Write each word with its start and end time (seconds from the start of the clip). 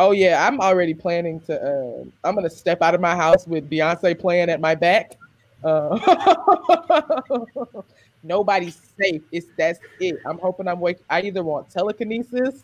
Oh 0.00 0.12
yeah, 0.12 0.46
I'm 0.46 0.60
already 0.60 0.94
planning 0.94 1.40
to. 1.40 1.60
Uh, 1.60 2.04
I'm 2.22 2.36
gonna 2.36 2.48
step 2.48 2.82
out 2.82 2.94
of 2.94 3.00
my 3.00 3.16
house 3.16 3.48
with 3.48 3.68
Beyonce 3.68 4.16
playing 4.16 4.48
at 4.48 4.60
my 4.60 4.76
back. 4.76 5.16
Uh, 5.64 5.98
nobody's 8.22 8.80
safe. 8.96 9.22
It's 9.32 9.48
that's 9.56 9.80
it. 9.98 10.20
I'm 10.24 10.38
hoping 10.38 10.68
I'm 10.68 10.78
wake. 10.78 10.98
I 11.10 11.22
either 11.22 11.42
want 11.42 11.68
telekinesis. 11.68 12.62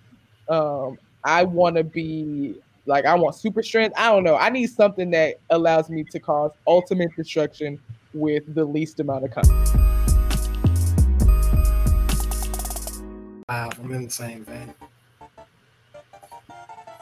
Um, 0.49 0.97
I 1.25 1.43
want 1.43 1.75
to 1.75 1.83
be 1.83 2.55
like 2.87 3.04
I 3.04 3.17
want 3.17 3.35
super 3.35 3.64
strength. 3.64 3.94
I 3.96 4.12
don't 4.12 4.22
know. 4.22 4.37
I 4.37 4.48
need 4.48 4.71
something 4.71 5.10
that 5.10 5.40
allows 5.51 5.90
me 5.90 6.04
to 6.04 6.21
cause 6.21 6.53
ultimate 6.69 7.16
destruction 7.16 7.80
with 8.12 8.54
the 8.54 8.64
least 8.64 9.01
amount 9.01 9.24
of 9.24 9.32
contact. 9.32 9.74
Wow, 13.48 13.71
I'm 13.82 13.90
in 13.90 14.04
the 14.04 14.10
same 14.10 14.44
vein. 14.44 14.72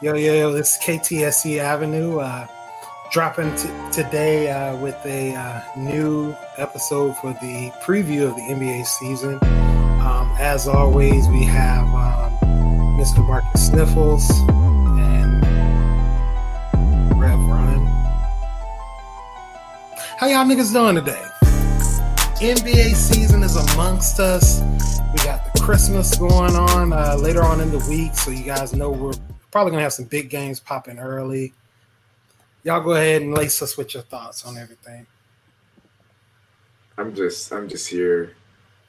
Yo, 0.03 0.15
yo, 0.15 0.33
yo, 0.33 0.51
this 0.51 0.73
is 0.73 0.83
KTSE 0.83 1.59
Avenue. 1.59 2.19
Uh, 2.19 2.45
dropping 3.09 3.55
t- 3.55 3.69
today 3.89 4.51
uh, 4.51 4.75
with 4.75 4.97
a 5.05 5.33
uh, 5.33 5.61
new 5.77 6.35
episode 6.57 7.15
for 7.15 7.31
the 7.41 7.71
preview 7.81 8.27
of 8.27 8.35
the 8.35 8.41
NBA 8.41 8.85
season. 8.85 9.35
Um, 10.01 10.29
as 10.37 10.67
always, 10.67 11.25
we 11.29 11.45
have 11.45 11.87
um, 11.87 12.37
Mr. 12.99 13.25
Marcus 13.25 13.67
Sniffles 13.67 14.29
and 14.99 15.41
Rev 17.17 17.39
Ryan. 17.39 17.85
How 20.17 20.27
y'all 20.27 20.43
niggas 20.43 20.73
doing 20.73 20.95
today? 20.95 21.23
NBA 22.41 22.93
season 22.95 23.41
is 23.41 23.55
amongst 23.55 24.19
us. 24.19 24.59
We 25.13 25.23
got 25.23 25.53
the 25.53 25.61
Christmas 25.61 26.17
going 26.17 26.57
on 26.57 26.91
uh, 26.91 27.15
later 27.17 27.41
on 27.41 27.61
in 27.61 27.71
the 27.71 27.79
week, 27.89 28.13
so 28.15 28.31
you 28.31 28.43
guys 28.43 28.73
know 28.73 28.91
we're 28.91 29.13
probably 29.53 29.69
gonna 29.69 29.83
have 29.83 29.93
some 29.93 30.05
big 30.05 30.31
games 30.31 30.59
popping 30.59 30.97
early. 30.97 31.53
Y'all 32.63 32.81
go 32.81 32.93
ahead 32.93 33.21
and 33.21 33.35
lace 33.35 33.61
us 33.61 33.77
with 33.77 33.93
your 33.93 34.01
thoughts 34.01 34.45
on 34.45 34.57
everything. 34.57 35.05
I'm 36.97 37.13
just 37.13 37.53
I'm 37.53 37.69
just 37.69 37.87
here 37.87 38.35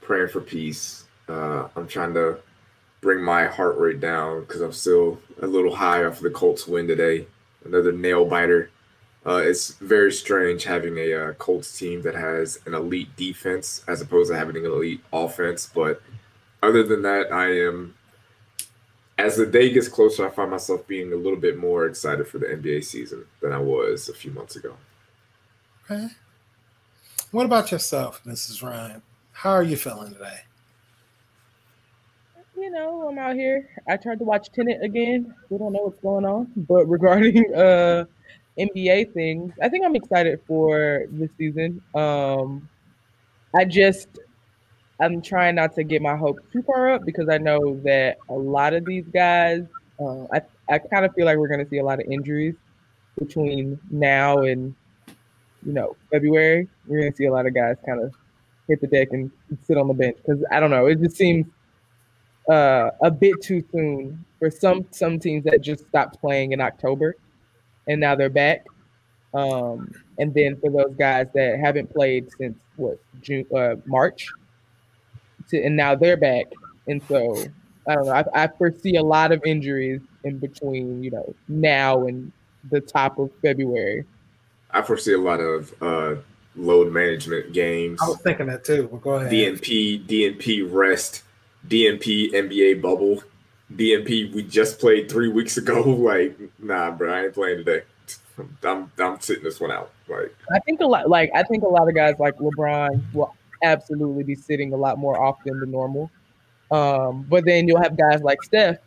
praying 0.01 0.29
for 0.29 0.41
peace. 0.41 1.05
Uh, 1.29 1.69
I'm 1.77 1.87
trying 1.87 2.15
to 2.15 2.39
bring 3.03 3.23
my 3.23 3.45
heart 3.45 3.77
rate 3.77 4.01
down 4.01 4.41
because 4.41 4.63
I'm 4.63 4.73
still 4.73 5.21
a 5.43 5.47
little 5.47 5.77
high 5.77 6.03
off 6.05 6.21
the 6.21 6.31
Colts 6.31 6.67
win 6.67 6.89
today. 6.89 7.27
Another 7.67 7.93
nail 7.93 8.25
biter. 8.25 8.71
Uh, 9.27 9.43
it's 9.45 9.75
very 9.75 10.13
strange 10.13 10.65
having 10.65 10.97
a 10.97 11.13
uh, 11.13 11.33
Colts 11.35 11.79
team 11.79 12.01
that 12.03 12.15
has 12.15 12.59
an 12.65 12.73
elite 12.73 13.15
defense 13.17 13.85
as 13.87 14.01
opposed 14.01 14.31
to 14.31 14.37
having 14.37 14.57
an 14.57 14.65
elite 14.65 15.03
offense. 15.13 15.71
But 15.75 16.01
other 16.63 16.83
than 16.83 17.03
that, 17.03 17.31
I 17.31 17.51
am 17.67 17.95
as 19.19 19.37
the 19.37 19.47
day 19.47 19.73
gets 19.73 19.89
closer, 19.89 20.27
I 20.27 20.31
find 20.31 20.51
myself 20.51 20.87
being 20.87 21.13
a 21.13 21.17
little 21.17 21.39
bit 21.39 21.57
more 21.59 21.87
excited 21.87 22.27
for 22.27 22.39
the 22.39 22.47
NBA 22.47 22.85
season 22.85 23.25
than 23.41 23.53
I 23.53 23.59
was 23.59 24.09
a 24.09 24.15
few 24.15 24.33
months 24.33 24.57
ago. 24.57 24.77
Okay. 25.85 26.09
What 27.31 27.47
about 27.47 27.71
yourself, 27.71 28.23
Mrs. 28.25 28.63
Ryan? 28.63 29.03
How 29.33 29.51
are 29.51 29.63
you 29.63 29.77
feeling 29.77 30.13
today? 30.13 30.39
You 32.57 32.71
know, 32.71 33.09
I'm 33.09 33.19
out 33.19 33.35
here. 33.35 33.69
I 33.89 33.97
tried 33.97 34.21
to 34.21 34.25
watch 34.25 34.51
Tenet 34.53 34.83
again. 34.83 35.35
We 35.51 35.59
don't 35.59 35.73
know 35.73 35.81
what's 35.83 36.01
going 36.01 36.25
on, 36.25 36.51
but 36.57 36.87
regarding 36.87 37.53
uh 37.57 38.05
NBA 38.59 39.13
things, 39.13 39.53
I 39.61 39.69
think 39.69 39.85
I'm 39.85 39.97
excited 39.97 40.41
for 40.47 41.07
this 41.11 41.31
season. 41.37 41.83
Um 41.95 42.69
I 43.55 43.65
just 43.65 44.09
I'm 45.01 45.21
trying 45.21 45.57
not 45.57 45.75
to 45.75 45.85
get 45.85 46.03
my 46.03 46.17
hopes 46.17 46.43
too 46.53 46.63
far 46.63 46.93
up 46.93 47.05
because 47.05 47.29
I 47.29 47.39
know 47.39 47.81
that 47.85 48.19
a 48.29 48.35
lot 48.35 48.75
of 48.75 48.85
these 48.85 49.05
guys, 49.13 49.65
uh, 50.01 50.25
I, 50.33 50.43
I 50.69 50.79
kind 50.79 51.05
of 51.05 51.15
feel 51.15 51.27
like 51.27 51.37
we're 51.37 51.49
going 51.49 51.65
to 51.65 51.69
see 51.69 51.79
a 51.79 51.85
lot 51.85 52.01
of 52.01 52.07
injuries 52.11 52.55
between 53.19 53.79
now 53.91 54.39
and, 54.39 54.75
you 55.65 55.73
know, 55.73 55.97
February. 56.11 56.69
We're 56.87 57.01
going 57.01 57.13
to 57.13 57.17
see 57.17 57.27
a 57.27 57.33
lot 57.33 57.47
of 57.47 57.55
guys 57.55 57.77
kind 57.85 58.03
of 58.03 58.15
hit 58.69 58.81
the 58.81 58.87
deck 58.87 59.09
and 59.13 59.31
sit 59.67 59.77
on 59.77 59.89
the 59.89 59.95
bench 59.95 60.17
because 60.17 60.45
I 60.51 60.61
don't 60.61 60.71
know. 60.71 60.87
It 60.87 61.01
just 61.01 61.17
seems 61.17 61.47
uh, 62.49 62.91
a 63.03 63.11
bit 63.11 63.43
too 63.43 63.65
soon 63.73 64.25
for 64.39 64.51
some 64.51 64.87
some 64.91 65.19
teams 65.19 65.45
that 65.45 65.61
just 65.61 65.87
stopped 65.89 66.21
playing 66.21 66.53
in 66.53 66.61
October 66.61 67.17
and 67.87 68.01
now 68.01 68.15
they're 68.15 68.31
back. 68.31 68.65
Um, 69.33 69.93
and 70.19 70.33
then 70.33 70.57
for 70.61 70.71
those 70.71 70.95
guys 70.97 71.27
that 71.35 71.59
haven't 71.59 71.93
played 71.93 72.29
since 72.39 72.57
what 72.77 72.99
June, 73.21 73.47
uh, 73.55 73.77
March, 73.85 74.29
to, 75.51 75.63
and 75.63 75.77
now 75.77 75.95
they're 75.95 76.17
back. 76.17 76.47
And 76.87 77.03
so 77.09 77.37
I 77.89 77.95
don't 77.95 78.07
know. 78.07 78.13
I, 78.13 78.45
I 78.45 78.49
foresee 78.49 78.97
a 78.97 79.03
lot 79.03 79.33
of 79.33 79.43
injuries 79.45 80.01
in 80.25 80.39
between, 80.39 81.03
you 81.03 81.11
know, 81.11 81.35
now 81.49 82.07
and 82.07 82.33
the 82.71 82.81
top 82.81 83.19
of 83.19 83.31
February. 83.43 84.05
I 84.71 84.83
foresee 84.83 85.13
a 85.13 85.19
lot 85.19 85.41
of 85.41 85.75
uh, 85.83 86.17
load 86.57 86.93
management 86.93 87.53
games. 87.53 88.01
I 88.03 88.09
was 88.09 88.21
thinking 88.21 88.47
that 88.47 88.65
too. 88.65 88.89
Well, 88.91 89.01
go 89.01 89.11
ahead. 89.13 89.31
DNP, 89.31 90.07
DNP 90.07 90.73
rest, 90.73 91.23
DNP 91.69 92.33
NBA 92.33 92.83
bubble, 92.83 93.23
DNP. 93.75 94.35
We 94.35 94.43
just 94.43 94.79
played 94.79 95.11
three 95.11 95.29
weeks 95.29 95.57
ago. 95.57 95.83
Like, 96.05 96.39
nah, 96.59 96.91
bro, 96.91 97.13
I 97.13 97.25
ain't 97.25 97.35
playing 97.35 97.59
today. 97.59 97.83
I'm 98.65 98.91
I'm 98.99 99.21
sitting 99.21 99.45
this 99.45 99.61
one 99.61 99.71
out. 99.71 99.93
Like, 100.09 100.35
I 100.53 100.59
think 100.61 100.81
a 100.81 100.87
lot. 100.87 101.09
Like, 101.09 101.31
I 101.35 101.45
think 101.45 101.63
a 101.63 101.69
lot 101.69 101.89
of 101.89 101.95
guys 101.95 102.17
like 102.19 102.37
LeBron 102.39 103.01
will 103.15 103.35
absolutely 103.63 104.25
be 104.25 104.35
sitting 104.35 104.73
a 104.73 104.77
lot 104.77 104.99
more 104.99 105.21
often 105.21 105.61
than 105.61 105.71
normal. 105.71 106.11
Um, 106.71 107.27
but 107.29 107.45
then 107.45 107.69
you'll 107.69 107.83
have 107.83 107.97
guys 107.97 108.23
like 108.23 108.43
Steph 108.43 108.79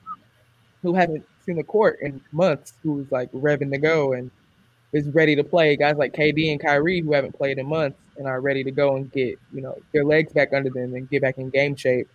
who 0.82 0.94
haven't 0.94 1.26
seen 1.46 1.56
the 1.56 1.64
court 1.64 2.00
in 2.02 2.22
months, 2.32 2.74
who's 2.84 3.12
like 3.12 3.32
revving 3.32 3.72
to 3.72 3.78
go 3.78 4.14
and 4.14 4.30
is 4.94 5.08
ready 5.10 5.36
to 5.36 5.44
play. 5.44 5.76
Guys 5.76 5.96
like 5.98 6.14
KD 6.14 6.52
and 6.52 6.60
Kyrie 6.60 7.02
who 7.02 7.14
haven't 7.14 7.36
played 7.36 7.58
in 7.58 7.68
months 7.68 8.00
and 8.18 8.28
are 8.28 8.42
ready 8.42 8.64
to 8.64 8.72
go 8.72 8.96
and 8.96 9.12
get 9.12 9.40
you 9.54 9.62
know 9.62 9.78
their 9.94 10.04
legs 10.04 10.34
back 10.34 10.54
under 10.54 10.70
them 10.70 10.96
and 10.96 11.10
get 11.10 11.22
back 11.22 11.38
in 11.38 11.50
game 11.50 11.76
shape. 11.76 12.08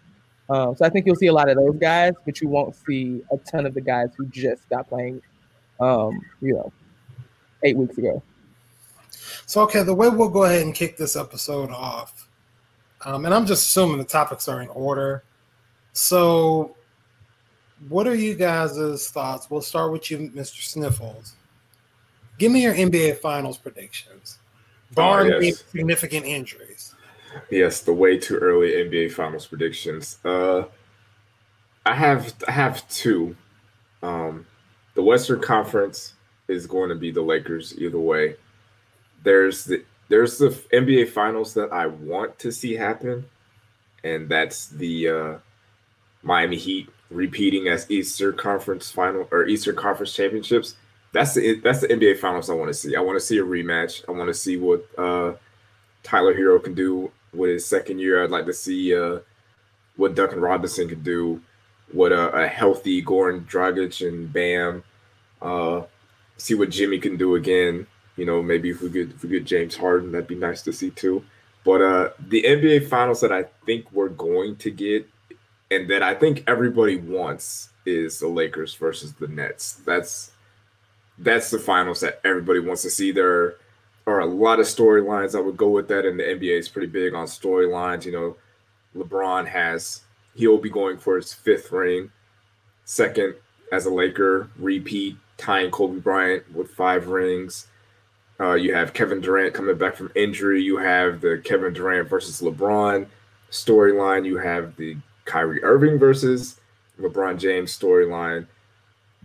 Um, 0.51 0.77
so 0.77 0.85
I 0.85 0.91
think 0.91 1.07
you'll 1.07 1.17
see 1.17 1.29
a 1.29 1.33
lot 1.33 1.49
of 1.49 1.57
those 1.57 1.77
guys, 1.77 2.13
but 2.25 2.41
you 2.41 2.49
won't 2.49 2.75
see 2.75 3.23
a 3.31 3.39
ton 3.39 3.65
of 3.65 3.75
the 3.75 3.81
guys 3.81 4.11
who 4.17 4.27
just 4.27 4.69
got 4.69 4.89
playing, 4.89 5.23
um, 5.81 6.21
you 6.41 6.55
know, 6.55 6.73
eight 7.63 7.77
weeks 7.77 7.97
ago. 7.97 8.23
So 9.47 9.63
okay, 9.63 9.83
the 9.83 9.95
way 9.95 10.09
we'll 10.09 10.29
go 10.29 10.45
ahead 10.45 10.63
and 10.63 10.75
kick 10.75 10.97
this 10.97 11.17
episode 11.17 11.71
off 11.71 12.29
um, 13.05 13.25
and 13.25 13.35
I'm 13.35 13.47
just 13.47 13.67
assuming 13.69 13.99
the 13.99 14.05
topics 14.05 14.49
are 14.49 14.63
in 14.63 14.69
order. 14.69 15.25
So, 15.93 16.77
what 17.89 18.07
are 18.07 18.15
you 18.15 18.35
guys' 18.35 19.09
thoughts? 19.11 19.51
We'll 19.51 19.61
start 19.61 19.93
with 19.93 20.11
you, 20.11 20.31
Mr. 20.35 20.63
Sniffles. 20.63 21.35
Give 22.39 22.51
me 22.51 22.63
your 22.63 22.75
NBA 22.75 23.19
Finals 23.19 23.59
predictions, 23.59 24.39
barring 24.95 25.33
oh, 25.33 25.39
yes. 25.39 25.65
significant 25.71 26.27
injuries. 26.27 26.95
Yes, 27.51 27.81
the 27.81 27.93
way 27.93 28.19
too 28.19 28.37
early 28.37 28.73
NBA 28.73 29.13
Finals 29.13 29.47
predictions. 29.47 30.19
Uh, 30.25 30.65
I 31.85 31.95
have 31.95 32.35
I 32.47 32.53
have 32.53 32.89
two. 32.89 33.37
Um, 34.03 34.47
the 34.95 35.03
Western 35.03 35.41
Conference 35.41 36.15
is 36.49 36.67
going 36.67 36.89
to 36.89 36.95
be 36.95 37.11
the 37.11 37.23
Lakers 37.23 37.75
either 37.79 37.99
way. 37.99 38.37
There's 39.23 39.65
the 39.65 39.85
there's 40.13 40.37
the 40.37 40.51
NBA 40.75 41.09
Finals 41.09 41.55
that 41.55 41.73
I 41.73 41.87
want 41.87 42.39
to 42.41 42.53
see 42.53 42.75
happen, 42.75 43.25
and 44.05 44.29
that's 44.29 44.67
the 44.67 45.09
uh, 45.09 45.35
Miami 46.23 46.59
Heat 46.59 46.91
repeating 47.09 47.69
as 47.69 47.91
Eastern 47.91 48.37
Conference 48.37 48.91
Final 48.91 49.27
or 49.31 49.47
Eastern 49.47 49.75
Conference 49.75 50.15
Championships. 50.15 50.77
That's 51.13 51.33
the 51.33 51.59
that's 51.61 51.81
the 51.81 51.89
NBA 51.89 52.19
Finals 52.19 52.51
I 52.51 52.55
want 52.55 52.69
to 52.69 52.75
see. 52.75 52.95
I 52.95 53.01
want 53.01 53.19
to 53.19 53.25
see 53.25 53.39
a 53.39 53.43
rematch. 53.43 54.05
I 54.07 54.13
want 54.13 54.29
to 54.29 54.35
see 54.35 54.59
what 54.59 54.87
uh, 54.99 55.33
Tyler 56.03 56.35
Herro 56.35 56.63
can 56.63 56.75
do 56.75 57.11
with 57.33 57.49
his 57.49 57.65
second 57.65 57.99
year. 57.99 58.23
I'd 58.23 58.31
like 58.31 58.45
to 58.45 58.53
see 58.53 58.95
uh, 58.95 59.21
what 59.97 60.15
Duncan 60.15 60.43
Robinson 60.43 60.91
can 60.91 61.03
do. 61.03 61.41
What 61.91 62.13
a, 62.13 62.43
a 62.43 62.47
healthy 62.47 63.03
Goran 63.03 63.47
Dragic 63.47 64.07
and 64.07 64.31
Bam. 64.31 64.85
Uh, 65.41 65.85
see 66.37 66.55
what 66.55 66.69
Jimmy 66.69 66.99
can 66.99 67.17
do 67.17 67.35
again. 67.35 67.87
You 68.17 68.27
know, 68.27 68.43
maybe 68.43 68.71
if 68.71 68.83
we 68.83 68.91
get 68.91 69.11
if 69.11 69.23
we 69.23 69.31
get 69.31 69.45
James 69.45 69.77
Harden, 69.77 70.13
that'd 70.13 70.27
be 70.27 70.35
nice 70.35 70.63
to 70.63 70.73
see 70.73 70.91
too. 70.91 71.25
But 71.65 71.81
uh 71.81 72.11
the 72.29 72.43
NBA 72.43 72.89
finals 72.89 73.21
that 73.21 73.33
I 73.33 73.45
think 73.67 73.91
we're 73.93 74.09
going 74.09 74.57
to 74.57 74.71
get 74.71 75.09
and 75.71 75.89
that 75.89 76.03
I 76.03 76.15
think 76.15 76.45
everybody 76.47 76.97
wants 76.97 77.71
is 77.87 78.19
the 78.19 78.29
Lakers 78.29 78.75
versus 78.75 79.15
the 79.15 79.29
Nets. 79.29 79.81
That's 79.87 80.33
that's 81.19 81.51
the 81.51 81.59
finals 81.59 82.01
that 82.01 82.21
everybody 82.25 82.61
wants 82.61 82.83
to 82.83 82.91
see. 82.91 83.13
There 83.13 83.57
are 84.07 84.21
a 84.21 84.27
lot 84.27 84.61
of 84.61 84.67
storylines 84.67 85.33
that 85.33 85.43
would 85.43 85.57
go 85.57 85.69
with 85.69 85.89
that, 85.89 86.05
and 86.05 86.19
the 86.19 86.25
NBA 86.25 86.59
is 86.59 86.69
pretty 86.69 86.89
big 86.89 87.15
on 87.15 87.27
storylines. 87.27 88.05
You 88.05 88.13
know, 88.13 88.37
LeBron 88.97 89.47
has 89.47 90.03
he'll 90.35 90.59
be 90.59 90.71
going 90.71 90.99
for 90.99 91.17
his 91.17 91.33
fifth 91.33 91.73
ring, 91.73 92.11
second 92.85 93.35
as 93.71 93.87
a 93.87 93.91
Laker, 93.91 94.51
repeat, 94.59 95.17
tying 95.39 95.71
Kobe 95.71 95.99
Bryant 95.99 96.55
with 96.55 96.71
five 96.71 97.09
rings. 97.09 97.69
Uh, 98.43 98.55
you 98.55 98.75
have 98.75 98.93
Kevin 98.93 99.21
Durant 99.21 99.55
coming 99.55 99.79
back 99.79 99.95
from 99.95 100.11
injury. 100.17 100.61
You 100.63 100.77
have 100.79 101.21
the 101.21 101.41
Kevin 101.45 101.73
Durant 101.73 102.09
versus 102.09 102.41
LeBron 102.41 103.07
storyline. 103.53 104.27
You 104.27 104.39
have 104.39 104.75
the 104.77 104.97
Kyrie 105.27 105.63
Irving 105.63 105.97
versus 105.97 106.59
LeBron 107.01 107.39
James 107.39 107.77
storyline. 107.79 108.49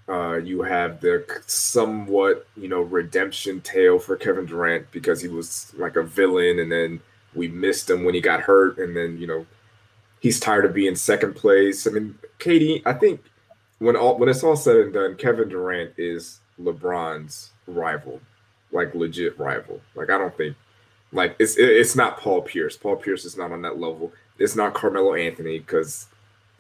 Uh, 0.08 0.36
you 0.36 0.62
have 0.62 1.02
the 1.02 1.26
somewhat, 1.48 2.48
you 2.56 2.68
know, 2.68 2.82
redemption 2.82 3.60
tale 3.62 3.98
for 3.98 4.16
Kevin 4.16 4.46
Durant 4.46 4.90
because 4.92 5.20
he 5.20 5.28
was 5.28 5.74
like 5.78 5.96
a 5.96 6.04
villain, 6.04 6.60
and 6.60 6.72
then 6.72 7.02
we 7.34 7.48
missed 7.48 7.90
him 7.90 8.04
when 8.04 8.14
he 8.14 8.22
got 8.22 8.42
hurt, 8.42 8.78
and 8.78 8.96
then 8.96 9.18
you 9.18 9.26
know, 9.26 9.46
he's 10.20 10.40
tired 10.40 10.64
of 10.64 10.74
being 10.74 10.96
second 10.96 11.36
place. 11.36 11.88
I 11.88 11.90
mean, 11.90 12.18
KD, 12.40 12.84
I 12.86 12.94
think 12.94 13.22
when 13.80 13.96
all 13.98 14.18
when 14.18 14.30
it's 14.30 14.44
all 14.44 14.56
said 14.56 14.78
and 14.78 14.94
done, 14.94 15.16
Kevin 15.16 15.50
Durant 15.50 15.94
is 15.98 16.40
LeBron's 16.62 17.52
rival, 17.66 18.22
like 18.72 18.94
legit 18.96 19.38
rival. 19.40 19.82
Like 19.96 20.10
I 20.10 20.18
don't 20.18 20.36
think, 20.36 20.56
like 21.12 21.36
it's 21.40 21.56
it's 21.58 21.96
not 21.96 22.20
Paul 22.20 22.42
Pierce. 22.42 22.78
Paul 22.78 22.98
Pierce 22.98 23.26
is 23.26 23.38
not 23.38 23.52
on 23.52 23.62
that 23.64 23.80
level. 23.80 24.12
It's 24.40 24.56
not 24.56 24.74
Carmelo 24.74 25.16
Anthony 25.16 25.60
because 25.60 26.08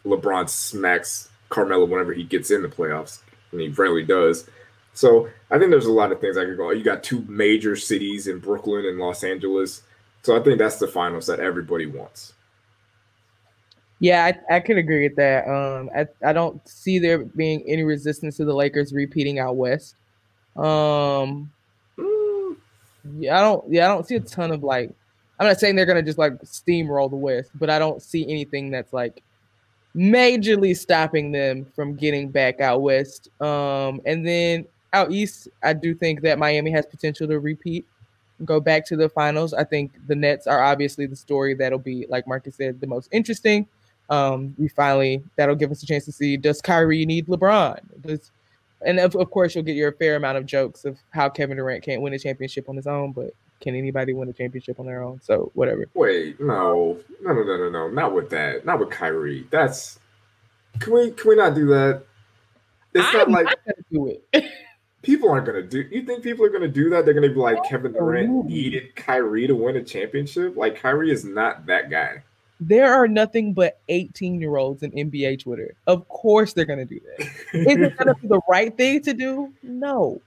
LeBron 0.06 0.50
smacks 0.50 1.30
Carmelo 1.50 1.86
whenever 1.86 2.14
he 2.14 2.24
gets 2.24 2.52
in 2.52 2.62
the 2.62 2.68
playoffs 2.68 3.20
and 3.52 3.62
he 3.62 3.68
rarely 3.70 4.04
does. 4.04 4.50
So 4.94 5.30
I 5.52 5.60
think 5.60 5.70
there's 5.70 5.86
a 5.86 5.92
lot 5.92 6.12
of 6.12 6.20
things 6.20 6.38
I 6.38 6.46
could 6.46 6.58
go. 6.58 6.72
You 6.72 6.84
got 6.84 7.04
two 7.04 7.24
major 7.28 7.76
cities 7.76 8.28
in 8.28 8.40
Brooklyn 8.40 8.86
and 8.86 8.98
Los 8.98 9.24
Angeles. 9.24 9.84
So 10.24 10.36
I 10.36 10.44
think 10.44 10.58
that's 10.58 10.80
the 10.80 10.88
finals 10.88 11.28
that 11.28 11.40
everybody 11.40 11.86
wants. 11.86 12.34
Yeah, 14.00 14.26
I, 14.26 14.56
I 14.56 14.60
can 14.60 14.78
agree 14.78 15.04
with 15.04 15.16
that. 15.16 15.48
Um, 15.48 15.90
I, 15.96 16.08
I 16.28 16.34
don't 16.34 16.68
see 16.68 17.00
there 17.00 17.20
being 17.20 17.64
any 17.68 17.84
resistance 17.84 18.38
to 18.38 18.46
the 18.46 18.54
Lakers 18.54 18.94
repeating 18.94 19.40
out 19.40 19.56
west. 19.56 19.96
Um. 20.56 21.52
Yeah, 23.18 23.38
I 23.38 23.42
don't. 23.42 23.72
Yeah, 23.72 23.86
I 23.86 23.94
don't 23.94 24.06
see 24.06 24.16
a 24.16 24.20
ton 24.20 24.52
of 24.52 24.64
like. 24.64 24.92
I'm 25.40 25.48
not 25.48 25.60
saying 25.60 25.76
they're 25.76 25.86
gonna 25.86 26.04
just 26.04 26.18
like 26.18 26.34
steamroll 26.42 27.10
the 27.10 27.16
West, 27.16 27.52
but 27.56 27.70
I 27.70 27.80
don't 27.80 28.02
see 28.02 28.24
anything 28.30 28.72
that's 28.72 28.94
like 28.94 29.22
majorly 29.98 30.78
stopping 30.78 31.32
them 31.32 31.66
from 31.76 31.96
getting 31.96 32.30
back 32.30 32.62
out 32.62 32.82
west. 32.82 33.30
Um, 33.42 34.00
and 34.06 34.26
then 34.26 34.66
out 34.94 35.12
east, 35.12 35.48
I 35.64 35.74
do 35.74 35.96
think 35.96 36.22
that 36.22 36.38
Miami 36.38 36.72
has 36.72 36.86
potential 36.86 37.28
to 37.28 37.40
repeat, 37.40 37.86
go 38.46 38.60
back 38.60 38.86
to 38.88 38.96
the 38.96 39.10
finals. 39.10 39.54
I 39.54 39.64
think 39.64 39.92
the 40.08 40.16
Nets 40.16 40.46
are 40.46 40.62
obviously 40.62 41.08
the 41.08 41.16
story 41.16 41.56
that'll 41.56 41.80
be, 41.80 42.06
like 42.10 42.28
Marcus 42.28 42.56
said, 42.56 42.80
the 42.80 42.88
most 42.88 43.10
interesting. 43.12 43.68
Um, 44.10 44.56
we 44.58 44.70
finally 44.70 45.22
that'll 45.36 45.56
give 45.56 45.70
us 45.70 45.84
a 45.84 45.86
chance 45.86 46.06
to 46.06 46.14
see 46.14 46.38
does 46.38 46.62
Kyrie 46.62 47.06
need 47.06 47.28
LeBron? 47.28 47.80
Does 48.02 48.32
and 48.86 49.00
of, 49.00 49.16
of 49.16 49.30
course 49.32 49.56
you'll 49.56 49.64
get 49.64 49.76
your 49.76 49.92
fair 49.94 50.16
amount 50.16 50.38
of 50.38 50.46
jokes 50.46 50.86
of 50.86 50.98
how 51.12 51.30
Kevin 51.30 51.58
Durant 51.58 51.84
can't 51.84 52.02
win 52.02 52.14
a 52.14 52.20
championship 52.20 52.70
on 52.70 52.76
his 52.76 52.88
own, 52.88 53.12
but 53.12 53.32
can 53.60 53.76
anybody 53.76 54.14
win 54.14 54.30
a 54.30 54.34
championship 54.34 54.80
on 54.80 54.86
their 54.86 55.02
own? 55.02 55.20
So 55.24 55.52
whatever. 55.56 55.86
Wait, 55.94 56.40
no, 56.40 56.98
no, 57.22 57.34
no, 57.34 57.44
no, 57.44 57.58
no, 57.58 57.70
no, 57.70 57.90
not 57.90 58.14
with 58.14 58.30
that. 58.30 58.66
Not 58.66 58.80
with 58.80 58.92
Kyrie. 58.92 59.48
That's 59.50 60.00
can 60.80 60.94
we 60.94 61.12
can 61.12 61.30
we 61.30 61.36
not 61.36 61.56
do 61.56 61.68
that? 61.68 62.04
It's 62.94 63.08
I'm 63.10 63.32
not 63.32 63.46
like 63.46 63.58
not 63.66 63.76
do 63.92 64.08
it. 64.08 64.46
people 65.02 65.30
aren't 65.30 65.46
gonna 65.46 65.64
do. 65.64 65.86
You 65.92 66.04
think 66.04 66.24
people 66.24 66.46
are 66.46 66.50
gonna 66.50 66.68
do 66.68 66.90
that? 66.92 67.06
They're 67.06 67.14
gonna 67.14 67.30
be 67.30 67.36
like 67.36 67.64
Kevin 67.64 67.94
Durant 67.94 68.46
needed 68.46 68.96
Kyrie 68.96 69.48
to 69.48 69.56
win 69.56 69.76
a 69.76 69.84
championship. 69.84 70.56
Like 70.56 70.80
Kyrie 70.80 71.12
is 71.12 71.26
not 71.26 71.66
that 71.68 71.90
guy. 71.90 72.24
There 72.60 72.92
are 72.92 73.08
nothing 73.08 73.54
but 73.54 73.80
18 73.90 74.40
year 74.42 74.58
olds 74.58 74.84
in 74.84 74.92
NBA 74.92 75.44
Twitter. 75.44 75.76
Of 75.86 76.08
course, 76.08 76.54
they're 76.54 76.66
gonna 76.66 76.86
do 76.86 77.00
that. 77.00 77.28
is 77.54 77.78
it 77.78 77.98
gonna 77.98 78.16
be 78.16 78.28
the 78.28 78.42
right 78.50 78.76
thing 78.76 79.02
to 79.04 79.14
do? 79.14 79.54
No. 79.64 80.22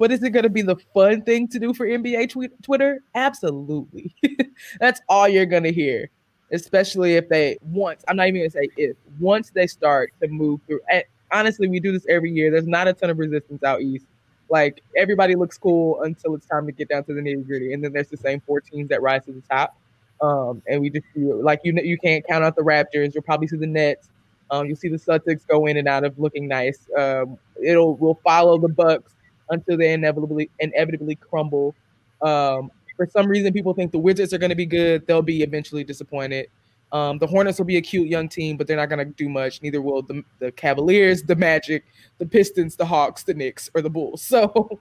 But 0.00 0.10
is 0.10 0.22
it 0.22 0.30
going 0.30 0.44
to 0.44 0.48
be 0.48 0.62
the 0.62 0.76
fun 0.94 1.20
thing 1.20 1.46
to 1.48 1.58
do 1.58 1.74
for 1.74 1.86
NBA 1.86 2.30
tw- 2.30 2.62
Twitter? 2.62 3.02
Absolutely. 3.14 4.14
That's 4.80 5.02
all 5.10 5.28
you're 5.28 5.44
going 5.44 5.64
to 5.64 5.72
hear, 5.72 6.08
especially 6.52 7.16
if 7.16 7.28
they 7.28 7.58
once, 7.60 8.02
I'm 8.08 8.16
not 8.16 8.28
even 8.28 8.40
going 8.40 8.50
to 8.50 8.56
say 8.56 8.68
if, 8.78 8.96
once 9.18 9.50
they 9.50 9.66
start 9.66 10.14
to 10.22 10.28
move 10.28 10.60
through. 10.66 10.80
And 10.90 11.04
honestly, 11.30 11.68
we 11.68 11.80
do 11.80 11.92
this 11.92 12.06
every 12.08 12.32
year. 12.32 12.50
There's 12.50 12.66
not 12.66 12.88
a 12.88 12.94
ton 12.94 13.10
of 13.10 13.18
resistance 13.18 13.62
out 13.62 13.82
east. 13.82 14.06
Like 14.48 14.82
everybody 14.96 15.34
looks 15.34 15.58
cool 15.58 16.02
until 16.02 16.34
it's 16.34 16.46
time 16.46 16.64
to 16.64 16.72
get 16.72 16.88
down 16.88 17.04
to 17.04 17.12
the 17.12 17.20
nitty 17.20 17.46
gritty. 17.46 17.74
And 17.74 17.84
then 17.84 17.92
there's 17.92 18.08
the 18.08 18.16
same 18.16 18.40
four 18.40 18.62
teams 18.62 18.88
that 18.88 19.02
rise 19.02 19.26
to 19.26 19.32
the 19.32 19.42
top. 19.42 19.76
Um, 20.20 20.62
and 20.68 20.80
we 20.80 20.90
just 20.90 21.06
like 21.16 21.60
you 21.64 21.74
you 21.82 21.98
can't 21.98 22.26
count 22.26 22.44
out 22.44 22.56
the 22.56 22.62
Raptors. 22.62 23.14
You'll 23.14 23.22
probably 23.22 23.48
see 23.48 23.56
the 23.56 23.66
Nets. 23.66 24.10
Um, 24.50 24.66
you'll 24.66 24.76
see 24.76 24.88
the 24.88 24.96
Celtics 24.96 25.46
go 25.46 25.66
in 25.66 25.76
and 25.76 25.88
out 25.88 26.04
of 26.04 26.18
looking 26.18 26.48
nice. 26.48 26.88
Um, 26.98 27.38
it'll 27.62 27.96
will 27.96 28.20
follow 28.24 28.58
the 28.58 28.68
Bucks 28.68 29.14
until 29.48 29.76
they 29.76 29.92
inevitably 29.92 30.50
inevitably 30.58 31.16
crumble. 31.16 31.74
Um, 32.22 32.70
for 32.96 33.06
some 33.06 33.26
reason, 33.26 33.52
people 33.52 33.72
think 33.72 33.92
the 33.92 33.98
Wizards 33.98 34.34
are 34.34 34.38
going 34.38 34.50
to 34.50 34.56
be 34.56 34.66
good. 34.66 35.06
They'll 35.06 35.22
be 35.22 35.42
eventually 35.42 35.84
disappointed. 35.84 36.48
Um, 36.92 37.18
the 37.18 37.26
Hornets 37.26 37.58
will 37.58 37.66
be 37.66 37.76
a 37.76 37.80
cute 37.80 38.08
young 38.08 38.28
team, 38.28 38.56
but 38.56 38.66
they're 38.66 38.76
not 38.76 38.88
going 38.88 38.98
to 38.98 39.12
do 39.14 39.28
much. 39.28 39.62
Neither 39.62 39.80
will 39.80 40.02
the, 40.02 40.24
the 40.40 40.50
Cavaliers, 40.52 41.22
the 41.22 41.36
Magic, 41.36 41.84
the 42.18 42.26
Pistons, 42.26 42.76
the 42.76 42.84
Hawks, 42.84 43.22
the 43.22 43.32
Knicks, 43.32 43.70
or 43.74 43.82
the 43.82 43.90
Bulls. 43.90 44.22
So 44.30 44.80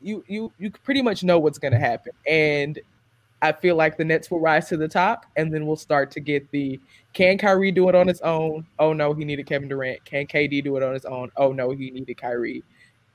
you 0.00 0.22
you 0.28 0.52
you 0.58 0.70
pretty 0.70 1.00
much 1.00 1.24
know 1.24 1.38
what's 1.38 1.58
going 1.58 1.72
to 1.72 1.78
happen. 1.78 2.12
And 2.28 2.78
I 3.44 3.52
feel 3.52 3.76
like 3.76 3.96
the 3.96 4.04
Nets 4.04 4.30
will 4.30 4.40
rise 4.40 4.68
to 4.68 4.76
the 4.76 4.88
top, 4.88 5.26
and 5.36 5.52
then 5.52 5.66
we'll 5.66 5.76
start 5.76 6.10
to 6.12 6.20
get 6.20 6.50
the 6.50 6.80
can 7.12 7.38
Kyrie 7.38 7.70
do 7.70 7.88
it 7.88 7.94
on 7.94 8.08
his 8.08 8.20
own? 8.22 8.66
Oh 8.78 8.92
no, 8.92 9.12
he 9.14 9.24
needed 9.24 9.46
Kevin 9.46 9.68
Durant. 9.68 10.04
Can 10.04 10.26
KD 10.26 10.64
do 10.64 10.76
it 10.76 10.82
on 10.82 10.94
his 10.94 11.04
own? 11.04 11.30
Oh 11.36 11.52
no, 11.52 11.70
he 11.70 11.90
needed 11.90 12.16
Kyrie 12.16 12.64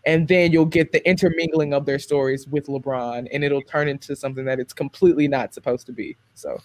and 0.05 0.27
then 0.27 0.51
you'll 0.51 0.65
get 0.65 0.91
the 0.91 1.07
intermingling 1.07 1.73
of 1.73 1.85
their 1.85 1.99
stories 1.99 2.47
with 2.47 2.67
LeBron, 2.67 3.27
and 3.31 3.43
it'll 3.43 3.61
turn 3.61 3.87
into 3.87 4.15
something 4.15 4.45
that 4.45 4.59
it's 4.59 4.73
completely 4.73 5.27
not 5.27 5.53
supposed 5.53 5.85
to 5.87 5.91
be. 5.91 6.15
So, 6.35 6.61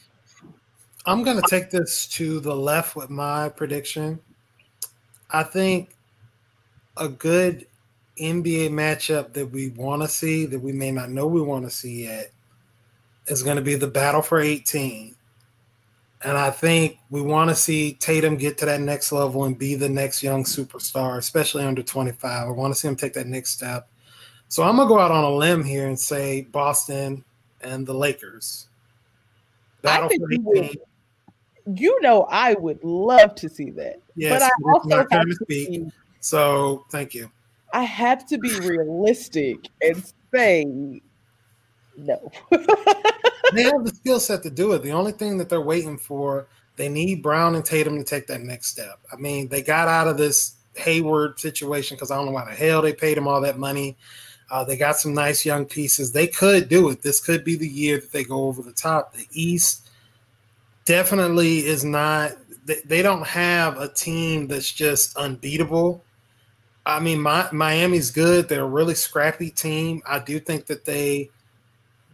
I'm 1.06 1.22
going 1.22 1.40
to 1.40 1.48
take 1.48 1.70
this 1.70 2.06
to 2.08 2.40
the 2.40 2.54
left 2.54 2.96
with 2.96 3.10
my 3.10 3.48
prediction. 3.48 4.20
I 5.30 5.42
think 5.42 5.90
a 6.96 7.08
good 7.08 7.66
NBA 8.20 8.70
matchup 8.70 9.32
that 9.32 9.50
we 9.50 9.70
want 9.70 10.02
to 10.02 10.08
see, 10.08 10.46
that 10.46 10.60
we 10.60 10.72
may 10.72 10.92
not 10.92 11.10
know 11.10 11.26
we 11.26 11.42
want 11.42 11.64
to 11.64 11.70
see 11.70 12.04
yet, 12.04 12.30
is 13.26 13.42
going 13.42 13.56
to 13.56 13.62
be 13.62 13.74
the 13.74 13.86
battle 13.86 14.22
for 14.22 14.40
18 14.40 15.14
and 16.24 16.38
I 16.38 16.50
think 16.50 16.98
we 17.10 17.20
want 17.20 17.50
to 17.50 17.54
see 17.54 17.92
Tatum 17.92 18.36
get 18.36 18.56
to 18.58 18.64
that 18.64 18.80
next 18.80 19.12
level 19.12 19.44
and 19.44 19.58
be 19.58 19.74
the 19.74 19.90
next 19.90 20.22
young 20.22 20.44
superstar, 20.44 21.18
especially 21.18 21.64
under 21.64 21.82
25. 21.82 22.48
I 22.48 22.50
want 22.50 22.72
to 22.72 22.80
see 22.80 22.88
him 22.88 22.96
take 22.96 23.12
that 23.12 23.26
next 23.26 23.50
step. 23.50 23.88
So 24.48 24.62
I'm 24.62 24.76
going 24.76 24.88
to 24.88 24.94
go 24.94 24.98
out 24.98 25.10
on 25.10 25.22
a 25.22 25.30
limb 25.30 25.62
here 25.62 25.86
and 25.86 26.00
say 26.00 26.42
Boston 26.50 27.22
and 27.60 27.86
the 27.86 27.92
Lakers. 27.92 28.68
Battle 29.82 30.08
for 30.08 30.32
you, 30.32 30.40
would, 30.40 30.78
you 31.78 32.00
know, 32.00 32.26
I 32.30 32.54
would 32.54 32.82
love 32.82 33.34
to 33.34 33.50
see 33.50 33.68
that. 33.72 34.00
Yes, 34.16 34.32
but 34.32 34.42
I 34.42 34.72
also 34.72 35.06
have 35.10 35.26
to 35.26 35.34
speak. 35.42 35.82
so 36.20 36.86
thank 36.90 37.14
you. 37.14 37.30
I 37.74 37.82
have 37.82 38.26
to 38.28 38.38
be 38.38 38.58
realistic 38.60 39.68
and 39.82 40.02
say 40.32 41.02
no. 41.96 42.30
they 42.50 43.62
have 43.62 43.84
the 43.84 43.92
skill 43.94 44.20
set 44.20 44.42
to 44.42 44.50
do 44.50 44.72
it. 44.72 44.82
The 44.82 44.92
only 44.92 45.12
thing 45.12 45.38
that 45.38 45.48
they're 45.48 45.60
waiting 45.60 45.98
for, 45.98 46.46
they 46.76 46.88
need 46.88 47.22
Brown 47.22 47.54
and 47.54 47.64
Tatum 47.64 47.98
to 47.98 48.04
take 48.04 48.26
that 48.26 48.40
next 48.40 48.68
step. 48.68 48.98
I 49.12 49.16
mean, 49.16 49.48
they 49.48 49.62
got 49.62 49.88
out 49.88 50.08
of 50.08 50.16
this 50.16 50.54
Hayward 50.76 51.38
situation 51.38 51.96
because 51.96 52.10
I 52.10 52.16
don't 52.16 52.26
know 52.26 52.32
why 52.32 52.44
the 52.44 52.54
hell 52.54 52.82
they 52.82 52.92
paid 52.92 53.16
him 53.16 53.28
all 53.28 53.40
that 53.42 53.58
money. 53.58 53.96
Uh, 54.50 54.64
they 54.64 54.76
got 54.76 54.96
some 54.96 55.14
nice 55.14 55.44
young 55.44 55.64
pieces. 55.64 56.12
They 56.12 56.26
could 56.26 56.68
do 56.68 56.90
it. 56.90 57.02
This 57.02 57.20
could 57.20 57.44
be 57.44 57.56
the 57.56 57.68
year 57.68 57.98
that 57.98 58.12
they 58.12 58.24
go 58.24 58.44
over 58.44 58.62
the 58.62 58.72
top. 58.72 59.14
The 59.14 59.26
East 59.32 59.88
definitely 60.84 61.66
is 61.66 61.84
not. 61.84 62.32
They, 62.66 62.80
they 62.84 63.02
don't 63.02 63.26
have 63.26 63.78
a 63.78 63.88
team 63.88 64.46
that's 64.46 64.70
just 64.70 65.16
unbeatable. 65.16 66.02
I 66.86 67.00
mean, 67.00 67.20
my, 67.20 67.48
Miami's 67.52 68.10
good. 68.10 68.48
They're 68.48 68.64
a 68.64 68.68
really 68.68 68.94
scrappy 68.94 69.50
team. 69.50 70.02
I 70.06 70.18
do 70.18 70.38
think 70.38 70.66
that 70.66 70.84
they 70.84 71.30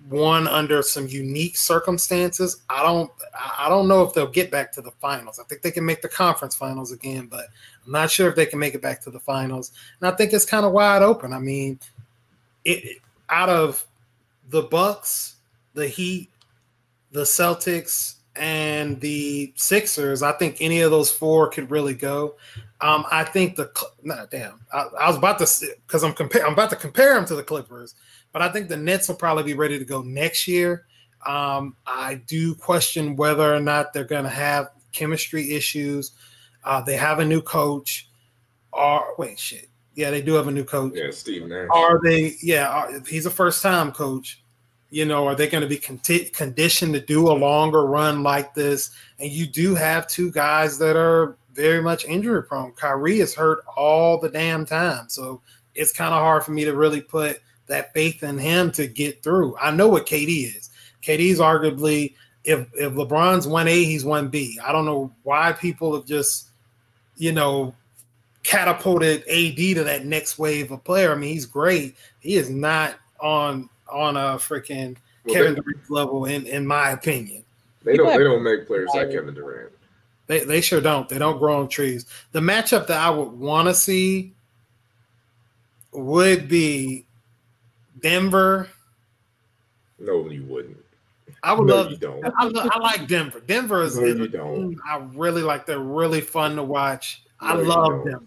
won 0.08 0.48
under 0.48 0.82
some 0.82 1.06
unique 1.06 1.56
circumstances. 1.56 2.62
I 2.68 2.82
don't 2.82 3.10
I 3.58 3.68
don't 3.68 3.88
know 3.88 4.02
if 4.02 4.14
they'll 4.14 4.26
get 4.26 4.50
back 4.50 4.72
to 4.72 4.80
the 4.80 4.90
finals. 4.92 5.38
I 5.38 5.44
think 5.44 5.62
they 5.62 5.70
can 5.70 5.84
make 5.84 6.02
the 6.02 6.08
conference 6.08 6.54
finals 6.54 6.92
again, 6.92 7.26
but 7.26 7.46
I'm 7.84 7.92
not 7.92 8.10
sure 8.10 8.28
if 8.28 8.36
they 8.36 8.46
can 8.46 8.58
make 8.58 8.74
it 8.74 8.82
back 8.82 9.00
to 9.02 9.10
the 9.10 9.20
finals. 9.20 9.72
And 10.00 10.10
I 10.10 10.16
think 10.16 10.32
it's 10.32 10.44
kind 10.44 10.64
of 10.64 10.72
wide 10.72 11.02
open. 11.02 11.32
I 11.32 11.38
mean, 11.38 11.78
it 12.64 12.98
out 13.28 13.48
of 13.48 13.86
the 14.48 14.62
Bucks, 14.62 15.36
the 15.74 15.86
Heat, 15.86 16.30
the 17.12 17.22
Celtics, 17.22 18.16
and 18.36 19.00
the 19.00 19.52
Sixers, 19.56 20.22
I 20.22 20.32
think 20.32 20.56
any 20.60 20.80
of 20.80 20.90
those 20.90 21.10
four 21.10 21.48
could 21.48 21.70
really 21.70 21.94
go. 21.94 22.36
Um, 22.80 23.04
I 23.10 23.24
think 23.24 23.56
the 23.56 23.70
nah, 24.02 24.26
damn, 24.26 24.60
I, 24.72 24.86
I 24.98 25.08
was 25.08 25.16
about 25.16 25.38
to 25.40 25.76
because 25.86 26.02
I'm 26.02 26.14
compare 26.14 26.46
I'm 26.46 26.54
about 26.54 26.70
to 26.70 26.76
compare 26.76 27.14
them 27.14 27.26
to 27.26 27.34
the 27.34 27.42
Clippers. 27.42 27.94
But 28.32 28.42
I 28.42 28.48
think 28.48 28.68
the 28.68 28.76
Nets 28.76 29.08
will 29.08 29.16
probably 29.16 29.42
be 29.42 29.54
ready 29.54 29.78
to 29.78 29.84
go 29.84 30.02
next 30.02 30.46
year. 30.46 30.86
Um, 31.26 31.76
I 31.86 32.22
do 32.26 32.54
question 32.54 33.16
whether 33.16 33.54
or 33.54 33.60
not 33.60 33.92
they're 33.92 34.04
going 34.04 34.24
to 34.24 34.30
have 34.30 34.70
chemistry 34.92 35.52
issues. 35.52 36.12
Uh, 36.64 36.80
they 36.80 36.96
have 36.96 37.18
a 37.18 37.24
new 37.24 37.42
coach. 37.42 38.08
Or 38.72 39.14
wait, 39.18 39.38
shit. 39.38 39.68
Yeah, 39.94 40.10
they 40.10 40.22
do 40.22 40.34
have 40.34 40.46
a 40.46 40.52
new 40.52 40.64
coach. 40.64 40.92
Yeah, 40.94 41.10
Steve 41.10 41.46
Nash. 41.46 41.68
Are 41.72 42.00
they? 42.02 42.36
Yeah, 42.40 42.68
are, 42.68 43.00
he's 43.00 43.26
a 43.26 43.30
first-time 43.30 43.92
coach. 43.92 44.42
You 44.90 45.04
know, 45.04 45.26
are 45.26 45.34
they 45.34 45.48
going 45.48 45.62
to 45.62 45.68
be 45.68 45.78
con- 45.78 46.00
conditioned 46.32 46.94
to 46.94 47.00
do 47.00 47.30
a 47.30 47.34
longer 47.34 47.84
run 47.84 48.22
like 48.22 48.54
this? 48.54 48.90
And 49.18 49.30
you 49.30 49.46
do 49.46 49.74
have 49.74 50.08
two 50.08 50.30
guys 50.30 50.78
that 50.78 50.96
are 50.96 51.36
very 51.52 51.82
much 51.82 52.04
injury 52.04 52.42
prone. 52.44 52.72
Kyrie 52.72 53.20
is 53.20 53.34
hurt 53.34 53.64
all 53.76 54.18
the 54.18 54.28
damn 54.28 54.64
time. 54.64 55.08
So 55.08 55.42
it's 55.74 55.92
kind 55.92 56.14
of 56.14 56.20
hard 56.20 56.44
for 56.44 56.52
me 56.52 56.64
to 56.64 56.74
really 56.74 57.00
put 57.00 57.40
that 57.70 57.94
faith 57.94 58.22
in 58.22 58.36
him 58.36 58.70
to 58.72 58.86
get 58.86 59.22
through. 59.22 59.56
I 59.58 59.70
know 59.70 59.88
what 59.88 60.06
KD 60.06 60.56
is. 60.56 60.70
KD's 61.02 61.38
arguably 61.38 62.14
if 62.44 62.68
if 62.74 62.92
LeBron's 62.92 63.46
one 63.46 63.68
A, 63.68 63.84
he's 63.84 64.04
one 64.04 64.28
B. 64.28 64.58
I 64.62 64.72
don't 64.72 64.84
know 64.84 65.12
why 65.22 65.52
people 65.52 65.94
have 65.94 66.06
just, 66.06 66.48
you 67.16 67.32
know, 67.32 67.74
catapulted 68.42 69.22
AD 69.28 69.56
to 69.56 69.84
that 69.84 70.04
next 70.04 70.38
wave 70.38 70.70
of 70.70 70.82
player. 70.84 71.12
I 71.12 71.14
mean, 71.16 71.32
he's 71.32 71.46
great. 71.46 71.96
He 72.20 72.36
is 72.36 72.50
not 72.50 72.96
on 73.20 73.68
on 73.88 74.16
a 74.16 74.36
freaking 74.36 74.96
well, 75.24 75.34
Kevin 75.34 75.54
Durant 75.54 75.90
level, 75.90 76.24
in 76.24 76.46
in 76.46 76.66
my 76.66 76.90
opinion. 76.90 77.44
They 77.84 77.96
don't 77.96 78.16
they 78.16 78.24
don't 78.24 78.42
make 78.42 78.66
players 78.66 78.90
like 78.94 79.10
Kevin 79.10 79.34
Durant. 79.34 79.72
They 80.26 80.44
they 80.44 80.60
sure 80.60 80.80
don't. 80.80 81.08
They 81.08 81.18
don't 81.18 81.38
grow 81.38 81.60
on 81.60 81.68
trees. 81.68 82.06
The 82.32 82.40
matchup 82.40 82.86
that 82.86 82.98
I 82.98 83.10
would 83.10 83.32
want 83.32 83.68
to 83.68 83.74
see 83.74 84.32
would 85.92 86.48
be 86.48 87.04
Denver. 88.02 88.68
No, 89.98 90.28
you 90.28 90.44
wouldn't. 90.44 90.76
I 91.42 91.52
would 91.52 91.66
no, 91.66 91.76
love. 91.76 91.90
You 91.90 91.96
don't. 91.96 92.24
I, 92.24 92.32
I, 92.38 92.78
like 92.78 93.06
Denver. 93.06 93.40
Denver 93.40 93.82
is. 93.82 93.96
No, 93.96 94.06
you 94.06 94.28
don't. 94.28 94.78
I 94.86 94.98
really 95.14 95.42
like. 95.42 95.66
They're 95.66 95.78
really 95.78 96.20
fun 96.20 96.56
to 96.56 96.62
watch. 96.62 97.22
No, 97.40 97.48
I 97.48 97.54
love 97.54 98.04
Denver. 98.04 98.26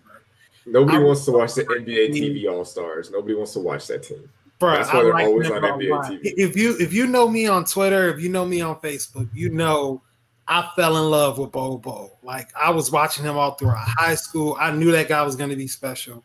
Nobody 0.65 0.97
I 0.97 1.01
wants 1.01 1.25
to 1.25 1.31
watch 1.31 1.53
the 1.55 1.65
NBA 1.65 2.11
TV 2.11 2.49
All 2.49 2.65
Stars. 2.65 3.11
Nobody 3.11 3.35
wants 3.35 3.53
to 3.53 3.59
watch 3.59 3.87
that 3.87 4.03
team. 4.03 4.29
Bro, 4.59 4.75
That's 4.75 4.93
why 4.93 4.99
I 4.99 5.03
they're 5.03 5.13
like 5.13 5.25
always 5.25 5.51
on 5.51 5.61
NBA 5.61 6.05
TV. 6.05 6.19
If 6.23 6.55
you 6.55 6.77
if 6.79 6.93
you 6.93 7.07
know 7.07 7.27
me 7.27 7.47
on 7.47 7.65
Twitter, 7.65 8.09
if 8.09 8.21
you 8.21 8.29
know 8.29 8.45
me 8.45 8.61
on 8.61 8.77
Facebook, 8.77 9.27
you 9.33 9.49
know 9.49 10.01
I 10.47 10.69
fell 10.75 10.97
in 10.97 11.09
love 11.09 11.37
with 11.37 11.51
Bol. 11.51 12.17
Like 12.23 12.49
I 12.55 12.71
was 12.71 12.91
watching 12.91 13.25
him 13.25 13.37
all 13.37 13.55
throughout 13.55 13.87
high 13.87 14.15
school. 14.15 14.57
I 14.59 14.71
knew 14.71 14.91
that 14.91 15.07
guy 15.07 15.21
was 15.23 15.35
going 15.35 15.49
to 15.49 15.55
be 15.55 15.67
special. 15.67 16.23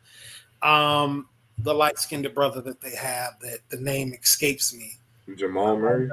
Um, 0.62 1.28
the 1.60 1.74
light 1.74 1.98
skinned 1.98 2.32
brother 2.34 2.60
that 2.62 2.80
they 2.80 2.94
have 2.94 3.38
that 3.40 3.58
the 3.68 3.78
name 3.78 4.14
escapes 4.14 4.74
me. 4.74 4.94
Jamal 5.36 5.76
Murray. 5.76 6.08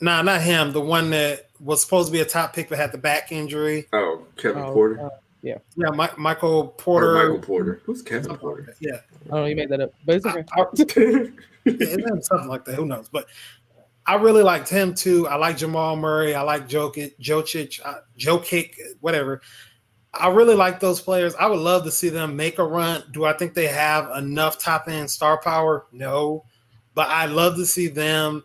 Nah, 0.00 0.22
not 0.22 0.40
him. 0.40 0.72
The 0.72 0.80
one 0.80 1.10
that 1.10 1.48
was 1.60 1.82
supposed 1.82 2.08
to 2.08 2.12
be 2.12 2.20
a 2.20 2.24
top 2.24 2.54
pick 2.54 2.68
but 2.68 2.78
had 2.78 2.92
the 2.92 2.98
back 2.98 3.32
injury. 3.32 3.86
Oh, 3.92 4.24
Kevin 4.36 4.62
oh, 4.62 4.72
Porter. 4.72 5.06
Uh, 5.06 5.10
yeah. 5.42 5.58
Yeah, 5.76 5.90
My, 5.90 6.10
Michael 6.16 6.68
Porter. 6.68 7.18
Or 7.18 7.28
Michael 7.28 7.46
Porter. 7.46 7.82
Who's 7.84 8.02
Kevin 8.02 8.36
Porter? 8.36 8.74
Yeah. 8.80 9.00
Oh, 9.30 9.44
you 9.44 9.56
made 9.56 9.68
that 9.68 9.80
up. 9.80 9.92
But 10.06 10.16
it's 10.16 10.26
okay. 10.26 10.44
I, 10.56 10.62
I, 10.62 11.72
yeah, 11.78 12.20
something 12.22 12.48
like 12.48 12.64
that. 12.64 12.74
Who 12.76 12.86
knows? 12.86 13.08
But 13.10 13.26
I 14.06 14.14
really 14.14 14.42
liked 14.42 14.68
him 14.68 14.94
too. 14.94 15.28
I 15.28 15.36
like 15.36 15.58
Jamal 15.58 15.96
Murray. 15.96 16.34
I 16.34 16.42
like 16.42 16.68
Jokic, 16.68 17.18
Jokic, 17.20 17.80
uh, 17.84 18.00
Jokic, 18.18 18.74
whatever. 19.00 19.42
I 20.12 20.28
really 20.28 20.54
like 20.54 20.80
those 20.80 21.00
players. 21.00 21.34
I 21.36 21.46
would 21.46 21.60
love 21.60 21.84
to 21.84 21.90
see 21.90 22.08
them 22.08 22.36
make 22.36 22.58
a 22.58 22.64
run. 22.64 23.04
Do 23.12 23.24
I 23.24 23.32
think 23.32 23.54
they 23.54 23.68
have 23.68 24.10
enough 24.16 24.58
top 24.58 24.88
end 24.88 25.10
star 25.10 25.40
power? 25.40 25.86
No. 25.92 26.44
But 26.94 27.08
I'd 27.08 27.30
love 27.30 27.56
to 27.56 27.66
see 27.66 27.86
them 27.86 28.44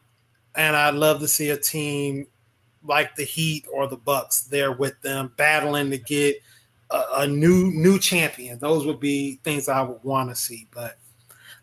and 0.56 0.76
I'd 0.76 0.94
love 0.94 1.20
to 1.22 1.28
see 1.28 1.50
a 1.50 1.58
team 1.58 2.28
like 2.84 3.16
the 3.16 3.24
Heat 3.24 3.66
or 3.72 3.88
the 3.88 3.98
Bucks 3.98 4.42
there 4.42 4.72
with 4.72 5.02
them 5.02 5.34
battling 5.38 5.90
to 5.90 5.98
get 5.98 6.38
a, 6.92 7.04
a 7.18 7.28
new 7.28 7.72
new 7.72 8.00
champion. 8.00 8.60
Those 8.60 8.86
would 8.86 9.00
be 9.00 9.40
things 9.44 9.68
I 9.68 9.82
would 9.82 10.04
want 10.04 10.30
to 10.30 10.36
see. 10.36 10.68
But 10.72 10.98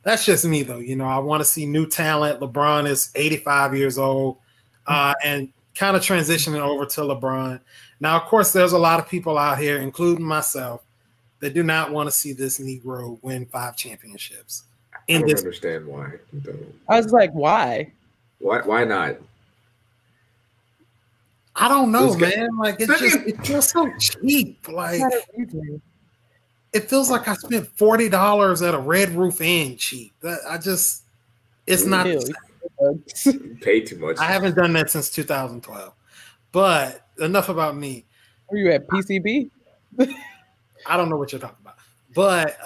that's 0.03 0.25
just 0.25 0.45
me 0.45 0.63
though. 0.63 0.79
You 0.79 0.97
know, 0.97 1.07
I 1.07 1.19
want 1.19 1.41
to 1.41 1.45
see 1.45 1.65
new 1.65 1.87
talent. 1.87 2.41
LeBron 2.41 2.89
is 2.89 3.11
85 3.15 3.77
years 3.77 3.99
old 3.99 4.39
uh, 4.87 5.15
and 5.25 5.53
kind 5.75 5.97
of 5.97 6.03
transitioning 6.03 6.61
over 6.61 6.87
to 6.87 7.01
LeBron. 7.03 7.61
Now, 8.03 8.17
of 8.17 8.25
course, 8.25 8.53
there's 8.53 8.73
a 8.73 8.79
lot 8.79 8.99
of 8.99 9.09
people 9.09 9.39
out 9.39 9.59
here, 9.59 9.79
including 9.79 10.25
myself, 10.25 10.83
that 11.39 11.55
do 11.55 11.63
not 11.63 11.93
want 11.93 12.09
to 12.09 12.11
see 12.11 12.33
this 12.33 12.59
Negro 12.59 13.17
win 13.23 13.47
five 13.47 13.77
championships. 13.77 14.65
In 15.07 15.19
I 15.19 15.21
don't 15.21 15.29
this- 15.31 15.41
understand 15.41 15.87
why. 15.87 16.15
I 16.89 17.01
was 17.01 17.13
like, 17.13 17.31
why? 17.31 17.93
Why? 18.41 18.61
Why 18.63 18.83
not? 18.83 19.19
I 21.55 21.69
don't 21.69 21.93
know, 21.93 22.17
man. 22.17 22.57
Like 22.57 22.81
it's 22.81 22.99
just 22.99 23.19
it 23.19 23.47
feels 23.47 23.71
so 23.71 23.89
cheap. 24.01 24.67
Like 24.67 25.01
it 26.73 26.89
feels 26.91 27.09
like 27.09 27.29
I 27.29 27.35
spent 27.35 27.69
forty 27.77 28.09
dollars 28.09 28.63
at 28.63 28.75
a 28.75 28.79
Red 28.79 29.11
Roof 29.11 29.41
Inn 29.41 29.77
cheap. 29.77 30.13
That 30.23 30.41
I 30.49 30.59
just 30.59 31.03
it's 31.69 31.85
not 31.85 32.07
pay 33.61 33.81
too 33.83 33.99
much. 33.99 34.17
I 34.19 34.25
haven't 34.25 34.57
done 34.57 34.73
that 34.73 34.91
since 34.91 35.09
2012. 35.11 35.93
But 36.53 37.07
enough 37.23 37.49
about 37.49 37.77
me. 37.77 38.05
Were 38.51 38.59
you 38.59 38.71
at 38.73 38.87
PCB? 38.87 39.51
I 40.87 40.97
don't 40.97 41.09
know 41.09 41.17
what 41.17 41.33
you're 41.33 41.41
talking 41.41 41.57
about. 41.61 41.77
But 42.15 42.59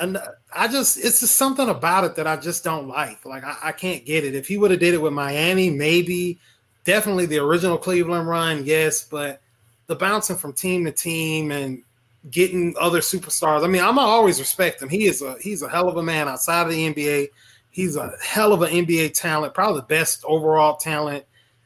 I 0.52 0.66
just 0.68 0.98
it's 0.98 1.20
just 1.20 1.36
something 1.36 1.68
about 1.68 2.04
it 2.04 2.16
that 2.16 2.26
I 2.26 2.36
just 2.36 2.64
don't 2.64 2.88
like. 2.88 3.24
Like 3.24 3.44
I, 3.44 3.56
I 3.64 3.72
can't 3.72 4.04
get 4.04 4.24
it. 4.24 4.34
If 4.34 4.48
he 4.48 4.58
would 4.58 4.72
have 4.72 4.80
did 4.80 4.94
it 4.94 5.00
with 5.00 5.12
Miami, 5.12 5.70
maybe 5.70 6.38
definitely 6.84 7.26
the 7.26 7.38
original 7.38 7.78
Cleveland 7.78 8.28
run, 8.28 8.64
yes, 8.64 9.04
but 9.04 9.40
the 9.86 9.94
bouncing 9.94 10.36
from 10.36 10.52
team 10.52 10.84
to 10.84 10.92
team 10.92 11.52
and 11.52 11.82
getting 12.30 12.74
other 12.80 13.00
superstars. 13.00 13.64
I 13.64 13.68
mean, 13.68 13.82
I'm 13.82 13.98
always 13.98 14.40
respect 14.40 14.82
him. 14.82 14.88
He 14.88 15.04
is 15.06 15.22
a 15.22 15.36
he's 15.40 15.62
a 15.62 15.68
hell 15.68 15.88
of 15.88 15.96
a 15.96 16.02
man 16.02 16.28
outside 16.28 16.62
of 16.62 16.72
the 16.72 16.92
NBA. 16.92 17.28
He's 17.70 17.96
a 17.96 18.12
hell 18.24 18.52
of 18.52 18.62
an 18.62 18.72
NBA 18.72 19.12
talent, 19.14 19.54
probably 19.54 19.80
the 19.80 19.86
best 19.86 20.24
overall 20.26 20.76
talent 20.76 21.24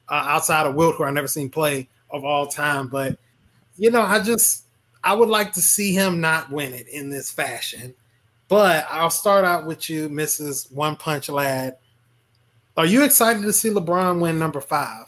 uh, 0.09 0.25
outside 0.27 0.67
of 0.67 0.75
Wilt, 0.75 0.97
who 0.97 1.05
I 1.05 1.11
never 1.11 1.29
seen 1.29 1.49
play 1.49 1.89
of 2.12 2.25
all 2.25 2.47
time. 2.47 2.88
But 2.88 3.19
you 3.76 3.90
know, 3.90 4.02
I 4.02 4.21
just 4.21 4.64
I 5.02 5.14
would 5.14 5.29
like 5.29 5.52
to 5.52 5.62
see 5.62 5.93
him 5.93 6.21
not 6.21 6.50
win 6.50 6.73
it 6.75 6.88
in 6.88 7.11
this 7.11 7.31
fashion. 7.31 7.95
But 8.49 8.87
I'll 8.90 9.11
start 9.11 9.45
out 9.45 9.67
with 9.67 9.88
you, 9.88 10.09
Mrs. 10.09 10.73
One 10.73 10.97
Punch 10.97 11.29
Lad. 11.29 11.76
Are 12.76 12.87
you 12.87 13.05
excited 13.05 13.43
to 13.43 13.52
see 13.52 13.71
LeBron 13.71 14.21
win 14.21 14.38
number 14.38 14.61
five? 14.61 15.07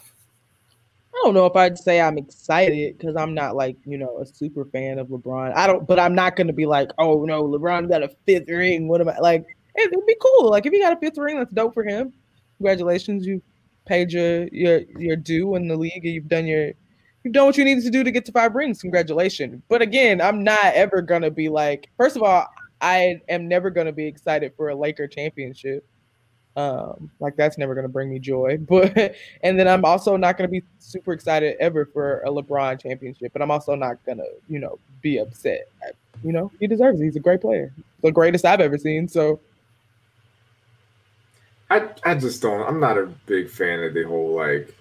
I 1.13 1.21
don't 1.23 1.33
know 1.33 1.45
if 1.45 1.55
I'd 1.55 1.77
say 1.77 2.01
I'm 2.01 2.17
excited 2.17 2.97
because 2.97 3.15
I'm 3.15 3.33
not 3.33 3.55
like, 3.55 3.77
you 3.85 3.97
know, 3.97 4.17
a 4.19 4.25
super 4.25 4.65
fan 4.65 4.97
of 4.97 5.07
LeBron. 5.07 5.53
I 5.55 5.67
don't, 5.67 5.85
but 5.85 5.99
I'm 5.99 6.15
not 6.15 6.35
going 6.35 6.47
to 6.47 6.53
be 6.53 6.65
like, 6.65 6.91
oh 6.97 7.23
no, 7.25 7.43
LeBron 7.43 7.89
got 7.89 8.03
a 8.03 8.09
fifth 8.25 8.49
ring. 8.49 8.87
What 8.87 9.01
am 9.01 9.09
I 9.09 9.17
like? 9.19 9.45
It 9.75 9.91
would 9.95 10.05
be 10.05 10.15
cool. 10.21 10.49
Like 10.49 10.65
if 10.65 10.73
he 10.73 10.79
got 10.79 10.93
a 10.93 10.99
fifth 10.99 11.17
ring, 11.17 11.37
that's 11.37 11.51
dope 11.51 11.73
for 11.73 11.83
him. 11.83 12.13
Congratulations, 12.57 13.25
you 13.25 13.41
paid 13.85 14.11
your 14.11 14.47
your 14.47 14.81
your 14.97 15.15
due 15.15 15.55
in 15.55 15.67
the 15.67 15.75
league. 15.75 16.03
You've 16.03 16.27
done 16.27 16.47
your 16.47 16.71
you've 17.23 17.33
done 17.33 17.45
what 17.45 17.57
you 17.57 17.65
needed 17.65 17.83
to 17.83 17.89
do 17.89 18.03
to 18.03 18.11
get 18.11 18.25
to 18.25 18.31
five 18.31 18.55
rings. 18.55 18.81
Congratulations. 18.81 19.61
But 19.69 19.81
again, 19.81 20.21
I'm 20.21 20.43
not 20.43 20.73
ever 20.73 21.01
gonna 21.01 21.31
be 21.31 21.49
like. 21.49 21.89
First 21.97 22.15
of 22.15 22.23
all, 22.23 22.47
I 22.81 23.21
am 23.29 23.47
never 23.47 23.69
gonna 23.69 23.91
be 23.91 24.05
excited 24.05 24.53
for 24.55 24.69
a 24.69 24.75
Laker 24.75 25.07
championship. 25.07 25.85
Um, 26.55 27.09
like 27.19 27.35
that's 27.35 27.57
never 27.57 27.73
gonna 27.73 27.87
bring 27.87 28.09
me 28.09 28.19
joy. 28.19 28.59
But 28.67 29.15
and 29.41 29.57
then 29.57 29.67
I'm 29.67 29.85
also 29.85 30.17
not 30.17 30.37
gonna 30.37 30.49
be 30.49 30.63
super 30.79 31.13
excited 31.13 31.55
ever 31.59 31.85
for 31.85 32.19
a 32.21 32.29
LeBron 32.29 32.81
championship. 32.81 33.33
But 33.33 33.41
I'm 33.41 33.51
also 33.51 33.75
not 33.75 34.03
gonna, 34.05 34.25
you 34.47 34.59
know, 34.59 34.79
be 35.01 35.17
upset. 35.17 35.69
I, 35.81 35.91
you 36.23 36.31
know, 36.31 36.51
he 36.59 36.67
deserves 36.67 36.99
it. 37.01 37.05
He's 37.05 37.15
a 37.15 37.21
great 37.21 37.41
player, 37.41 37.73
the 38.01 38.11
greatest 38.11 38.45
I've 38.45 38.61
ever 38.61 38.77
seen. 38.77 39.07
So 39.07 39.39
I 41.69 41.89
I 42.03 42.15
just 42.15 42.41
don't. 42.41 42.67
I'm 42.67 42.79
not 42.79 42.97
a 42.97 43.07
big 43.25 43.49
fan 43.49 43.81
of 43.83 43.93
the 43.93 44.03
whole 44.03 44.35
like. 44.35 44.73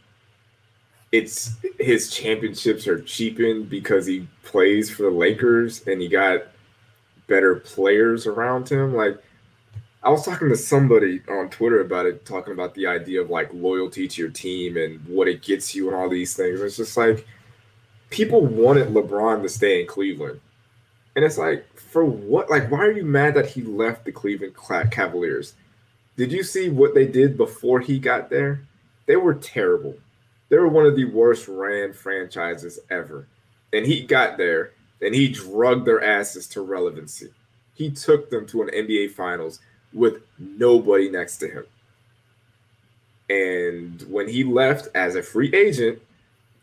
It's 1.13 1.57
his 1.79 2.11
championships 2.11 2.87
are 2.89 3.01
cheapened 3.03 3.69
because 3.69 4.07
he 4.07 4.27
plays 4.43 4.91
for 4.91 5.03
the 5.03 5.11
Lakers 5.11 5.87
and 5.87 6.01
he 6.01 6.09
got 6.09 6.45
better 7.27 7.57
players 7.57 8.27
around 8.27 8.69
him. 8.69 8.95
Like, 8.95 9.23
I 10.03 10.11
was 10.11 10.25
talking 10.25 10.49
to 10.49 10.57
somebody 10.57 11.21
on 11.29 11.51
Twitter 11.51 11.81
about 11.81 12.07
it, 12.07 12.25
talking 12.25 12.53
about 12.53 12.75
the 12.75 12.87
idea 12.87 13.21
of 13.21 13.31
like 13.31 13.53
loyalty 13.53 14.09
to 14.09 14.23
your 14.23 14.31
team 14.31 14.77
and 14.77 15.01
what 15.07 15.29
it 15.29 15.43
gets 15.43 15.75
you 15.75 15.87
and 15.87 15.97
all 15.97 16.09
these 16.09 16.35
things. 16.35 16.61
It's 16.61 16.79
just 16.79 16.97
like 16.97 17.27
people 18.11 18.45
wanted 18.45 18.89
LeBron 18.89 19.43
to 19.43 19.49
stay 19.49 19.81
in 19.81 19.87
Cleveland. 19.87 20.41
And 21.15 21.25
it's 21.25 21.39
like, 21.39 21.67
for 21.77 22.05
what? 22.05 22.51
Like, 22.51 22.71
why 22.71 22.79
are 22.79 22.91
you 22.91 23.05
mad 23.05 23.35
that 23.35 23.47
he 23.47 23.63
left 23.63 24.05
the 24.05 24.13
Cleveland 24.13 24.55
Cavaliers? 24.91 25.55
Did 26.17 26.33
you 26.33 26.43
see 26.43 26.69
what 26.69 26.95
they 26.95 27.07
did 27.07 27.37
before 27.37 27.81
he 27.81 27.99
got 27.99 28.31
there? 28.31 28.63
They 29.07 29.17
were 29.17 29.35
terrible. 29.35 29.95
They 30.53 30.59
were 30.59 30.69
one 30.69 30.85
of 30.85 30.97
the 30.97 31.07
worst 31.07 31.49
ran 31.49 31.95
franchises 31.95 32.79
ever. 32.91 33.27
And 33.73 33.87
he 33.87 34.03
got 34.03 34.37
there 34.37 34.73
and 35.01 35.15
he 35.15 35.29
drugged 35.29 35.87
their 35.87 36.05
asses 36.05 36.47
to 36.49 36.61
relevancy. 36.61 37.31
He 37.75 37.91
took 37.91 38.29
them 38.29 38.45
to 38.49 38.61
an 38.61 38.69
NBA 38.69 39.13
Finals 39.13 39.61
with 39.95 40.17
nobody 40.39 41.09
next 41.09 41.39
to 41.39 41.49
him. 41.49 41.65
And 43.31 44.03
when 44.11 44.29
he 44.29 44.45
left 44.45 44.89
as 44.95 45.17
a 45.17 45.23
free 45.23 45.51
agent, 45.55 46.03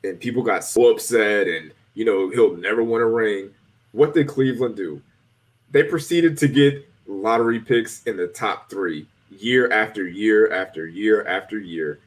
and 0.03 0.19
people 0.19 0.43
got 0.43 0.63
so 0.63 0.91
upset, 0.91 1.47
and 1.47 1.71
you 1.95 2.05
know, 2.05 2.29
he'll 2.29 2.55
never 2.57 2.83
win 2.83 3.01
a 3.01 3.07
ring, 3.07 3.55
what 3.91 4.13
did 4.13 4.27
Cleveland 4.27 4.75
do? 4.75 5.01
They 5.71 5.81
proceeded 5.81 6.37
to 6.37 6.47
get 6.47 6.87
lottery 7.07 7.59
picks 7.59 8.03
in 8.03 8.17
the 8.17 8.27
top 8.27 8.69
three 8.69 9.07
year 9.31 9.71
after 9.71 10.07
year 10.07 10.53
after 10.53 10.85
year 10.85 11.25
after 11.25 11.57
year. 11.57 11.97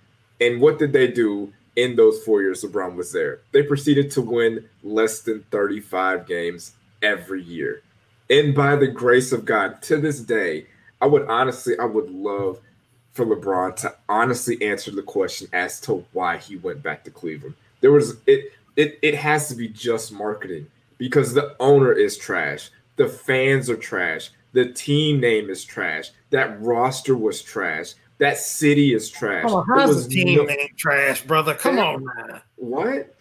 And 0.41 0.61
what 0.61 0.79
did 0.79 0.93
they 0.93 1.09
do 1.09 1.53
in 1.77 1.97
those 1.97 2.23
four 2.25 2.43
years 2.43 2.63
LeBron 2.63 2.97
was 2.97 3.13
there? 3.13 3.41
They 3.53 3.63
proceeded 3.63 4.11
to 4.13 4.23
win 4.23 4.69
less 4.83 5.21
than 5.21 5.43
35 5.51 6.27
games 6.27 6.73
every 7.03 7.43
year. 7.43 7.83
And 8.31 8.55
by 8.55 8.77
the 8.77 8.87
grace 8.87 9.33
of 9.33 9.45
God, 9.45 9.83
to 9.83 9.99
this 9.99 10.21
day, 10.21 10.67
I 11.01 11.07
would 11.07 11.27
honestly, 11.29 11.79
I 11.79 11.85
would 11.85 12.11
love 12.11 12.61
for 13.13 13.27
LeBron 13.27 13.77
to 13.77 13.95
honestly 14.09 14.61
answer 14.63 14.91
the 14.91 15.03
question 15.03 15.49
as 15.53 15.81
to 15.81 16.05
why 16.13 16.39
he 16.39 16.57
went 16.57 16.83
back 16.83 17.05
to 17.05 17.11
Cleveland. 17.11 17.55
There 17.81 17.93
was 17.93 18.17
it 18.27 18.53
it 18.77 18.99
it 19.03 19.15
has 19.15 19.49
to 19.49 19.55
be 19.55 19.69
just 19.69 20.13
marketing 20.13 20.67
because 20.99 21.35
the 21.35 21.57
owner 21.61 21.93
is 21.93 22.17
trash, 22.17 22.71
the 22.97 23.09
fans 23.09 23.69
are 23.69 23.77
trash, 23.77 24.31
the 24.53 24.73
team 24.73 25.21
name 25.21 25.51
is 25.51 25.65
trash, 25.65 26.11
that 26.31 26.61
roster 26.63 27.17
was 27.17 27.43
trash, 27.43 27.95
that 28.19 28.39
city 28.39 28.95
is 28.95 29.11
trash. 29.11 29.43
Come 29.43 29.55
on, 29.55 29.67
how's 29.67 30.09
the 30.09 30.15
team 30.15 30.39
no, 30.39 30.45
name 30.45 30.69
trash, 30.77 31.23
brother? 31.23 31.55
Come 31.55 31.79
on, 31.79 32.05
man. 32.05 32.41
What? 32.57 33.15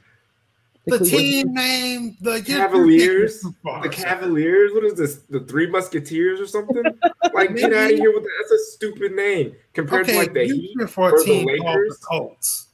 The, 0.87 0.97
the 0.97 1.05
team 1.05 1.53
name, 1.53 2.17
the 2.21 2.41
Cavaliers, 2.41 3.41
the 3.41 3.53
oh, 3.65 3.87
Cavaliers. 3.89 4.71
What 4.73 4.83
is 4.83 4.95
this? 4.95 5.17
The 5.29 5.41
Three 5.41 5.67
Musketeers 5.67 6.39
or 6.39 6.47
something? 6.47 6.83
like, 7.33 7.55
get 7.55 7.71
out 7.71 7.91
of 7.91 7.97
here 7.97 8.11
with 8.11 8.23
that. 8.23 8.31
That's 8.39 8.51
a 8.51 8.65
stupid 8.71 9.11
name 9.11 9.55
compared 9.73 10.03
okay, 10.03 10.13
to 10.13 10.17
like 10.17 10.33
the 10.33 10.45
Heat 10.45 10.89
for 10.89 11.15
a 11.15 11.23
team 11.23 11.45
the 11.45 11.53
Lakers. 11.53 11.99
The 11.99 12.05
Colts. 12.05 12.69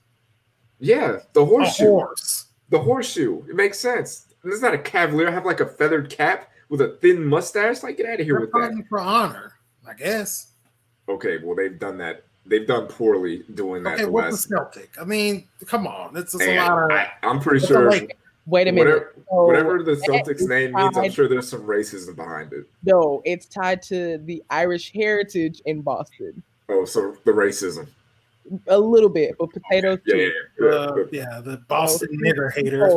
Yeah, 0.80 1.20
the 1.34 1.46
horseshoe. 1.46 1.86
Horse. 1.86 2.46
The 2.70 2.80
horseshoe. 2.80 3.44
It 3.50 3.56
makes 3.56 3.78
sense. 3.78 4.28
This 4.44 4.56
is 4.56 4.62
not 4.62 4.74
a 4.74 4.78
Cavalier. 4.78 5.28
I 5.28 5.32
have 5.32 5.46
like 5.46 5.60
a 5.60 5.66
feathered 5.66 6.10
cap 6.10 6.50
with 6.70 6.80
a 6.80 6.98
thin 7.02 7.26
mustache. 7.26 7.84
Like, 7.84 7.98
get 7.98 8.06
out 8.06 8.22
of 8.22 8.26
here 8.26 8.36
They're 8.36 8.62
with 8.64 8.76
that. 8.78 8.86
For 8.88 9.00
honor, 9.00 9.54
I 9.86 9.94
guess. 9.94 10.54
Okay, 11.10 11.38
well 11.38 11.56
they've 11.56 11.80
done 11.80 11.98
that 12.00 12.24
they've 12.48 12.68
done 12.68 12.88
poorly 12.88 13.44
doing 13.54 13.84
that. 13.84 13.96
Okay, 13.96 14.06
what's 14.06 14.32
last... 14.32 14.50
the 14.50 14.56
Celtic? 14.56 14.90
I 15.00 15.04
mean, 15.04 15.48
come 15.66 15.88
on, 15.88 16.16
it's 16.18 16.34
a 16.34 16.58
lot 16.58 16.84
of. 16.84 16.92
I, 16.92 17.12
am 17.24 17.40
pretty 17.40 17.66
sure. 17.66 17.90
Like, 17.90 18.18
wait 18.46 18.68
a 18.68 18.72
minute. 18.72 18.88
Whatever, 18.88 19.14
so, 19.30 19.46
whatever 19.46 19.84
the 19.84 19.96
Celtics 20.08 20.48
name 20.48 20.74
tied, 20.74 20.84
means, 20.84 20.98
I'm 20.98 21.12
sure 21.12 21.28
there's 21.28 21.50
some 21.50 21.62
racism 21.62 22.16
behind 22.16 22.54
it. 22.54 22.66
No, 22.84 23.22
it's 23.26 23.46
tied 23.46 23.82
to 23.84 24.18
the 24.20 24.44
Irish 24.50 24.92
heritage 24.94 25.62
in 25.66 25.82
Boston. 25.82 26.42
Oh, 26.70 26.86
so 26.86 27.16
the 27.26 27.32
racism. 27.32 27.88
A 28.68 28.80
little 28.80 29.10
bit, 29.10 29.36
but 29.38 29.50
potatoes 29.50 30.00
yeah, 30.06 30.14
too. 30.14 30.32
Yeah, 30.60 30.66
yeah, 30.66 30.76
uh, 30.76 30.96
yeah 31.12 31.42
the 31.42 31.58
Boston 31.68 32.08
oh, 32.14 32.18
nigger 32.26 32.54
haters. 32.54 32.94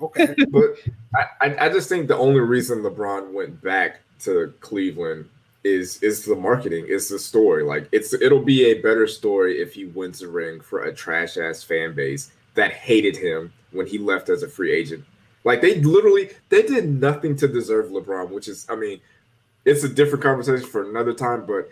okay. 0.00 0.34
But 0.50 0.76
I, 1.40 1.66
I 1.66 1.68
just 1.68 1.88
think 1.88 2.06
the 2.06 2.16
only 2.16 2.40
reason 2.40 2.82
LeBron 2.82 3.32
went 3.32 3.60
back 3.60 4.03
to 4.20 4.52
Cleveland 4.60 5.28
is 5.64 6.02
is 6.02 6.24
the 6.24 6.36
marketing, 6.36 6.86
is 6.86 7.08
the 7.08 7.18
story. 7.18 7.62
Like 7.62 7.88
it's 7.90 8.12
it'll 8.12 8.42
be 8.42 8.66
a 8.66 8.80
better 8.82 9.06
story 9.06 9.60
if 9.60 9.74
he 9.74 9.86
wins 9.86 10.22
a 10.22 10.28
ring 10.28 10.60
for 10.60 10.84
a 10.84 10.94
trash 10.94 11.36
ass 11.36 11.62
fan 11.62 11.94
base 11.94 12.30
that 12.54 12.72
hated 12.72 13.16
him 13.16 13.52
when 13.72 13.86
he 13.86 13.98
left 13.98 14.28
as 14.28 14.42
a 14.42 14.48
free 14.48 14.72
agent. 14.72 15.04
Like 15.44 15.60
they 15.60 15.80
literally 15.80 16.30
they 16.50 16.62
did 16.62 17.00
nothing 17.00 17.36
to 17.36 17.48
deserve 17.48 17.86
LeBron, 17.90 18.30
which 18.30 18.48
is 18.48 18.66
I 18.68 18.76
mean, 18.76 19.00
it's 19.64 19.84
a 19.84 19.88
different 19.88 20.22
conversation 20.22 20.66
for 20.66 20.88
another 20.88 21.14
time, 21.14 21.46
but 21.46 21.70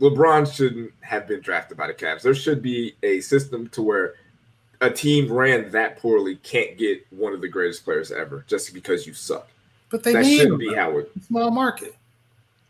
LeBron 0.00 0.52
shouldn't 0.52 0.92
have 1.00 1.26
been 1.26 1.40
drafted 1.40 1.78
by 1.78 1.86
the 1.86 1.94
Cavs. 1.94 2.22
There 2.22 2.34
should 2.34 2.60
be 2.60 2.96
a 3.02 3.20
system 3.20 3.68
to 3.70 3.82
where 3.82 4.14
a 4.80 4.90
team 4.90 5.32
ran 5.32 5.70
that 5.70 5.98
poorly 5.98 6.36
can't 6.36 6.76
get 6.76 7.06
one 7.10 7.32
of 7.32 7.40
the 7.40 7.48
greatest 7.48 7.84
players 7.84 8.12
ever 8.12 8.44
just 8.46 8.74
because 8.74 9.06
you 9.06 9.14
suck. 9.14 9.48
But 9.96 10.04
they 10.04 10.12
that 10.12 10.26
shouldn't 10.26 10.58
be 10.58 10.74
how 10.74 10.98
it 10.98 11.10
small 11.26 11.50
market. 11.50 11.96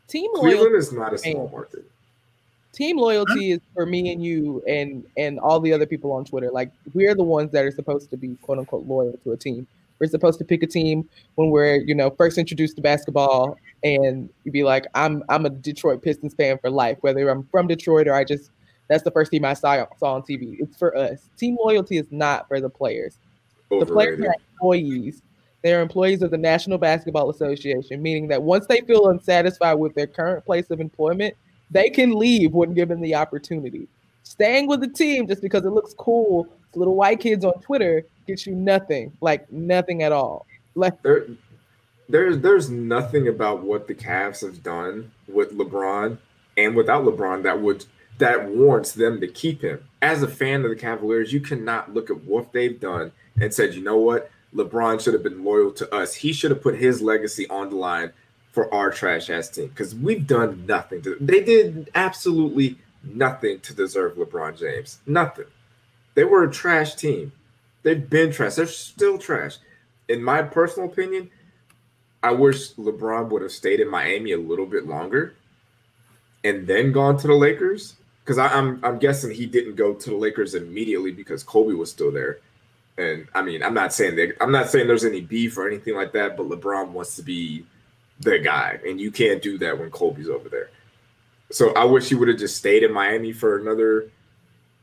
Team 0.06 0.30
Cleveland 0.36 0.60
loyalty 0.60 0.78
is 0.78 0.92
not 0.92 1.12
a 1.12 1.18
small 1.18 1.48
market. 1.48 1.84
Team 2.72 2.98
loyalty 2.98 3.50
is 3.50 3.60
for 3.74 3.84
me 3.84 4.12
and 4.12 4.22
you 4.22 4.62
and 4.68 5.04
and 5.16 5.40
all 5.40 5.58
the 5.58 5.72
other 5.72 5.86
people 5.86 6.12
on 6.12 6.24
Twitter. 6.24 6.52
Like 6.52 6.70
we're 6.94 7.16
the 7.16 7.24
ones 7.24 7.50
that 7.50 7.64
are 7.64 7.72
supposed 7.72 8.10
to 8.10 8.16
be 8.16 8.36
quote 8.42 8.60
unquote 8.60 8.86
loyal 8.86 9.18
to 9.24 9.32
a 9.32 9.36
team. 9.36 9.66
We're 9.98 10.06
supposed 10.06 10.38
to 10.38 10.44
pick 10.44 10.62
a 10.62 10.68
team 10.68 11.08
when 11.34 11.50
we're 11.50 11.80
you 11.80 11.96
know 11.96 12.10
first 12.10 12.38
introduced 12.38 12.76
to 12.76 12.82
basketball, 12.82 13.58
and 13.82 14.30
you'd 14.44 14.52
be 14.52 14.62
like, 14.62 14.86
I'm 14.94 15.24
I'm 15.28 15.46
a 15.46 15.50
Detroit 15.50 16.02
Pistons 16.02 16.34
fan 16.34 16.58
for 16.58 16.70
life, 16.70 16.98
whether 17.00 17.28
I'm 17.28 17.42
from 17.50 17.66
Detroit 17.66 18.06
or 18.06 18.14
I 18.14 18.22
just 18.22 18.50
that's 18.86 19.02
the 19.02 19.10
first 19.10 19.32
team 19.32 19.44
I 19.44 19.54
saw 19.54 19.84
saw 19.98 20.14
on 20.14 20.22
TV. 20.22 20.60
It's 20.60 20.76
for 20.76 20.96
us. 20.96 21.28
Team 21.36 21.56
loyalty 21.60 21.96
is 21.98 22.06
not 22.12 22.46
for 22.46 22.60
the 22.60 22.70
players. 22.70 23.18
Overrated. 23.72 23.88
The 23.88 23.92
players 23.92 24.20
are 24.20 24.34
employees 24.52 25.22
they 25.66 25.74
are 25.74 25.80
employees 25.80 26.22
of 26.22 26.30
the 26.30 26.38
National 26.38 26.78
Basketball 26.78 27.28
Association, 27.28 28.00
meaning 28.00 28.28
that 28.28 28.40
once 28.40 28.68
they 28.68 28.82
feel 28.82 29.08
unsatisfied 29.08 29.76
with 29.76 29.96
their 29.96 30.06
current 30.06 30.44
place 30.44 30.70
of 30.70 30.78
employment, 30.80 31.34
they 31.72 31.90
can 31.90 32.16
leave 32.16 32.52
when 32.52 32.72
given 32.72 33.00
the 33.00 33.16
opportunity. 33.16 33.88
Staying 34.22 34.68
with 34.68 34.80
the 34.80 34.86
team 34.86 35.26
just 35.26 35.42
because 35.42 35.64
it 35.64 35.70
looks 35.70 35.92
cool 35.94 36.44
to 36.72 36.78
little 36.78 36.94
white 36.94 37.18
kids 37.18 37.44
on 37.44 37.60
Twitter 37.60 38.04
gets 38.28 38.46
you 38.46 38.54
nothing, 38.54 39.12
like 39.20 39.50
nothing 39.50 40.04
at 40.04 40.12
all. 40.12 40.46
Like 40.76 41.02
there, 41.02 41.26
there's 42.08 42.38
there's 42.38 42.70
nothing 42.70 43.26
about 43.26 43.64
what 43.64 43.88
the 43.88 43.94
Cavs 43.94 44.42
have 44.42 44.62
done 44.62 45.10
with 45.26 45.50
LeBron 45.50 46.16
and 46.56 46.76
without 46.76 47.04
LeBron 47.04 47.42
that 47.42 47.60
would 47.60 47.84
that 48.18 48.48
warrants 48.48 48.92
them 48.92 49.20
to 49.20 49.26
keep 49.26 49.62
him. 49.62 49.82
As 50.00 50.22
a 50.22 50.28
fan 50.28 50.62
of 50.62 50.70
the 50.70 50.76
Cavaliers, 50.76 51.32
you 51.32 51.40
cannot 51.40 51.92
look 51.92 52.08
at 52.08 52.22
what 52.22 52.52
they've 52.52 52.78
done 52.78 53.10
and 53.40 53.52
said, 53.52 53.74
you 53.74 53.82
know 53.82 53.96
what, 53.96 54.30
LeBron 54.56 55.00
should 55.00 55.12
have 55.12 55.22
been 55.22 55.44
loyal 55.44 55.70
to 55.72 55.94
us. 55.94 56.14
He 56.14 56.32
should 56.32 56.50
have 56.50 56.62
put 56.62 56.76
his 56.76 57.02
legacy 57.02 57.46
on 57.48 57.70
the 57.70 57.76
line 57.76 58.12
for 58.52 58.72
our 58.72 58.90
trash 58.90 59.28
ass 59.28 59.50
team 59.50 59.68
because 59.68 59.94
we've 59.94 60.26
done 60.26 60.64
nothing. 60.66 61.02
To, 61.02 61.16
they 61.20 61.44
did 61.44 61.90
absolutely 61.94 62.78
nothing 63.04 63.60
to 63.60 63.74
deserve 63.74 64.16
LeBron 64.16 64.58
James. 64.58 64.98
Nothing. 65.06 65.44
They 66.14 66.24
were 66.24 66.44
a 66.44 66.50
trash 66.50 66.94
team. 66.94 67.32
They've 67.82 68.08
been 68.08 68.32
trash. 68.32 68.54
They're 68.54 68.66
still 68.66 69.18
trash. 69.18 69.58
In 70.08 70.22
my 70.22 70.42
personal 70.42 70.88
opinion, 70.88 71.30
I 72.22 72.30
wish 72.32 72.72
LeBron 72.72 73.28
would 73.28 73.42
have 73.42 73.52
stayed 73.52 73.80
in 73.80 73.90
Miami 73.90 74.32
a 74.32 74.38
little 74.38 74.66
bit 74.66 74.86
longer 74.86 75.34
and 76.42 76.66
then 76.66 76.92
gone 76.92 77.18
to 77.18 77.26
the 77.26 77.34
Lakers. 77.34 77.96
Because 78.24 78.38
I'm 78.38 78.84
I'm 78.84 78.98
guessing 78.98 79.30
he 79.30 79.46
didn't 79.46 79.76
go 79.76 79.94
to 79.94 80.10
the 80.10 80.16
Lakers 80.16 80.54
immediately 80.54 81.12
because 81.12 81.44
Kobe 81.44 81.74
was 81.74 81.90
still 81.90 82.10
there. 82.10 82.38
And 82.98 83.28
I 83.34 83.42
mean, 83.42 83.62
I'm 83.62 83.74
not 83.74 83.92
saying 83.92 84.16
that 84.16 84.36
I'm 84.40 84.52
not 84.52 84.70
saying 84.70 84.86
there's 84.86 85.04
any 85.04 85.20
beef 85.20 85.58
or 85.58 85.66
anything 85.66 85.94
like 85.94 86.12
that, 86.12 86.36
but 86.36 86.48
LeBron 86.48 86.90
wants 86.90 87.16
to 87.16 87.22
be 87.22 87.66
the 88.20 88.38
guy, 88.38 88.78
and 88.86 89.00
you 89.00 89.10
can't 89.10 89.42
do 89.42 89.58
that 89.58 89.78
when 89.78 89.90
Kobe's 89.90 90.28
over 90.28 90.48
there. 90.48 90.70
So 91.50 91.72
I 91.74 91.84
wish 91.84 92.08
he 92.08 92.14
would 92.14 92.28
have 92.28 92.38
just 92.38 92.56
stayed 92.56 92.82
in 92.82 92.92
Miami 92.92 93.32
for 93.32 93.58
another 93.58 94.10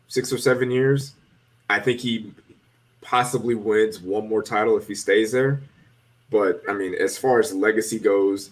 six 0.07 0.31
or 0.31 0.37
seven 0.37 0.69
years. 0.69 1.13
I 1.69 1.79
think 1.79 1.99
he 1.99 2.33
possibly 3.01 3.55
wins 3.55 3.99
one 3.99 4.29
more 4.29 4.43
title 4.43 4.77
if 4.77 4.87
he 4.87 4.95
stays 4.95 5.31
there. 5.31 5.61
But 6.29 6.61
I 6.69 6.73
mean, 6.73 6.95
as 6.95 7.17
far 7.17 7.39
as 7.39 7.53
legacy 7.53 7.99
goes, 7.99 8.51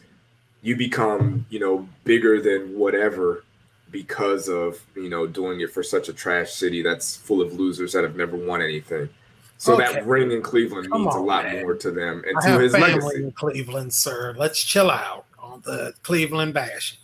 you 0.62 0.76
become, 0.76 1.46
you 1.50 1.60
know, 1.60 1.88
bigger 2.04 2.42
than 2.42 2.78
whatever 2.78 3.44
because 3.92 4.48
of, 4.48 4.84
you 4.96 5.10
know, 5.10 5.28
doing 5.28 5.62
it 5.62 5.72
for 5.72 5.84
such 5.84 6.10
a 6.10 6.14
trash 6.14 6.52
city 6.52 6.82
that's 6.82 7.16
full 7.16 7.42
of 7.42 7.54
losers 7.54 7.94
that 7.94 8.04
have 8.04 8.16
never 8.16 8.38
won 8.38 8.62
anything. 8.62 9.10
So 9.62 9.76
okay. 9.76 9.94
that 9.94 10.08
ring 10.08 10.32
in 10.32 10.42
Cleveland 10.42 10.90
Come 10.90 11.04
means 11.04 11.14
on, 11.14 11.22
a 11.22 11.24
lot 11.24 11.46
man. 11.46 11.62
more 11.62 11.76
to 11.76 11.92
them 11.92 12.24
and 12.28 12.36
I 12.40 12.50
to 12.50 12.60
his 12.60 12.74
legacy. 12.74 13.18
In 13.18 13.32
Cleveland, 13.32 13.94
sir. 13.94 14.34
Let's 14.36 14.60
chill 14.60 14.90
out 14.90 15.26
on 15.38 15.62
the 15.64 15.94
Cleveland 16.02 16.56
bashing. 16.56 16.98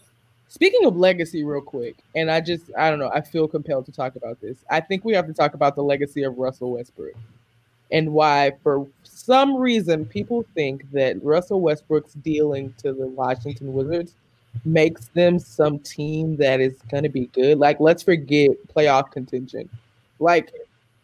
Speaking 0.47 0.83
of 0.85 0.97
legacy, 0.97 1.43
real 1.43 1.61
quick, 1.61 1.97
and 2.15 2.31
I 2.31 2.41
just 2.41 2.63
I 2.75 2.89
don't 2.89 2.97
know, 2.97 3.11
I 3.13 3.21
feel 3.21 3.47
compelled 3.47 3.85
to 3.85 3.91
talk 3.91 4.15
about 4.15 4.41
this. 4.41 4.57
I 4.71 4.79
think 4.79 5.05
we 5.05 5.13
have 5.13 5.27
to 5.27 5.33
talk 5.33 5.53
about 5.53 5.75
the 5.75 5.83
legacy 5.83 6.23
of 6.23 6.35
Russell 6.39 6.71
Westbrook 6.71 7.13
and 7.91 8.11
why, 8.11 8.53
for 8.63 8.87
some 9.03 9.55
reason, 9.55 10.05
people 10.05 10.43
think 10.55 10.89
that 10.93 11.23
Russell 11.23 11.61
Westbrook's 11.61 12.13
dealing 12.15 12.73
to 12.79 12.91
the 12.91 13.05
Washington 13.05 13.71
Wizards 13.71 14.15
makes 14.65 15.09
them 15.09 15.37
some 15.37 15.77
team 15.77 16.37
that 16.37 16.59
is 16.59 16.73
going 16.89 17.03
to 17.03 17.09
be 17.09 17.27
good. 17.27 17.59
Like, 17.59 17.79
let's 17.79 18.01
forget 18.01 18.49
playoff 18.75 19.11
contention. 19.11 19.69
Like, 20.19 20.51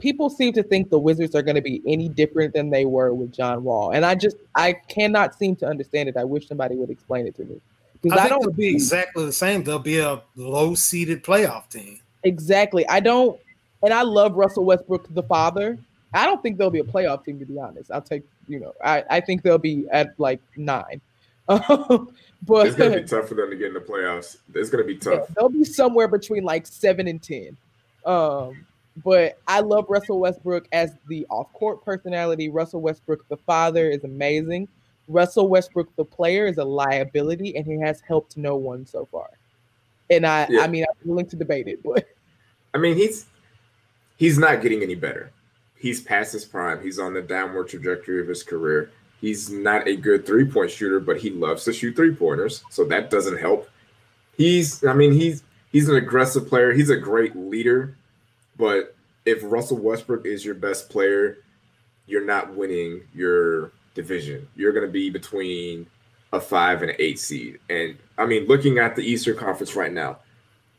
people 0.03 0.29
seem 0.29 0.51
to 0.51 0.61
think 0.61 0.89
the 0.89 0.99
Wizards 0.99 1.33
are 1.33 1.41
going 1.41 1.55
to 1.55 1.61
be 1.61 1.81
any 1.87 2.09
different 2.09 2.53
than 2.53 2.69
they 2.69 2.83
were 2.83 3.13
with 3.13 3.31
John 3.31 3.63
Wall, 3.63 3.91
and 3.91 4.05
I 4.05 4.15
just 4.15 4.35
I 4.53 4.73
cannot 4.73 5.33
seem 5.33 5.55
to 5.55 5.65
understand 5.65 6.09
it. 6.09 6.17
I 6.17 6.25
wish 6.25 6.45
somebody 6.45 6.75
would 6.75 6.89
explain 6.89 7.25
it 7.25 7.35
to 7.37 7.45
me 7.45 7.61
because 8.01 8.19
I, 8.19 8.25
I, 8.25 8.27
don't 8.27 8.55
be 8.55 8.67
exactly 8.67 9.25
the 9.25 9.31
same. 9.31 9.63
They'll 9.63 9.79
be 9.79 9.99
a 9.99 10.21
low 10.35 10.75
seeded 10.75 11.23
playoff 11.23 11.69
team. 11.69 12.01
Exactly. 12.23 12.85
I 12.89 12.99
don't, 12.99 13.39
and 13.81 13.93
I 13.93 14.01
love 14.01 14.35
Russell 14.35 14.65
Westbrook, 14.65 15.07
the 15.13 15.23
father. 15.23 15.79
I 16.13 16.25
don't 16.25 16.43
think 16.43 16.57
they'll 16.57 16.69
be 16.69 16.79
a 16.79 16.83
playoff 16.83 17.23
team 17.23 17.39
to 17.39 17.45
be 17.45 17.57
honest. 17.57 17.89
I'll 17.89 18.01
take 18.01 18.23
you 18.49 18.59
know 18.59 18.73
I 18.83 19.05
I 19.09 19.19
think 19.21 19.41
they'll 19.41 19.57
be 19.57 19.85
at 19.89 20.19
like 20.19 20.41
nine. 20.57 20.99
but 21.47 22.67
it's 22.67 22.75
gonna 22.75 23.01
be 23.01 23.03
tough 23.03 23.29
for 23.29 23.35
them 23.35 23.49
to 23.49 23.55
get 23.55 23.67
in 23.67 23.73
the 23.73 23.79
playoffs. 23.79 24.35
It's 24.53 24.69
gonna 24.69 24.83
be 24.83 24.97
tough. 24.97 25.13
Yeah, 25.13 25.35
they'll 25.37 25.49
be 25.49 25.63
somewhere 25.63 26.09
between 26.09 26.43
like 26.43 26.67
seven 26.67 27.07
and 27.07 27.23
ten. 27.23 27.55
Um, 28.05 28.65
but 28.97 29.39
I 29.47 29.61
love 29.61 29.85
Russell 29.89 30.19
Westbrook 30.19 30.67
as 30.71 30.95
the 31.07 31.25
off-court 31.29 31.83
personality. 31.83 32.49
Russell 32.49 32.81
Westbrook, 32.81 33.27
the 33.27 33.37
father, 33.37 33.89
is 33.89 34.03
amazing. 34.03 34.67
Russell 35.07 35.47
Westbrook, 35.47 35.95
the 35.95 36.05
player, 36.05 36.45
is 36.45 36.57
a 36.57 36.63
liability, 36.63 37.55
and 37.55 37.65
he 37.65 37.79
has 37.79 38.01
helped 38.01 38.37
no 38.37 38.55
one 38.55 38.85
so 38.85 39.05
far. 39.11 39.29
And 40.09 40.25
I, 40.25 40.47
yeah. 40.49 40.61
I 40.61 40.67
mean, 40.67 40.85
I'm 40.87 41.09
willing 41.09 41.25
to 41.27 41.35
debate 41.35 41.67
it, 41.67 41.81
but 41.83 42.05
I 42.73 42.77
mean, 42.77 42.95
he's 42.95 43.25
he's 44.17 44.37
not 44.37 44.61
getting 44.61 44.83
any 44.83 44.95
better. 44.95 45.31
he's 45.77 46.01
past 46.01 46.31
his 46.31 46.45
prime. 46.45 46.81
He's 46.81 46.99
on 46.99 47.13
the 47.13 47.21
downward 47.21 47.67
trajectory 47.67 48.21
of 48.21 48.27
his 48.27 48.41
career. 48.41 48.91
He's 49.19 49.49
not 49.49 49.87
a 49.87 49.95
good 49.95 50.25
three 50.25 50.45
point 50.45 50.71
shooter, 50.71 50.99
but 50.99 51.17
he 51.17 51.29
loves 51.29 51.65
to 51.65 51.73
shoot 51.73 51.95
three 51.95 52.15
pointers, 52.15 52.63
so 52.69 52.85
that 52.85 53.09
doesn't 53.09 53.37
help. 53.39 53.69
He's, 54.37 54.83
I 54.85 54.93
mean, 54.93 55.11
he's 55.11 55.43
he's 55.71 55.89
an 55.89 55.95
aggressive 55.95 56.47
player. 56.47 56.73
He's 56.73 56.89
a 56.89 56.97
great 56.97 57.35
leader, 57.35 57.97
but 58.57 58.95
if 59.25 59.39
Russell 59.43 59.77
Westbrook 59.77 60.25
is 60.25 60.43
your 60.43 60.55
best 60.55 60.89
player, 60.89 61.37
you're 62.05 62.25
not 62.25 62.53
winning 62.53 63.01
your 63.13 63.71
division. 63.95 64.47
You're 64.55 64.73
going 64.73 64.85
to 64.85 64.91
be 64.91 65.09
between 65.09 65.87
a 66.33 66.39
five 66.39 66.81
and 66.81 66.91
an 66.91 66.97
eight 66.99 67.19
seed. 67.19 67.59
And 67.69 67.97
I 68.17 68.25
mean, 68.25 68.47
looking 68.47 68.79
at 68.79 68.95
the 68.95 69.03
Eastern 69.03 69.37
Conference 69.37 69.75
right 69.75 69.93
now, 69.93 70.19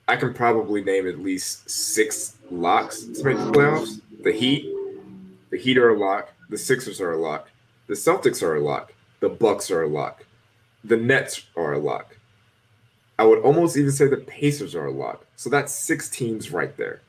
I 0.07 0.17
can 0.17 0.35
probably 0.35 0.83
name 0.83 1.09
at 1.09 1.19
least 1.21 1.69
six 1.71 2.37
locks 2.51 3.05
to 3.05 3.25
make 3.25 3.39
the 3.39 3.53
playoffs. 3.53 4.01
The 4.23 4.33
Heat, 4.33 4.71
the 5.51 5.57
Heat 5.57 5.79
are 5.79 5.91
a 5.91 5.99
lock. 5.99 6.33
The 6.51 6.59
Sixers 6.59 7.01
are 7.01 7.13
a 7.13 7.17
lock. 7.17 7.49
The 7.87 7.95
Celtics 7.95 8.43
are 8.43 8.57
a 8.57 8.61
lock. 8.61 8.93
The 9.21 9.31
Bucks 9.31 9.71
are 9.71 9.83
a 9.83 9.89
lock. 9.89 10.27
The 10.85 10.97
Nets 10.97 11.47
are 11.57 11.73
a 11.73 11.79
lock. 11.79 12.19
I 13.19 13.25
would 13.25 13.41
almost 13.41 13.77
even 13.77 13.93
say 13.93 14.07
the 14.07 14.19
Pacers 14.19 14.75
are 14.75 14.87
a 14.87 14.91
lock. 14.91 15.25
So 15.37 15.49
that's 15.49 15.73
six 15.73 16.11
teams 16.11 16.51
right 16.51 16.77
there. 16.77 17.01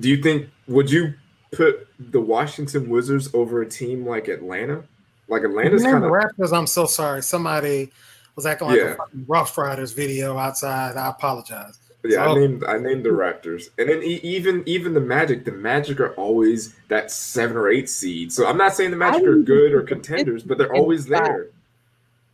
Do 0.00 0.08
you 0.08 0.22
think 0.22 0.50
would 0.66 0.90
you 0.90 1.14
put 1.52 1.86
the 1.98 2.20
Washington 2.20 2.88
Wizards 2.88 3.30
over 3.34 3.62
a 3.62 3.68
team 3.68 4.06
like 4.06 4.28
Atlanta? 4.28 4.84
Like 5.28 5.42
Atlanta's 5.42 5.82
kind 5.82 6.04
of 6.04 6.10
Raptors. 6.10 6.52
I'm 6.52 6.66
so 6.66 6.86
sorry. 6.86 7.22
Somebody 7.22 7.90
was 8.36 8.46
acting 8.46 8.68
like 8.68 8.78
yeah. 8.78 8.94
a 8.94 9.16
Rough 9.26 9.56
Riders 9.56 9.92
video 9.92 10.36
outside. 10.36 10.96
I 10.96 11.08
apologize. 11.08 11.78
Yeah, 12.02 12.24
so, 12.24 12.32
I 12.32 12.34
named 12.34 12.64
I 12.64 12.78
named 12.78 13.04
the 13.04 13.10
Raptors, 13.10 13.68
and 13.78 13.88
then 13.88 14.02
even 14.02 14.62
even 14.66 14.92
the 14.92 15.00
Magic. 15.00 15.46
The 15.46 15.52
Magic 15.52 16.00
are 16.00 16.12
always 16.14 16.74
that 16.88 17.10
seven 17.10 17.56
or 17.56 17.70
eight 17.70 17.88
seed. 17.88 18.30
So 18.30 18.46
I'm 18.46 18.58
not 18.58 18.74
saying 18.74 18.90
the 18.90 18.96
Magic 18.96 19.24
are 19.24 19.38
good 19.38 19.72
or 19.72 19.82
contenders, 19.82 20.42
but 20.42 20.58
they're 20.58 20.74
always 20.74 21.06
there. 21.06 21.48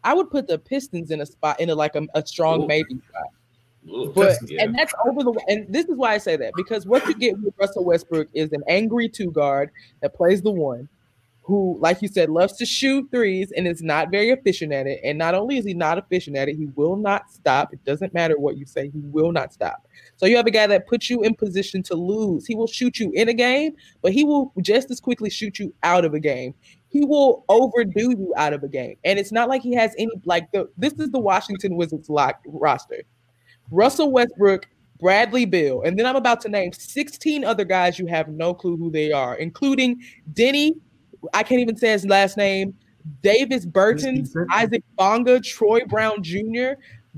I 0.03 0.15
would 0.15 0.31
put 0.31 0.49
the 0.49 0.59
Pistons 0.59 1.11
in 1.13 1.21
a 1.21 1.27
spot 1.27 1.61
in 1.61 1.71
a, 1.71 1.75
like 1.75 1.95
a, 1.95 2.07
a 2.15 2.27
strong 2.27 2.63
Ooh. 2.63 2.67
maybe 2.67 3.01
spot. 3.09 3.31
Ooh, 3.91 4.13
but 4.15 4.37
yeah. 4.47 4.65
and 4.65 4.75
that's 4.75 4.95
over 5.07 5.23
the 5.23 5.41
and 5.49 5.73
this 5.73 5.87
is 5.87 5.97
why 5.97 6.15
I 6.15 6.19
say 6.19 6.37
that 6.37 6.53
because 6.57 6.87
what 6.87 7.07
you 7.07 7.15
get 7.15 7.39
with 7.41 7.55
Russell 7.59 7.85
Westbrook 7.85 8.29
is 8.35 8.53
an 8.53 8.63
angry 8.69 9.09
two 9.09 9.31
guard 9.31 9.71
that 10.01 10.15
plays 10.15 10.43
the 10.43 10.51
one 10.51 10.89
who, 11.51 11.77
like 11.81 12.01
you 12.01 12.07
said, 12.07 12.31
loves 12.31 12.57
to 12.57 12.65
shoot 12.65 13.09
threes 13.11 13.53
and 13.57 13.67
is 13.67 13.83
not 13.83 14.11
very 14.13 14.31
efficient 14.31 14.73
at 14.73 14.87
it. 14.87 15.01
And 15.03 15.19
not 15.19 15.35
only 15.35 15.59
is 15.59 15.65
he 15.65 15.75
not 15.75 15.99
efficient 15.99 16.37
at 16.37 16.49
it, 16.49 16.55
he 16.55 16.67
will 16.77 16.95
not 16.95 17.31
stop. 17.33 17.73
It 17.73 17.83
doesn't 17.85 18.15
matter 18.15 18.39
what 18.39 18.57
you 18.57 18.65
say, 18.67 18.89
he 18.89 19.01
will 19.01 19.33
not 19.33 19.53
stop. 19.53 19.89
So 20.17 20.27
you 20.27 20.37
have 20.37 20.47
a 20.47 20.53
guy 20.53 20.69
that 20.69 20.87
puts 20.87 21.11
you 21.11 21.23
in 21.23 21.35
position 21.35 21.83
to 21.85 21.95
lose. 21.95 22.47
He 22.47 22.55
will 22.55 22.69
shoot 22.69 23.01
you 23.01 23.11
in 23.15 23.29
a 23.29 23.35
game, 23.35 23.73
but 24.01 24.13
he 24.13 24.23
will 24.23 24.53
just 24.61 24.93
as 24.93 25.01
quickly 25.01 25.29
shoot 25.29 25.59
you 25.59 25.75
out 25.83 26.05
of 26.05 26.15
a 26.15 26.21
game. 26.21 26.55
He 26.89 27.05
will 27.05 27.45
overdo 27.49 28.11
you 28.11 28.33
out 28.37 28.53
of 28.53 28.63
a 28.63 28.69
game. 28.69 28.97
And 29.05 29.19
it's 29.19 29.33
not 29.33 29.49
like 29.49 29.63
he 29.63 29.75
has 29.75 29.93
any 29.99 30.13
like 30.25 30.53
the 30.53 30.69
this 30.77 30.93
is 30.95 31.11
the 31.11 31.19
Washington 31.19 31.75
Wizards 31.75 32.09
lock 32.09 32.41
roster. 32.47 33.03
Russell 33.71 34.13
Westbrook, 34.13 34.67
Bradley 34.99 35.45
Beal, 35.45 35.83
and 35.83 35.99
then 35.99 36.07
I'm 36.07 36.17
about 36.17 36.41
to 36.43 36.49
name 36.49 36.73
16 36.73 37.45
other 37.45 37.65
guys 37.65 37.99
you 37.99 38.07
have 38.07 38.29
no 38.29 38.53
clue 38.53 38.77
who 38.77 38.91
they 38.91 39.13
are, 39.13 39.37
including 39.37 40.03
Deni 40.33 40.75
I 41.35 41.43
can't 41.43 41.61
even 41.61 41.77
say 41.77 41.93
his 41.93 42.07
last 42.07 42.37
name. 42.37 42.75
Davis 43.23 43.65
Burton, 43.65 44.27
Isaac 44.53 44.85
Bonga, 44.97 45.41
Troy 45.41 45.81
Brown 45.87 46.23
Jr., 46.23 46.73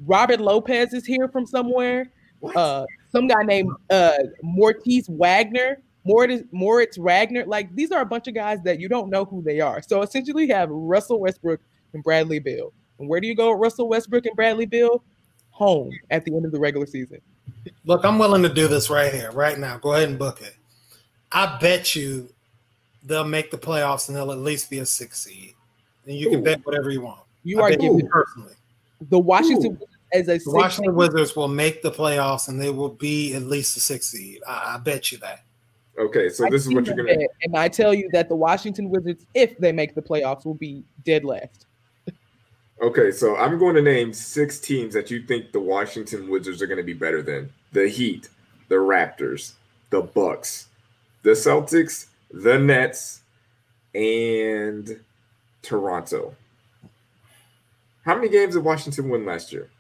Robert 0.07 0.41
Lopez 0.41 0.95
is 0.95 1.05
here 1.05 1.29
from 1.29 1.45
somewhere. 1.45 2.11
Uh, 2.57 2.85
some 3.11 3.27
guy 3.27 3.43
named 3.43 3.71
uh, 3.91 4.17
Mortis 4.43 5.07
Wagner, 5.09 5.83
Moritz, 6.05 6.45
Moritz 6.51 6.97
Wagner. 6.97 7.45
Like 7.45 7.75
these 7.75 7.93
are 7.93 8.01
a 8.01 8.07
bunch 8.07 8.27
of 8.27 8.35
guys 8.35 8.63
that 8.63 8.81
you 8.81 8.89
don't 8.89 9.11
know 9.11 9.25
who 9.25 9.43
they 9.43 9.61
are. 9.61 9.83
So 9.83 10.03
essentially, 10.03 10.47
you 10.47 10.55
have 10.55 10.71
Russell 10.71 11.21
Westbrook 11.21 11.61
and 11.93 12.03
Bradley 12.03 12.39
Beal. 12.39 12.73
And 12.99 13.09
where 13.09 13.21
do 13.21 13.27
you 13.27 13.37
go 13.37 13.51
with 13.51 13.61
Russell 13.61 13.89
Westbrook 13.89 14.27
and 14.27 14.35
Bradley 14.35 14.67
Beal? 14.67 15.05
Home 15.53 15.93
at 16.11 16.25
the 16.25 16.35
end 16.35 16.45
of 16.45 16.53
the 16.53 16.59
regular 16.59 16.87
season. 16.87 17.21
Look, 17.85 18.05
I'm 18.05 18.19
willing 18.19 18.43
to 18.43 18.53
do 18.53 18.69
this 18.69 18.91
right 18.91 19.13
here, 19.13 19.31
right 19.33 19.59
now. 19.59 19.79
Go 19.79 19.95
ahead 19.95 20.09
and 20.09 20.19
book 20.19 20.41
it. 20.41 20.57
I 21.31 21.59
bet 21.59 21.95
you 21.95 22.29
they'll 23.05 23.25
make 23.25 23.51
the 23.51 23.59
playoffs 23.59 24.09
and 24.09 24.17
they'll 24.17 24.33
at 24.33 24.39
least 24.39 24.71
be 24.71 24.79
a 24.79 24.87
six 24.87 25.23
seed. 25.23 25.55
And 26.07 26.17
you 26.17 26.29
Ooh. 26.29 26.31
can 26.33 26.43
bet 26.43 26.65
whatever 26.65 26.91
you 26.91 27.01
want. 27.01 27.21
You 27.45 27.61
I 27.61 27.65
are 27.65 27.77
giving 27.77 28.09
personally. 28.09 28.55
The 29.11 29.19
Washington 29.19 29.79
Ooh. 29.81 30.19
as 30.19 30.29
a 30.29 30.39
the 30.39 30.51
Washington 30.51 30.95
Wizards 30.95 31.35
will 31.35 31.49
make 31.49 31.83
the 31.83 31.91
playoffs 31.91 32.49
and 32.49 32.61
they 32.61 32.71
will 32.71 32.91
be 32.91 33.35
at 33.35 33.43
least 33.43 33.77
a 33.77 33.81
six 33.81 34.09
seed. 34.09 34.41
I, 34.47 34.75
I 34.75 34.79
bet 34.79 35.13
you 35.13 35.19
that. 35.19 35.45
Okay, 35.99 36.29
so 36.31 36.47
I 36.47 36.51
this 36.51 36.67
is 36.67 36.73
what 36.73 36.87
you're 36.87 36.97
gonna. 36.97 37.27
And 37.43 37.57
I 37.57 37.69
tell 37.69 37.93
you 37.93 38.09
that 38.13 38.29
the 38.29 38.37
Washington 38.37 38.89
Wizards, 38.89 39.27
if 39.35 39.59
they 39.59 39.73
make 39.73 39.95
the 39.95 40.03
playoffs, 40.03 40.47
will 40.47 40.55
be 40.55 40.85
dead 41.05 41.25
last. 41.25 41.67
Okay, 42.83 43.13
so 43.13 43.37
I'm 43.37 43.59
going 43.59 43.77
to 43.77 43.83
name 43.83 44.13
six 44.13 44.59
teams 44.59 44.93
that 44.95 45.11
you 45.11 45.23
think 45.23 45.53
the 45.53 45.61
Washington 45.61 46.29
Wizards 46.29 46.61
are 46.61 46.67
going 46.67 46.79
to 46.79 46.85
be 46.85 46.93
better 46.93 47.23
than: 47.23 47.53
the 47.73 47.89
Heat, 47.89 48.29
the 48.69 48.75
Raptors, 48.75 49.53
the 49.91 50.03
Bucks, 50.03 50.69
the 51.23 51.31
Celtics, 51.31 52.07
the 52.31 52.59
Nets, 52.59 53.21
and 53.95 55.01
Toronto. 55.63 56.35
How 58.05 58.17
many 58.17 58.29
games 58.29 58.55
did 58.55 58.65
Washington 58.65 59.09
win 59.09 59.25
last 59.25 59.53
year? 59.53 59.71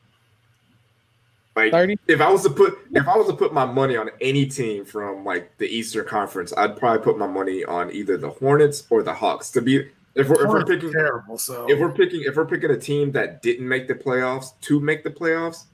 Like 1.54 1.72
30? 1.72 1.98
if 2.08 2.20
I 2.20 2.30
was 2.30 2.44
to 2.44 2.50
put 2.50 2.78
if 2.92 3.06
I 3.06 3.16
was 3.16 3.26
to 3.26 3.34
put 3.34 3.52
my 3.52 3.66
money 3.66 3.96
on 3.96 4.10
any 4.22 4.46
team 4.46 4.86
from 4.86 5.24
like 5.24 5.58
the 5.58 5.66
Eastern 5.66 6.06
Conference, 6.06 6.52
I'd 6.56 6.78
probably 6.78 7.04
put 7.04 7.18
my 7.18 7.26
money 7.26 7.62
on 7.64 7.90
either 7.90 8.16
the 8.16 8.30
Hornets 8.30 8.84
or 8.88 9.02
the 9.02 9.12
Hawks 9.12 9.50
to 9.50 9.60
be 9.60 9.90
if 10.14 10.28
we're, 10.28 10.44
if 10.44 10.48
we're 10.48 10.64
picking 10.64 10.92
terrible. 10.92 11.38
So 11.38 11.66
if 11.70 11.78
we're 11.78 11.92
picking 11.92 12.22
if 12.22 12.36
we're 12.36 12.46
picking 12.46 12.70
a 12.70 12.78
team 12.78 13.12
that 13.12 13.42
didn't 13.42 13.66
make 13.66 13.88
the 13.88 13.94
playoffs 13.94 14.52
to 14.62 14.80
make 14.80 15.04
the 15.04 15.10
playoffs, 15.10 15.64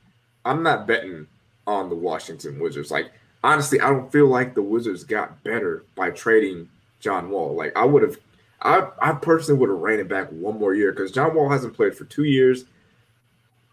I'm 0.45 0.63
not 0.63 0.87
betting 0.87 1.27
on 1.67 1.89
the 1.89 1.97
Washington 1.97 2.59
Wizards. 2.59 2.91
Like 2.91 3.11
honestly, 3.43 3.81
I 3.81 3.91
don't 3.91 4.11
feel 4.11 4.27
like 4.27 4.55
the 4.55 4.63
Wizards 4.63 5.05
got 5.05 5.43
better 5.43 5.85
by 5.95 6.11
trading 6.11 6.69
John 7.01 7.31
Wall. 7.31 7.55
Like 7.55 7.77
I 7.77 7.85
would 7.85 8.03
have, 8.03 8.17
I 8.63 8.89
I 9.01 9.13
personally 9.13 9.59
would 9.61 9.71
have 9.71 9.79
ran 9.79 10.01
it 10.01 10.09
back 10.09 10.29
one 10.31 10.59
more 10.59 10.75
year 10.75 10.93
because 10.93 11.13
John 11.13 11.35
Wall 11.35 11.49
hasn't 11.49 11.75
played 11.75 11.97
for 11.97 12.05
two 12.05 12.25
years. 12.25 12.65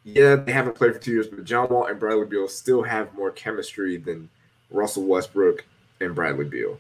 Yeah, 0.03 0.35
they 0.35 0.51
haven't 0.51 0.75
played 0.75 0.93
for 0.93 0.99
two 0.99 1.11
years, 1.11 1.27
but 1.27 1.43
John 1.45 1.69
Wall 1.69 1.87
and 1.87 1.99
Bradley 1.99 2.27
Beal 2.27 2.47
still 2.47 2.83
have 2.83 3.13
more 3.15 3.31
chemistry 3.31 3.97
than 3.97 4.29
Russell 4.69 5.03
Westbrook 5.03 5.65
and 5.99 6.13
Bradley 6.13 6.45
Beal. 6.45 6.79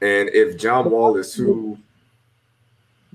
And 0.00 0.28
if 0.28 0.56
John 0.56 0.90
Wall 0.90 1.16
is 1.16 1.34
who 1.34 1.78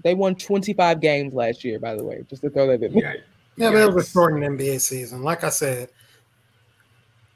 they 0.04 0.14
won 0.14 0.36
25 0.36 1.00
games 1.02 1.34
last 1.34 1.64
year, 1.64 1.80
by 1.80 1.96
the 1.96 2.04
way, 2.04 2.24
just 2.30 2.42
to 2.42 2.50
throw 2.50 2.68
that 2.68 2.84
in. 2.84 2.94
Yeah, 2.94 3.14
yeah, 3.58 3.72
but 3.72 3.82
it 3.82 3.94
was 3.94 4.08
a 4.08 4.12
shortened 4.12 4.44
NBA 4.44 4.82
season. 4.82 5.24
Like 5.24 5.44
I 5.44 5.50
said, 5.50 5.90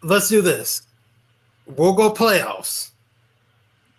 let's 0.01 0.29
do 0.29 0.41
this. 0.41 0.83
We'll 1.67 1.93
go 1.93 2.11
playoffs. 2.11 2.91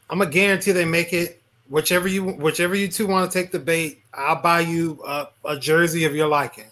I'm 0.09 0.19
gonna 0.19 0.31
guarantee 0.31 0.73
they 0.73 0.85
make 0.85 1.13
it. 1.13 1.43
Whichever 1.69 2.07
you, 2.07 2.25
whichever 2.25 2.77
you 2.77 2.87
two 2.87 3.09
want 3.09 3.31
to 3.31 3.39
take 3.39 3.51
the 3.51 3.59
bait, 3.59 4.01
I'll 4.15 4.41
buy 4.41 4.61
you 4.61 5.03
a, 5.05 5.27
a 5.45 5.59
jersey 5.59 6.05
of 6.05 6.15
your 6.15 6.29
liking. 6.29 6.71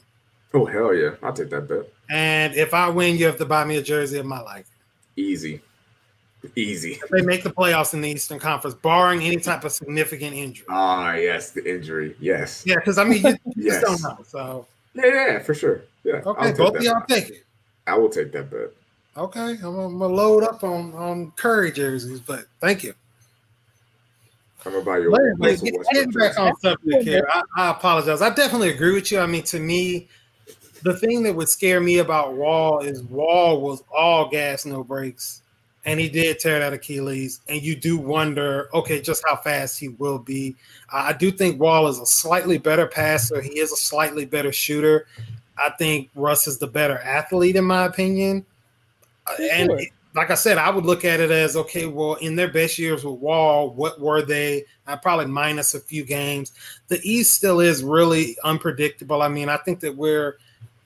Oh 0.52 0.64
hell 0.64 0.94
yeah, 0.94 1.10
I'll 1.20 1.32
take 1.32 1.50
that 1.50 1.68
bet. 1.68 1.88
And 2.10 2.54
if 2.54 2.74
I 2.74 2.88
win, 2.88 3.16
you 3.16 3.26
have 3.26 3.38
to 3.38 3.44
buy 3.44 3.64
me 3.64 3.76
a 3.76 3.82
jersey 3.82 4.18
of 4.18 4.26
my 4.26 4.40
liking. 4.40 4.66
Easy, 5.16 5.60
easy. 6.56 6.92
If 7.02 7.08
they 7.10 7.22
make 7.22 7.42
the 7.42 7.50
playoffs 7.50 7.94
in 7.94 8.00
the 8.00 8.08
Eastern 8.08 8.38
Conference, 8.38 8.74
barring 8.74 9.22
any 9.22 9.36
type 9.36 9.64
of 9.64 9.72
significant 9.72 10.34
injury. 10.34 10.66
Ah, 10.68 11.14
yes, 11.14 11.50
the 11.50 11.68
injury. 11.68 12.16
Yes. 12.20 12.64
Yeah, 12.66 12.76
because 12.76 12.98
I 12.98 13.04
mean, 13.04 13.24
you, 13.24 13.36
yes. 13.56 13.80
just 13.80 14.02
don't 14.02 14.02
know. 14.02 14.24
So. 14.24 14.66
Yeah, 14.94 15.06
yeah, 15.06 15.38
for 15.40 15.54
sure. 15.54 15.82
Yeah. 16.04 16.22
Okay, 16.24 16.52
both 16.52 16.76
of 16.76 16.82
y'all 16.82 17.02
take 17.08 17.30
it. 17.30 17.44
I 17.86 17.98
will 17.98 18.08
take 18.08 18.32
that 18.32 18.50
bet. 18.50 18.70
Okay, 19.16 19.56
I'm, 19.62 19.78
I'm 19.78 19.98
gonna 19.98 20.06
load 20.12 20.44
up 20.44 20.64
on 20.64 20.92
on 20.94 21.32
Curry 21.32 21.70
jerseys, 21.72 22.20
but 22.20 22.46
thank 22.60 22.82
you. 22.82 22.94
I'm 24.66 24.72
gonna 24.72 24.84
buy 24.84 24.98
your. 24.98 25.10
Get 25.38 26.14
back 26.14 26.38
on 26.38 26.56
subject 26.60 27.04
here. 27.04 27.26
I, 27.30 27.42
I, 27.56 27.70
apologize. 27.70 28.22
I 28.22 28.30
definitely 28.34 28.70
agree 28.70 28.94
with 28.94 29.12
you. 29.12 29.18
I 29.20 29.26
mean, 29.26 29.42
to 29.44 29.60
me, 29.60 30.08
the 30.82 30.94
thing 30.94 31.22
that 31.24 31.34
would 31.34 31.48
scare 31.48 31.80
me 31.80 31.98
about 31.98 32.34
Wall 32.34 32.80
is 32.80 33.02
Wall 33.04 33.60
was 33.60 33.82
all 33.94 34.28
gas, 34.28 34.64
no 34.64 34.82
brakes, 34.82 35.42
and 35.84 36.00
he 36.00 36.08
did 36.08 36.38
tear 36.38 36.58
that 36.58 36.72
Achilles. 36.72 37.40
And 37.48 37.62
you 37.62 37.76
do 37.76 37.96
wonder, 37.98 38.68
okay, 38.72 39.00
just 39.00 39.22
how 39.26 39.36
fast 39.36 39.78
he 39.78 39.88
will 39.88 40.18
be. 40.18 40.56
I 40.92 41.12
do 41.12 41.30
think 41.30 41.60
Wall 41.60 41.88
is 41.88 41.98
a 41.98 42.06
slightly 42.06 42.58
better 42.58 42.86
passer. 42.86 43.40
He 43.40 43.58
is 43.58 43.72
a 43.72 43.76
slightly 43.76 44.24
better 44.24 44.52
shooter. 44.52 45.06
I 45.58 45.70
think 45.70 46.10
Russ 46.14 46.46
is 46.46 46.58
the 46.58 46.66
better 46.66 46.98
athlete, 46.98 47.56
in 47.56 47.64
my 47.64 47.84
opinion. 47.84 48.44
Sure. 49.36 49.48
And 49.52 49.70
like 50.14 50.30
I 50.30 50.34
said, 50.34 50.58
I 50.58 50.70
would 50.70 50.86
look 50.86 51.04
at 51.04 51.20
it 51.20 51.30
as 51.30 51.56
okay, 51.56 51.86
well, 51.86 52.14
in 52.14 52.36
their 52.36 52.48
best 52.48 52.78
years 52.78 53.04
with 53.04 53.20
Wall, 53.20 53.70
what 53.70 54.00
were 54.00 54.22
they? 54.22 54.64
I 54.86 54.96
probably 54.96 55.26
minus 55.26 55.74
a 55.74 55.80
few 55.80 56.04
games. 56.04 56.52
The 56.88 57.00
East 57.02 57.34
still 57.34 57.60
is 57.60 57.82
really 57.82 58.36
unpredictable. 58.44 59.22
I 59.22 59.28
mean, 59.28 59.48
I 59.48 59.56
think 59.58 59.80
that 59.80 59.96
we're 59.96 60.38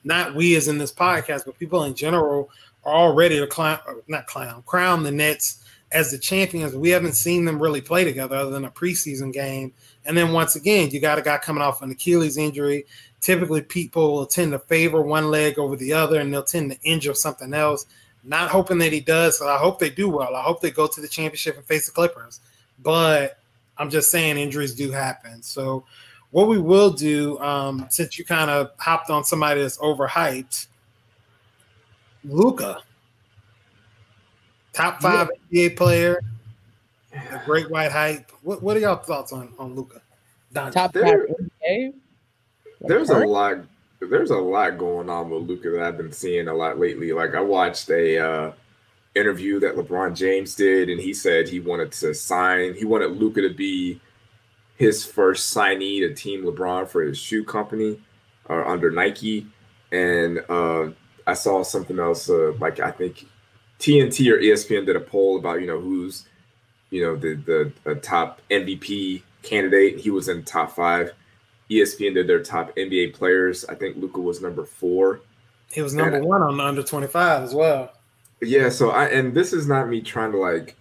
not 0.03 0.33
we 0.33 0.55
as 0.55 0.67
in 0.67 0.77
this 0.77 0.91
podcast, 0.91 1.45
but 1.45 1.59
people 1.59 1.83
in 1.83 1.93
general 1.93 2.49
are 2.85 2.93
all 2.93 3.15
to 3.15 3.47
clown, 3.47 3.79
not 4.07 4.27
clown, 4.27 4.63
crown 4.65 5.03
the 5.03 5.11
Nets 5.11 5.63
as 5.91 6.11
the 6.11 6.17
champions, 6.17 6.75
we 6.75 6.89
haven't 6.89 7.13
seen 7.13 7.45
them 7.45 7.61
really 7.61 7.81
play 7.81 8.03
together 8.03 8.35
other 8.35 8.51
than 8.51 8.65
a 8.65 8.71
preseason 8.71 9.33
game. 9.33 9.73
And 10.05 10.15
then 10.15 10.31
once 10.31 10.55
again, 10.55 10.89
you 10.91 10.99
got 10.99 11.17
a 11.17 11.21
guy 11.21 11.37
coming 11.37 11.63
off 11.63 11.81
an 11.81 11.91
Achilles 11.91 12.37
injury. 12.37 12.85
Typically, 13.21 13.61
people 13.61 14.13
will 14.13 14.25
tend 14.25 14.51
to 14.51 14.59
favor 14.59 15.01
one 15.01 15.29
leg 15.29 15.57
over 15.57 15.75
the 15.75 15.93
other, 15.93 16.19
and 16.19 16.31
they'll 16.31 16.43
tend 16.43 16.71
to 16.71 16.79
injure 16.83 17.13
something 17.13 17.53
else. 17.53 17.85
Not 18.23 18.49
hoping 18.49 18.77
that 18.79 18.93
he 18.93 18.99
does. 18.99 19.39
So 19.39 19.47
I 19.47 19.57
hope 19.57 19.79
they 19.79 19.89
do 19.89 20.09
well. 20.09 20.35
I 20.35 20.41
hope 20.41 20.61
they 20.61 20.71
go 20.71 20.87
to 20.87 21.01
the 21.01 21.07
championship 21.07 21.57
and 21.57 21.65
face 21.65 21.87
the 21.87 21.91
Clippers. 21.91 22.39
But 22.83 23.39
I'm 23.77 23.89
just 23.89 24.11
saying 24.11 24.37
injuries 24.37 24.75
do 24.75 24.91
happen. 24.91 25.41
So 25.41 25.85
what 26.31 26.47
we 26.47 26.59
will 26.59 26.91
do, 26.91 27.39
um, 27.39 27.87
since 27.89 28.19
you 28.19 28.25
kind 28.25 28.51
of 28.51 28.71
hopped 28.77 29.09
on 29.09 29.23
somebody 29.23 29.61
that's 29.61 29.77
overhyped, 29.79 30.67
Luka, 32.29 32.81
top 34.73 35.01
five 35.01 35.29
yeah. 35.49 35.69
NBA 35.69 35.77
player, 35.77 36.21
a 37.13 37.41
great 37.45 37.69
white 37.69 37.91
hype. 37.91 38.31
What 38.41 38.61
What 38.61 38.77
are 38.77 38.79
y'all 38.79 38.97
thoughts 38.97 39.33
on 39.33 39.53
on 39.57 39.75
Luka? 39.75 40.01
Top 40.53 40.93
five 40.93 40.93
NBA. 40.93 41.93
There's 42.81 43.09
a 43.09 43.19
lot. 43.19 43.57
There's 43.99 44.31
a 44.31 44.37
lot 44.37 44.77
going 44.77 45.09
on 45.09 45.29
with 45.29 45.43
Luka 45.43 45.71
that 45.71 45.81
I've 45.81 45.97
been 45.97 46.13
seeing 46.13 46.47
a 46.47 46.53
lot 46.53 46.79
lately. 46.79 47.11
Like 47.11 47.35
I 47.35 47.41
watched 47.41 47.89
a 47.89 48.17
uh, 48.17 48.51
interview 49.15 49.59
that 49.59 49.75
LeBron 49.75 50.15
James 50.15 50.55
did, 50.55 50.89
and 50.89 50.99
he 50.99 51.13
said 51.13 51.49
he 51.49 51.59
wanted 51.59 51.91
to 51.93 52.13
sign. 52.13 52.75
He 52.75 52.85
wanted 52.85 53.11
Luka 53.11 53.41
to 53.41 53.53
be 53.53 53.99
his 54.77 55.05
first 55.05 55.53
signee 55.53 55.99
to 55.99 56.13
Team 56.13 56.43
LeBron 56.43 56.87
for 56.87 57.01
his 57.01 57.17
shoe 57.17 57.43
company 57.43 57.99
uh, 58.49 58.63
under 58.65 58.89
Nike. 58.89 59.45
And 59.91 60.39
uh, 60.47 60.89
I 61.29 61.33
saw 61.33 61.63
something 61.63 61.99
else, 61.99 62.29
uh, 62.29 62.53
like 62.59 62.79
I 62.79 62.91
think 62.91 63.27
TNT 63.79 64.31
or 64.31 64.39
ESPN 64.39 64.85
did 64.85 64.95
a 64.95 64.99
poll 64.99 65.37
about 65.37 65.61
you 65.61 65.67
know 65.67 65.79
who's 65.79 66.25
you 66.89 67.03
know 67.03 67.15
the 67.15 67.35
the, 67.35 67.71
the 67.83 67.95
top 67.95 68.41
MVP 68.49 69.21
candidate. 69.43 69.99
He 69.99 70.09
was 70.09 70.27
in 70.27 70.43
top 70.43 70.71
five. 70.71 71.13
ESPN 71.69 72.15
did 72.15 72.27
their 72.27 72.41
top 72.41 72.75
NBA 72.75 73.13
players. 73.13 73.63
I 73.65 73.75
think 73.75 73.97
Luka 73.97 74.19
was 74.19 74.41
number 74.41 74.65
four. 74.65 75.21
He 75.71 75.83
was 75.83 75.93
number 75.93 76.17
and, 76.17 76.25
one 76.25 76.41
on 76.41 76.57
the 76.57 76.63
under 76.63 76.81
twenty 76.81 77.07
five 77.07 77.43
as 77.43 77.53
well. 77.53 77.91
Yeah, 78.41 78.69
so 78.69 78.89
I 78.89 79.05
and 79.05 79.35
this 79.35 79.53
is 79.53 79.67
not 79.67 79.87
me 79.87 80.01
trying 80.01 80.31
to 80.31 80.39
like 80.39 80.75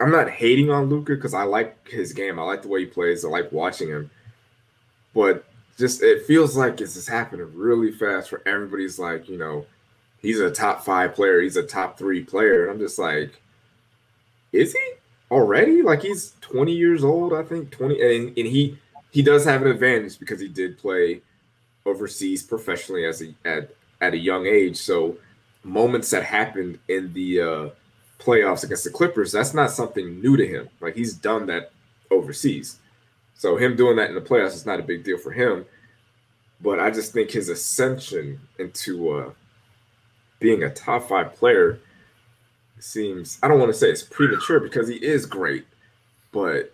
I'm 0.00 0.10
not 0.10 0.28
hating 0.28 0.70
on 0.70 0.90
Luka 0.90 1.14
because 1.14 1.32
I 1.32 1.44
like 1.44 1.88
his 1.88 2.12
game. 2.12 2.38
I 2.38 2.42
like 2.42 2.60
the 2.60 2.68
way 2.68 2.80
he 2.80 2.86
plays. 2.86 3.24
I 3.24 3.28
like 3.28 3.50
watching 3.52 3.88
him. 3.88 4.10
But 5.14 5.46
just 5.82 6.00
it 6.00 6.24
feels 6.26 6.56
like 6.56 6.80
it's 6.80 6.94
just 6.94 7.08
happening 7.08 7.50
really 7.54 7.90
fast 7.90 8.30
for 8.30 8.40
everybody's 8.46 9.00
like, 9.00 9.28
you 9.28 9.36
know, 9.36 9.66
he's 10.20 10.38
a 10.38 10.48
top 10.48 10.84
five 10.84 11.12
player, 11.12 11.40
he's 11.40 11.56
a 11.56 11.62
top 11.64 11.98
three 11.98 12.22
player. 12.22 12.62
And 12.62 12.70
I'm 12.70 12.78
just 12.78 13.00
like, 13.00 13.42
is 14.52 14.72
he 14.72 14.92
already? 15.28 15.82
Like 15.82 16.02
he's 16.02 16.34
20 16.40 16.72
years 16.72 17.02
old, 17.02 17.34
I 17.34 17.42
think. 17.42 17.72
20 17.72 18.00
and, 18.00 18.28
and 18.28 18.46
he 18.46 18.78
he 19.10 19.22
does 19.22 19.44
have 19.44 19.62
an 19.62 19.72
advantage 19.72 20.20
because 20.20 20.40
he 20.40 20.46
did 20.46 20.78
play 20.78 21.20
overseas 21.84 22.44
professionally 22.44 23.04
as 23.04 23.20
a 23.20 23.34
at, 23.44 23.74
at 24.00 24.14
a 24.14 24.18
young 24.18 24.46
age. 24.46 24.76
So 24.76 25.16
moments 25.64 26.10
that 26.10 26.22
happened 26.22 26.78
in 26.86 27.12
the 27.12 27.40
uh 27.40 27.68
playoffs 28.20 28.62
against 28.62 28.84
the 28.84 28.90
Clippers, 28.90 29.32
that's 29.32 29.52
not 29.52 29.72
something 29.72 30.20
new 30.20 30.36
to 30.36 30.46
him. 30.46 30.68
Like 30.80 30.94
he's 30.94 31.14
done 31.14 31.46
that 31.46 31.72
overseas. 32.08 32.78
So 33.42 33.56
him 33.56 33.74
doing 33.74 33.96
that 33.96 34.08
in 34.08 34.14
the 34.14 34.20
playoffs 34.20 34.54
is 34.54 34.66
not 34.66 34.78
a 34.78 34.84
big 34.84 35.02
deal 35.02 35.18
for 35.18 35.32
him. 35.32 35.66
But 36.60 36.78
I 36.78 36.92
just 36.92 37.12
think 37.12 37.28
his 37.28 37.48
ascension 37.48 38.38
into 38.60 39.10
uh, 39.10 39.30
being 40.38 40.62
a 40.62 40.72
top 40.72 41.08
five 41.08 41.34
player 41.34 41.80
seems 42.78 43.40
I 43.42 43.48
don't 43.48 43.58
want 43.58 43.72
to 43.72 43.76
say 43.76 43.90
it's 43.90 44.04
premature 44.04 44.60
because 44.60 44.86
he 44.86 44.94
is 44.94 45.26
great, 45.26 45.66
but 46.30 46.72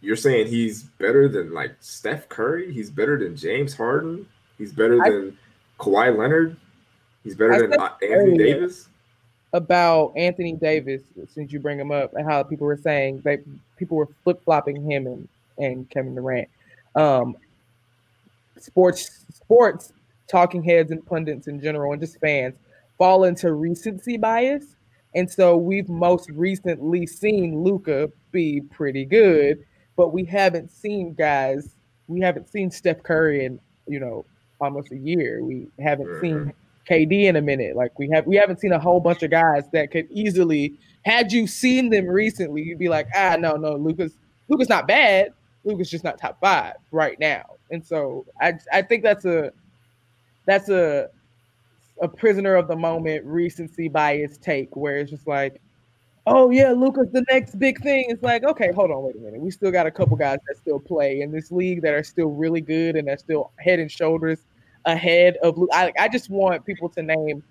you're 0.00 0.16
saying 0.16 0.46
he's 0.46 0.84
better 0.84 1.28
than 1.28 1.52
like 1.52 1.76
Steph 1.80 2.30
Curry, 2.30 2.72
he's 2.72 2.88
better 2.88 3.18
than 3.18 3.36
James 3.36 3.74
Harden, 3.74 4.26
he's 4.56 4.72
better 4.72 5.04
I, 5.04 5.10
than 5.10 5.38
Kawhi 5.78 6.16
Leonard, 6.16 6.56
he's 7.24 7.34
better 7.34 7.52
I 7.52 7.60
than 7.60 7.74
Anthony 8.10 8.38
Davis? 8.38 8.88
About 9.52 10.14
Anthony 10.16 10.54
Davis 10.54 11.02
since 11.28 11.52
you 11.52 11.60
bring 11.60 11.78
him 11.78 11.90
up 11.90 12.14
and 12.14 12.26
how 12.26 12.42
people 12.42 12.66
were 12.66 12.78
saying 12.78 13.20
that 13.26 13.40
people 13.76 13.98
were 13.98 14.08
flip 14.24 14.42
flopping 14.44 14.82
him 14.90 15.06
and, 15.06 15.28
and 15.60 15.88
Kevin 15.90 16.14
Durant. 16.14 16.48
Um, 16.94 17.36
sports 18.58 19.24
sports 19.32 19.92
talking 20.28 20.62
heads 20.62 20.90
and 20.90 21.04
pundits 21.04 21.48
in 21.48 21.60
general 21.60 21.92
and 21.92 22.00
just 22.00 22.18
fans 22.20 22.54
fall 22.98 23.24
into 23.24 23.52
recency 23.52 24.16
bias. 24.16 24.76
And 25.14 25.28
so 25.28 25.56
we've 25.56 25.88
most 25.88 26.30
recently 26.30 27.06
seen 27.06 27.64
Luka 27.64 28.10
be 28.30 28.60
pretty 28.60 29.04
good, 29.04 29.64
but 29.96 30.12
we 30.12 30.24
haven't 30.24 30.70
seen 30.70 31.14
guys, 31.14 31.74
we 32.06 32.20
haven't 32.20 32.48
seen 32.48 32.70
Steph 32.70 33.02
Curry 33.02 33.44
in, 33.44 33.58
you 33.88 33.98
know, 33.98 34.24
almost 34.60 34.92
a 34.92 34.96
year. 34.96 35.42
We 35.42 35.66
haven't 35.80 36.20
seen 36.20 36.52
KD 36.88 37.24
in 37.24 37.36
a 37.36 37.42
minute. 37.42 37.74
Like 37.74 37.98
we 37.98 38.08
have 38.10 38.26
we 38.26 38.36
haven't 38.36 38.60
seen 38.60 38.72
a 38.72 38.78
whole 38.78 39.00
bunch 39.00 39.22
of 39.22 39.30
guys 39.30 39.64
that 39.72 39.90
could 39.90 40.08
easily 40.10 40.74
had 41.04 41.32
you 41.32 41.46
seen 41.46 41.88
them 41.90 42.06
recently, 42.06 42.62
you'd 42.62 42.78
be 42.78 42.88
like, 42.88 43.08
ah 43.16 43.36
no, 43.38 43.56
no, 43.56 43.74
Luka's 43.76 44.12
Luca's 44.48 44.68
not 44.68 44.86
bad. 44.86 45.32
Luka's 45.64 45.90
just 45.90 46.04
not 46.04 46.18
top 46.18 46.38
five 46.40 46.74
right 46.90 47.18
now. 47.20 47.44
And 47.70 47.84
so 47.84 48.26
I 48.40 48.54
I 48.72 48.82
think 48.82 49.02
that's 49.02 49.24
a 49.24 49.52
that's 50.46 50.68
a 50.68 51.08
a 52.00 52.08
prisoner 52.08 52.54
of 52.54 52.66
the 52.66 52.76
moment 52.76 53.24
recency 53.26 53.88
bias 53.88 54.38
take 54.38 54.74
where 54.74 54.96
it's 54.98 55.10
just 55.10 55.26
like, 55.26 55.60
oh 56.26 56.50
yeah, 56.50 56.70
Luka's 56.72 57.10
the 57.12 57.24
next 57.30 57.58
big 57.58 57.80
thing. 57.82 58.06
It's 58.08 58.22
like, 58.22 58.42
okay, 58.44 58.72
hold 58.72 58.90
on, 58.90 59.02
wait 59.02 59.16
a 59.16 59.18
minute. 59.18 59.40
We 59.40 59.50
still 59.50 59.70
got 59.70 59.86
a 59.86 59.90
couple 59.90 60.16
guys 60.16 60.38
that 60.48 60.56
still 60.56 60.80
play 60.80 61.20
in 61.20 61.30
this 61.30 61.52
league 61.52 61.82
that 61.82 61.92
are 61.94 62.02
still 62.02 62.30
really 62.30 62.60
good 62.62 62.96
and 62.96 63.08
are 63.08 63.18
still 63.18 63.50
head 63.58 63.78
and 63.78 63.90
shoulders 63.90 64.40
ahead 64.86 65.36
of 65.42 65.58
Luka. 65.58 65.74
I, 65.74 65.92
I 65.98 66.08
just 66.08 66.30
want 66.30 66.64
people 66.64 66.88
to 66.90 67.02
name 67.02 67.42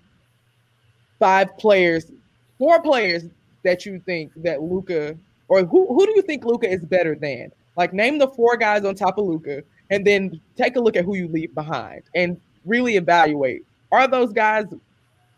five 1.18 1.56
players, 1.58 2.10
four 2.58 2.80
players 2.82 3.24
that 3.64 3.86
you 3.86 4.00
think 4.00 4.32
that 4.36 4.62
Luka 4.62 5.16
or 5.48 5.64
who 5.64 5.86
who 5.86 6.06
do 6.06 6.12
you 6.16 6.22
think 6.22 6.44
Luka 6.44 6.68
is 6.68 6.84
better 6.84 7.14
than? 7.14 7.52
Like 7.80 7.94
name 7.94 8.18
the 8.18 8.28
four 8.28 8.58
guys 8.58 8.84
on 8.84 8.94
top 8.94 9.16
of 9.16 9.24
Luka, 9.24 9.62
and 9.88 10.06
then 10.06 10.38
take 10.54 10.76
a 10.76 10.80
look 10.80 10.96
at 10.96 11.04
who 11.06 11.16
you 11.16 11.28
leave 11.28 11.54
behind 11.54 12.02
and 12.14 12.38
really 12.66 12.96
evaluate. 12.96 13.64
Are 13.90 14.06
those 14.06 14.34
guys 14.34 14.66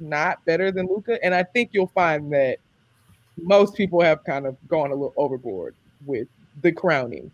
not 0.00 0.44
better 0.44 0.72
than 0.72 0.88
Luka? 0.88 1.24
And 1.24 1.36
I 1.36 1.44
think 1.44 1.70
you'll 1.70 1.86
find 1.86 2.32
that 2.32 2.58
most 3.40 3.76
people 3.76 4.00
have 4.00 4.24
kind 4.24 4.46
of 4.46 4.56
gone 4.66 4.90
a 4.90 4.94
little 4.94 5.14
overboard 5.16 5.76
with 6.04 6.26
the 6.62 6.72
crowning. 6.72 7.30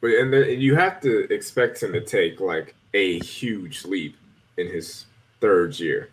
But 0.00 0.12
and 0.12 0.32
then 0.32 0.58
you 0.58 0.76
have 0.76 0.98
to 1.02 1.30
expect 1.30 1.82
him 1.82 1.92
to 1.92 2.00
take 2.00 2.40
like 2.40 2.74
a 2.94 3.18
huge 3.18 3.84
leap 3.84 4.16
in 4.56 4.66
his 4.68 5.04
third 5.42 5.78
year. 5.78 6.08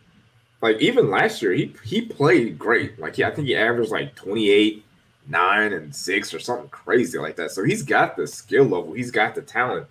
Like 0.62 0.82
even 0.82 1.10
last 1.10 1.42
year, 1.42 1.54
he 1.54 1.74
he 1.86 2.02
played 2.02 2.60
great. 2.60 3.00
Like 3.00 3.16
he, 3.16 3.24
I 3.24 3.32
think 3.32 3.48
he 3.48 3.56
averaged 3.56 3.92
like 3.92 4.14
28, 4.16 4.84
9, 5.28 5.74
and 5.74 5.96
6 5.96 6.34
or 6.34 6.40
something 6.40 6.70
crazy 6.70 7.18
like 7.18 7.36
that. 7.36 7.52
So 7.52 7.64
he's 7.64 7.84
got 7.84 8.16
the 8.16 8.28
skill 8.28 8.64
level, 8.64 8.94
he's 8.94 9.12
got 9.12 9.36
the 9.36 9.42
talent. 9.42 9.88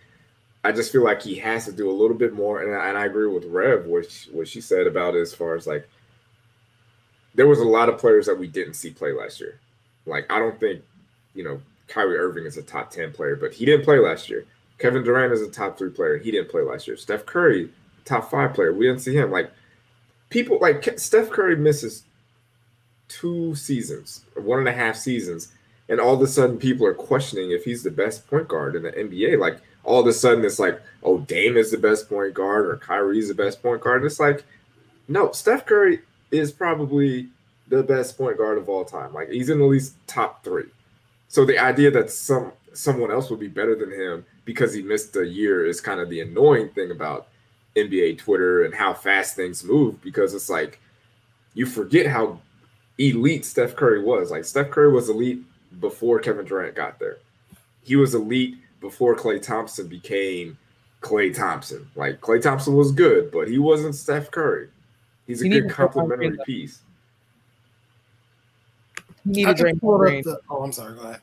I 0.64 0.72
just 0.72 0.90
feel 0.90 1.04
like 1.04 1.22
he 1.22 1.36
has 1.36 1.64
to 1.66 1.72
do 1.72 1.88
a 1.88 1.92
little 1.92 2.16
bit 2.16 2.32
more. 2.32 2.62
And, 2.62 2.72
and 2.72 2.98
I 2.98 3.06
agree 3.06 3.28
with 3.28 3.44
Rev, 3.44 3.86
she, 4.08 4.30
what 4.30 4.48
she 4.48 4.60
said 4.60 4.86
about 4.86 5.14
it 5.14 5.20
as 5.20 5.32
far 5.32 5.54
as 5.54 5.66
like 5.66 5.88
there 7.34 7.46
was 7.46 7.60
a 7.60 7.64
lot 7.64 7.88
of 7.88 7.98
players 7.98 8.26
that 8.26 8.38
we 8.38 8.48
didn't 8.48 8.74
see 8.74 8.90
play 8.90 9.12
last 9.12 9.40
year. 9.40 9.60
Like 10.06 10.30
I 10.32 10.38
don't 10.38 10.58
think, 10.58 10.82
you 11.34 11.44
know, 11.44 11.60
Kyrie 11.86 12.16
Irving 12.16 12.46
is 12.46 12.56
a 12.56 12.62
top 12.62 12.90
10 12.90 13.12
player, 13.12 13.36
but 13.36 13.52
he 13.52 13.64
didn't 13.64 13.84
play 13.84 13.98
last 13.98 14.28
year. 14.28 14.44
Kevin 14.78 15.04
Durant 15.04 15.32
is 15.32 15.42
a 15.42 15.50
top 15.50 15.78
three 15.78 15.90
player. 15.90 16.18
He 16.18 16.30
didn't 16.30 16.50
play 16.50 16.62
last 16.62 16.86
year. 16.86 16.96
Steph 16.96 17.26
Curry, 17.26 17.70
top 18.04 18.30
five 18.30 18.54
player. 18.54 18.72
We 18.72 18.86
didn't 18.86 19.02
see 19.02 19.14
him. 19.14 19.30
Like 19.30 19.50
people 20.30 20.58
like 20.60 20.98
Steph 20.98 21.30
Curry 21.30 21.56
misses 21.56 22.04
two 23.08 23.54
seasons, 23.54 24.24
one 24.36 24.58
and 24.58 24.68
a 24.68 24.72
half 24.72 24.96
seasons, 24.96 25.52
and 25.88 26.00
all 26.00 26.14
of 26.14 26.22
a 26.22 26.26
sudden 26.26 26.58
people 26.58 26.86
are 26.86 26.94
questioning 26.94 27.50
if 27.50 27.64
he's 27.64 27.82
the 27.82 27.90
best 27.90 28.26
point 28.28 28.48
guard 28.48 28.76
in 28.76 28.82
the 28.82 28.92
NBA. 28.92 29.38
Like 29.38 29.58
all 29.84 30.00
of 30.00 30.06
a 30.06 30.12
sudden 30.12 30.44
it's 30.44 30.58
like, 30.58 30.80
oh, 31.02 31.18
Dame 31.18 31.56
is 31.56 31.70
the 31.70 31.78
best 31.78 32.08
point 32.08 32.34
guard 32.34 32.66
or 32.66 32.76
Kyrie's 32.76 33.28
the 33.28 33.34
best 33.34 33.62
point 33.62 33.80
guard. 33.80 34.02
And 34.02 34.06
it's 34.06 34.20
like, 34.20 34.44
no, 35.08 35.30
Steph 35.32 35.66
Curry 35.66 36.00
is 36.30 36.50
probably 36.50 37.28
the 37.68 37.82
best 37.82 38.18
point 38.18 38.38
guard 38.38 38.58
of 38.58 38.68
all 38.68 38.84
time. 38.84 39.12
Like 39.14 39.30
he's 39.30 39.50
in 39.50 39.60
at 39.60 39.68
least 39.68 39.94
top 40.06 40.42
three. 40.44 40.66
So 41.28 41.44
the 41.44 41.58
idea 41.58 41.90
that 41.92 42.10
some 42.10 42.52
someone 42.72 43.10
else 43.10 43.30
would 43.30 43.40
be 43.40 43.48
better 43.48 43.74
than 43.74 43.90
him 43.90 44.24
because 44.44 44.74
he 44.74 44.82
missed 44.82 45.16
a 45.16 45.26
year 45.26 45.64
is 45.64 45.80
kind 45.80 45.98
of 45.98 46.10
the 46.10 46.20
annoying 46.20 46.68
thing 46.70 46.90
about 46.90 47.28
NBA 47.74 48.18
Twitter 48.18 48.64
and 48.64 48.74
how 48.74 48.92
fast 48.92 49.34
things 49.34 49.64
move 49.64 50.02
because 50.02 50.34
it's 50.34 50.50
like 50.50 50.80
you 51.54 51.66
forget 51.66 52.06
how 52.06 52.38
elite 52.98 53.44
Steph 53.44 53.76
Curry 53.76 54.02
was. 54.02 54.30
Like 54.30 54.44
Steph 54.44 54.70
Curry 54.70 54.92
was 54.92 55.08
elite 55.08 55.40
before 55.80 56.18
Kevin 56.18 56.44
Durant 56.44 56.74
got 56.74 56.98
there. 56.98 57.18
He 57.82 57.96
was 57.96 58.14
elite 58.14 58.56
before 58.80 59.14
Klay 59.16 59.40
Thompson 59.40 59.88
became 59.88 60.58
Klay 61.00 61.34
Thompson. 61.34 61.88
Like 61.94 62.20
Klay 62.20 62.42
Thompson 62.42 62.74
was 62.74 62.92
good, 62.92 63.30
but 63.30 63.48
he 63.48 63.58
wasn't 63.58 63.94
Steph 63.94 64.30
Curry. 64.30 64.68
He's 65.26 65.42
a 65.42 65.48
good 65.48 65.70
complementary 65.70 66.38
piece. 66.46 66.80
He 69.24 69.32
needed 69.32 69.56
Draymond 69.56 69.98
Green. 69.98 70.22
The, 70.22 70.40
oh, 70.48 70.62
I'm 70.62 70.72
sorry. 70.72 70.94
Go 70.94 71.02
ahead. 71.02 71.20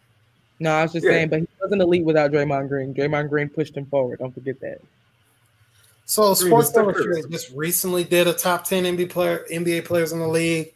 No, 0.60 0.72
I 0.72 0.84
was 0.84 0.94
just 0.94 1.06
yeah. 1.06 1.12
saying, 1.12 1.30
but 1.30 1.40
he 1.40 1.48
wasn't 1.62 1.82
elite 1.82 2.04
without 2.04 2.32
Draymond 2.32 2.68
Green. 2.68 2.94
Draymond 2.94 3.30
Green 3.30 3.50
pushed 3.50 3.76
him 3.76 3.86
forward. 3.86 4.20
Don't 4.20 4.34
forget 4.34 4.60
that. 4.60 4.82
So 6.06 6.34
Sports 6.34 6.76
Illustrated 6.76 7.32
just 7.32 7.52
recently 7.52 8.04
did 8.04 8.28
a 8.28 8.34
top 8.34 8.66
ten 8.66 8.84
NBA 8.84 9.10
player 9.10 9.46
NBA 9.52 9.86
players 9.86 10.12
in 10.12 10.20
the 10.20 10.28
league. 10.28 10.74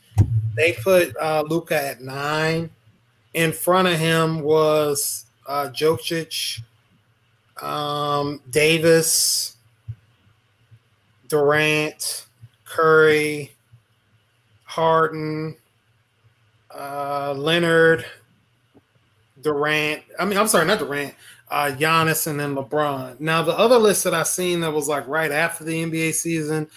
They 0.57 0.73
put 0.73 1.15
uh, 1.17 1.43
Luka 1.47 1.79
at 1.79 2.01
nine. 2.01 2.71
In 3.35 3.53
front 3.53 3.87
of 3.87 3.99
him 3.99 4.41
was 4.41 5.25
uh, 5.47 5.69
Jokic, 5.71 6.61
um, 7.61 8.41
Davis, 8.49 9.55
Durant, 11.27 12.25
Curry, 12.65 13.51
Harden, 14.63 15.55
uh, 16.75 17.35
Leonard, 17.37 18.03
Durant. 19.43 20.01
I 20.19 20.25
mean, 20.25 20.39
I'm 20.39 20.47
sorry, 20.47 20.65
not 20.65 20.79
Durant. 20.79 21.13
Uh, 21.49 21.71
Giannis 21.77 22.25
and 22.25 22.39
then 22.39 22.55
LeBron. 22.55 23.19
Now, 23.19 23.43
the 23.43 23.57
other 23.57 23.77
list 23.77 24.03
that 24.05 24.13
I 24.15 24.23
seen 24.23 24.61
that 24.61 24.73
was 24.73 24.89
like 24.89 25.07
right 25.07 25.31
after 25.31 25.63
the 25.63 25.83
NBA 25.83 26.13
season, 26.15 26.67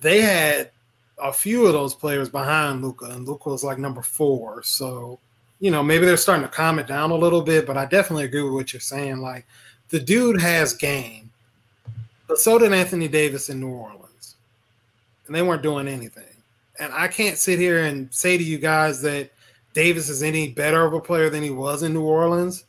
they 0.00 0.20
had 0.20 0.70
a 1.18 1.32
few 1.32 1.66
of 1.66 1.72
those 1.72 1.94
players 1.94 2.28
behind 2.28 2.82
Luka, 2.82 3.06
and 3.06 3.26
Luka 3.26 3.50
was 3.50 3.64
like 3.64 3.78
number 3.78 4.02
four. 4.02 4.62
So, 4.62 5.18
you 5.60 5.70
know, 5.70 5.82
maybe 5.82 6.04
they're 6.04 6.16
starting 6.16 6.44
to 6.44 6.52
calm 6.54 6.78
it 6.78 6.86
down 6.86 7.10
a 7.10 7.16
little 7.16 7.42
bit, 7.42 7.66
but 7.66 7.76
I 7.76 7.86
definitely 7.86 8.24
agree 8.24 8.42
with 8.42 8.52
what 8.52 8.72
you're 8.72 8.80
saying. 8.80 9.18
Like, 9.18 9.46
the 9.88 10.00
dude 10.00 10.40
has 10.40 10.74
game, 10.74 11.30
but 12.26 12.38
so 12.38 12.58
did 12.58 12.72
Anthony 12.72 13.08
Davis 13.08 13.48
in 13.48 13.60
New 13.60 13.70
Orleans, 13.70 14.36
and 15.26 15.34
they 15.34 15.42
weren't 15.42 15.62
doing 15.62 15.88
anything. 15.88 16.24
And 16.78 16.92
I 16.92 17.08
can't 17.08 17.38
sit 17.38 17.58
here 17.58 17.84
and 17.84 18.12
say 18.12 18.36
to 18.36 18.44
you 18.44 18.58
guys 18.58 19.00
that 19.02 19.30
Davis 19.72 20.08
is 20.10 20.22
any 20.22 20.48
better 20.48 20.84
of 20.84 20.92
a 20.92 21.00
player 21.00 21.30
than 21.30 21.42
he 21.42 21.50
was 21.50 21.82
in 21.82 21.94
New 21.94 22.04
Orleans. 22.04 22.64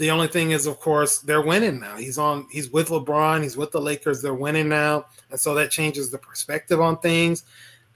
The 0.00 0.10
only 0.10 0.28
thing 0.28 0.52
is, 0.52 0.64
of 0.64 0.80
course, 0.80 1.18
they're 1.18 1.42
winning 1.42 1.78
now. 1.78 1.94
He's 1.96 2.16
on. 2.16 2.46
He's 2.50 2.70
with 2.70 2.88
LeBron. 2.88 3.42
He's 3.42 3.58
with 3.58 3.70
the 3.70 3.82
Lakers. 3.82 4.22
They're 4.22 4.32
winning 4.32 4.66
now, 4.66 5.04
and 5.30 5.38
so 5.38 5.54
that 5.56 5.70
changes 5.70 6.10
the 6.10 6.16
perspective 6.16 6.80
on 6.80 6.96
things. 7.00 7.44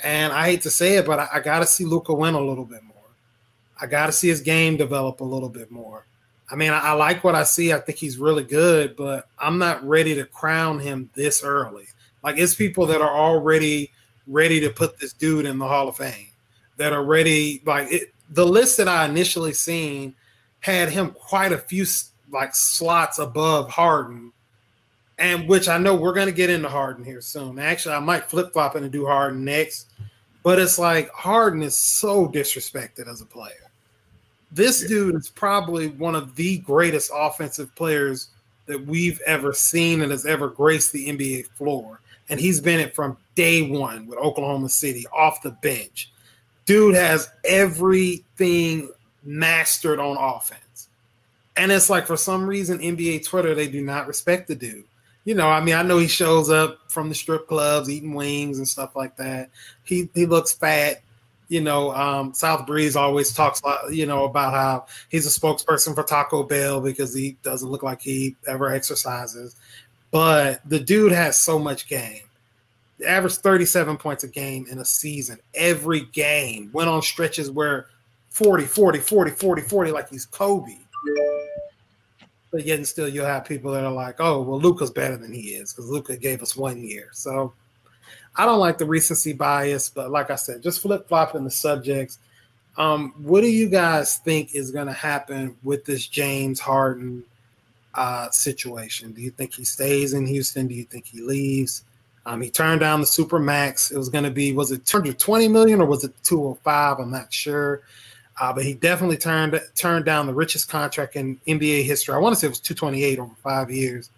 And 0.01 0.31
I 0.31 0.45
hate 0.45 0.61
to 0.63 0.71
say 0.71 0.99
it, 0.99 1.07
but 1.07 1.19
I, 1.19 1.29
I 1.33 1.41
got 1.41 1.61
to 1.61 1.67
see 1.67 1.87
Luka 1.87 2.13
win 2.13 2.35
a 2.35 2.41
little 2.41 2.67
bit 2.67 2.83
more. 2.83 2.95
I 3.81 3.87
got 3.87 4.07
to 4.07 4.13
see 4.13 4.29
his 4.29 4.43
game 4.43 4.77
develop 4.77 5.21
a 5.21 5.25
little 5.25 5.49
bit 5.49 5.71
more. 5.71 6.05
I 6.51 6.57
mean, 6.57 6.73
I, 6.73 6.81
I, 6.81 6.93
like 6.93 7.25
what 7.25 7.35
I 7.35 7.43
see. 7.43 7.73
I 7.73 7.79
think 7.79 7.97
he's 7.97 8.19
really 8.19 8.45
good, 8.45 8.97
but 8.97 9.27
I'm 9.39 9.57
not 9.57 9.83
ready 9.83 10.15
to 10.17 10.27
crown 10.27 10.81
him 10.81 11.09
this 11.15 11.43
early. 11.43 11.87
Like 12.23 12.37
it's 12.37 12.55
people 12.55 12.85
that 12.89 13.01
are 13.01 13.17
already 13.17 13.91
ready 14.27 14.61
to 14.61 14.69
put 14.69 15.01
this 15.01 15.15
dude 15.15 15.47
in 15.47 15.57
the 15.57 15.67
Hall 15.67 15.89
of 15.89 15.97
Fame 15.97 16.29
that 16.77 16.93
are 16.93 17.03
ready. 17.03 17.63
Like 17.65 17.91
it, 17.91 18.13
the 18.29 18.45
list 18.45 18.77
that 18.77 18.89
I 18.89 19.07
initially 19.07 19.55
seen 19.55 20.15
had 20.65 20.89
him 20.89 21.11
quite 21.11 21.53
a 21.53 21.59
few 21.59 21.85
like 22.33 22.55
slots 22.55 23.19
above 23.19 23.69
Harden, 23.69 24.33
and 25.19 25.47
which 25.47 25.69
I 25.69 25.77
know 25.77 25.95
we're 25.95 26.15
going 26.15 26.27
to 26.27 26.33
get 26.33 26.49
into 26.49 26.71
Harden 26.71 27.05
here 27.05 27.21
soon. 27.21 27.59
Actually, 27.59 27.97
I 27.97 28.01
might 28.01 28.31
flip 28.31 28.55
flop 28.55 28.75
and 28.75 28.91
do 28.91 29.05
Harden 29.05 29.45
next, 29.45 29.89
but 30.43 30.59
it's 30.59 30.79
like 30.79 31.11
Harden 31.11 31.63
is 31.63 31.77
so 31.77 32.27
disrespected 32.27 33.09
as 33.09 33.21
a 33.21 33.27
player. 33.27 33.71
This 34.53 34.81
yeah. 34.81 34.89
dude 34.89 35.17
is 35.17 35.29
probably 35.29 35.89
one 35.89 36.15
of 36.15 36.35
the 36.35 36.59
greatest 36.59 37.11
offensive 37.15 37.75
players 37.75 38.29
that 38.65 38.87
we've 38.87 39.21
ever 39.27 39.53
seen 39.53 40.01
and 40.01 40.11
has 40.11 40.25
ever 40.25 40.49
graced 40.49 40.95
the 40.95 41.09
NBA 41.09 41.49
floor. 41.49 42.01
And 42.31 42.41
he's 42.41 42.59
been 42.59 42.81
it 42.81 42.95
from 42.95 43.19
day 43.35 43.69
one 43.69 44.07
with 44.07 44.19
Oklahoma 44.19 44.71
City 44.71 45.05
off 45.13 45.43
the 45.43 45.51
bench. 45.51 46.11
Dude 46.65 46.95
has 46.95 47.29
everything 47.45 48.89
mastered 49.25 49.99
on 49.99 50.17
offense. 50.17 50.89
And 51.57 51.71
it's 51.71 51.89
like 51.89 52.07
for 52.07 52.17
some 52.17 52.47
reason, 52.47 52.79
NBA 52.79 53.25
Twitter, 53.25 53.55
they 53.55 53.69
do 53.69 53.81
not 53.81 54.07
respect 54.07 54.49
the 54.49 54.55
dude. 54.55 54.85
You 55.25 55.35
know, 55.35 55.49
I 55.49 55.61
mean, 55.61 55.75
I 55.75 55.83
know 55.83 55.99
he 55.99 56.09
shows 56.09 56.51
up 56.51 56.81
from 56.89 57.09
the 57.09 57.15
strip 57.15 57.49
clubs 57.49 57.89
eating 57.89 58.15
wings 58.15 58.59
and 58.59 58.69
stuff 58.69 58.95
like 58.95 59.17
that. 59.17 59.51
He 59.85 60.11
he 60.15 60.27
looks 60.27 60.53
fat. 60.53 61.01
You 61.49 61.61
know, 61.61 61.95
um, 61.95 62.35
South 62.35 62.67
Breeze 62.67 62.97
always 62.97 63.33
talks, 63.33 63.63
you 63.91 64.07
know, 64.07 64.25
about 64.25 64.53
how 64.53 64.87
he's 65.11 65.27
a 65.27 65.41
spokesperson 65.41 65.95
for 65.95 66.03
Taco 66.03 66.43
Bell 66.43 66.81
because 66.81 67.15
he 67.15 67.37
doesn't 67.43 67.69
look 67.69 67.83
like 67.83 68.01
he 68.01 68.35
ever 68.47 68.73
exercises. 68.73 69.55
But 70.11 70.61
the 70.69 70.81
dude 70.81 71.13
has 71.13 71.39
so 71.39 71.59
much 71.59 71.87
game 71.87 72.23
averaged 73.07 73.39
37 73.39 73.97
points 73.97 74.25
a 74.25 74.29
game 74.29 74.67
in 74.71 74.79
a 74.79 74.85
season 74.85 75.39
every 75.55 76.03
game 76.13 76.71
went 76.73 76.89
on 76.89 77.03
stretches 77.03 77.51
where 77.51 77.89
40 78.35 78.65
40 78.65 78.99
40 78.99 79.31
40 79.31 79.63
40 79.63 79.91
like 79.93 80.11
he's 80.11 80.27
kobe 80.27 80.77
but 82.51 82.67
yet 82.67 82.79
and 82.79 82.87
still 82.87 83.09
you'll 83.09 83.25
have 83.25 83.45
people 83.45 83.71
that 83.71 83.85
are 83.85 83.93
like 83.93 84.17
oh 84.19 84.43
well 84.43 84.59
Luka's 84.59 84.91
better 84.91 85.17
than 85.17 85.33
he 85.33 85.51
is 85.51 85.73
because 85.73 85.89
Luka 85.89 86.17
gave 86.17 86.43
us 86.43 86.57
one 86.57 86.83
year 86.83 87.11
so 87.13 87.53
i 88.35 88.45
don't 88.45 88.59
like 88.59 88.77
the 88.77 88.85
recency 88.85 89.33
bias 89.33 89.89
but 89.89 90.11
like 90.11 90.31
i 90.31 90.35
said 90.35 90.65
just 90.65 90.83
flip-flopping 90.83 91.45
the 91.45 91.51
subjects 91.51 92.19
um, 92.77 93.15
what 93.19 93.43
do 93.43 93.49
you 93.49 93.69
guys 93.69 94.17
think 94.17 94.53
is 94.53 94.73
going 94.73 94.89
to 94.89 94.93
happen 94.93 95.57
with 95.63 95.85
this 95.85 96.09
james 96.09 96.59
harden 96.59 97.23
uh, 97.95 98.29
situation 98.31 99.13
do 99.13 99.23
you 99.23 99.31
think 99.31 99.55
he 99.55 99.65
stays 99.65 100.13
in 100.13 100.27
houston 100.27 100.67
do 100.67 100.75
you 100.75 100.83
think 100.83 101.07
he 101.07 101.21
leaves 101.21 101.85
um, 102.27 102.41
he 102.41 102.49
turned 102.51 102.81
down 102.81 103.01
the 103.01 103.07
super 103.07 103.39
max. 103.39 103.91
It 103.91 103.99
was 103.99 104.09
going 104.09 104.25
to 104.25 104.31
be 104.31 104.55
was 104.55 104.73
it 104.73 104.87
220 104.87 105.47
million 105.49 105.81
or 105.81 105.85
was 105.85 106.05
it 106.05 106.15
205? 106.25 106.99
I'm 106.99 107.11
not 107.11 107.31
sure. 107.33 107.83
Uh, 108.41 108.53
but 108.53 108.65
he 108.65 108.75
definitely 108.75 109.17
turned 109.17 109.61
turned 109.75 110.05
down 110.05 110.27
the 110.27 110.35
richest 110.35 110.69
contract 110.69 111.17
in 111.17 111.39
NBA 111.47 111.85
history. 111.85 112.15
I 112.15 112.19
want 112.19 112.35
to 112.35 112.41
say 112.41 112.47
it 112.47 112.51
was 112.51 112.61
228 112.61 113.19
over 113.19 113.35
five 113.43 113.71
years. 113.71 114.11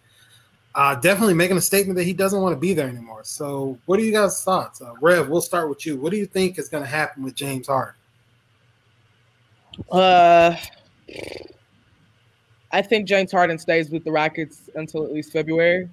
Uh, 0.75 0.95
definitely 0.95 1.35
making 1.35 1.57
a 1.57 1.61
statement 1.61 1.97
that 1.97 2.05
he 2.05 2.13
doesn't 2.13 2.41
want 2.43 2.55
to 2.55 2.61
be 2.61 2.75
there 2.75 2.89
anymore. 2.89 3.23
So, 3.25 3.79
what 3.87 3.99
are 3.99 4.03
you 4.03 4.13
guys' 4.13 4.43
thoughts? 4.43 4.83
Uh, 4.83 4.93
Rev, 5.01 5.29
we'll 5.29 5.41
start 5.41 5.69
with 5.69 5.87
you. 5.87 5.97
What 5.97 6.13
do 6.13 6.19
you 6.19 6.27
think 6.27 6.59
is 6.59 6.69
going 6.69 6.83
to 6.83 6.89
happen 6.89 7.23
with 7.23 7.35
James 7.35 7.67
Harden? 7.67 7.95
Uh, 9.91 10.57
I 12.73 12.83
think 12.83 13.09
James 13.09 13.33
Harden 13.33 13.59
stays 13.59 13.91
with 13.91 14.05
the 14.05 14.13
Rockets 14.13 14.69
until 14.75 15.05
at 15.05 15.13
least 15.13 15.33
February. 15.33 15.89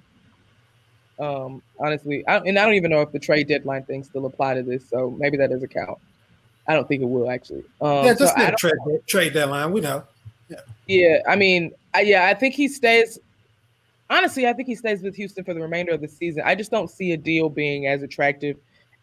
Um, 1.18 1.62
honestly, 1.78 2.26
I, 2.26 2.38
and 2.38 2.58
I 2.58 2.64
don't 2.64 2.74
even 2.74 2.90
know 2.90 3.00
if 3.00 3.12
the 3.12 3.18
trade 3.18 3.48
deadline 3.48 3.84
thing 3.84 4.04
still 4.04 4.26
apply 4.26 4.54
to 4.54 4.62
this, 4.62 4.88
so 4.88 5.10
maybe 5.10 5.36
that 5.38 5.50
doesn't 5.50 5.72
count. 5.72 5.98
I 6.66 6.74
don't 6.74 6.88
think 6.88 7.02
it 7.02 7.06
will 7.06 7.30
actually. 7.30 7.64
Um, 7.80 8.04
yeah, 8.06 8.14
just 8.14 8.36
so 8.36 8.50
trade, 8.56 9.06
trade 9.06 9.32
deadline. 9.32 9.72
We 9.72 9.80
know. 9.80 10.04
Yeah. 10.48 10.60
Yeah, 10.86 11.18
I 11.28 11.36
mean, 11.36 11.72
I, 11.94 12.02
yeah, 12.02 12.26
I 12.26 12.34
think 12.34 12.54
he 12.54 12.68
stays. 12.68 13.18
Honestly, 14.10 14.46
I 14.46 14.52
think 14.52 14.68
he 14.68 14.74
stays 14.74 15.02
with 15.02 15.14
Houston 15.16 15.44
for 15.44 15.54
the 15.54 15.60
remainder 15.60 15.92
of 15.92 16.00
the 16.00 16.08
season. 16.08 16.42
I 16.44 16.54
just 16.54 16.70
don't 16.70 16.90
see 16.90 17.12
a 17.12 17.16
deal 17.16 17.48
being 17.48 17.86
as 17.86 18.02
attractive 18.02 18.56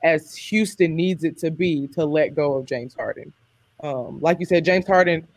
as 0.03 0.35
Houston 0.35 0.95
needs 0.95 1.23
it 1.23 1.37
to 1.39 1.51
be 1.51 1.87
to 1.89 2.05
let 2.05 2.35
go 2.35 2.53
of 2.53 2.65
James 2.65 2.93
Harden. 2.93 3.33
Um, 3.83 4.19
like 4.21 4.39
you 4.39 4.45
said, 4.45 4.65
James 4.65 4.87
Harden 4.87 5.27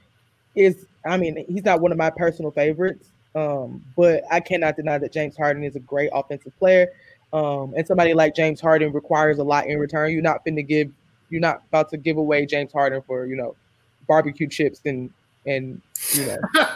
is. 0.54 0.86
I 1.06 1.16
mean, 1.16 1.44
he's 1.48 1.64
not 1.64 1.80
one 1.80 1.92
of 1.92 1.98
my 1.98 2.10
personal 2.10 2.50
favorites. 2.50 3.08
Um, 3.34 3.84
but 3.96 4.22
I 4.30 4.40
cannot 4.40 4.76
deny 4.76 4.98
that 4.98 5.12
James 5.12 5.36
Harden 5.36 5.64
is 5.64 5.76
a 5.76 5.80
great 5.80 6.10
offensive 6.12 6.56
player. 6.58 6.88
Um, 7.32 7.74
and 7.76 7.86
somebody 7.86 8.14
like 8.14 8.34
James 8.34 8.60
Harden 8.60 8.92
requires 8.92 9.38
a 9.38 9.44
lot 9.44 9.66
in 9.66 9.78
return. 9.78 10.12
You're 10.12 10.22
not 10.22 10.44
going 10.44 10.54
to 10.54 10.62
give, 10.62 10.92
you're 11.34 11.40
not 11.40 11.62
about 11.68 11.90
to 11.90 11.96
give 11.96 12.16
away 12.16 12.46
James 12.46 12.72
Harden 12.72 13.02
for 13.02 13.26
you 13.26 13.34
know 13.34 13.56
barbecue 14.06 14.46
chips 14.46 14.80
and 14.84 15.10
and 15.46 15.82
you 16.12 16.26
know 16.26 16.38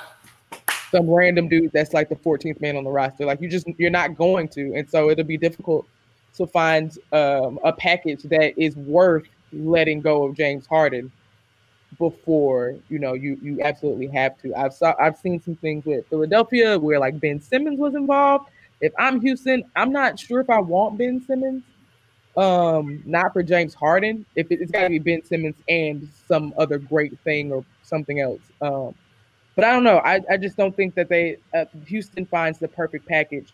some 0.90 1.09
random 1.09 1.49
dude 1.49 1.71
that's 1.73 1.94
like 1.94 2.09
the 2.09 2.16
14th 2.16 2.61
man 2.61 2.77
on 2.77 2.83
the 2.83 2.90
roster. 2.90 3.25
Like 3.25 3.40
you 3.40 3.49
just 3.49 3.68
you're 3.79 3.88
not 3.88 4.16
going 4.16 4.49
to, 4.49 4.75
and 4.75 4.90
so 4.90 5.11
it'll 5.11 5.25
be 5.25 5.37
difficult 5.37 5.87
to 6.35 6.47
find 6.49 6.99
um, 7.12 7.61
a 7.62 7.73
package 7.73 8.25
that 8.25 8.59
is 8.61 8.75
worth 8.75 9.29
letting 9.53 10.01
go 10.01 10.25
of 10.25 10.37
James 10.37 10.66
Harden 10.66 11.12
before 11.99 12.75
you 12.88 12.99
know 12.99 13.14
you 13.14 13.38
you 13.40 13.62
absolutely 13.62 14.09
have 14.09 14.37
to. 14.42 14.53
I've 14.57 14.75
saw 14.75 14.92
I've 15.01 15.16
seen 15.16 15.41
some 15.41 15.55
things 15.55 15.85
with 15.85 16.05
Philadelphia 16.09 16.80
where 16.80 16.99
like 16.99 17.20
Ben 17.20 17.41
Simmons 17.41 17.78
was 17.78 17.95
involved. 17.95 18.51
If 18.80 18.93
I'm 18.99 19.20
Houston, 19.20 19.62
I'm 19.76 19.93
not 19.93 20.18
sure 20.18 20.41
if 20.41 20.51
I 20.51 20.59
want 20.59 20.99
Ben 20.99 21.24
Simmons. 21.24 21.62
Um, 22.39 23.03
not 23.05 23.32
for 23.32 23.43
James 23.43 23.74
Harden. 23.74 24.24
If 24.36 24.53
it, 24.53 24.61
has 24.61 24.70
got 24.70 24.82
to 24.82 24.89
be 24.91 25.01
Ben 25.01 25.24
Simmons 25.24 25.57
and 25.68 26.09
some 26.28 26.55
other 26.57 26.78
great 26.78 27.18
thing 27.20 27.51
or 27.51 27.64
something 27.82 28.20
else. 28.20 28.41
Um, 28.62 28.95
but 29.57 29.64
I 29.64 29.72
don't 29.72 29.82
know. 29.82 29.99
I, 29.99 30.20
I 30.30 30.36
just 30.36 30.57
don't 30.57 30.76
think 30.76 30.95
that 30.95 31.09
they 31.09 31.39
uh, 31.53 31.64
Houston 31.86 32.24
finds 32.26 32.61
the 32.61 32.68
perfect 32.68 33.07
package 33.07 33.53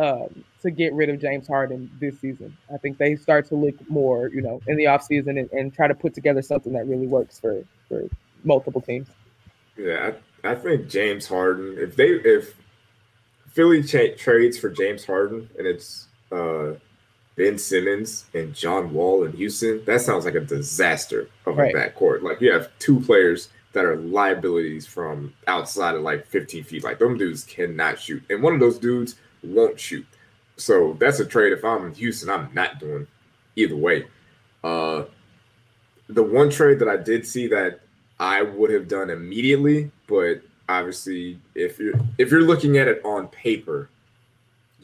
um, 0.00 0.44
to 0.62 0.72
get 0.72 0.92
rid 0.92 1.08
of 1.08 1.20
James 1.20 1.46
Harden 1.46 1.88
this 2.00 2.18
season. 2.18 2.56
I 2.74 2.78
think 2.78 2.98
they 2.98 3.14
start 3.14 3.46
to 3.50 3.54
look 3.54 3.76
more, 3.88 4.26
you 4.26 4.42
know, 4.42 4.60
in 4.66 4.76
the 4.76 4.86
offseason 4.86 5.38
and, 5.38 5.48
and 5.52 5.72
try 5.72 5.86
to 5.86 5.94
put 5.94 6.12
together 6.12 6.42
something 6.42 6.72
that 6.72 6.88
really 6.88 7.06
works 7.06 7.38
for 7.38 7.62
for 7.88 8.08
multiple 8.42 8.80
teams. 8.80 9.06
Yeah, 9.76 10.10
I, 10.42 10.50
I 10.50 10.54
think 10.56 10.88
James 10.88 11.28
Harden. 11.28 11.76
If 11.78 11.94
they 11.94 12.08
if 12.08 12.56
Philly 13.52 13.84
cha- 13.84 14.16
trades 14.18 14.58
for 14.58 14.68
James 14.68 15.04
Harden 15.04 15.48
and 15.56 15.64
it's 15.64 16.08
uh, 16.32 16.72
Ben 17.36 17.58
Simmons 17.58 18.24
and 18.34 18.54
John 18.54 18.92
Wall 18.94 19.24
in 19.24 19.32
Houston, 19.32 19.82
that 19.84 20.00
sounds 20.00 20.24
like 20.24 20.34
a 20.34 20.40
disaster 20.40 21.28
of 21.44 21.56
Right. 21.58 21.74
a 21.74 21.78
backcourt. 21.78 22.22
Like 22.22 22.40
you 22.40 22.50
have 22.52 22.70
two 22.78 23.00
players 23.00 23.50
that 23.72 23.84
are 23.84 23.96
liabilities 23.96 24.86
from 24.86 25.34
outside 25.46 25.94
of 25.94 26.02
like 26.02 26.26
15 26.26 26.64
feet. 26.64 26.82
Like 26.82 26.98
them 26.98 27.18
dudes 27.18 27.44
cannot 27.44 28.00
shoot, 28.00 28.22
and 28.30 28.42
one 28.42 28.54
of 28.54 28.60
those 28.60 28.78
dudes 28.78 29.16
won't 29.42 29.78
shoot. 29.78 30.06
So 30.56 30.96
that's 30.98 31.20
a 31.20 31.26
trade. 31.26 31.52
If 31.52 31.62
I'm 31.64 31.84
in 31.86 31.94
Houston, 31.94 32.30
I'm 32.30 32.48
not 32.54 32.78
doing 32.80 33.06
either 33.54 33.76
way. 33.76 34.06
Uh, 34.64 35.04
the 36.08 36.22
one 36.22 36.48
trade 36.48 36.78
that 36.78 36.88
I 36.88 36.96
did 36.96 37.26
see 37.26 37.46
that 37.48 37.80
I 38.18 38.40
would 38.42 38.70
have 38.70 38.88
done 38.88 39.10
immediately, 39.10 39.90
but 40.06 40.40
obviously, 40.70 41.38
if 41.54 41.78
you're 41.78 42.00
if 42.16 42.30
you're 42.30 42.42
looking 42.44 42.78
at 42.78 42.88
it 42.88 43.02
on 43.04 43.28
paper, 43.28 43.90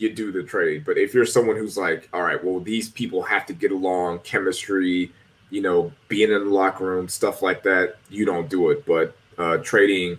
you 0.03 0.13
do 0.13 0.33
the 0.33 0.43
trade. 0.43 0.85
But 0.85 0.99
if 0.99 1.15
you're 1.15 1.25
someone 1.25 1.57
who's 1.57 1.79
like, 1.79 2.09
all 2.13 2.23
right, 2.23 2.43
well, 2.43 2.61
these 2.61 2.89
people 2.89 3.23
have 3.23 3.47
to 3.47 3.53
get 3.53 3.73
along, 3.73 4.21
chemistry, 4.21 5.13
you 5.51 5.63
know, 5.63 5.93
being 6.09 6.33
in 6.33 6.45
the 6.45 6.51
locker 6.51 6.85
room, 6.85 7.09
stuff 7.09 7.41
like 7.41 7.63
that, 7.63 7.97
you 8.11 8.27
don't 8.27 8.51
do 8.51 8.71
it. 8.71 8.85
But 8.85 9.17
uh, 9.39 9.59
trading 9.59 10.19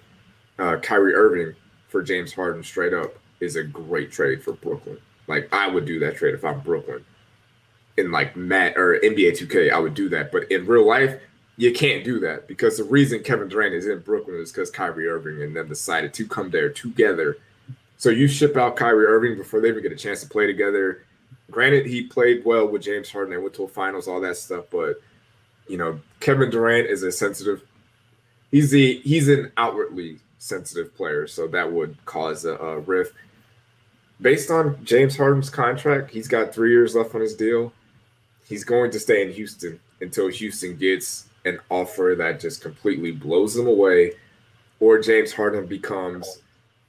uh, 0.57 0.77
Kyrie 0.77 1.13
Irving 1.13 1.55
for 1.89 2.01
James 2.01 2.33
Harden 2.33 2.63
straight 2.63 2.93
up 2.93 3.13
is 3.39 3.55
a 3.55 3.63
great 3.63 4.11
trade 4.11 4.41
for 4.43 4.53
Brooklyn. 4.53 4.97
Like 5.27 5.49
I 5.53 5.67
would 5.67 5.85
do 5.85 5.99
that 5.99 6.15
trade 6.15 6.33
if 6.33 6.45
I'm 6.45 6.59
Brooklyn. 6.61 7.03
In 7.97 8.11
like 8.11 8.35
Matt 8.35 8.75
or 8.75 8.99
NBA 9.03 9.37
2K, 9.37 9.71
I 9.71 9.77
would 9.77 9.93
do 9.93 10.09
that. 10.09 10.31
But 10.31 10.51
in 10.51 10.65
real 10.65 10.87
life, 10.87 11.19
you 11.57 11.71
can't 11.71 12.03
do 12.03 12.19
that 12.21 12.47
because 12.47 12.77
the 12.77 12.83
reason 12.83 13.21
Kevin 13.21 13.47
Durant 13.47 13.75
is 13.75 13.85
in 13.85 13.99
Brooklyn 13.99 14.37
is 14.37 14.51
because 14.51 14.71
Kyrie 14.71 15.07
Irving 15.07 15.43
and 15.43 15.55
them 15.55 15.67
decided 15.67 16.13
to 16.15 16.27
come 16.27 16.49
there 16.49 16.69
together. 16.69 17.37
So 17.97 18.09
you 18.09 18.27
ship 18.27 18.57
out 18.57 18.75
Kyrie 18.75 19.05
Irving 19.05 19.37
before 19.37 19.61
they 19.61 19.69
even 19.69 19.81
get 19.81 19.91
a 19.91 19.95
chance 19.95 20.21
to 20.21 20.27
play 20.27 20.45
together. 20.45 21.05
Granted, 21.51 21.85
he 21.85 22.03
played 22.03 22.43
well 22.43 22.67
with 22.67 22.81
James 22.81 23.09
Harden. 23.09 23.31
They 23.31 23.37
went 23.37 23.53
to 23.55 23.63
a 23.63 23.67
finals, 23.67 24.07
all 24.07 24.19
that 24.21 24.37
stuff. 24.37 24.65
But 24.71 25.01
you 25.67 25.77
know, 25.77 25.99
Kevin 26.19 26.49
Durant 26.49 26.87
is 26.89 27.03
a 27.03 27.11
sensitive. 27.11 27.63
He's 28.51 28.71
the 28.71 28.99
he's 28.99 29.29
an 29.29 29.51
outwardly 29.57 30.19
sensitive 30.37 30.95
player, 30.95 31.27
so 31.27 31.47
that 31.47 31.71
would 31.71 31.97
cause 32.05 32.45
a, 32.45 32.55
a 32.55 32.79
rift. 32.79 33.13
Based 34.21 34.51
on 34.51 34.83
James 34.83 35.17
Harden's 35.17 35.49
contract, 35.49 36.11
he's 36.11 36.27
got 36.27 36.53
three 36.53 36.71
years 36.71 36.95
left 36.95 37.15
on 37.15 37.21
his 37.21 37.35
deal. 37.35 37.73
He's 38.45 38.63
going 38.63 38.91
to 38.91 38.99
stay 38.99 39.21
in 39.21 39.31
Houston 39.31 39.79
until 40.01 40.27
Houston 40.27 40.75
gets 40.77 41.27
an 41.45 41.59
offer 41.69 42.15
that 42.17 42.39
just 42.39 42.61
completely 42.61 43.11
blows 43.11 43.55
them 43.55 43.67
away, 43.67 44.13
or 44.79 44.99
James 44.99 45.33
Harden 45.33 45.65
becomes 45.65 46.39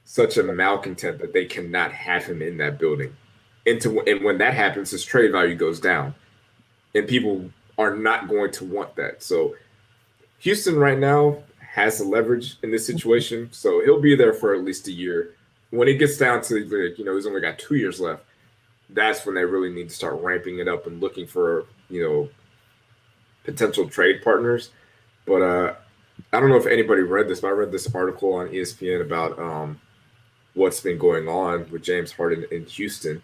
such 0.04 0.36
a 0.36 0.42
malcontent 0.42 1.18
that 1.18 1.32
they 1.32 1.44
cannot 1.46 1.92
have 1.92 2.24
him 2.24 2.42
in 2.42 2.56
that 2.58 2.78
building. 2.78 3.14
And, 3.66 3.80
to, 3.80 4.00
and 4.02 4.22
when 4.22 4.38
that 4.38 4.54
happens, 4.54 4.90
his 4.90 5.04
trade 5.04 5.32
value 5.32 5.54
goes 5.54 5.80
down, 5.80 6.14
and 6.94 7.08
people 7.08 7.50
are 7.78 7.96
not 7.96 8.28
going 8.28 8.52
to 8.52 8.64
want 8.64 8.94
that. 8.96 9.22
So 9.22 9.56
Houston 10.40 10.76
right 10.76 10.98
now 10.98 11.38
has 11.58 11.98
the 11.98 12.04
leverage 12.04 12.58
in 12.62 12.70
this 12.70 12.86
situation, 12.86 13.48
so 13.50 13.82
he'll 13.82 14.00
be 14.00 14.14
there 14.14 14.34
for 14.34 14.54
at 14.54 14.62
least 14.62 14.86
a 14.88 14.92
year. 14.92 15.34
When 15.70 15.88
it 15.88 15.94
gets 15.94 16.18
down 16.18 16.42
to 16.42 16.54
like, 16.54 16.98
you 16.98 17.04
know, 17.04 17.16
he's 17.16 17.26
only 17.26 17.40
got 17.40 17.58
two 17.58 17.76
years 17.76 17.98
left, 17.98 18.24
that's 18.90 19.24
when 19.26 19.34
they 19.34 19.44
really 19.44 19.72
need 19.72 19.88
to 19.88 19.94
start 19.94 20.20
ramping 20.20 20.58
it 20.58 20.68
up 20.68 20.86
and 20.86 21.00
looking 21.00 21.26
for, 21.26 21.66
you 21.88 22.02
know, 22.02 22.28
potential 23.42 23.88
trade 23.88 24.22
partners. 24.22 24.70
But 25.26 25.42
uh 25.42 25.74
I 26.32 26.38
don't 26.38 26.48
know 26.48 26.56
if 26.56 26.66
anybody 26.66 27.02
read 27.02 27.28
this, 27.28 27.40
but 27.40 27.48
I 27.48 27.52
read 27.52 27.72
this 27.72 27.92
article 27.92 28.34
on 28.34 28.48
ESPN 28.48 29.00
about 29.00 29.38
um 29.38 29.80
what's 30.54 30.80
been 30.80 30.98
going 30.98 31.28
on 31.28 31.68
with 31.70 31.82
James 31.82 32.12
Harden 32.12 32.46
in 32.50 32.64
Houston. 32.66 33.22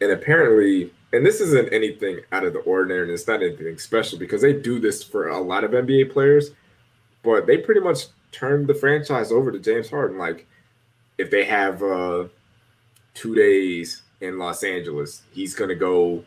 And 0.00 0.10
apparently, 0.12 0.92
and 1.12 1.24
this 1.24 1.40
isn't 1.40 1.72
anything 1.72 2.20
out 2.32 2.44
of 2.44 2.52
the 2.52 2.60
ordinary, 2.60 3.02
and 3.02 3.10
it's 3.10 3.26
not 3.26 3.42
anything 3.42 3.78
special 3.78 4.18
because 4.18 4.42
they 4.42 4.52
do 4.52 4.78
this 4.78 5.02
for 5.02 5.28
a 5.28 5.40
lot 5.40 5.64
of 5.64 5.72
NBA 5.72 6.12
players, 6.12 6.50
but 7.22 7.46
they 7.46 7.58
pretty 7.58 7.80
much 7.80 8.06
turned 8.32 8.66
the 8.66 8.74
franchise 8.74 9.32
over 9.32 9.50
to 9.50 9.58
James 9.58 9.90
Harden. 9.90 10.18
Like, 10.18 10.46
if 11.18 11.30
they 11.30 11.44
have 11.44 11.82
uh, 11.82 12.24
two 13.14 13.34
days 13.34 14.02
in 14.20 14.38
Los 14.38 14.62
Angeles, 14.62 15.22
he's 15.32 15.54
going 15.54 15.68
to 15.68 15.74
go, 15.74 16.24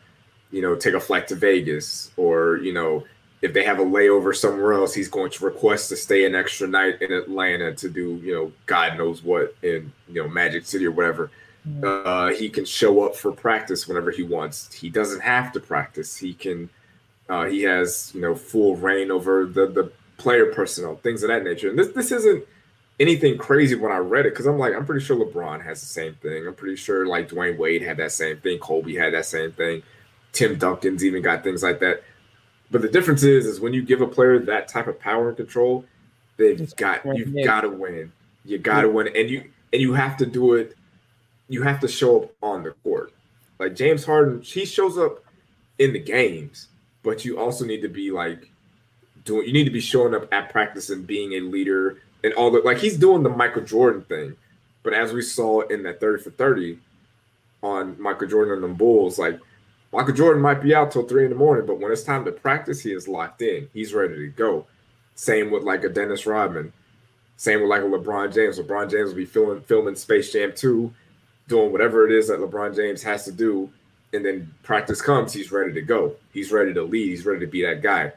you 0.50 0.62
know, 0.62 0.74
take 0.76 0.94
a 0.94 1.00
flight 1.00 1.26
to 1.28 1.34
Vegas, 1.34 2.12
or, 2.16 2.58
you 2.58 2.72
know, 2.72 3.04
if 3.44 3.52
they 3.52 3.62
have 3.62 3.78
a 3.78 3.84
layover 3.84 4.34
somewhere 4.34 4.72
else, 4.72 4.94
he's 4.94 5.08
going 5.08 5.30
to 5.30 5.44
request 5.44 5.90
to 5.90 5.96
stay 5.96 6.24
an 6.24 6.34
extra 6.34 6.66
night 6.66 7.02
in 7.02 7.12
Atlanta 7.12 7.74
to 7.74 7.90
do, 7.90 8.18
you 8.24 8.32
know, 8.32 8.52
God 8.64 8.96
knows 8.96 9.22
what 9.22 9.54
in, 9.62 9.92
you 10.08 10.22
know, 10.22 10.28
Magic 10.28 10.64
City 10.64 10.86
or 10.86 10.92
whatever. 10.92 11.30
Uh, 11.82 12.30
he 12.30 12.48
can 12.48 12.64
show 12.64 13.04
up 13.04 13.14
for 13.14 13.32
practice 13.32 13.86
whenever 13.86 14.10
he 14.10 14.22
wants. 14.22 14.72
He 14.72 14.88
doesn't 14.88 15.20
have 15.20 15.52
to 15.52 15.60
practice. 15.60 16.16
He 16.16 16.32
can. 16.32 16.70
Uh, 17.26 17.46
he 17.46 17.62
has 17.62 18.12
you 18.14 18.20
know 18.20 18.34
full 18.34 18.76
reign 18.76 19.10
over 19.10 19.46
the 19.46 19.66
the 19.66 19.90
player 20.18 20.52
personnel, 20.52 20.96
things 20.96 21.22
of 21.22 21.28
that 21.28 21.42
nature. 21.42 21.70
And 21.70 21.78
this 21.78 21.88
this 21.88 22.12
isn't 22.12 22.44
anything 23.00 23.38
crazy 23.38 23.76
when 23.76 23.92
I 23.92 23.96
read 23.96 24.26
it 24.26 24.34
because 24.34 24.44
I'm 24.44 24.58
like 24.58 24.74
I'm 24.74 24.84
pretty 24.84 25.02
sure 25.02 25.16
LeBron 25.16 25.64
has 25.64 25.80
the 25.80 25.86
same 25.86 26.14
thing. 26.16 26.46
I'm 26.46 26.54
pretty 26.54 26.76
sure 26.76 27.06
like 27.06 27.30
Dwyane 27.30 27.56
Wade 27.56 27.80
had 27.80 27.96
that 27.96 28.12
same 28.12 28.36
thing. 28.40 28.58
Kobe 28.58 28.94
had 28.94 29.14
that 29.14 29.24
same 29.24 29.52
thing. 29.52 29.82
Tim 30.32 30.58
Duncan's 30.58 31.02
even 31.02 31.22
got 31.22 31.42
things 31.42 31.62
like 31.62 31.80
that. 31.80 32.02
But 32.70 32.82
the 32.82 32.88
difference 32.88 33.22
is, 33.22 33.46
is 33.46 33.60
when 33.60 33.72
you 33.72 33.82
give 33.82 34.00
a 34.00 34.06
player 34.06 34.38
that 34.38 34.68
type 34.68 34.86
of 34.86 34.98
power 34.98 35.28
and 35.28 35.36
control, 35.36 35.84
they've 36.36 36.58
Just 36.58 36.76
got 36.76 37.04
right 37.04 37.16
you've 37.16 37.44
got 37.44 37.62
to 37.62 37.70
win. 37.70 38.12
You 38.44 38.58
got 38.58 38.82
to 38.82 38.90
win, 38.90 39.08
and 39.14 39.30
you 39.30 39.50
and 39.72 39.80
you 39.80 39.92
have 39.94 40.16
to 40.18 40.26
do 40.26 40.54
it. 40.54 40.76
You 41.48 41.62
have 41.62 41.80
to 41.80 41.88
show 41.88 42.22
up 42.22 42.32
on 42.42 42.62
the 42.62 42.70
court. 42.82 43.12
Like 43.58 43.76
James 43.76 44.04
Harden, 44.04 44.40
he 44.40 44.64
shows 44.64 44.98
up 44.98 45.24
in 45.78 45.92
the 45.92 45.98
games, 45.98 46.68
but 47.02 47.24
you 47.24 47.38
also 47.38 47.64
need 47.64 47.82
to 47.82 47.88
be 47.88 48.10
like 48.10 48.50
doing. 49.24 49.46
You 49.46 49.52
need 49.52 49.64
to 49.64 49.70
be 49.70 49.80
showing 49.80 50.14
up 50.14 50.32
at 50.32 50.50
practice 50.50 50.90
and 50.90 51.06
being 51.06 51.34
a 51.34 51.40
leader 51.40 51.98
and 52.22 52.32
all 52.34 52.50
the 52.50 52.60
like. 52.60 52.78
He's 52.78 52.96
doing 52.96 53.22
the 53.22 53.30
Michael 53.30 53.62
Jordan 53.62 54.02
thing, 54.02 54.36
but 54.82 54.94
as 54.94 55.12
we 55.12 55.22
saw 55.22 55.60
in 55.62 55.82
that 55.84 56.00
thirty 56.00 56.22
for 56.22 56.30
thirty 56.30 56.78
on 57.62 58.00
Michael 58.00 58.28
Jordan 58.28 58.54
and 58.54 58.64
the 58.64 58.76
Bulls, 58.76 59.18
like 59.18 59.38
Michael 59.94 60.14
Jordan 60.14 60.42
might 60.42 60.60
be 60.60 60.74
out 60.74 60.90
till 60.90 61.04
three 61.04 61.24
in 61.24 61.30
the 61.30 61.36
morning, 61.36 61.66
but 61.66 61.78
when 61.78 61.92
it's 61.92 62.02
time 62.02 62.24
to 62.24 62.32
practice, 62.32 62.80
he 62.80 62.92
is 62.92 63.06
locked 63.06 63.42
in. 63.42 63.68
He's 63.72 63.94
ready 63.94 64.16
to 64.16 64.26
go. 64.28 64.66
Same 65.14 65.52
with 65.52 65.62
like 65.62 65.84
a 65.84 65.88
Dennis 65.88 66.26
Rodman. 66.26 66.72
Same 67.36 67.60
with 67.60 67.70
like 67.70 67.82
a 67.82 67.84
LeBron 67.84 68.34
James. 68.34 68.58
LeBron 68.58 68.90
James 68.90 69.10
will 69.10 69.16
be 69.16 69.24
filming 69.24 69.62
filming 69.62 69.94
Space 69.94 70.32
Jam 70.32 70.52
2, 70.54 70.92
doing 71.46 71.70
whatever 71.70 72.04
it 72.04 72.12
is 72.12 72.26
that 72.26 72.40
LeBron 72.40 72.74
James 72.74 73.04
has 73.04 73.24
to 73.24 73.32
do. 73.32 73.70
And 74.12 74.24
then 74.24 74.52
practice 74.64 75.00
comes, 75.00 75.32
he's 75.32 75.52
ready 75.52 75.72
to 75.72 75.82
go. 75.82 76.16
He's 76.32 76.50
ready 76.50 76.74
to 76.74 76.82
lead. 76.82 77.08
He's 77.08 77.24
ready 77.24 77.40
to 77.40 77.50
be 77.50 77.62
that 77.64 77.80
guy. 77.80 78.12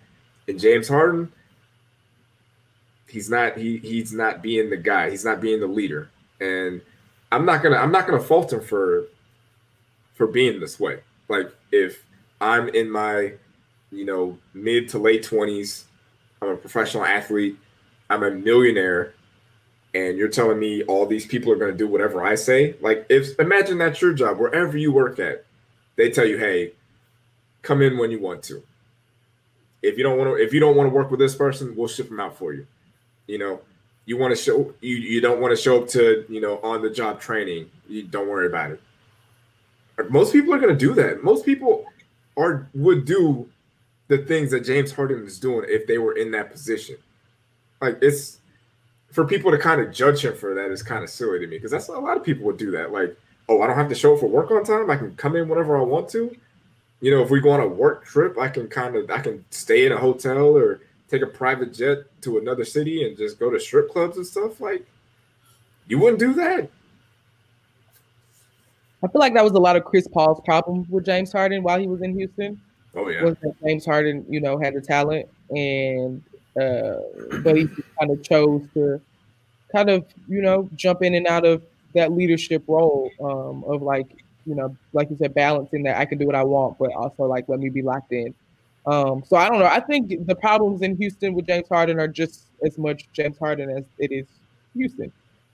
And 0.47 0.59
James 0.59 0.87
Harden, 0.87 1.31
he's 3.07 3.29
not 3.29 3.55
he 3.55 3.77
he's 3.77 4.13
not 4.13 4.41
being 4.41 4.71
the 4.71 4.77
guy. 4.77 5.11
He's 5.11 5.25
not 5.25 5.41
being 5.41 5.59
the 5.59 5.67
leader. 5.67 6.09
And 6.41 6.81
I'm 7.31 7.45
not 7.45 7.61
gonna 7.61 7.77
I'm 7.77 7.91
not 7.91 8.07
gonna 8.07 8.23
fault 8.23 8.51
him 8.51 8.61
for 8.61 9.05
for 10.15 10.25
being 10.25 10.59
this 10.59 10.79
way. 10.79 11.01
Like 11.29 11.51
if 11.71 12.03
I'm 12.39 12.69
in 12.69 12.89
my, 12.89 13.33
you 13.91 14.05
know, 14.05 14.37
mid 14.53 14.89
to 14.89 14.99
late 14.99 15.23
twenties, 15.23 15.85
I'm 16.41 16.49
a 16.49 16.57
professional 16.57 17.05
athlete, 17.05 17.57
I'm 18.09 18.23
a 18.23 18.31
millionaire, 18.31 19.13
and 19.93 20.17
you're 20.17 20.27
telling 20.29 20.59
me 20.59 20.83
all 20.83 21.05
these 21.05 21.25
people 21.25 21.51
are 21.51 21.55
going 21.55 21.71
to 21.71 21.77
do 21.77 21.87
whatever 21.87 22.23
I 22.23 22.35
say. 22.35 22.75
Like 22.81 23.05
if 23.09 23.39
imagine 23.39 23.77
that's 23.77 24.01
your 24.01 24.13
job 24.13 24.37
wherever 24.39 24.77
you 24.77 24.91
work 24.91 25.19
at, 25.19 25.45
they 25.95 26.09
tell 26.09 26.25
you, 26.25 26.37
hey, 26.37 26.73
come 27.61 27.81
in 27.81 27.97
when 27.97 28.11
you 28.11 28.19
want 28.19 28.43
to. 28.43 28.63
If 29.81 29.97
you 29.97 30.03
don't 30.03 30.17
want 30.17 30.29
to, 30.29 30.43
if 30.43 30.53
you 30.53 30.59
don't 30.59 30.75
want 30.75 30.89
to 30.89 30.93
work 30.95 31.11
with 31.11 31.19
this 31.19 31.35
person, 31.35 31.75
we'll 31.75 31.87
ship 31.87 32.09
them 32.09 32.19
out 32.19 32.37
for 32.37 32.53
you. 32.53 32.65
You 33.27 33.37
know, 33.37 33.61
you 34.05 34.17
want 34.17 34.35
to 34.35 34.41
show 34.41 34.73
you 34.81 34.95
you 34.95 35.21
don't 35.21 35.39
want 35.39 35.55
to 35.55 35.61
show 35.61 35.81
up 35.81 35.89
to 35.89 36.25
you 36.29 36.41
know 36.41 36.59
on 36.63 36.81
the 36.81 36.89
job 36.89 37.19
training. 37.19 37.69
You 37.87 38.03
don't 38.03 38.27
worry 38.27 38.47
about 38.47 38.71
it. 38.71 38.81
Most 40.09 40.31
people 40.31 40.53
are 40.53 40.59
going 40.59 40.73
to 40.73 40.79
do 40.79 40.93
that. 40.95 41.23
Most 41.23 41.45
people 41.45 41.85
are 42.37 42.69
would 42.73 43.05
do 43.05 43.49
the 44.07 44.19
things 44.19 44.51
that 44.51 44.61
James 44.61 44.91
Harden 44.91 45.25
is 45.25 45.39
doing 45.39 45.65
if 45.67 45.87
they 45.87 45.97
were 45.97 46.13
in 46.13 46.31
that 46.31 46.51
position. 46.51 46.95
Like 47.81 47.97
it's 48.01 48.39
for 49.11 49.25
people 49.25 49.51
to 49.51 49.57
kind 49.57 49.81
of 49.81 49.91
judge 49.91 50.23
him 50.23 50.35
for 50.35 50.53
that 50.53 50.71
is 50.71 50.83
kind 50.83 51.03
of 51.03 51.09
silly 51.09 51.39
to 51.39 51.47
me 51.47 51.57
because 51.57 51.71
that's 51.71 51.87
a 51.87 51.93
lot 51.93 52.17
of 52.17 52.23
people 52.23 52.45
would 52.45 52.57
do 52.57 52.71
that. 52.71 52.91
Like, 52.91 53.17
oh, 53.49 53.61
I 53.61 53.67
don't 53.67 53.75
have 53.75 53.89
to 53.89 53.95
show 53.95 54.13
up 54.13 54.19
for 54.19 54.27
work 54.27 54.51
on 54.51 54.63
time. 54.63 54.89
I 54.89 54.95
can 54.95 55.15
come 55.15 55.35
in 55.35 55.47
whenever 55.49 55.77
I 55.77 55.81
want 55.81 56.09
to. 56.09 56.35
You 56.99 57.11
know, 57.11 57.21
if 57.21 57.29
we 57.29 57.39
go 57.39 57.51
on 57.51 57.59
a 57.59 57.67
work 57.67 58.05
trip, 58.05 58.37
I 58.37 58.47
can 58.47 58.67
kind 58.67 58.95
of 58.95 59.09
I 59.09 59.19
can 59.19 59.43
stay 59.49 59.85
in 59.85 59.91
a 59.91 59.97
hotel 59.97 60.57
or 60.57 60.81
take 61.09 61.21
a 61.21 61.27
private 61.27 61.73
jet 61.73 61.99
to 62.21 62.37
another 62.37 62.65
city 62.65 63.07
and 63.07 63.17
just 63.17 63.39
go 63.39 63.49
to 63.49 63.59
strip 63.59 63.89
clubs 63.89 64.17
and 64.17 64.25
stuff. 64.25 64.59
Like, 64.59 64.85
you 65.87 65.99
wouldn't 65.99 66.19
do 66.19 66.33
that. 66.33 66.69
I 69.03 69.07
feel 69.07 69.19
like 69.19 69.33
that 69.35 69.43
was 69.43 69.53
a 69.53 69.59
lot 69.59 69.75
of 69.75 69.83
Chris 69.85 70.07
Paul's 70.07 70.41
problem 70.43 70.85
with 70.89 71.05
James 71.05 71.31
Harden 71.31 71.63
while 71.63 71.79
he 71.79 71.87
was 71.87 72.01
in 72.01 72.15
Houston. 72.17 72.59
Oh 72.95 73.07
yeah, 73.09 73.23
Was 73.23 73.35
that 73.43 73.53
James 73.63 73.85
Harden, 73.85 74.25
you 74.27 74.41
know, 74.41 74.57
had 74.57 74.73
the 74.73 74.81
talent 74.81 75.27
and 75.51 76.23
uh 76.59 76.95
but 77.43 77.55
he 77.55 77.67
kind 77.99 78.11
of 78.11 78.23
chose 78.23 78.63
to 78.73 78.99
kind 79.71 79.89
of, 79.89 80.05
you 80.27 80.41
know, 80.41 80.69
jump 80.75 81.03
in 81.03 81.13
and 81.13 81.27
out 81.27 81.45
of 81.45 81.61
that 81.93 82.11
leadership 82.11 82.63
role 82.67 83.11
um 83.21 83.63
of 83.65 83.81
like 83.81 84.07
you 84.45 84.55
know, 84.55 84.75
like 84.93 85.09
you 85.09 85.17
said, 85.17 85.33
balancing 85.33 85.83
that 85.83 85.97
I 85.97 86.05
can 86.05 86.17
do 86.17 86.25
what 86.25 86.35
I 86.35 86.43
want, 86.43 86.77
but 86.79 86.91
also 86.93 87.25
like 87.25 87.47
let 87.47 87.59
me 87.59 87.69
be 87.69 87.81
locked 87.81 88.13
in. 88.13 88.33
Um, 88.87 89.21
so 89.27 89.35
I 89.35 89.49
don't 89.49 89.59
know. 89.59 89.65
I 89.65 89.81
think 89.81 90.25
the 90.25 90.35
problems 90.35 90.81
in 90.81 90.95
Houston 90.95 91.33
with 91.33 91.45
James 91.45 91.67
Harden 91.67 91.99
are 91.99 92.07
just 92.07 92.45
as 92.65 92.77
much 92.77 93.09
James 93.11 93.37
Harden 93.37 93.69
as 93.69 93.83
it 93.99 94.13
is 94.13 94.25
Houston. 94.73 95.11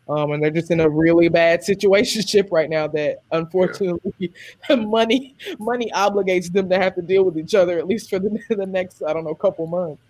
Um, 0.10 0.34
and 0.34 0.44
they're 0.44 0.52
just 0.52 0.70
in 0.70 0.82
a 0.82 0.90
really 0.90 1.30
bad 1.30 1.62
situationship 1.62 2.52
right 2.52 2.70
now 2.70 2.88
that 2.88 3.22
unfortunately 3.32 4.34
yeah. 4.70 4.76
money 4.76 5.34
money 5.60 5.90
obligates 5.96 6.52
them 6.52 6.70
to 6.70 6.78
have 6.78 6.96
to 6.96 7.02
deal 7.02 7.24
with 7.24 7.38
each 7.38 7.56
other 7.56 7.80
at 7.80 7.88
least 7.88 8.10
for 8.10 8.20
the, 8.20 8.38
the 8.50 8.66
next 8.66 9.02
I 9.02 9.14
don't 9.14 9.24
know 9.24 9.34
couple 9.34 9.66
months. 9.66 10.02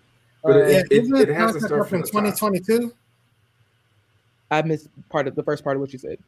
But 0.42 0.56
uh, 0.56 0.58
it, 0.60 0.86
it, 0.90 1.04
it, 1.04 1.28
it 1.30 1.34
has 1.34 1.54
to 1.54 1.60
start 1.60 1.88
from 1.88 2.02
2022. 2.02 2.92
I 4.50 4.62
missed 4.62 4.88
part 5.08 5.26
of 5.26 5.34
the 5.36 5.42
first 5.42 5.64
part 5.64 5.76
of 5.76 5.80
what 5.80 5.92
you 5.92 5.98
said. 5.98 6.18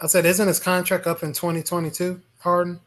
I 0.00 0.06
said, 0.06 0.26
isn't 0.26 0.48
his 0.48 0.58
contract 0.58 1.06
up 1.06 1.22
in 1.22 1.32
2022, 1.32 2.20
Harden? 2.40 2.80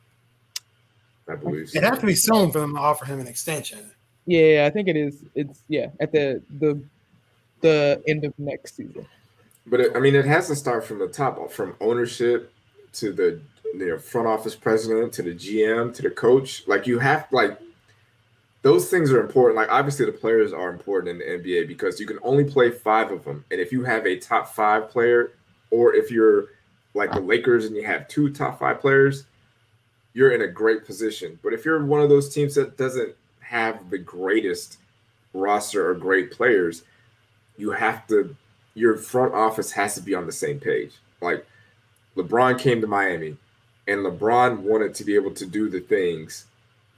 I 1.29 1.35
believe 1.35 1.69
so. 1.69 1.77
It 1.77 1.83
has 1.83 1.99
to 1.99 2.05
be 2.05 2.15
soon 2.15 2.51
for 2.51 2.59
them 2.59 2.75
to 2.75 2.79
offer 2.79 3.05
him 3.05 3.19
an 3.19 3.27
extension. 3.27 3.91
Yeah, 4.25 4.65
I 4.67 4.69
think 4.69 4.87
it 4.87 4.97
is. 4.97 5.23
It's 5.35 5.63
yeah 5.69 5.87
at 5.99 6.11
the 6.11 6.41
the 6.59 6.81
the 7.61 8.01
end 8.07 8.25
of 8.25 8.37
next 8.37 8.75
season. 8.75 9.07
But 9.69 9.81
it, 9.81 9.91
I 9.95 9.99
mean, 9.99 10.15
it 10.15 10.25
has 10.25 10.47
to 10.47 10.55
start 10.55 10.85
from 10.85 10.99
the 10.99 11.07
top, 11.07 11.37
uh, 11.37 11.47
from 11.47 11.75
ownership 11.81 12.53
to 12.93 13.11
the 13.11 13.39
know, 13.73 13.97
front 13.97 14.27
office 14.27 14.55
president 14.55 15.13
to 15.13 15.21
the 15.21 15.33
GM 15.33 15.93
to 15.93 16.01
the 16.01 16.09
coach. 16.09 16.67
Like 16.67 16.87
you 16.87 16.99
have 16.99 17.27
like 17.31 17.59
those 18.61 18.89
things 18.89 19.11
are 19.11 19.19
important. 19.19 19.55
Like 19.55 19.69
obviously 19.69 20.05
the 20.05 20.11
players 20.11 20.53
are 20.53 20.69
important 20.69 21.21
in 21.21 21.41
the 21.43 21.49
NBA 21.49 21.67
because 21.67 21.99
you 21.99 22.07
can 22.07 22.19
only 22.23 22.43
play 22.43 22.71
five 22.71 23.11
of 23.11 23.23
them, 23.23 23.43
and 23.51 23.59
if 23.59 23.71
you 23.71 23.83
have 23.83 24.05
a 24.05 24.17
top 24.17 24.53
five 24.53 24.89
player, 24.89 25.31
or 25.71 25.93
if 25.93 26.09
you're 26.09 26.45
like 26.93 27.11
the 27.11 27.19
Lakers 27.19 27.65
and 27.65 27.75
you 27.75 27.85
have 27.85 28.07
two 28.07 28.31
top 28.31 28.59
five 28.59 28.79
players, 28.79 29.25
you're 30.13 30.31
in 30.31 30.41
a 30.41 30.47
great 30.47 30.85
position. 30.85 31.37
But 31.43 31.53
if 31.53 31.65
you're 31.65 31.85
one 31.85 32.01
of 32.01 32.09
those 32.09 32.33
teams 32.33 32.55
that 32.55 32.77
doesn't 32.77 33.13
have 33.41 33.89
the 33.89 33.99
greatest 33.99 34.77
roster 35.33 35.89
or 35.89 35.93
great 35.93 36.31
players, 36.31 36.83
you 37.57 37.71
have 37.71 38.07
to 38.07 38.35
your 38.77 38.95
front 38.95 39.33
office 39.33 39.71
has 39.71 39.95
to 39.95 40.01
be 40.01 40.13
on 40.13 40.27
the 40.27 40.31
same 40.31 40.59
page. 40.59 40.91
Like 41.19 41.45
LeBron 42.15 42.59
came 42.59 42.79
to 42.81 42.87
Miami 42.87 43.35
and 43.87 44.05
LeBron 44.05 44.59
wanted 44.59 44.93
to 44.95 45.03
be 45.03 45.15
able 45.15 45.31
to 45.31 45.47
do 45.47 45.67
the 45.67 45.79
things 45.79 46.45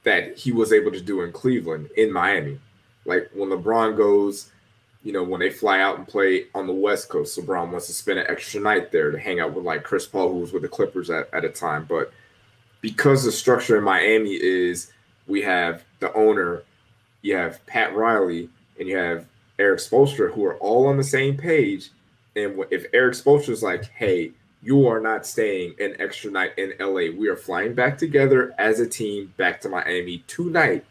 that 0.04 0.38
he 0.38 0.52
was 0.52 0.74
able 0.74 0.92
to 0.92 1.00
do 1.00 1.22
in 1.22 1.32
Cleveland 1.32 1.90
in 1.96 2.12
Miami. 2.12 2.60
Like 3.06 3.30
when 3.34 3.50
LeBron 3.50 3.96
goes, 3.96 4.52
you 5.04 5.14
know, 5.14 5.24
when 5.24 5.40
they 5.40 5.50
fly 5.50 5.80
out 5.80 5.98
and 5.98 6.06
play 6.06 6.48
on 6.54 6.68
the 6.68 6.74
West 6.74 7.08
Coast, 7.08 7.40
LeBron 7.40 7.72
wants 7.72 7.88
to 7.88 7.94
spend 7.94 8.20
an 8.20 8.28
extra 8.28 8.60
night 8.60 8.92
there 8.92 9.12
to 9.12 9.18
hang 9.18 9.40
out 9.40 9.54
with 9.54 9.64
like 9.64 9.84
Chris 9.84 10.06
Paul, 10.06 10.34
who 10.34 10.40
was 10.40 10.52
with 10.52 10.64
the 10.64 10.68
Clippers 10.68 11.10
at, 11.10 11.34
at 11.34 11.46
a 11.46 11.50
time. 11.50 11.86
But 11.88 12.12
because 12.82 13.24
the 13.24 13.32
structure 13.32 13.78
in 13.78 13.86
Miami 13.86 14.34
is 14.34 14.92
we 15.28 15.42
have 15.44 15.86
the 16.02 16.14
owner, 16.14 16.64
you 17.22 17.38
have 17.38 17.66
Pat 17.68 17.96
Riley, 17.96 18.50
and 18.78 18.90
you 18.90 18.98
have 18.98 19.26
Erik 19.60 19.80
Spoelstra, 19.80 20.34
who 20.34 20.46
are 20.46 20.58
all 20.58 20.88
on 20.88 20.98
the 20.98 21.04
same 21.04 21.38
page. 21.38 21.92
And 22.36 22.64
if 22.72 22.86
Erik 22.94 23.16
Spoelstra 23.16 23.50
is 23.50 23.62
like, 23.62 23.86
hey, 23.86 24.32
you 24.62 24.88
are 24.88 25.00
not 25.00 25.26
staying 25.26 25.76
an 25.80 25.96
extra 26.00 26.32
night 26.32 26.52
in 26.58 26.74
LA. 26.80 27.12
We 27.18 27.30
are 27.30 27.36
flying 27.36 27.74
back 27.74 27.98
together 27.98 28.54
as 28.58 28.80
a 28.80 28.88
team 28.88 29.34
back 29.38 29.62
to 29.62 29.70
Miami 29.70 30.24
tonight. 30.28 30.86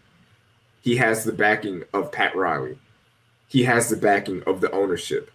He 0.80 0.96
has 0.96 1.24
the 1.24 1.32
backing 1.32 1.84
of 1.92 2.12
Pat 2.12 2.34
Riley. 2.34 2.78
He 3.46 3.64
has 3.64 3.88
the 3.88 3.96
backing 3.96 4.42
of 4.46 4.60
the 4.60 4.70
ownership. 4.70 5.30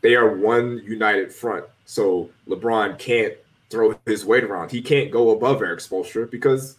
They 0.00 0.14
are 0.14 0.36
one 0.36 0.82
united 0.84 1.32
front. 1.32 1.64
So 1.86 2.30
LeBron 2.46 2.98
can't 2.98 3.34
throw 3.70 3.98
his 4.04 4.24
weight 4.24 4.44
around. 4.44 4.70
He 4.70 4.82
can't 4.82 5.10
go 5.10 5.30
above 5.30 5.62
Erik 5.62 5.80
Spoelstra 5.80 6.30
because 6.30 6.76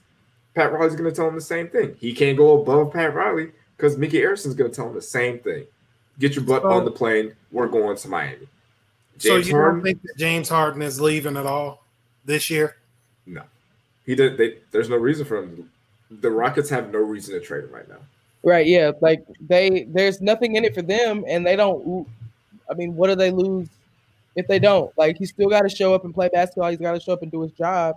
Pat 0.55 0.71
Riley's 0.71 0.95
going 0.95 1.09
to 1.09 1.15
tell 1.15 1.27
him 1.27 1.35
the 1.35 1.41
same 1.41 1.67
thing. 1.69 1.95
He 1.99 2.13
can't 2.13 2.37
go 2.37 2.61
above 2.61 2.93
Pat 2.93 3.13
Riley 3.13 3.51
because 3.79 3.97
Micky 3.97 4.21
Arison's 4.21 4.55
going 4.55 4.69
to 4.69 4.75
tell 4.75 4.87
him 4.87 4.93
the 4.93 5.01
same 5.01 5.39
thing. 5.39 5.65
Get 6.19 6.35
your 6.35 6.43
butt 6.43 6.63
so, 6.63 6.71
on 6.71 6.83
the 6.83 6.91
plane. 6.91 7.31
We're 7.49 7.69
going 7.69 7.95
to 7.95 8.07
Miami. 8.09 8.47
James 9.17 9.23
so 9.23 9.35
you 9.37 9.55
Harden, 9.55 9.75
don't 9.75 9.83
think 9.83 10.01
that 10.01 10.17
James 10.17 10.49
Harden 10.49 10.81
is 10.81 10.99
leaving 10.99 11.37
at 11.37 11.45
all 11.45 11.83
this 12.25 12.49
year? 12.49 12.75
No, 13.25 13.43
he 14.05 14.15
did. 14.15 14.37
They, 14.37 14.57
there's 14.71 14.89
no 14.89 14.97
reason 14.97 15.25
for 15.25 15.37
him. 15.37 15.69
The 16.11 16.29
Rockets 16.29 16.69
have 16.69 16.91
no 16.91 16.99
reason 16.99 17.35
to 17.35 17.39
trade 17.39 17.63
him 17.63 17.71
right 17.71 17.87
now. 17.87 17.99
Right. 18.43 18.67
Yeah. 18.67 18.91
Like 18.99 19.25
they, 19.39 19.85
there's 19.89 20.19
nothing 20.19 20.55
in 20.55 20.65
it 20.65 20.75
for 20.75 20.81
them, 20.81 21.23
and 21.27 21.45
they 21.45 21.55
don't. 21.55 22.05
I 22.69 22.73
mean, 22.73 22.95
what 22.95 23.07
do 23.07 23.15
they 23.15 23.31
lose 23.31 23.69
if 24.35 24.45
they 24.47 24.59
don't? 24.59 24.95
Like 24.97 25.17
he 25.17 25.25
still 25.25 25.49
got 25.49 25.61
to 25.61 25.69
show 25.69 25.93
up 25.95 26.03
and 26.03 26.13
play 26.13 26.29
basketball. 26.29 26.69
He's 26.69 26.79
got 26.79 26.93
to 26.93 26.99
show 26.99 27.13
up 27.13 27.21
and 27.21 27.31
do 27.31 27.41
his 27.41 27.51
job. 27.53 27.95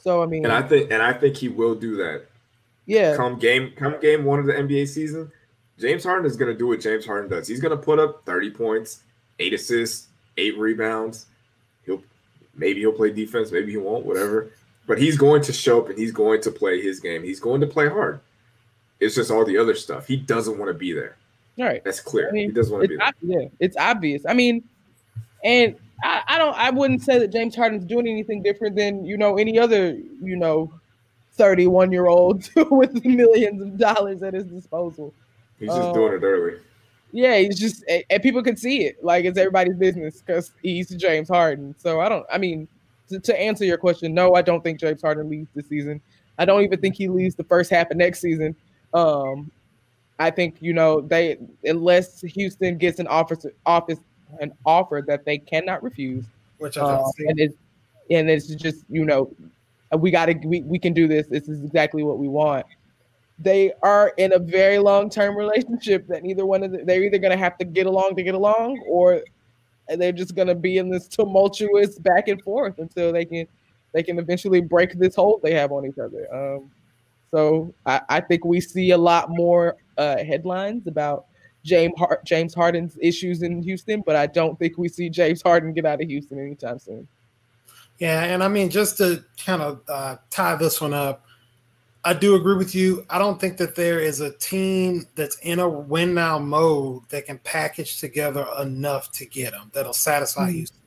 So 0.00 0.22
I 0.22 0.26
mean, 0.26 0.44
and 0.44 0.52
I 0.52 0.62
think, 0.62 0.90
and 0.90 1.02
I 1.02 1.12
think 1.12 1.36
he 1.36 1.48
will 1.48 1.74
do 1.74 1.96
that. 1.96 2.26
Yeah. 2.86 3.16
Come 3.16 3.38
game, 3.38 3.72
come 3.76 3.98
game 4.00 4.24
one 4.24 4.38
of 4.38 4.46
the 4.46 4.52
NBA 4.52 4.88
season, 4.88 5.30
James 5.78 6.04
Harden 6.04 6.26
is 6.26 6.36
going 6.36 6.52
to 6.52 6.58
do 6.58 6.68
what 6.68 6.80
James 6.80 7.06
Harden 7.06 7.30
does. 7.30 7.48
He's 7.48 7.60
going 7.60 7.76
to 7.76 7.82
put 7.82 7.98
up 7.98 8.24
30 8.24 8.50
points, 8.50 9.02
eight 9.38 9.54
assists, 9.54 10.08
eight 10.36 10.56
rebounds. 10.58 11.26
He'll 11.84 12.02
maybe 12.54 12.80
he'll 12.80 12.92
play 12.92 13.10
defense, 13.10 13.50
maybe 13.50 13.72
he 13.72 13.76
won't, 13.76 14.06
whatever. 14.06 14.50
But 14.86 14.98
he's 14.98 15.16
going 15.16 15.42
to 15.42 15.52
show 15.52 15.80
up 15.80 15.88
and 15.88 15.98
he's 15.98 16.12
going 16.12 16.42
to 16.42 16.50
play 16.50 16.80
his 16.80 17.00
game. 17.00 17.24
He's 17.24 17.40
going 17.40 17.60
to 17.62 17.66
play 17.66 17.88
hard. 17.88 18.20
It's 19.00 19.14
just 19.14 19.30
all 19.30 19.44
the 19.44 19.58
other 19.58 19.74
stuff. 19.74 20.06
He 20.06 20.16
doesn't 20.16 20.58
want 20.58 20.70
to 20.70 20.74
be 20.74 20.92
there. 20.92 21.16
All 21.58 21.64
right. 21.64 21.82
That's 21.84 22.00
clear. 22.00 22.28
I 22.28 22.32
mean, 22.32 22.50
he 22.50 22.54
doesn't 22.54 22.72
want 22.72 22.84
to 22.84 22.88
be 22.88 22.96
there. 22.96 23.12
Yeah, 23.22 23.48
it's 23.60 23.76
obvious. 23.76 24.22
I 24.28 24.34
mean, 24.34 24.62
and 25.42 25.76
I, 26.02 26.22
I 26.26 26.38
don't 26.38 26.56
I 26.56 26.70
wouldn't 26.70 27.02
say 27.02 27.18
that 27.18 27.32
James 27.32 27.56
Harden's 27.56 27.84
doing 27.84 28.06
anything 28.06 28.42
different 28.42 28.76
than, 28.76 29.04
you 29.04 29.16
know, 29.16 29.36
any 29.36 29.58
other, 29.58 29.96
you 30.20 30.36
know, 30.36 30.72
31 31.34 31.92
year 31.92 32.06
old 32.06 32.48
with 32.70 33.04
millions 33.04 33.60
of 33.60 33.76
dollars 33.78 34.22
at 34.22 34.34
his 34.34 34.46
disposal. 34.46 35.12
He's 35.58 35.68
just 35.68 35.80
um, 35.80 35.94
doing 35.94 36.14
it 36.14 36.22
early. 36.22 36.58
Yeah, 37.12 37.38
he's 37.38 37.58
just 37.58 37.84
and 37.88 38.22
people 38.22 38.42
can 38.42 38.56
see 38.56 38.84
it. 38.84 39.02
Like 39.04 39.24
it's 39.24 39.38
everybody's 39.38 39.76
business 39.76 40.20
because 40.20 40.52
he's 40.62 40.88
James 40.90 41.28
Harden. 41.28 41.74
So 41.78 42.00
I 42.00 42.08
don't. 42.08 42.26
I 42.32 42.38
mean, 42.38 42.66
to, 43.08 43.20
to, 43.20 43.40
answer 43.40 43.64
your 43.64 43.78
question, 43.78 44.14
no, 44.14 44.34
I 44.34 44.42
don't 44.42 44.64
think 44.64 44.80
James 44.80 45.00
Harden 45.00 45.28
leaves 45.28 45.48
this 45.54 45.68
season. 45.68 46.00
I 46.38 46.44
don't 46.44 46.62
even 46.62 46.80
think 46.80 46.96
he 46.96 47.08
leaves 47.08 47.36
the 47.36 47.44
first 47.44 47.70
half 47.70 47.90
of 47.92 47.96
next 47.96 48.20
season. 48.20 48.56
Um, 48.92 49.50
I 50.18 50.30
think 50.30 50.56
you 50.60 50.72
know 50.72 51.00
they 51.00 51.38
unless 51.64 52.20
Houston 52.20 52.78
gets 52.78 52.98
an 52.98 53.06
office 53.06 53.46
office 53.66 53.98
an 54.40 54.52
offer 54.64 55.02
that 55.06 55.24
they 55.24 55.38
cannot 55.38 55.82
refuse, 55.82 56.24
which 56.58 56.76
I 56.78 56.82
uh, 56.82 57.04
and 57.18 57.38
it's 57.38 57.54
and 58.10 58.28
it's 58.28 58.48
just 58.48 58.84
you 58.88 59.04
know 59.04 59.30
we 59.96 60.10
got 60.10 60.26
to 60.26 60.34
we, 60.44 60.62
we 60.62 60.78
can 60.78 60.92
do 60.92 61.08
this. 61.08 61.26
This 61.26 61.48
is 61.48 61.62
exactly 61.64 62.02
what 62.02 62.18
we 62.18 62.28
want 62.28 62.66
they 63.38 63.72
are 63.82 64.12
in 64.16 64.32
a 64.32 64.38
very 64.38 64.78
long 64.78 65.10
term 65.10 65.36
relationship 65.36 66.06
that 66.06 66.22
neither 66.22 66.46
one 66.46 66.62
of 66.62 66.70
them, 66.70 66.86
they're 66.86 67.02
either 67.02 67.18
going 67.18 67.32
to 67.32 67.36
have 67.36 67.58
to 67.58 67.64
get 67.64 67.86
along 67.86 68.14
to 68.16 68.22
get 68.22 68.34
along 68.34 68.80
or 68.86 69.22
they're 69.96 70.12
just 70.12 70.34
going 70.34 70.48
to 70.48 70.54
be 70.54 70.78
in 70.78 70.88
this 70.88 71.08
tumultuous 71.08 71.98
back 71.98 72.28
and 72.28 72.40
forth 72.42 72.78
until 72.78 73.12
they 73.12 73.24
can 73.24 73.46
they 73.92 74.02
can 74.02 74.18
eventually 74.18 74.60
break 74.60 74.98
this 74.98 75.14
hold 75.16 75.42
they 75.42 75.52
have 75.52 75.72
on 75.72 75.84
each 75.84 75.98
other 75.98 76.32
um, 76.34 76.70
so 77.30 77.74
I, 77.84 78.00
I, 78.08 78.20
think 78.20 78.44
we 78.44 78.60
see 78.60 78.92
a 78.92 78.98
lot 78.98 79.28
more 79.28 79.76
uh, 79.98 80.18
headlines 80.18 80.86
about 80.86 81.26
James 81.64 81.94
Har- 81.98 82.20
James 82.24 82.54
Harden's 82.54 82.96
issues 83.00 83.42
in 83.42 83.60
Houston, 83.62 84.02
but 84.06 84.14
I 84.14 84.26
don't 84.26 84.56
think 84.56 84.78
we 84.78 84.88
see 84.88 85.08
James 85.08 85.42
Harden 85.42 85.72
get 85.72 85.84
out 85.84 86.00
of 86.00 86.08
Houston 86.08 86.38
anytime 86.38 86.78
soon. 86.78 87.08
Yeah, 87.98 88.24
and 88.24 88.42
I 88.42 88.48
mean 88.48 88.70
just 88.70 88.98
to 88.98 89.24
kind 89.42 89.62
of 89.62 89.80
uh, 89.88 90.16
tie 90.30 90.56
this 90.56 90.80
one 90.80 90.94
up, 90.94 91.24
I 92.04 92.12
do 92.12 92.34
agree 92.34 92.56
with 92.56 92.74
you. 92.74 93.06
I 93.08 93.18
don't 93.18 93.40
think 93.40 93.56
that 93.56 93.74
there 93.74 94.00
is 94.00 94.20
a 94.20 94.32
team 94.32 95.06
that's 95.14 95.38
in 95.38 95.58
a 95.58 95.68
win 95.68 96.12
now 96.12 96.38
mode 96.38 97.08
that 97.08 97.26
can 97.26 97.38
package 97.38 97.98
together 97.98 98.46
enough 98.60 99.10
to 99.12 99.26
get 99.26 99.52
them 99.52 99.70
that'll 99.72 99.92
satisfy 99.94 100.48
mm-hmm. 100.48 100.56
Houston. 100.56 100.78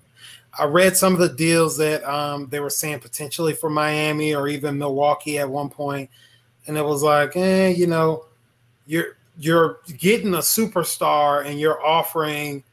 I 0.59 0.65
read 0.65 0.97
some 0.97 1.13
of 1.13 1.19
the 1.19 1.29
deals 1.29 1.77
that 1.77 2.03
um, 2.03 2.47
they 2.49 2.59
were 2.59 2.69
saying 2.69 2.99
potentially 2.99 3.53
for 3.53 3.69
Miami 3.69 4.33
or 4.33 4.47
even 4.47 4.77
Milwaukee 4.77 5.37
at 5.37 5.49
one 5.49 5.69
point, 5.69 6.09
and 6.65 6.77
it 6.77 6.83
was 6.83 7.03
like, 7.03 7.35
eh, 7.35 7.69
you 7.69 7.87
know, 7.87 8.25
you're 8.85 9.17
you're 9.39 9.79
getting 9.97 10.33
a 10.33 10.39
superstar 10.39 11.45
and 11.45 11.59
you're 11.59 11.83
offering 11.85 12.63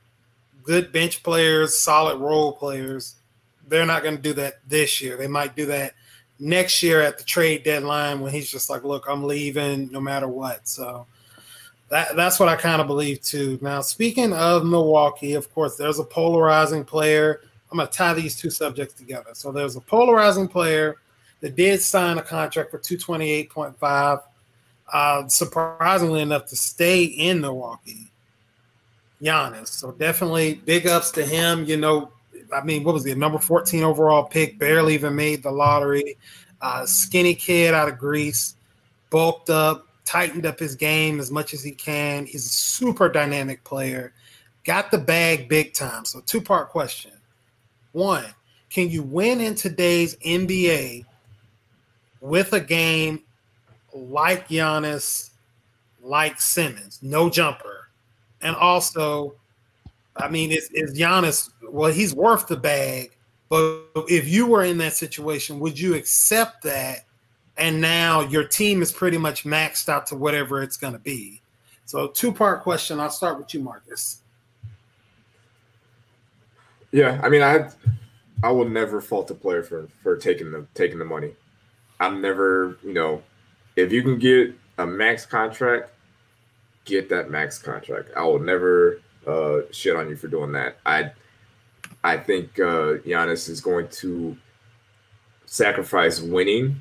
good 0.63 0.93
bench 0.93 1.23
players, 1.23 1.77
solid 1.77 2.19
role 2.19 2.53
players. 2.53 3.17
They're 3.69 3.87
not 3.87 4.03
going 4.03 4.17
to 4.17 4.23
do 4.23 4.33
that 4.35 4.55
this 4.67 5.01
year. 5.01 5.17
They 5.17 5.27
might 5.27 5.57
do 5.57 5.67
that 5.67 5.95
next 6.39 6.83
year 6.83 7.01
at 7.01 7.19
the 7.19 7.25
trade 7.25 7.63
deadline 7.63 8.21
when 8.21 8.33
he's 8.33 8.51
just 8.51 8.69
like, 8.69 8.85
look, 8.85 9.07
I'm 9.09 9.25
leaving 9.25 9.91
no 9.91 10.01
matter 10.01 10.29
what. 10.29 10.67
So 10.69 11.07
that 11.89 12.17
that's 12.17 12.41
what 12.41 12.49
I 12.49 12.57
kind 12.57 12.81
of 12.81 12.87
believe 12.87 13.23
too. 13.23 13.59
Now, 13.63 13.81
speaking 13.81 14.33
of 14.33 14.65
Milwaukee, 14.65 15.35
of 15.35 15.53
course, 15.55 15.77
there's 15.77 15.99
a 15.99 16.05
polarizing 16.05 16.85
player. 16.85 17.41
I'm 17.71 17.79
going 17.79 17.89
to 17.89 17.93
tie 17.93 18.15
these 18.15 18.37
two 18.37 18.51
subjects 18.51 18.95
together. 18.95 19.31
So 19.33 19.53
there's 19.53 19.77
a 19.77 19.81
polarizing 19.81 20.49
player 20.49 20.97
that 21.41 21.57
did 21.57 21.81
sign 21.81 22.19
a 22.19 22.23
contract 22.23 22.71
for 22.71 22.79
228.5. 22.79 24.23
Uh, 24.93 25.27
surprisingly 25.29 26.21
enough, 26.21 26.47
to 26.47 26.57
stay 26.57 27.05
in 27.05 27.41
Milwaukee. 27.41 28.11
Giannis. 29.23 29.69
So 29.69 29.93
definitely 29.93 30.55
big 30.55 30.87
ups 30.87 31.11
to 31.13 31.25
him. 31.25 31.65
You 31.65 31.77
know, 31.79 32.13
I 32.53 32.63
mean, 32.63 32.85
what 32.85 32.95
was 32.95 33.05
he? 33.05 33.15
Number 33.15 33.39
14 33.39 33.83
overall 33.83 34.25
pick, 34.25 34.59
barely 34.59 34.95
even 34.95 35.15
made 35.15 35.43
the 35.43 35.51
lottery. 35.51 36.17
Uh, 36.61 36.87
skinny 36.87 37.35
kid 37.35 37.75
out 37.75 37.89
of 37.89 37.99
Greece, 37.99 38.57
bulked 39.11 39.51
up, 39.51 39.87
tightened 40.05 40.47
up 40.47 40.59
his 40.59 40.75
game 40.75 41.21
as 41.21 41.31
much 41.31 41.55
as 41.55 41.63
he 41.63 41.73
can. 41.73 42.27
He's 42.27 42.47
a 42.47 42.49
super 42.49 43.09
dynamic 43.09 43.65
player, 43.65 44.13
got 44.65 44.91
the 44.91 44.99
bag 44.99 45.49
big 45.49 45.75
time. 45.75 46.05
So, 46.05 46.21
two 46.21 46.41
part 46.41 46.71
question. 46.71 47.13
One, 47.93 48.25
can 48.71 48.91
you 48.91 49.03
win 49.03 49.41
in 49.41 49.55
today's 49.55 50.17
NBA 50.17 51.05
with 52.21 52.53
a 52.53 52.61
game 52.61 53.23
like 53.93 54.49
Giannis, 54.49 55.31
like 56.03 56.41
Simmons, 56.41 56.99
no 57.03 57.31
jumper? 57.31 57.89
And 58.41 58.57
also, 58.57 59.37
I 60.17 60.29
mean, 60.29 60.53
is, 60.53 60.71
is 60.73 60.97
Giannis, 60.99 61.51
well, 61.63 61.93
he's 61.93 62.15
worth 62.15 62.47
the 62.47 62.57
bag, 62.57 63.17
but 63.49 63.83
if 64.09 64.29
you 64.29 64.47
were 64.47 64.65
in 64.65 64.79
that 64.79 64.93
situation, 64.93 65.59
would 65.61 65.79
you 65.79 65.95
accept 65.95 66.63
that? 66.63 67.05
And 67.57 67.81
now 67.81 68.21
your 68.21 68.45
team 68.45 68.83
is 68.83 68.91
pretty 68.91 69.19
much 69.19 69.45
maxed 69.45 69.89
out 69.89 70.07
to 70.09 70.17
whatever 70.17 70.63
it's 70.63 70.77
going 70.77 70.93
to 70.93 70.99
be. 70.99 71.41
So, 71.85 72.09
two 72.09 72.33
part 72.33 72.63
question. 72.63 72.99
I'll 72.99 73.11
start 73.11 73.39
with 73.39 73.55
you, 73.55 73.61
Marcus. 73.61 74.23
Yeah, 76.91 77.21
I 77.23 77.29
mean, 77.29 77.43
I 77.43 77.69
I 78.43 78.51
will 78.51 78.69
never 78.69 79.01
fault 79.01 79.31
a 79.31 79.35
player 79.35 79.63
for 79.63 79.89
for 80.03 80.17
taking 80.17 80.51
the 80.51 80.67
taking 80.75 80.99
the 80.99 81.05
money. 81.05 81.33
I'm 82.01 82.21
never, 82.21 82.79
you 82.83 82.93
know, 82.93 83.23
if 83.77 83.93
you 83.93 84.03
can 84.03 84.19
get 84.19 84.55
a 84.79 84.87
max 84.87 85.27
contract, 85.27 85.91
get 86.85 87.09
that 87.11 87.31
max 87.31 87.59
contract. 87.59 88.11
I 88.17 88.25
will 88.25 88.39
never 88.39 89.01
uh, 89.27 89.63
shit 89.71 89.97
on 89.97 90.09
you 90.09 90.17
for 90.17 90.29
doing 90.29 90.53
that. 90.53 90.79
I 90.85 91.13
I 92.03 92.19
think 92.19 92.59
uh, 92.59 93.01
Giannis 93.05 93.49
is 93.49 93.61
going 93.61 93.89
to 93.89 94.37
sacrifice 95.47 96.21
winning 96.21 96.81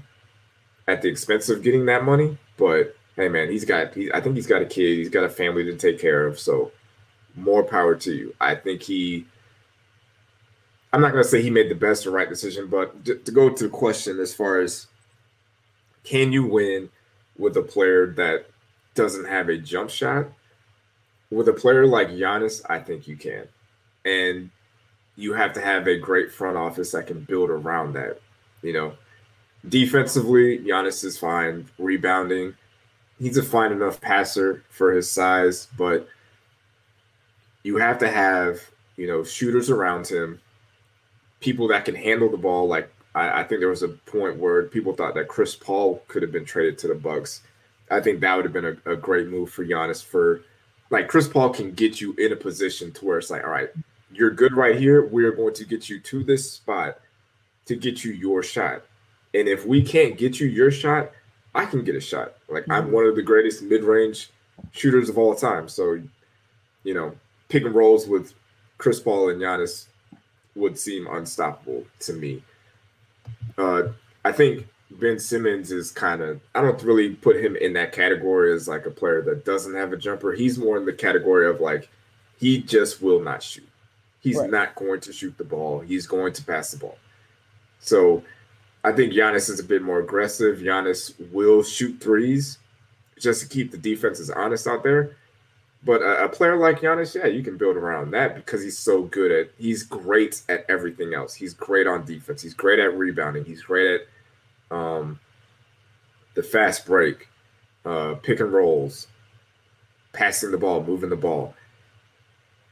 at 0.87 1.01
the 1.01 1.07
expense 1.09 1.49
of 1.49 1.63
getting 1.63 1.85
that 1.85 2.03
money. 2.03 2.37
But 2.57 2.95
hey, 3.15 3.29
man, 3.29 3.49
he's 3.49 3.65
got. 3.65 3.93
He, 3.93 4.11
I 4.11 4.21
think 4.21 4.35
he's 4.35 4.47
got 4.47 4.61
a 4.61 4.65
kid. 4.65 4.97
He's 4.97 5.09
got 5.09 5.23
a 5.23 5.29
family 5.29 5.63
to 5.65 5.75
take 5.75 5.99
care 5.99 6.27
of. 6.27 6.39
So 6.39 6.71
more 7.35 7.63
power 7.63 7.95
to 7.95 8.13
you. 8.13 8.35
I 8.39 8.55
think 8.55 8.81
he. 8.83 9.25
I'm 10.91 11.01
not 11.01 11.11
going 11.11 11.23
to 11.23 11.29
say 11.29 11.41
he 11.41 11.49
made 11.49 11.69
the 11.69 11.75
best 11.75 12.05
or 12.05 12.11
right 12.11 12.29
decision, 12.29 12.67
but 12.67 13.03
to, 13.05 13.15
to 13.15 13.31
go 13.31 13.49
to 13.49 13.63
the 13.63 13.69
question 13.69 14.19
as 14.19 14.33
far 14.33 14.59
as 14.59 14.87
can 16.03 16.31
you 16.31 16.45
win 16.45 16.89
with 17.37 17.57
a 17.57 17.63
player 17.63 18.07
that 18.07 18.45
doesn't 18.93 19.25
have 19.25 19.49
a 19.49 19.57
jump 19.57 19.89
shot? 19.89 20.27
With 21.33 21.47
a 21.47 21.53
player 21.53 21.85
like 21.85 22.09
Giannis, 22.09 22.61
I 22.69 22.79
think 22.79 23.07
you 23.07 23.15
can. 23.15 23.47
And 24.05 24.49
you 25.15 25.33
have 25.33 25.53
to 25.53 25.61
have 25.61 25.87
a 25.87 25.97
great 25.97 26.31
front 26.31 26.57
office 26.57 26.91
that 26.91 27.07
can 27.07 27.21
build 27.21 27.49
around 27.49 27.93
that. 27.93 28.19
You 28.61 28.73
know, 28.73 28.93
defensively, 29.67 30.59
Giannis 30.59 31.03
is 31.03 31.17
fine. 31.17 31.69
Rebounding, 31.77 32.55
he's 33.19 33.37
a 33.37 33.43
fine 33.43 33.71
enough 33.71 34.01
passer 34.01 34.63
for 34.69 34.91
his 34.91 35.09
size, 35.09 35.67
but 35.77 36.07
you 37.63 37.77
have 37.77 37.97
to 37.99 38.09
have, 38.09 38.59
you 38.97 39.07
know, 39.07 39.23
shooters 39.23 39.69
around 39.69 40.07
him, 40.07 40.39
people 41.39 41.67
that 41.69 41.85
can 41.85 41.95
handle 41.95 42.29
the 42.29 42.37
ball. 42.37 42.67
Like 42.67 42.91
I, 43.15 43.41
I 43.41 43.43
think 43.43 43.59
there 43.59 43.69
was 43.69 43.83
a 43.83 43.89
point 43.89 44.37
where 44.37 44.63
people 44.63 44.93
thought 44.93 45.15
that 45.15 45.27
Chris 45.27 45.55
Paul 45.55 46.03
could 46.07 46.21
have 46.21 46.31
been 46.31 46.45
traded 46.45 46.77
to 46.79 46.87
the 46.87 46.95
Bucks. 46.95 47.41
I 47.91 47.99
think 48.01 48.21
that 48.21 48.35
would 48.35 48.45
have 48.45 48.53
been 48.53 48.79
a, 48.85 48.91
a 48.91 48.95
great 48.95 49.27
move 49.27 49.49
for 49.51 49.65
Giannis 49.65 50.03
for 50.03 50.41
like 50.93 51.07
Chris 51.07 51.27
Paul 51.27 51.49
can 51.49 51.71
get 51.71 51.99
you 51.99 52.13
in 52.19 52.33
a 52.33 52.35
position 52.35 52.91
to 52.91 53.05
where 53.05 53.17
it's 53.17 53.31
like, 53.31 53.43
all 53.43 53.49
right, 53.49 53.71
you're 54.13 54.29
good 54.29 54.53
right 54.53 54.75
here. 54.75 55.07
We're 55.07 55.31
going 55.31 55.55
to 55.55 55.65
get 55.65 55.89
you 55.89 55.99
to 55.99 56.23
this 56.23 56.51
spot 56.51 56.99
to 57.65 57.75
get 57.75 58.03
you 58.03 58.11
your 58.11 58.43
shot. 58.43 58.83
And 59.33 59.47
if 59.47 59.65
we 59.65 59.81
can't 59.81 60.19
get 60.19 60.39
you 60.39 60.47
your 60.47 60.69
shot, 60.69 61.09
I 61.55 61.65
can 61.65 61.83
get 61.83 61.95
a 61.95 61.99
shot. 61.99 62.35
Like 62.47 62.65
I'm 62.69 62.91
one 62.91 63.07
of 63.07 63.15
the 63.15 63.23
greatest 63.23 63.63
mid-range 63.63 64.29
shooters 64.71 65.09
of 65.09 65.17
all 65.17 65.33
time. 65.33 65.67
So, 65.67 65.99
you 66.83 66.93
know, 66.93 67.15
pick 67.49 67.65
and 67.65 67.73
rolls 67.73 68.05
with 68.07 68.35
Chris 68.77 68.99
Paul 68.99 69.29
and 69.29 69.41
Giannis 69.41 69.87
would 70.55 70.77
seem 70.77 71.07
unstoppable 71.07 71.85
to 72.01 72.13
me. 72.13 72.43
Uh, 73.57 73.87
I 74.23 74.31
think 74.31 74.67
Ben 74.99 75.19
Simmons 75.19 75.71
is 75.71 75.91
kind 75.91 76.21
of 76.21 76.41
I 76.55 76.61
don't 76.61 76.81
really 76.83 77.15
put 77.15 77.43
him 77.43 77.55
in 77.55 77.73
that 77.73 77.91
category 77.91 78.53
as 78.53 78.67
like 78.67 78.85
a 78.85 78.91
player 78.91 79.21
that 79.23 79.45
doesn't 79.45 79.75
have 79.75 79.93
a 79.93 79.97
jumper. 79.97 80.33
He's 80.33 80.57
more 80.57 80.77
in 80.77 80.85
the 80.85 80.93
category 80.93 81.47
of 81.47 81.61
like 81.61 81.89
he 82.37 82.61
just 82.61 83.01
will 83.01 83.21
not 83.21 83.41
shoot. 83.43 83.67
He's 84.19 84.37
right. 84.37 84.49
not 84.49 84.75
going 84.75 85.01
to 85.01 85.13
shoot 85.13 85.37
the 85.37 85.43
ball. 85.43 85.79
He's 85.79 86.07
going 86.07 86.33
to 86.33 86.43
pass 86.43 86.71
the 86.71 86.77
ball. 86.77 86.97
So 87.79 88.23
I 88.83 88.91
think 88.91 89.13
Giannis 89.13 89.49
is 89.49 89.59
a 89.59 89.63
bit 89.63 89.81
more 89.81 89.99
aggressive. 89.99 90.59
Giannis 90.59 91.13
will 91.31 91.63
shoot 91.63 91.99
threes 91.99 92.57
just 93.19 93.41
to 93.41 93.47
keep 93.47 93.71
the 93.71 93.77
defenses 93.77 94.29
honest 94.29 94.67
out 94.67 94.83
there. 94.83 95.17
But 95.85 96.01
a, 96.01 96.25
a, 96.25 96.29
player 96.29 96.55
like 96.55 96.79
Giannis, 96.79 97.15
yeah, 97.15 97.25
you 97.25 97.43
can 97.43 97.57
build 97.57 97.75
around 97.75 98.11
that 98.11 98.35
because 98.35 98.63
he's 98.63 98.77
so 98.77 99.03
good 99.03 99.31
at 99.31 99.49
he's 99.57 99.83
great 99.83 100.41
at 100.47 100.65
everything 100.69 101.13
else. 101.13 101.33
He's 101.33 101.53
great 101.53 101.87
on 101.87 102.05
defense. 102.05 102.41
He's 102.41 102.53
great 102.53 102.79
at 102.79 102.97
rebounding. 102.97 103.43
He's 103.43 103.63
great 103.63 103.91
at 103.91 104.07
um, 104.73 105.19
the 106.33 106.43
fast 106.43 106.85
break, 106.85 107.27
uh, 107.85 108.15
pick 108.15 108.39
and 108.39 108.51
rolls, 108.51 109.07
passing 110.13 110.51
the 110.51 110.57
ball, 110.57 110.83
moving 110.83 111.09
the 111.09 111.15
ball. 111.15 111.53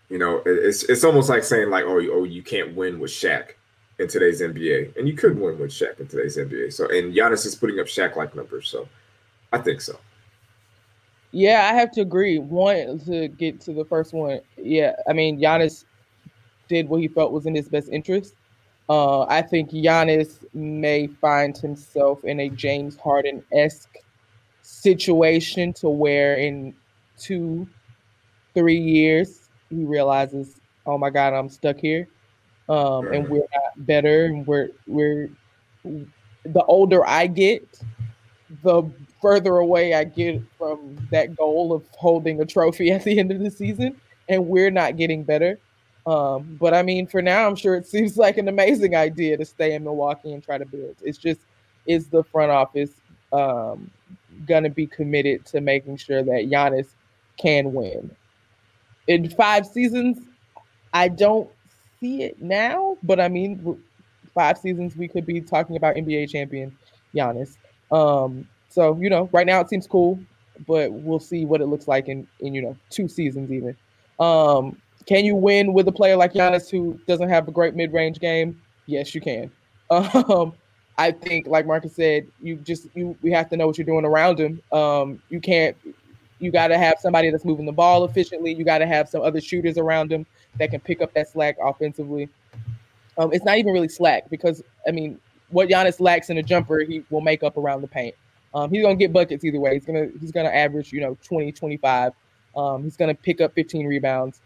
You 0.09 0.17
know, 0.17 0.41
it's 0.45 0.83
it's 0.83 1.03
almost 1.03 1.29
like 1.29 1.43
saying 1.43 1.69
like, 1.69 1.85
oh, 1.85 2.01
oh, 2.11 2.23
you 2.23 2.43
can't 2.43 2.75
win 2.75 2.99
with 2.99 3.11
Shaq 3.11 3.51
in 3.99 4.07
today's 4.07 4.41
NBA, 4.41 4.97
and 4.97 5.07
you 5.07 5.13
could 5.13 5.39
win 5.39 5.57
with 5.57 5.71
Shaq 5.71 5.99
in 5.99 6.07
today's 6.07 6.37
NBA. 6.37 6.73
So, 6.73 6.85
and 6.89 7.13
Giannis 7.13 7.45
is 7.45 7.55
putting 7.55 7.79
up 7.79 7.85
Shaq 7.85 8.15
like 8.15 8.35
numbers, 8.35 8.67
so 8.67 8.89
I 9.53 9.59
think 9.59 9.79
so. 9.79 9.97
Yeah, 11.31 11.69
I 11.71 11.75
have 11.75 11.91
to 11.91 12.01
agree. 12.01 12.39
One 12.39 12.99
to 13.05 13.29
get 13.29 13.61
to 13.61 13.73
the 13.73 13.85
first 13.85 14.13
one. 14.13 14.41
Yeah, 14.57 14.95
I 15.07 15.13
mean 15.13 15.39
Giannis 15.39 15.85
did 16.67 16.89
what 16.89 16.99
he 16.99 17.07
felt 17.07 17.31
was 17.31 17.45
in 17.45 17.55
his 17.55 17.69
best 17.69 17.89
interest. 17.89 18.35
Uh, 18.91 19.21
I 19.29 19.41
think 19.41 19.71
Giannis 19.71 20.43
may 20.53 21.07
find 21.07 21.57
himself 21.57 22.25
in 22.25 22.41
a 22.41 22.49
James 22.49 22.97
Harden 22.97 23.41
esque 23.53 23.95
situation 24.63 25.71
to 25.75 25.87
where 25.87 26.35
in 26.35 26.75
two, 27.17 27.69
three 28.53 28.77
years 28.77 29.47
he 29.69 29.85
realizes, 29.85 30.59
oh 30.85 30.97
my 30.97 31.09
God, 31.09 31.31
I'm 31.33 31.47
stuck 31.47 31.77
here, 31.77 32.05
um, 32.67 33.07
and 33.13 33.29
we're 33.29 33.47
not 33.53 33.87
better, 33.87 34.25
and 34.25 34.45
we're 34.45 34.71
we're 34.87 35.29
the 35.85 36.63
older 36.65 37.07
I 37.07 37.27
get, 37.27 37.65
the 38.61 38.83
further 39.21 39.55
away 39.59 39.93
I 39.93 40.03
get 40.03 40.41
from 40.57 40.97
that 41.11 41.37
goal 41.37 41.71
of 41.71 41.85
holding 41.91 42.41
a 42.41 42.45
trophy 42.45 42.91
at 42.97 43.05
the 43.05 43.19
end 43.19 43.31
of 43.31 43.39
the 43.39 43.51
season, 43.51 43.95
and 44.27 44.47
we're 44.47 44.69
not 44.69 44.97
getting 44.97 45.23
better. 45.23 45.57
Um, 46.05 46.57
but 46.59 46.73
I 46.73 46.81
mean, 46.81 47.07
for 47.07 47.21
now, 47.21 47.47
I'm 47.47 47.55
sure 47.55 47.75
it 47.75 47.87
seems 47.95 48.17
like 48.17 48.37
an 48.37 48.47
amazing 48.47 48.95
idea 48.95 49.37
to 49.37 49.45
stay 49.45 49.73
in 49.73 49.83
Milwaukee 49.83 50.33
and 50.33 50.43
try 50.43 50.57
to 50.57 50.65
build. 50.65 50.95
It's 51.01 51.17
just, 51.17 51.41
is 51.85 52.07
the 52.07 52.23
front 52.23 52.51
office 52.51 52.91
um, 53.33 53.89
going 54.45 54.63
to 54.63 54.69
be 54.69 54.87
committed 54.87 55.45
to 55.47 55.61
making 55.61 55.97
sure 55.97 56.23
that 56.23 56.49
Giannis 56.49 56.87
can 57.37 57.73
win? 57.73 58.15
In 59.07 59.29
five 59.29 59.65
seasons, 59.65 60.19
I 60.93 61.07
don't 61.07 61.49
see 61.99 62.23
it 62.23 62.41
now, 62.41 62.97
but 63.03 63.19
I 63.19 63.29
mean, 63.29 63.81
five 64.33 64.57
seasons, 64.57 64.95
we 64.95 65.07
could 65.07 65.25
be 65.25 65.41
talking 65.41 65.75
about 65.75 65.95
NBA 65.95 66.29
champion 66.29 66.75
Giannis. 67.15 67.57
Um, 67.91 68.47
so, 68.69 68.97
you 68.99 69.09
know, 69.09 69.29
right 69.33 69.45
now 69.45 69.59
it 69.59 69.69
seems 69.69 69.87
cool, 69.87 70.19
but 70.67 70.91
we'll 70.91 71.19
see 71.19 71.45
what 71.45 71.61
it 71.61 71.65
looks 71.65 71.87
like 71.87 72.07
in, 72.07 72.27
in 72.39 72.53
you 72.53 72.61
know, 72.61 72.77
two 72.89 73.07
seasons 73.07 73.51
even. 73.51 73.75
Um, 74.19 74.77
can 75.05 75.25
you 75.25 75.35
win 75.35 75.73
with 75.73 75.87
a 75.87 75.91
player 75.91 76.15
like 76.15 76.33
Giannis 76.33 76.69
who 76.69 76.99
doesn't 77.07 77.29
have 77.29 77.47
a 77.47 77.51
great 77.51 77.75
mid-range 77.75 78.19
game? 78.19 78.61
Yes, 78.85 79.13
you 79.15 79.21
can. 79.21 79.51
Um, 79.91 80.53
I 80.97 81.11
think, 81.11 81.47
like 81.47 81.65
Marcus 81.65 81.95
said, 81.95 82.27
you 82.41 82.55
just 82.57 82.87
you 82.95 83.17
we 83.21 83.31
have 83.31 83.49
to 83.49 83.57
know 83.57 83.67
what 83.67 83.77
you're 83.77 83.85
doing 83.85 84.05
around 84.05 84.39
him. 84.39 84.61
Um, 84.71 85.21
you 85.29 85.41
can't. 85.41 85.75
You 86.39 86.51
got 86.51 86.67
to 86.67 86.77
have 86.77 86.97
somebody 86.99 87.29
that's 87.29 87.43
moving 87.43 87.65
the 87.65 87.71
ball 87.71 88.05
efficiently. 88.05 88.53
You 88.53 88.63
got 88.63 88.77
to 88.77 88.85
have 88.85 89.09
some 89.09 89.21
other 89.21 89.41
shooters 89.41 89.77
around 89.77 90.11
him 90.11 90.25
that 90.59 90.71
can 90.71 90.79
pick 90.79 91.01
up 91.01 91.13
that 91.13 91.29
slack 91.29 91.57
offensively. 91.61 92.29
Um, 93.17 93.33
it's 93.33 93.43
not 93.43 93.57
even 93.57 93.73
really 93.73 93.89
slack 93.89 94.29
because 94.29 94.63
I 94.87 94.91
mean, 94.91 95.19
what 95.49 95.67
Giannis 95.67 95.99
lacks 95.99 96.29
in 96.29 96.37
a 96.37 96.43
jumper, 96.43 96.79
he 96.79 97.03
will 97.09 97.21
make 97.21 97.43
up 97.43 97.57
around 97.57 97.81
the 97.81 97.87
paint. 97.87 98.15
Um, 98.53 98.69
he's 98.69 98.83
gonna 98.83 98.95
get 98.95 99.11
buckets 99.11 99.43
either 99.43 99.59
way. 99.59 99.73
He's 99.73 99.85
gonna 99.85 100.07
he's 100.21 100.31
gonna 100.31 100.49
average 100.49 100.93
you 100.93 101.01
know 101.01 101.17
20, 101.23 101.51
25. 101.51 102.13
Um, 102.55 102.83
he's 102.83 102.95
gonna 102.95 103.15
pick 103.15 103.41
up 103.41 103.53
15 103.55 103.87
rebounds 103.87 104.41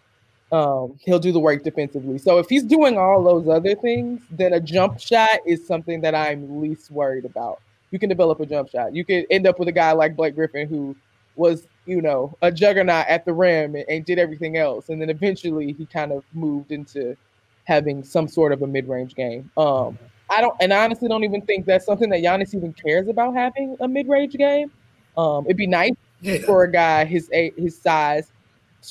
um, 0.56 0.98
he'll 1.04 1.20
do 1.20 1.34
the 1.34 1.40
work 1.40 1.64
defensively. 1.64 2.18
So 2.18 2.38
if 2.38 2.48
he's 2.48 2.64
doing 2.64 2.98
all 2.98 3.22
those 3.22 3.46
other 3.50 3.76
things, 3.76 4.22
then 4.32 4.54
a 4.54 4.60
jump 4.62 5.02
shot 5.02 5.40
is 5.46 5.68
something 5.68 6.00
that 6.02 6.16
I'm 6.16 6.62
least 6.62 6.92
worried 6.92 7.26
about. 7.26 7.60
You 7.92 8.00
can 8.00 8.08
develop 8.08 8.40
a 8.40 8.46
jump 8.46 8.70
shot. 8.70 8.96
You 8.96 9.04
could 9.04 9.26
end 9.30 9.48
up 9.48 9.60
with 9.60 9.68
a 9.68 9.74
guy 9.74 9.92
like 9.92 10.16
Blake 10.16 10.34
Griffin 10.34 10.68
who 10.70 10.96
was, 11.36 11.68
you 11.86 12.02
know, 12.02 12.38
a 12.42 12.54
juggernaut 12.54 13.06
at 13.08 13.26
the 13.26 13.34
rim 13.34 13.76
and, 13.76 13.84
and 13.90 14.06
did 14.06 14.18
everything 14.18 14.56
else. 14.56 14.88
And 14.88 15.02
then 15.02 15.10
eventually 15.10 15.74
he 15.74 15.86
kind 15.86 16.14
of 16.14 16.24
moved 16.34 16.72
into 16.72 17.18
having 17.66 18.02
some 18.04 18.30
sort 18.30 18.54
of 18.54 18.62
a 18.62 18.68
mid-range 18.68 19.14
game. 19.16 19.52
Um, 19.58 20.00
I 20.30 20.40
don't, 20.40 20.56
and 20.62 20.74
I 20.74 20.86
honestly 20.86 21.10
don't 21.10 21.26
even 21.26 21.42
think 21.42 21.66
that's 21.66 21.86
something 21.86 22.10
that 22.12 22.22
Giannis 22.22 22.56
even 22.56 22.72
cares 22.72 23.10
about 23.10 23.34
having 23.34 23.76
a 23.82 23.90
mid-range 23.90 24.36
game. 24.36 24.72
Um, 25.18 25.46
it'd 25.46 25.58
be 25.58 25.68
nice 25.68 25.96
yeah. 26.22 26.38
for 26.46 26.64
a 26.64 26.72
guy 26.72 27.04
his 27.06 27.30
his 27.32 27.78
size 27.78 28.32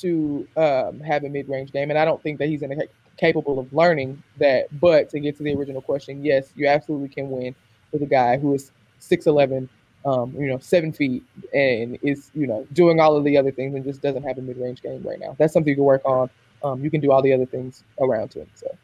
to 0.01 0.47
um, 0.57 0.99
have 0.99 1.23
a 1.23 1.29
mid-range 1.29 1.71
game, 1.71 1.89
and 1.89 1.99
I 1.99 2.05
don't 2.05 2.21
think 2.21 2.39
that 2.39 2.47
he's 2.47 2.61
in 2.61 2.71
a, 2.71 2.85
capable 3.17 3.59
of 3.59 3.71
learning 3.73 4.21
that. 4.37 4.67
But 4.79 5.09
to 5.11 5.19
get 5.19 5.37
to 5.37 5.43
the 5.43 5.53
original 5.55 5.81
question, 5.81 6.23
yes, 6.23 6.49
you 6.55 6.67
absolutely 6.67 7.09
can 7.09 7.29
win 7.29 7.55
with 7.91 8.01
a 8.01 8.05
guy 8.05 8.37
who 8.37 8.53
is 8.53 8.71
six 8.99 9.27
eleven, 9.27 9.69
um, 10.05 10.33
you 10.37 10.47
know, 10.47 10.59
seven 10.59 10.91
feet, 10.91 11.23
and 11.53 11.97
is 12.01 12.31
you 12.33 12.47
know 12.47 12.67
doing 12.73 12.99
all 12.99 13.15
of 13.15 13.23
the 13.23 13.37
other 13.37 13.51
things 13.51 13.75
and 13.75 13.83
just 13.83 14.01
doesn't 14.01 14.23
have 14.23 14.37
a 14.37 14.41
mid-range 14.41 14.81
game 14.81 15.03
right 15.03 15.19
now. 15.19 15.35
That's 15.37 15.53
something 15.53 15.69
you 15.69 15.75
can 15.75 15.83
work 15.83 16.01
on. 16.05 16.29
Um, 16.63 16.83
you 16.83 16.89
can 16.89 17.01
do 17.01 17.11
all 17.11 17.21
the 17.21 17.33
other 17.33 17.45
things 17.45 17.83
around 17.99 18.33
him. 18.33 18.47
So, 18.55 18.75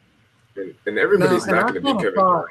and, 0.56 0.74
and 0.86 0.98
everybody's 0.98 1.46
no, 1.46 1.54
not 1.54 1.62
going 1.62 1.74
to 1.74 1.80
be 1.80 1.92
Kevin 1.94 2.14
Durant. 2.14 2.46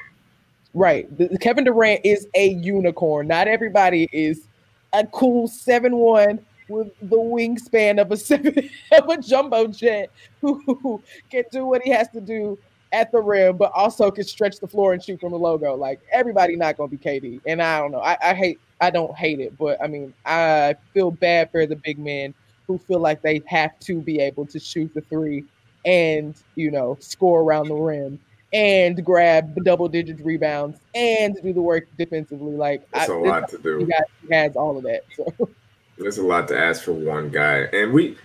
Right, 0.74 1.18
the, 1.18 1.38
Kevin 1.38 1.64
Durant 1.64 2.00
is 2.04 2.26
a 2.34 2.48
unicorn. 2.48 3.26
Not 3.26 3.46
everybody 3.46 4.08
is 4.12 4.46
a 4.92 5.06
cool 5.06 5.48
seven 5.48 5.96
one 5.96 6.38
with 6.68 6.92
the 7.00 7.16
wingspan 7.16 8.00
of 8.00 8.10
a 8.12 8.16
seven 8.16 8.70
of 8.92 9.08
a 9.08 9.16
jumbo 9.18 9.66
jet 9.66 10.10
who, 10.40 11.02
can 11.30 11.44
do 11.50 11.66
what 11.66 11.82
he 11.82 11.90
has 11.90 12.08
to 12.10 12.20
do 12.20 12.58
at 12.92 13.10
the 13.10 13.18
rim, 13.18 13.56
but 13.56 13.72
also 13.74 14.10
can 14.10 14.24
stretch 14.24 14.58
the 14.60 14.68
floor 14.68 14.92
and 14.92 15.02
shoot 15.02 15.20
from 15.20 15.32
the 15.32 15.38
logo. 15.38 15.74
Like 15.74 16.00
everybody 16.12 16.56
not 16.56 16.76
gonna 16.76 16.88
be 16.88 16.98
KD. 16.98 17.40
And 17.46 17.62
I 17.62 17.78
don't 17.78 17.90
know. 17.90 18.00
I, 18.00 18.16
I 18.22 18.34
hate 18.34 18.60
I 18.80 18.90
don't 18.90 19.16
hate 19.16 19.40
it, 19.40 19.56
but 19.58 19.82
I 19.82 19.86
mean 19.86 20.12
I 20.26 20.76
feel 20.92 21.10
bad 21.10 21.50
for 21.50 21.66
the 21.66 21.76
big 21.76 21.98
men 21.98 22.34
who 22.66 22.78
feel 22.78 23.00
like 23.00 23.22
they 23.22 23.42
have 23.46 23.78
to 23.80 24.00
be 24.00 24.20
able 24.20 24.46
to 24.46 24.58
shoot 24.58 24.92
the 24.94 25.00
three 25.02 25.44
and 25.84 26.36
you 26.54 26.70
know 26.70 26.96
score 27.00 27.42
around 27.42 27.68
the 27.68 27.74
rim 27.74 28.20
and 28.52 29.02
grab 29.04 29.56
double 29.64 29.88
digit 29.88 30.20
rebounds 30.20 30.78
and 30.94 31.36
do 31.42 31.52
the 31.52 31.60
work 31.60 31.88
defensively. 31.96 32.54
Like 32.54 32.86
it's 32.94 33.08
a 33.08 33.14
lot 33.14 33.48
to 33.48 33.58
do. 33.58 33.86
He 33.86 34.34
has 34.34 34.56
all 34.56 34.76
of 34.76 34.82
that. 34.84 35.04
So 35.16 35.48
it's 36.06 36.18
a 36.18 36.22
lot 36.22 36.48
to 36.48 36.58
ask 36.58 36.82
for 36.82 36.92
one 36.92 37.30
guy, 37.30 37.60
and 37.72 37.92
we 37.92 38.16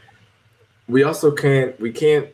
we 0.87 1.03
also 1.03 1.31
can't 1.31 1.79
we 1.79 1.91
can't 1.91 2.29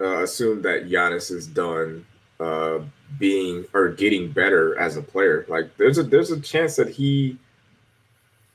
uh, 0.00 0.22
assume 0.22 0.62
that 0.62 0.88
Giannis 0.88 1.30
is 1.30 1.46
done 1.46 2.06
uh, 2.40 2.78
being 3.18 3.64
or 3.74 3.88
getting 3.88 4.30
better 4.30 4.78
as 4.78 4.96
a 4.96 5.02
player. 5.02 5.44
Like 5.48 5.76
there's 5.76 5.98
a 5.98 6.02
there's 6.02 6.30
a 6.30 6.40
chance 6.40 6.76
that 6.76 6.88
he 6.88 7.38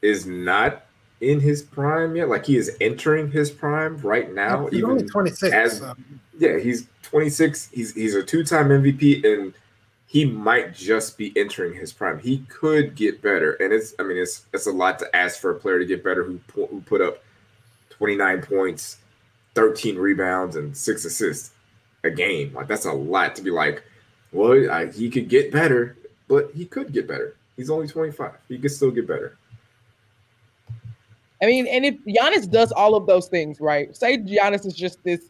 is 0.01 0.25
not 0.25 0.85
in 1.21 1.39
his 1.39 1.61
prime 1.61 2.15
yet. 2.15 2.29
Like 2.29 2.45
he 2.45 2.57
is 2.57 2.75
entering 2.81 3.31
his 3.31 3.49
prime 3.49 3.97
right 3.97 4.31
now. 4.33 4.67
He's 4.67 4.79
even 4.79 4.91
only 4.91 5.05
26. 5.05 5.53
As, 5.53 5.77
so. 5.79 5.95
Yeah, 6.37 6.59
he's 6.59 6.87
26. 7.03 7.69
He's 7.73 7.93
he's 7.93 8.15
a 8.15 8.23
two-time 8.23 8.69
MVP 8.69 9.25
and 9.25 9.53
he 10.13 10.25
might 10.25 10.75
just 10.75 11.17
be 11.17 11.33
entering 11.35 11.73
his 11.73 11.91
prime. 11.91 12.19
He 12.19 12.45
could 12.47 12.93
get 12.93 13.19
better, 13.23 13.53
and 13.53 13.73
it's 13.73 13.95
I 13.97 14.03
mean 14.03 14.17
it's 14.17 14.45
it's 14.53 14.67
a 14.67 14.71
lot 14.71 14.99
to 14.99 15.15
ask 15.15 15.41
for 15.41 15.49
a 15.49 15.55
player 15.55 15.79
to 15.79 15.85
get 15.87 16.03
better 16.03 16.23
who 16.23 16.39
who 16.53 16.81
put 16.81 17.01
up 17.01 17.23
29 17.89 18.43
points 18.43 18.97
13 19.55 19.95
rebounds 19.97 20.55
and 20.55 20.77
six 20.77 21.03
assists 21.03 21.51
a 22.03 22.11
game. 22.11 22.53
Like 22.53 22.67
that's 22.67 22.85
a 22.85 22.91
lot 22.91 23.35
to 23.37 23.41
be 23.41 23.49
like, 23.49 23.83
well, 24.31 24.69
I, 24.71 24.91
he 24.91 25.09
could 25.09 25.29
get 25.29 25.51
better, 25.51 25.97
but 26.27 26.51
he 26.53 26.65
could 26.65 26.93
get 26.93 27.07
better. 27.07 27.35
He's 27.57 27.71
only 27.71 27.87
25. 27.87 28.33
He 28.47 28.59
could 28.59 28.71
still 28.71 28.91
get 28.91 29.07
better. 29.07 29.35
I 31.41 31.47
mean, 31.47 31.65
and 31.65 31.85
if 31.85 31.95
Giannis 32.05 32.49
does 32.49 32.71
all 32.71 32.93
of 32.95 33.07
those 33.07 33.29
things, 33.29 33.59
right? 33.59 33.95
Say 33.95 34.19
Giannis 34.19 34.63
is 34.67 34.75
just 34.75 35.03
this 35.03 35.29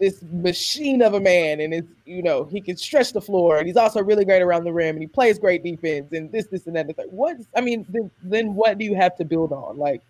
this 0.00 0.22
machine 0.32 1.02
of 1.02 1.14
a 1.14 1.20
man, 1.20 1.60
and 1.60 1.72
it's 1.72 1.88
you 2.04 2.22
know 2.22 2.44
he 2.44 2.60
can 2.60 2.76
stretch 2.76 3.12
the 3.12 3.20
floor, 3.20 3.58
and 3.58 3.66
he's 3.66 3.76
also 3.76 4.02
really 4.02 4.24
great 4.24 4.42
around 4.42 4.64
the 4.64 4.72
rim, 4.72 4.96
and 4.96 5.02
he 5.02 5.06
plays 5.06 5.38
great 5.38 5.62
defense, 5.62 6.12
and 6.12 6.30
this, 6.32 6.46
this, 6.46 6.66
and 6.66 6.76
that. 6.76 6.88
What 7.10 7.36
I 7.56 7.60
mean, 7.60 7.86
then, 7.88 8.10
then 8.22 8.54
what 8.54 8.78
do 8.78 8.84
you 8.84 8.94
have 8.94 9.16
to 9.16 9.24
build 9.24 9.52
on? 9.52 9.78
Like, 9.78 10.02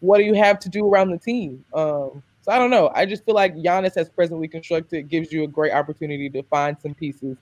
what 0.00 0.18
do 0.18 0.24
you 0.24 0.34
have 0.34 0.58
to 0.60 0.68
do 0.68 0.86
around 0.86 1.10
the 1.10 1.18
team? 1.18 1.64
Um, 1.74 2.22
so 2.42 2.50
I 2.50 2.58
don't 2.58 2.70
know. 2.70 2.90
I 2.94 3.06
just 3.06 3.24
feel 3.24 3.34
like 3.34 3.54
Giannis, 3.54 3.96
as 3.96 4.08
presently 4.08 4.48
constructed, 4.48 5.08
gives 5.08 5.32
you 5.32 5.44
a 5.44 5.48
great 5.48 5.72
opportunity 5.72 6.28
to 6.30 6.42
find 6.44 6.76
some 6.80 6.94
pieces, 6.94 7.36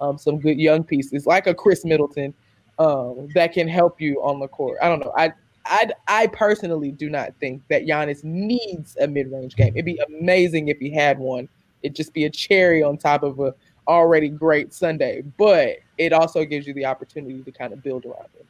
um, 0.00 0.18
some 0.18 0.38
good 0.38 0.58
young 0.58 0.84
pieces, 0.84 1.26
like 1.26 1.46
a 1.46 1.54
Khris 1.54 1.84
Middleton, 1.84 2.34
um, 2.78 3.28
that 3.34 3.52
can 3.52 3.68
help 3.68 4.00
you 4.00 4.22
on 4.22 4.40
the 4.40 4.48
court. 4.48 4.78
I 4.82 4.88
don't 4.88 5.00
know. 5.00 5.12
I 5.16 5.32
I 5.66 5.90
I 6.08 6.26
personally 6.28 6.92
do 6.92 7.08
not 7.10 7.34
think 7.40 7.62
that 7.68 7.86
Giannis 7.86 8.24
needs 8.24 8.96
a 9.00 9.06
mid-range 9.06 9.56
game. 9.56 9.74
It'd 9.74 9.84
be 9.84 10.00
amazing 10.08 10.68
if 10.68 10.78
he 10.78 10.90
had 10.90 11.18
one. 11.18 11.48
It'd 11.82 11.96
just 11.96 12.12
be 12.12 12.24
a 12.24 12.30
cherry 12.30 12.82
on 12.82 12.96
top 12.96 13.22
of 13.22 13.40
a 13.40 13.54
already 13.88 14.28
great 14.28 14.72
sundae. 14.72 15.22
But 15.38 15.76
it 15.98 16.12
also 16.12 16.44
gives 16.44 16.66
you 16.66 16.74
the 16.74 16.86
opportunity 16.86 17.42
to 17.42 17.52
kind 17.52 17.72
of 17.72 17.82
build 17.82 18.04
around 18.04 18.28
it. 18.38 18.46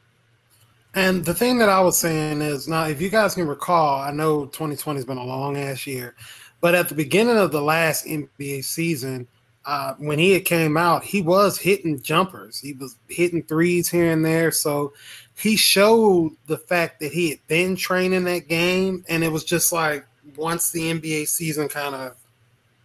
And 0.95 1.25
the 1.25 1.33
thing 1.33 1.57
that 1.57 1.69
I 1.69 1.81
was 1.81 1.97
saying 1.97 2.41
is 2.41 2.67
now, 2.67 2.85
if 2.85 3.01
you 3.01 3.09
guys 3.09 3.33
can 3.33 3.47
recall, 3.47 3.99
I 3.99 4.11
know 4.11 4.45
2020 4.45 4.97
has 4.97 5.05
been 5.05 5.17
a 5.17 5.25
long 5.25 5.57
ass 5.57 5.87
year, 5.87 6.15
but 6.61 6.75
at 6.75 6.87
the 6.87 6.95
beginning 6.95 7.37
of 7.37 7.51
the 7.51 7.61
last 7.61 8.05
NBA 8.05 8.63
season, 8.63 9.27
uh, 9.65 9.95
when 9.97 10.19
he 10.19 10.39
came 10.41 10.77
out, 10.77 11.03
he 11.03 11.21
was 11.21 11.57
hitting 11.57 12.01
jumpers. 12.01 12.59
He 12.59 12.73
was 12.73 12.97
hitting 13.07 13.43
threes 13.43 13.89
here 13.89 14.11
and 14.11 14.23
there. 14.23 14.51
So 14.51 14.93
he 15.37 15.55
showed 15.55 16.35
the 16.47 16.57
fact 16.57 16.99
that 16.99 17.11
he 17.11 17.31
had 17.31 17.47
been 17.47 17.75
training 17.75 18.23
that 18.25 18.47
game, 18.47 19.03
and 19.09 19.23
it 19.23 19.31
was 19.31 19.43
just 19.43 19.71
like 19.71 20.05
once 20.35 20.71
the 20.71 20.91
NBA 20.91 21.27
season 21.27 21.67
kind 21.67 21.95
of 21.95 22.15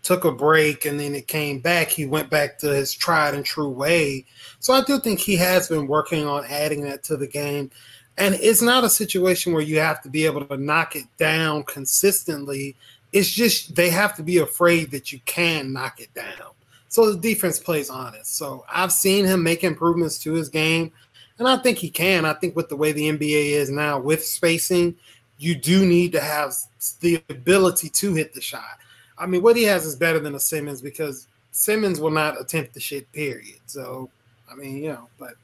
took 0.02 0.24
a 0.24 0.32
break 0.32 0.86
and 0.86 0.98
then 0.98 1.14
it 1.14 1.28
came 1.28 1.58
back, 1.58 1.88
he 1.88 2.06
went 2.06 2.30
back 2.30 2.58
to 2.58 2.68
his 2.68 2.92
tried 2.92 3.34
and 3.34 3.44
true 3.44 3.68
way. 3.68 4.24
So 4.60 4.72
I 4.72 4.82
do 4.82 4.98
think 4.98 5.18
he 5.18 5.36
has 5.36 5.68
been 5.68 5.86
working 5.86 6.26
on 6.26 6.44
adding 6.46 6.82
that 6.82 7.02
to 7.04 7.16
the 7.16 7.26
game. 7.26 7.70
And 8.16 8.34
it's 8.36 8.62
not 8.62 8.84
a 8.84 8.90
situation 8.90 9.52
where 9.52 9.62
you 9.62 9.78
have 9.78 10.02
to 10.02 10.08
be 10.08 10.24
able 10.24 10.44
to 10.46 10.56
knock 10.56 10.96
it 10.96 11.04
down 11.18 11.62
consistently. 11.64 12.74
It's 13.12 13.28
just 13.28 13.74
they 13.74 13.90
have 13.90 14.16
to 14.16 14.22
be 14.22 14.38
afraid 14.38 14.90
that 14.90 15.12
you 15.12 15.20
can 15.24 15.72
knock 15.72 16.00
it 16.00 16.12
down. 16.14 16.52
So 16.88 17.12
the 17.12 17.18
defense 17.18 17.58
plays 17.58 17.90
honest. 17.90 18.36
So 18.36 18.64
I've 18.72 18.92
seen 18.92 19.24
him 19.24 19.42
make 19.42 19.62
improvements 19.62 20.18
to 20.20 20.32
his 20.32 20.48
game, 20.48 20.90
and 21.38 21.48
I 21.48 21.56
think 21.56 21.78
he 21.78 21.90
can. 21.90 22.24
I 22.24 22.34
think 22.34 22.56
with 22.56 22.68
the 22.68 22.76
way 22.76 22.92
the 22.92 23.08
NBA 23.08 23.52
is 23.52 23.70
now 23.70 23.98
with 23.98 24.24
spacing, 24.24 24.96
you 25.38 25.54
do 25.54 25.86
need 25.86 26.12
to 26.12 26.20
have 26.20 26.54
the 27.00 27.22
ability 27.30 27.88
to 27.90 28.14
hit 28.14 28.34
the 28.34 28.40
shot. 28.40 28.78
I 29.16 29.26
mean, 29.26 29.42
what 29.42 29.56
he 29.56 29.64
has 29.64 29.84
is 29.84 29.96
better 29.96 30.18
than 30.18 30.34
a 30.34 30.40
Simmons 30.40 30.80
because 30.80 31.28
Simmons 31.52 32.00
will 32.00 32.10
not 32.10 32.40
attempt 32.40 32.74
the 32.74 32.80
shit, 32.80 33.10
period. 33.12 33.60
So, 33.66 34.10
I 34.50 34.54
mean, 34.54 34.78
you 34.78 34.92
know, 34.92 35.08
but 35.18 35.34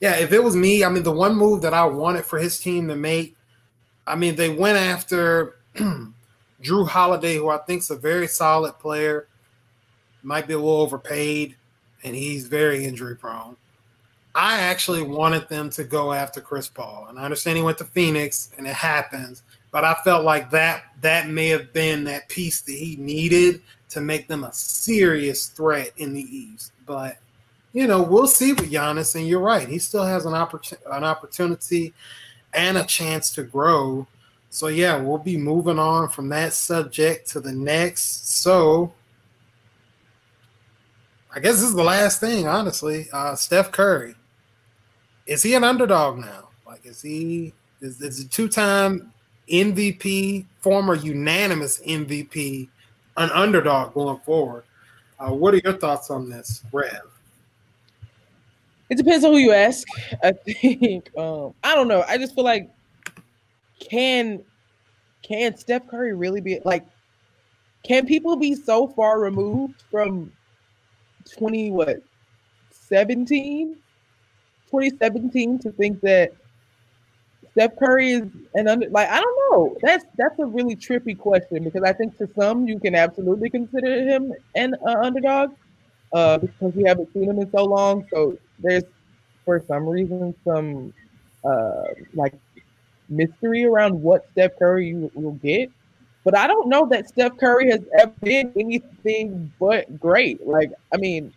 yeah, 0.00 0.16
if 0.16 0.32
it 0.32 0.42
was 0.42 0.56
me, 0.56 0.84
I 0.84 0.88
mean, 0.88 1.02
the 1.02 1.12
one 1.12 1.36
move 1.36 1.62
that 1.62 1.74
I 1.74 1.84
wanted 1.84 2.24
for 2.24 2.38
his 2.38 2.58
team 2.58 2.88
to 2.88 2.96
make, 2.96 3.36
I 4.06 4.16
mean, 4.16 4.36
they 4.36 4.48
went 4.48 4.78
after 4.78 5.56
Jrue 6.62 6.88
Holiday, 6.88 7.36
who 7.36 7.48
I 7.48 7.58
think 7.58 7.82
is 7.82 7.90
a 7.90 7.96
very 7.96 8.26
solid 8.26 8.78
player, 8.78 9.26
might 10.22 10.46
be 10.46 10.54
a 10.54 10.58
little 10.58 10.80
overpaid, 10.80 11.56
and 12.02 12.14
he's 12.14 12.46
very 12.46 12.84
injury 12.84 13.16
prone. 13.16 13.56
I 14.34 14.60
actually 14.60 15.02
wanted 15.02 15.48
them 15.48 15.70
to 15.70 15.84
go 15.84 16.12
after 16.12 16.40
Chris 16.40 16.68
Paul, 16.68 17.06
and 17.08 17.18
I 17.18 17.24
understand 17.24 17.56
he 17.56 17.64
went 17.64 17.78
to 17.78 17.84
Phoenix, 17.84 18.50
and 18.56 18.66
it 18.66 18.74
happens. 18.74 19.42
But 19.72 19.84
I 19.84 19.94
felt 20.04 20.24
like 20.24 20.50
that 20.50 20.84
that 21.00 21.28
may 21.28 21.48
have 21.48 21.72
been 21.72 22.04
that 22.04 22.28
piece 22.28 22.60
that 22.62 22.72
he 22.72 22.96
needed 22.96 23.62
to 23.90 24.00
make 24.00 24.28
them 24.28 24.44
a 24.44 24.52
serious 24.52 25.48
threat 25.48 25.92
in 25.96 26.12
the 26.12 26.22
East. 26.22 26.72
But 26.86 27.18
you 27.72 27.86
know, 27.86 28.02
we'll 28.02 28.26
see 28.26 28.52
with 28.52 28.70
Giannis, 28.70 29.14
and 29.14 29.26
you're 29.26 29.40
right. 29.40 29.68
He 29.68 29.78
still 29.78 30.04
has 30.04 30.26
an, 30.26 30.32
oppor- 30.32 30.76
an 30.92 31.04
opportunity 31.04 31.94
and 32.52 32.76
a 32.76 32.84
chance 32.84 33.30
to 33.30 33.44
grow. 33.44 34.06
So, 34.50 34.66
yeah, 34.66 34.96
we'll 34.96 35.18
be 35.18 35.36
moving 35.36 35.78
on 35.78 36.08
from 36.08 36.28
that 36.30 36.52
subject 36.52 37.30
to 37.30 37.40
the 37.40 37.52
next. 37.52 38.40
So, 38.40 38.92
I 41.32 41.38
guess 41.38 41.54
this 41.54 41.62
is 41.62 41.74
the 41.74 41.84
last 41.84 42.18
thing, 42.18 42.48
honestly. 42.48 43.08
Uh, 43.12 43.36
Steph 43.36 43.70
Curry. 43.70 44.16
Is 45.30 45.44
he 45.44 45.54
an 45.54 45.62
underdog 45.62 46.18
now? 46.18 46.48
Like, 46.66 46.84
is 46.84 47.00
he 47.00 47.52
is, 47.80 48.02
is 48.02 48.18
a 48.18 48.28
two 48.28 48.48
time 48.48 49.12
MVP, 49.48 50.44
former 50.58 50.96
unanimous 50.96 51.80
MVP, 51.82 52.68
an 53.16 53.30
underdog 53.30 53.94
going 53.94 54.18
forward? 54.26 54.64
Uh, 55.20 55.32
what 55.32 55.54
are 55.54 55.60
your 55.62 55.74
thoughts 55.74 56.10
on 56.10 56.28
this, 56.28 56.64
Rev? 56.72 57.02
It 58.88 58.96
depends 58.96 59.24
on 59.24 59.30
who 59.30 59.38
you 59.38 59.52
ask. 59.52 59.86
I 60.20 60.32
think 60.44 61.16
um, 61.16 61.54
I 61.62 61.76
don't 61.76 61.86
know. 61.86 62.02
I 62.08 62.18
just 62.18 62.34
feel 62.34 62.42
like 62.42 62.68
can 63.78 64.42
can 65.22 65.56
Steph 65.56 65.86
Curry 65.86 66.12
really 66.12 66.40
be 66.40 66.58
like 66.64 66.84
can 67.84 68.04
people 68.04 68.34
be 68.34 68.56
so 68.56 68.88
far 68.88 69.20
removed 69.20 69.84
from 69.92 70.32
20 71.38 71.70
what 71.70 72.02
17 72.72 73.76
2017 74.70 75.58
to 75.60 75.72
think 75.72 76.00
that 76.00 76.32
Steph 77.52 77.76
Curry 77.78 78.12
is 78.12 78.28
an 78.54 78.68
under 78.68 78.88
like 78.90 79.08
I 79.08 79.20
don't 79.20 79.50
know. 79.50 79.76
That's 79.82 80.04
that's 80.16 80.38
a 80.38 80.46
really 80.46 80.76
trippy 80.76 81.18
question 81.18 81.64
because 81.64 81.82
I 81.82 81.92
think 81.92 82.16
to 82.18 82.28
some 82.38 82.66
you 82.68 82.78
can 82.78 82.94
absolutely 82.94 83.50
consider 83.50 84.08
him 84.08 84.32
an 84.54 84.74
uh, 84.86 85.00
underdog, 85.02 85.52
uh, 86.12 86.38
because 86.38 86.74
we 86.74 86.84
haven't 86.84 87.12
seen 87.12 87.24
him 87.24 87.38
in 87.38 87.50
so 87.50 87.64
long. 87.64 88.06
So 88.10 88.38
there's, 88.58 88.84
for 89.44 89.62
some 89.66 89.88
reason, 89.88 90.34
some 90.44 90.92
uh, 91.44 91.84
like 92.14 92.34
mystery 93.08 93.64
around 93.64 94.00
what 94.00 94.26
Steph 94.32 94.58
Curry 94.58 94.94
will 95.14 95.32
get. 95.32 95.70
But 96.24 96.36
I 96.36 96.46
don't 96.46 96.68
know 96.68 96.86
that 96.90 97.08
Steph 97.08 97.36
Curry 97.38 97.70
has 97.70 97.80
ever 97.98 98.12
been 98.22 98.52
anything 98.56 99.52
but 99.58 99.98
great. 99.98 100.46
Like, 100.46 100.70
I 100.92 100.98
mean, 100.98 101.32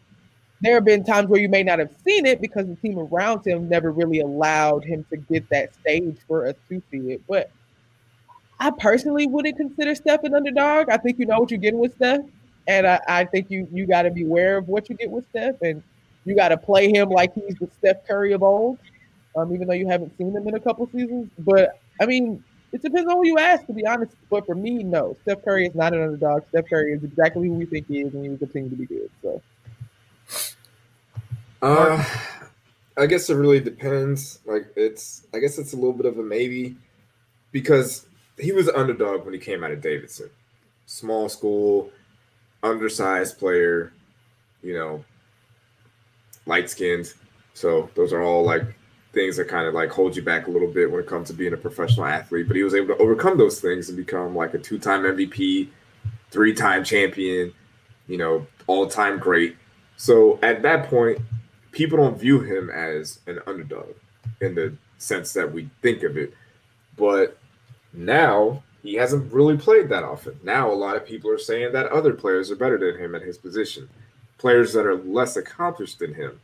there 0.64 0.76
have 0.76 0.86
been 0.86 1.04
times 1.04 1.28
where 1.28 1.42
you 1.42 1.50
may 1.50 1.62
not 1.62 1.78
have 1.78 1.92
seen 2.06 2.26
it 2.26 2.40
because 2.40 2.66
the 2.66 2.76
team 2.78 2.98
around 2.98 3.46
him 3.46 3.68
never 3.68 3.92
really 3.92 4.22
allowed 4.22 4.86
him 4.86 5.06
to 5.10 5.18
get 5.18 5.48
that 5.50 5.74
stage 5.76 6.18
for 6.26 6.48
us 6.48 6.56
to 6.70 6.82
see 6.90 7.12
it. 7.12 7.22
But 7.28 7.52
I 8.62 8.72
personally 8.72 9.28
wouldn't 9.28 9.58
consider 9.58 9.94
Steph 9.94 10.24
an 10.24 10.34
underdog. 10.34 10.90
I 10.90 10.96
think 10.96 11.20
you 11.20 11.26
know 11.26 11.42
what 11.42 11.52
you're 11.52 11.60
getting 11.60 11.80
with 11.82 11.96
Steph. 11.96 12.22
And 12.66 12.88
I, 12.88 13.02
I 13.10 13.26
think 13.26 13.52
you 13.52 13.68
you 13.74 13.86
got 13.86 14.04
to 14.04 14.12
be 14.12 14.24
aware 14.24 14.56
of 14.56 14.70
what 14.70 14.90
you 14.90 14.96
get 14.96 15.12
with 15.12 15.28
Steph, 15.32 15.62
and 15.62 15.84
you 16.24 16.34
got 16.34 16.48
to 16.48 16.58
play 16.58 16.90
him 16.90 17.10
like 17.10 17.34
he's 17.34 17.56
the 17.56 17.70
Steph 17.80 18.08
Curry 18.08 18.32
of 18.32 18.42
old, 18.42 18.78
um, 19.36 19.54
even 19.54 19.68
though 19.68 19.74
you 19.74 19.90
haven't 19.90 20.18
seen 20.18 20.32
him 20.32 20.48
in 20.48 20.56
a 20.56 20.62
couple 20.62 20.88
seasons. 20.88 21.30
But 21.40 21.78
I 22.00 22.06
mean, 22.06 22.42
it 22.72 22.82
depends 22.82 23.12
on 23.12 23.18
who 23.18 23.28
you 23.28 23.38
ask, 23.38 23.66
to 23.66 23.74
be 23.74 23.86
honest. 23.86 24.16
But 24.30 24.46
for 24.46 24.56
me, 24.56 24.82
no, 24.82 25.18
Steph 25.24 25.44
Curry 25.44 25.68
is 25.68 25.76
not 25.76 25.94
an 25.94 26.02
underdog. 26.02 26.44
Steph 26.48 26.70
Curry 26.70 26.94
is 26.94 27.04
exactly 27.04 27.50
who 27.50 27.56
we 27.56 27.66
think 27.66 27.88
he 27.88 28.00
is, 28.00 28.14
and 28.14 28.24
he 28.24 28.30
will 28.30 28.38
continue 28.38 28.70
to 28.70 28.78
be 28.78 28.86
good. 28.86 29.12
So, 29.22 29.42
uh, 31.62 32.04
I 32.98 33.06
guess 33.06 33.30
it 33.30 33.36
really 33.36 33.60
depends. 33.60 34.40
Like 34.46 34.68
it's, 34.76 35.26
I 35.34 35.40
guess 35.40 35.58
it's 35.58 35.74
a 35.74 35.76
little 35.76 35.94
bit 35.94 36.06
of 36.06 36.18
a 36.20 36.24
maybe 36.24 36.76
because 37.52 38.06
he 38.38 38.52
was 38.52 38.68
an 38.68 38.76
underdog 38.76 39.26
when 39.26 39.34
he 39.34 39.40
came 39.40 39.64
out 39.64 39.72
of 39.72 39.82
Davidson, 39.82 40.30
small 40.86 41.30
school 41.30 41.92
undersized 42.64 43.38
player, 43.38 43.94
you 44.62 44.74
know, 44.74 45.04
light 46.46 46.70
skinned. 46.70 47.14
So 47.54 47.90
those 47.96 48.14
are 48.14 48.22
all 48.22 48.44
like 48.44 48.64
things 49.14 49.38
that 49.38 49.48
kind 49.48 49.68
of 49.68 49.74
like 49.74 49.92
hold 49.92 50.16
you 50.16 50.24
back 50.24 50.48
a 50.48 50.52
little 50.52 50.68
bit 50.68 50.92
when 50.92 51.00
it 51.00 51.08
comes 51.08 51.28
to 51.28 51.34
being 51.34 51.54
a 51.54 51.58
professional 51.58 52.06
athlete. 52.06 52.48
But 52.48 52.58
he 52.58 52.64
was 52.64 52.74
able 52.74 52.96
to 52.96 52.98
overcome 52.98 53.38
those 53.38 53.62
things 53.62 53.90
and 53.90 53.98
become 53.98 54.36
like 54.36 54.54
a 54.54 54.58
two 54.58 54.80
time 54.80 55.04
MVP, 55.04 55.70
three 56.32 56.54
time 56.54 56.84
champion, 56.84 57.54
you 58.08 58.18
know, 58.18 58.48
all 58.68 58.88
time 58.88 59.20
great. 59.20 59.56
So 59.98 60.40
at 60.42 60.62
that 60.64 60.90
point, 60.90 61.20
people 61.72 61.98
don't 61.98 62.20
view 62.20 62.40
him 62.42 62.70
as 62.70 63.20
an 63.28 63.40
underdog 63.48 63.94
in 64.42 64.56
the 64.56 64.74
sense 64.98 65.34
that 65.34 65.52
we 65.52 65.70
think 65.82 66.04
of 66.04 66.18
it. 66.18 66.34
But 66.98 67.38
now 67.94 68.64
he 68.82 68.96
hasn't 68.96 69.32
really 69.32 69.58
played 69.58 69.90
that 69.90 70.04
often. 70.04 70.40
Now, 70.44 70.72
a 70.72 70.74
lot 70.74 70.96
of 70.96 71.06
people 71.06 71.32
are 71.32 71.38
saying 71.38 71.72
that 71.74 71.88
other 71.88 72.14
players 72.14 72.52
are 72.52 72.56
better 72.56 72.78
than 72.78 73.02
him 73.02 73.16
at 73.16 73.22
his 73.22 73.38
position. 73.38 73.90
Players 74.38 74.74
that 74.74 74.86
are 74.86 74.98
less 74.98 75.38
accomplished 75.38 76.00
than 76.00 76.14
him, 76.14 76.40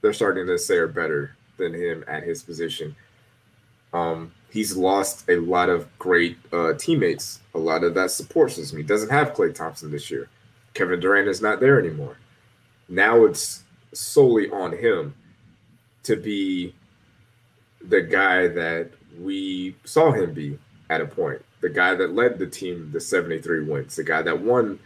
they're 0.00 0.12
starting 0.12 0.46
to 0.46 0.58
say 0.58 0.76
are 0.76 0.88
better 0.88 1.36
than 1.56 1.72
him 1.72 2.04
at 2.08 2.24
his 2.24 2.42
position. 2.42 2.94
Um, 3.92 4.32
he's 4.50 4.76
lost 4.76 5.28
a 5.28 5.36
lot 5.36 5.68
of 5.68 5.86
great 5.98 6.38
uh, 6.52 6.74
teammates, 6.74 7.40
a 7.54 7.58
lot 7.58 7.84
of 7.84 7.94
that 7.94 8.10
support 8.10 8.52
system. 8.52 8.78
He 8.78 8.84
doesn't 8.84 9.10
have 9.10 9.32
Klay 9.32 9.54
Thompson 9.54 9.90
this 9.90 10.10
year. 10.10 10.28
Kevin 10.74 11.00
Durant 11.00 11.28
is 11.28 11.40
not 11.40 11.60
there 11.60 11.78
anymore. 11.78 12.18
Now 12.88 13.24
it's 13.24 13.62
solely 13.92 14.50
on 14.50 14.72
him 14.76 15.14
to 16.04 16.16
be 16.16 16.74
the 17.88 18.02
guy 18.02 18.48
that 18.48 18.90
we 19.20 19.76
saw 19.84 20.12
him 20.12 20.34
be 20.34 20.58
at 20.90 21.00
a 21.00 21.06
point 21.06 21.42
the 21.60 21.68
guy 21.68 21.94
that 21.94 22.14
led 22.14 22.38
the 22.38 22.46
team 22.46 22.90
the 22.92 23.00
73 23.00 23.64
wins, 23.64 23.96
the 23.96 24.04
guy 24.04 24.22
that 24.22 24.40
won 24.40 24.78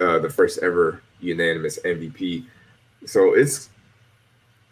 uh, 0.00 0.18
the 0.18 0.28
first 0.28 0.58
ever 0.62 1.02
unanimous 1.20 1.78
MVP. 1.84 2.44
So 3.06 3.34
it's 3.34 3.70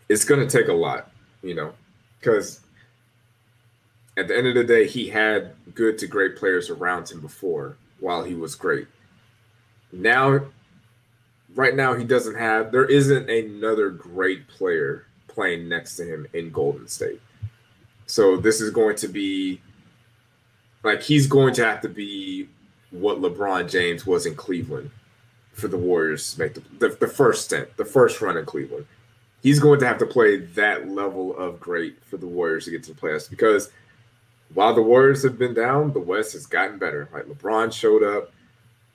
it's 0.08 0.24
going 0.24 0.46
to 0.46 0.58
take 0.58 0.68
a 0.68 0.72
lot, 0.72 1.10
you 1.42 1.54
know, 1.54 1.72
because 2.18 2.60
at 4.16 4.28
the 4.28 4.36
end 4.36 4.48
of 4.48 4.54
the 4.54 4.64
day, 4.64 4.86
he 4.86 5.08
had 5.08 5.54
good 5.74 5.98
to 5.98 6.06
great 6.06 6.36
players 6.36 6.68
around 6.68 7.10
him 7.10 7.20
before 7.20 7.76
while 8.00 8.24
he 8.24 8.34
was 8.34 8.54
great. 8.54 8.88
Now, 9.92 10.40
right 11.54 11.74
now, 11.74 11.94
he 11.94 12.04
doesn't 12.04 12.36
have, 12.36 12.72
there 12.72 12.84
isn't 12.84 13.28
another 13.28 13.90
great 13.90 14.48
player 14.48 15.06
playing 15.28 15.68
next 15.68 15.96
to 15.96 16.04
him 16.04 16.26
in 16.32 16.50
Golden 16.50 16.88
State. 16.88 17.20
So 18.06 18.36
this 18.36 18.60
is 18.60 18.70
going 18.70 18.96
to 18.96 19.08
be 19.08 19.60
like 20.82 21.02
he's 21.02 21.26
going 21.26 21.54
to 21.54 21.64
have 21.64 21.80
to 21.82 21.88
be 21.88 22.48
what 22.90 23.20
LeBron 23.20 23.70
James 23.70 24.04
was 24.04 24.26
in 24.26 24.34
Cleveland 24.34 24.90
for 25.52 25.68
the 25.68 25.76
Warriors 25.76 26.34
to 26.34 26.40
make 26.40 26.54
the, 26.54 26.62
the, 26.78 26.88
the 26.96 27.06
first 27.06 27.44
stint, 27.44 27.76
the 27.76 27.84
first 27.84 28.20
run 28.20 28.36
in 28.36 28.44
Cleveland. 28.44 28.86
He's 29.42 29.60
going 29.60 29.80
to 29.80 29.86
have 29.86 29.98
to 29.98 30.06
play 30.06 30.38
that 30.38 30.88
level 30.88 31.36
of 31.36 31.60
great 31.60 32.02
for 32.04 32.16
the 32.16 32.26
Warriors 32.26 32.64
to 32.64 32.70
get 32.72 32.82
to 32.84 32.94
the 32.94 33.00
playoffs 33.00 33.30
because 33.30 33.70
while 34.52 34.74
the 34.74 34.82
Warriors 34.82 35.22
have 35.22 35.38
been 35.38 35.54
down, 35.54 35.92
the 35.92 36.00
West 36.00 36.32
has 36.32 36.46
gotten 36.46 36.78
better. 36.78 37.08
Like 37.12 37.26
LeBron 37.26 37.72
showed 37.72 38.02
up, 38.02 38.32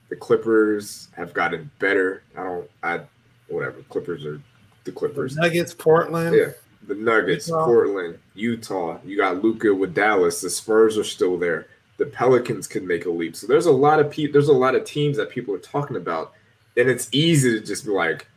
the 0.08 0.16
Clippers 0.16 1.08
have 1.16 1.32
gotten 1.34 1.70
better. 1.78 2.22
I 2.36 2.44
don't, 2.44 2.70
I, 2.82 3.00
whatever. 3.48 3.82
Clippers 3.88 4.24
are 4.24 4.40
the 4.84 4.92
Clippers. 4.92 5.34
The 5.34 5.42
Nuggets, 5.42 5.74
Portland. 5.74 6.36
Yeah, 6.36 6.50
the 6.86 6.94
Nuggets, 6.94 7.48
Utah. 7.48 7.64
Portland, 7.64 8.18
Utah. 8.34 8.98
You 9.04 9.16
got 9.16 9.42
Luka 9.42 9.74
with 9.74 9.94
Dallas. 9.94 10.40
The 10.40 10.50
Spurs 10.50 10.96
are 10.96 11.04
still 11.04 11.38
there 11.38 11.66
the 11.96 12.06
Pelicans 12.06 12.66
could 12.66 12.84
make 12.84 13.06
a 13.06 13.10
leap. 13.10 13.36
So 13.36 13.46
there's 13.46 13.66
a 13.66 13.72
lot 13.72 14.00
of 14.00 14.10
people, 14.10 14.32
there's 14.32 14.48
a 14.48 14.52
lot 14.52 14.74
of 14.74 14.84
teams 14.84 15.16
that 15.16 15.30
people 15.30 15.54
are 15.54 15.58
talking 15.58 15.96
about, 15.96 16.32
and 16.76 16.88
it's 16.88 17.08
easy 17.12 17.58
to 17.58 17.64
just 17.64 17.84
be 17.84 17.90
like, 17.90 18.28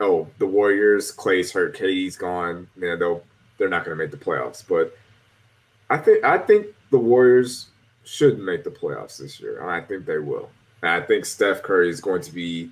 oh, 0.00 0.28
the 0.38 0.46
Warriors, 0.46 1.12
Klay's 1.12 1.52
hurt, 1.52 1.76
KD's 1.76 2.16
gone, 2.16 2.68
man, 2.76 2.98
they'll 2.98 3.22
they're 3.58 3.68
not 3.68 3.86
going 3.86 3.96
to 3.96 4.02
make 4.02 4.10
the 4.10 4.18
playoffs. 4.18 4.62
But 4.66 4.96
I 5.88 5.98
think 5.98 6.24
I 6.24 6.38
think 6.38 6.66
the 6.90 6.98
Warriors 6.98 7.68
should 8.04 8.38
make 8.38 8.64
the 8.64 8.70
playoffs 8.70 9.18
this 9.18 9.40
year, 9.40 9.60
and 9.60 9.70
I 9.70 9.80
think 9.80 10.06
they 10.06 10.18
will. 10.18 10.50
And 10.82 10.90
I 10.90 11.00
think 11.00 11.24
Steph 11.24 11.62
Curry 11.62 11.88
is 11.88 12.00
going 12.00 12.22
to 12.22 12.32
be 12.32 12.70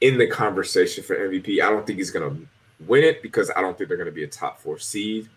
in 0.00 0.18
the 0.18 0.26
conversation 0.26 1.02
for 1.02 1.16
MVP. 1.16 1.62
I 1.62 1.70
don't 1.70 1.86
think 1.86 1.98
he's 1.98 2.10
going 2.10 2.30
to 2.30 2.46
win 2.86 3.04
it 3.04 3.22
because 3.22 3.50
I 3.56 3.60
don't 3.60 3.76
think 3.76 3.88
they're 3.88 3.96
going 3.96 4.06
to 4.06 4.12
be 4.12 4.24
a 4.24 4.28
top 4.28 4.60
four 4.60 4.78
seed. 4.78 5.28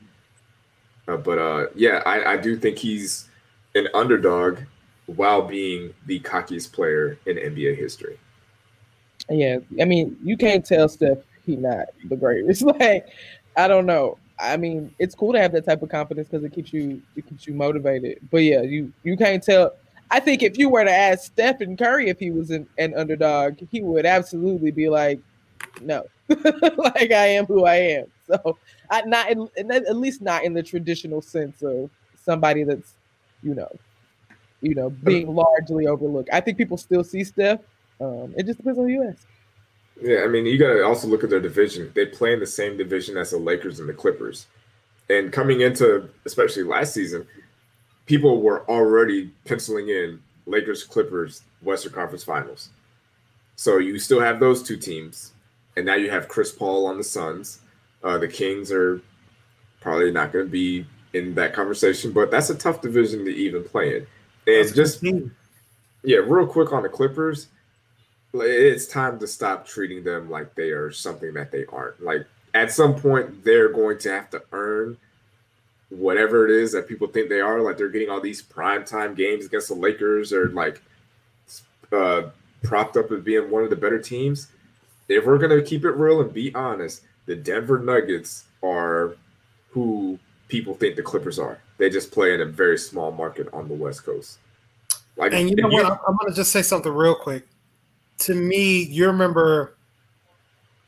Uh, 1.07 1.17
but 1.17 1.37
uh, 1.37 1.67
yeah, 1.75 2.01
I, 2.05 2.33
I 2.33 2.37
do 2.37 2.57
think 2.57 2.77
he's 2.77 3.29
an 3.75 3.87
underdog 3.93 4.59
while 5.05 5.41
being 5.41 5.93
the 6.05 6.19
cockiest 6.19 6.73
player 6.73 7.17
in 7.25 7.37
NBA 7.37 7.77
history. 7.77 8.19
Yeah, 9.29 9.59
I 9.81 9.85
mean, 9.85 10.17
you 10.23 10.37
can't 10.37 10.65
tell 10.65 10.87
Steph 10.87 11.19
he 11.45 11.55
not 11.55 11.87
the 12.09 12.15
greatest. 12.15 12.61
like, 12.79 13.07
I 13.55 13.67
don't 13.67 13.85
know. 13.85 14.17
I 14.39 14.57
mean, 14.57 14.93
it's 14.99 15.15
cool 15.15 15.33
to 15.33 15.39
have 15.39 15.51
that 15.53 15.65
type 15.65 15.81
of 15.81 15.89
confidence 15.89 16.27
because 16.27 16.43
it 16.43 16.53
keeps 16.53 16.71
you 16.71 17.01
it 17.15 17.27
keeps 17.27 17.47
you 17.47 17.53
motivated. 17.53 18.19
But 18.29 18.43
yeah, 18.43 18.61
you 18.61 18.93
you 19.03 19.17
can't 19.17 19.41
tell. 19.41 19.73
I 20.09 20.19
think 20.19 20.43
if 20.43 20.57
you 20.57 20.69
were 20.69 20.83
to 20.83 20.91
ask 20.91 21.25
Stephen 21.25 21.75
Curry 21.75 22.09
if 22.09 22.19
he 22.19 22.31
was 22.31 22.51
an, 22.51 22.67
an 22.77 22.93
underdog, 22.95 23.57
he 23.71 23.81
would 23.81 24.05
absolutely 24.05 24.71
be 24.71 24.89
like, 24.89 25.19
no, 25.81 26.05
like 26.29 27.11
I 27.11 27.27
am 27.27 27.45
who 27.45 27.65
I 27.65 27.75
am. 27.75 28.05
So 28.27 28.57
I 28.89 29.01
not 29.01 29.29
in, 29.31 29.49
at 29.71 29.95
least 29.95 30.21
not 30.21 30.43
in 30.43 30.53
the 30.53 30.63
traditional 30.63 31.21
sense 31.21 31.61
of 31.61 31.89
somebody 32.15 32.63
that's 32.63 32.93
you 33.43 33.55
know, 33.55 33.71
you 34.61 34.75
know, 34.75 34.89
being 34.89 35.33
largely 35.33 35.87
overlooked. 35.87 36.29
I 36.31 36.41
think 36.41 36.57
people 36.57 36.77
still 36.77 37.03
see 37.03 37.23
Steph. 37.23 37.61
Um, 37.99 38.33
it 38.37 38.45
just 38.45 38.57
depends 38.57 38.79
on 38.79 38.87
the 38.87 39.01
US. 39.01 39.15
Yeah, 40.01 40.23
I 40.23 40.27
mean, 40.27 40.45
you 40.45 40.57
got 40.57 40.73
to 40.73 40.83
also 40.83 41.07
look 41.07 41.23
at 41.23 41.29
their 41.29 41.39
division. 41.39 41.91
They 41.95 42.05
play 42.05 42.33
in 42.33 42.39
the 42.39 42.45
same 42.45 42.77
division 42.77 43.17
as 43.17 43.31
the 43.31 43.37
Lakers 43.37 43.79
and 43.79 43.89
the 43.89 43.93
Clippers. 43.93 44.45
And 45.09 45.31
coming 45.31 45.61
into, 45.61 46.09
especially 46.25 46.63
last 46.63 46.93
season, 46.93 47.25
people 48.07 48.41
were 48.41 48.67
already 48.69 49.29
penciling 49.45 49.89
in 49.89 50.19
Lakers, 50.47 50.83
Clippers, 50.83 51.43
Western 51.61 51.91
Conference 51.91 52.23
Finals. 52.23 52.69
So 53.55 53.77
you 53.77 53.99
still 53.99 54.19
have 54.19 54.39
those 54.39 54.63
two 54.63 54.77
teams, 54.77 55.33
and 55.75 55.85
now 55.85 55.95
you 55.95 56.09
have 56.09 56.27
Chris 56.27 56.51
Paul 56.51 56.87
on 56.87 56.97
the 56.97 57.03
Suns. 57.03 57.59
Uh, 58.03 58.17
the 58.17 58.27
Kings 58.27 58.71
are 58.71 59.01
probably 59.81 60.11
not 60.11 60.31
going 60.31 60.45
to 60.45 60.51
be 60.51 60.85
in 61.13 61.35
that 61.35 61.53
conversation, 61.53 62.11
but 62.11 62.31
that's 62.31 62.49
a 62.49 62.55
tough 62.55 62.81
division 62.81 63.25
to 63.25 63.31
even 63.31 63.63
play 63.63 63.97
in. 63.97 64.07
And 64.47 64.73
just 64.73 65.03
yeah, 66.03 66.17
real 66.17 66.47
quick 66.47 66.71
on 66.71 66.83
the 66.83 66.89
Clippers, 66.89 67.47
it's 68.33 68.87
time 68.87 69.19
to 69.19 69.27
stop 69.27 69.65
treating 69.65 70.03
them 70.03 70.29
like 70.29 70.55
they 70.55 70.69
are 70.69 70.91
something 70.91 71.33
that 71.33 71.51
they 71.51 71.65
aren't. 71.65 72.01
Like 72.01 72.25
at 72.53 72.71
some 72.71 72.95
point, 72.95 73.43
they're 73.43 73.69
going 73.69 73.97
to 73.99 74.11
have 74.11 74.29
to 74.29 74.43
earn 74.51 74.97
whatever 75.89 76.45
it 76.47 76.51
is 76.51 76.71
that 76.73 76.87
people 76.87 77.07
think 77.07 77.29
they 77.29 77.39
are. 77.39 77.61
Like 77.61 77.77
they're 77.77 77.89
getting 77.89 78.09
all 78.09 78.21
these 78.21 78.41
prime 78.41 78.85
time 78.85 79.15
games 79.15 79.45
against 79.45 79.69
the 79.69 79.75
Lakers, 79.75 80.33
or 80.33 80.49
like 80.49 80.81
uh, 81.91 82.23
propped 82.63 82.97
up 82.97 83.11
as 83.11 83.21
being 83.21 83.49
one 83.49 83.63
of 83.63 83.69
the 83.69 83.75
better 83.75 83.99
teams. 83.99 84.47
If 85.07 85.25
we're 85.25 85.37
gonna 85.37 85.61
keep 85.61 85.85
it 85.85 85.91
real 85.91 86.21
and 86.21 86.33
be 86.33 86.53
honest, 86.53 87.03
the 87.25 87.35
Denver 87.35 87.79
Nuggets 87.79 88.45
are 88.63 89.15
who 89.71 90.19
people 90.47 90.73
think 90.73 90.95
the 90.95 91.03
Clippers 91.03 91.39
are. 91.39 91.59
They 91.77 91.89
just 91.89 92.11
play 92.11 92.33
in 92.33 92.41
a 92.41 92.45
very 92.45 92.77
small 92.77 93.11
market 93.11 93.47
on 93.53 93.67
the 93.67 93.73
West 93.73 94.03
Coast. 94.05 94.39
Like, 95.15 95.33
and 95.33 95.49
you 95.49 95.55
know 95.55 95.67
what? 95.67 95.85
I'm 95.85 96.15
going 96.17 96.29
to 96.29 96.35
just 96.35 96.51
say 96.51 96.61
something 96.61 96.91
real 96.91 97.15
quick. 97.15 97.47
To 98.19 98.33
me, 98.33 98.83
you 98.83 99.07
remember 99.07 99.75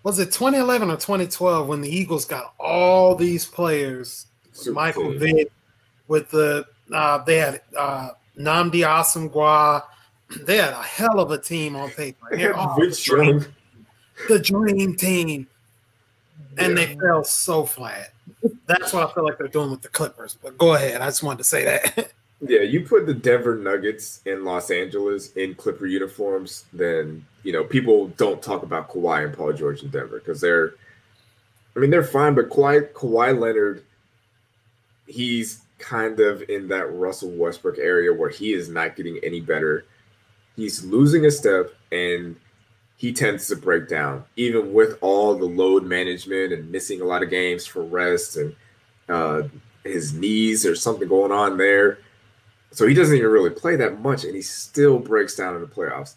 was 0.04 0.18
it 0.18 0.28
2011 0.28 0.90
or 0.90 0.96
2012 0.96 1.68
when 1.68 1.82
the 1.82 1.90
Eagles 1.90 2.26
got 2.26 2.54
all 2.60 3.16
these 3.16 3.46
players, 3.46 4.28
Michael. 4.72 5.12
Vick, 5.18 5.52
with 6.08 6.30
the 6.30 6.66
uh, 6.94 7.24
they 7.24 7.38
had 7.38 7.62
uh, 7.78 8.10
Nnamdi 8.38 8.82
Asomugha. 8.86 9.84
They 10.46 10.58
had 10.58 10.74
a 10.74 10.84
hell 10.84 11.20
of 11.20 11.32
a 11.32 11.38
team 11.38 11.76
on 11.76 11.90
paper. 11.90 12.54
All 12.54 12.80
the, 12.80 13.02
dream, 13.04 13.46
the 14.28 14.40
dream 14.40 14.96
team, 14.96 15.48
and 16.58 16.78
Yeah. 16.78 16.86
they 16.86 16.96
fell 16.96 17.24
so 17.24 17.66
flat. 17.66 18.14
That's 18.68 18.94
what 18.94 19.10
I 19.10 19.14
feel 19.14 19.24
like 19.26 19.38
they're 19.38 19.48
doing 19.48 19.72
with 19.72 19.82
the 19.82 19.90
Clippers. 19.90 20.38
But 20.42 20.58
go 20.58 20.76
ahead. 20.76 21.02
I 21.02 21.06
just 21.08 21.24
wanted 21.24 21.40
to 21.40 21.44
say 21.46 21.66
that. 21.66 22.12
Yeah, 22.42 22.62
you 22.62 22.86
put 22.86 23.06
the 23.06 23.14
Denver 23.14 23.58
Nuggets 23.58 24.22
in 24.26 24.46
Los 24.46 24.72
Angeles 24.72 25.34
in 25.34 25.56
Clipper 25.56 25.88
uniforms, 25.88 26.64
then 26.72 27.26
you 27.44 27.52
know 27.52 27.66
people 27.66 28.08
don't 28.16 28.42
talk 28.42 28.64
about 28.64 28.90
Kawhi 28.90 29.26
and 29.26 29.34
Paul 29.36 29.52
George 29.52 29.84
in 29.84 29.90
Denver 29.90 30.20
because 30.20 30.40
they're, 30.40 30.74
I 31.76 31.80
mean, 31.80 31.90
they're 31.90 32.02
fine, 32.02 32.36
but 32.36 32.48
Kawhi 32.50 32.94
Kawhi 32.94 33.38
Leonard, 33.38 33.84
he's 35.10 35.62
kind 35.80 36.20
of 36.20 36.44
in 36.50 36.68
that 36.68 36.94
Russell 36.94 37.32
Westbrook 37.32 37.78
area 37.80 38.14
where 38.14 38.30
he 38.30 38.54
is 38.54 38.70
not 38.70 38.96
getting 38.96 39.20
any 39.24 39.42
better. 39.42 39.86
He's 40.56 40.84
losing 40.86 41.26
a 41.26 41.32
step, 41.32 41.74
and 41.92 42.36
he 42.98 43.14
tends 43.14 43.48
to 43.48 43.56
break 43.56 43.88
down, 43.88 44.26
even 44.36 44.74
with 44.74 44.98
all 45.02 45.36
the 45.36 45.46
load 45.46 45.84
management 45.84 46.54
and 46.54 46.70
missing 46.70 47.02
a 47.02 47.06
lot 47.06 47.24
of 47.24 47.30
games 47.30 47.66
for 47.66 47.84
rest 47.84 48.36
and 48.36 48.56
uh, 49.08 49.44
his 49.84 50.14
knees 50.14 50.66
or 50.66 50.76
something 50.76 51.08
going 51.08 51.32
on 51.32 51.58
there. 51.58 52.00
So 52.72 52.86
he 52.86 52.94
doesn't 52.94 53.16
even 53.16 53.32
really 53.32 53.50
play 53.50 53.76
that 53.78 54.02
much, 54.02 54.26
and 54.26 54.36
he 54.36 54.42
still 54.42 55.00
breaks 55.00 55.36
down 55.36 55.56
in 55.56 55.62
the 55.62 55.68
playoffs. 55.68 56.16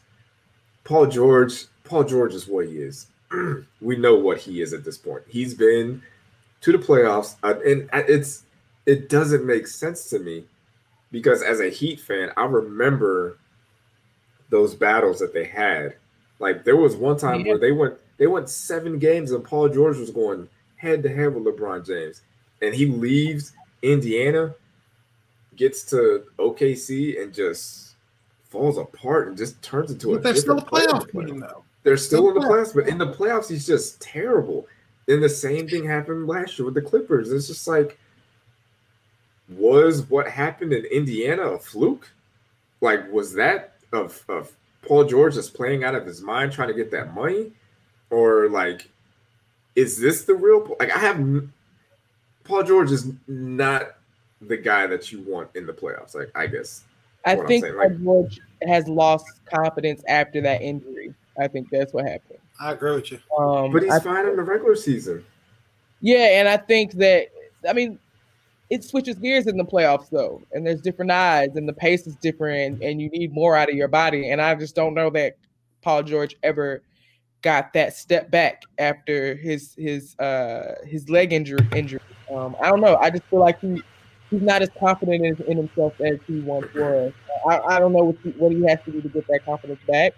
Paul 0.84 1.07
George, 1.07 1.66
Paul 1.84 2.05
George 2.05 2.34
is 2.34 2.47
what 2.47 2.66
he 2.66 2.78
is. 2.78 3.07
we 3.80 3.97
know 3.97 4.16
what 4.16 4.38
he 4.38 4.61
is 4.61 4.72
at 4.72 4.84
this 4.84 4.99
point. 4.99 5.22
He's 5.28 5.55
been 5.55 6.03
to 6.61 6.72
the 6.72 6.78
playoffs, 6.78 7.36
uh, 7.43 7.55
and 7.64 7.88
it's 7.93 8.43
it 8.87 9.09
doesn't 9.09 9.45
make 9.47 9.66
sense 9.66 10.09
to 10.11 10.18
me 10.18 10.45
because 11.11 11.43
as 11.43 11.61
a 11.61 11.68
Heat 11.68 12.01
fan, 12.01 12.30
I 12.37 12.45
remember 12.45 13.39
those 14.51 14.74
battles 14.74 15.18
that 15.20 15.33
they 15.33 15.45
had. 15.45 15.95
Like 16.39 16.64
there 16.64 16.76
was 16.76 16.97
one 16.97 17.16
time 17.16 17.41
Yeah. 17.41 17.49
where 17.53 17.59
they 17.59 17.72
went 17.72 17.95
they 18.18 18.26
went 18.26 18.49
seven 18.49 18.99
games, 18.99 19.33
and 19.33 19.43
Paul 19.45 19.68
George 19.68 19.99
was 19.99 20.11
going 20.11 20.49
head 20.76 21.03
to 21.03 21.09
head 21.09 21.35
with 21.35 21.45
LeBron 21.45 21.85
James, 21.87 22.22
and 22.61 22.74
he 22.74 22.87
leaves 22.87 23.53
Indiana, 23.83 24.55
gets 25.57 25.85
to 25.87 26.24
OKC, 26.39 27.20
and 27.22 27.33
just 27.33 27.95
falls 28.49 28.78
apart 28.78 29.28
and 29.28 29.37
just 29.37 29.61
turns 29.62 29.91
into 29.91 30.14
a 30.14 30.18
they're 30.18 30.35
still 30.35 30.59
a 30.59 30.62
player 30.62 30.85
in 30.85 30.91
playoff 30.91 31.07
the 31.07 31.12
playoffs. 31.12 31.26
team, 31.26 31.41
though. 31.41 31.64
They're 31.85 31.97
still 31.97 32.18
Still 32.20 32.28
in 32.28 32.35
the 32.35 32.41
playoffs. 32.41 32.72
playoffs, 32.72 32.74
but 32.74 32.89
in 32.89 32.99
the 32.99 33.12
playoffs, 33.12 33.49
he's 33.49 33.66
just 33.66 34.01
terrible. 34.01 34.66
And 35.09 35.22
the 35.22 35.28
same 35.28 35.66
thing 35.68 35.85
happened 35.85 36.28
last 36.28 36.59
year 36.59 36.66
with 36.66 36.74
the 36.74 36.83
Clippers. 36.83 37.33
It's 37.33 37.49
just 37.49 37.66
like, 37.66 37.99
was 39.49 40.09
what 40.09 40.28
happened 40.28 40.72
in 40.72 40.84
Indiana 40.86 41.43
a 41.43 41.59
fluke? 41.59 42.11
Like, 42.80 43.11
was 43.12 43.32
that 43.34 43.74
of, 43.93 44.22
of 44.28 44.53
Paul 44.82 45.05
George 45.05 45.34
just 45.34 45.55
playing 45.55 45.84
out 45.84 45.95
of 45.95 46.07
his 46.07 46.20
mind 46.20 46.53
trying 46.53 46.68
to 46.68 46.74
get 46.74 46.90
that 46.90 47.14
money? 47.14 47.53
Or, 48.11 48.49
like, 48.49 48.88
is 49.76 49.99
this 49.99 50.24
the 50.24 50.34
real? 50.34 50.76
Like, 50.78 50.95
I 50.95 50.99
have 50.99 51.49
Paul 52.45 52.62
George 52.62 52.90
is 52.90 53.11
not 53.26 53.97
the 54.40 54.57
guy 54.57 54.86
that 54.86 55.12
you 55.12 55.22
want 55.22 55.51
in 55.55 55.66
the 55.66 55.72
playoffs. 55.72 56.14
Like, 56.14 56.30
I 56.34 56.47
guess. 56.47 56.84
I 57.24 57.36
think 57.36 57.64
Paul 57.64 57.76
like- 57.76 58.03
George 58.03 58.40
has 58.66 58.88
lost 58.88 59.26
confidence 59.47 60.03
after 60.09 60.40
that 60.43 60.61
injury. 60.61 61.14
I 61.38 61.49
think 61.49 61.70
that's 61.70 61.93
what 61.93 62.05
happened. 62.05 62.38
I 62.61 62.72
agree 62.72 62.95
with 62.95 63.11
you. 63.12 63.18
Um, 63.38 63.72
But 63.72 63.82
he's 63.84 63.93
I- 63.93 64.01
fine 64.01 64.26
in 64.28 64.36
the 64.36 64.43
regular 64.43 64.76
season. 64.76 65.24
yeah, 66.01 66.40
and 66.40 66.49
I 66.49 66.57
think 66.57 66.93
that 66.95 67.28
I 67.68 67.72
mean 67.72 67.99
it 68.72 68.82
switches 68.82 69.16
gears 69.16 69.46
in 69.46 69.58
the 69.58 69.64
playoffs 69.64 70.08
though, 70.08 70.40
and 70.52 70.66
there's 70.66 70.80
different 70.80 71.10
eyes, 71.10 71.56
and 71.56 71.68
the 71.68 71.74
pace 71.74 72.06
is 72.06 72.16
different, 72.16 72.82
and, 72.82 73.02
you 73.02 73.10
need 73.10 73.30
more 73.30 73.54
out 73.54 73.68
of 73.68 73.74
your 73.74 73.86
body. 73.86 74.30
And 74.30 74.40
I 74.40 74.54
just 74.54 74.74
don't 74.74 74.94
know 74.94 75.10
that 75.10 75.36
Paul 75.82 76.02
George 76.02 76.34
ever 76.42 76.82
got 77.42 77.74
that 77.74 77.94
step 77.94 78.30
back 78.30 78.62
after 78.78 79.34
his 79.34 79.74
his 79.76 80.16
uh 80.18 80.76
his 80.86 81.10
leg 81.10 81.34
injury 81.34 81.68
injury. 81.76 82.00
Um, 82.34 82.56
I 82.62 82.70
don't 82.70 82.80
know. 82.80 82.96
I 82.96 83.10
just 83.10 83.24
feel 83.24 83.40
like 83.40 83.60
he 83.60 83.82
he's 84.30 84.40
not 84.40 84.62
as 84.62 84.70
confident 84.80 85.22
in, 85.22 85.46
in 85.46 85.58
himself 85.58 86.00
as 86.00 86.18
he 86.26 86.40
once 86.40 86.72
was. 86.74 87.12
I, 87.46 87.58
I 87.58 87.78
don't 87.78 87.92
know 87.92 88.04
what 88.04 88.16
he, 88.24 88.30
what 88.30 88.52
he 88.52 88.62
has 88.68 88.78
to 88.86 88.92
do 88.92 89.02
to 89.02 89.08
get 89.10 89.26
that 89.26 89.44
confidence 89.44 89.80
back. 89.86 90.14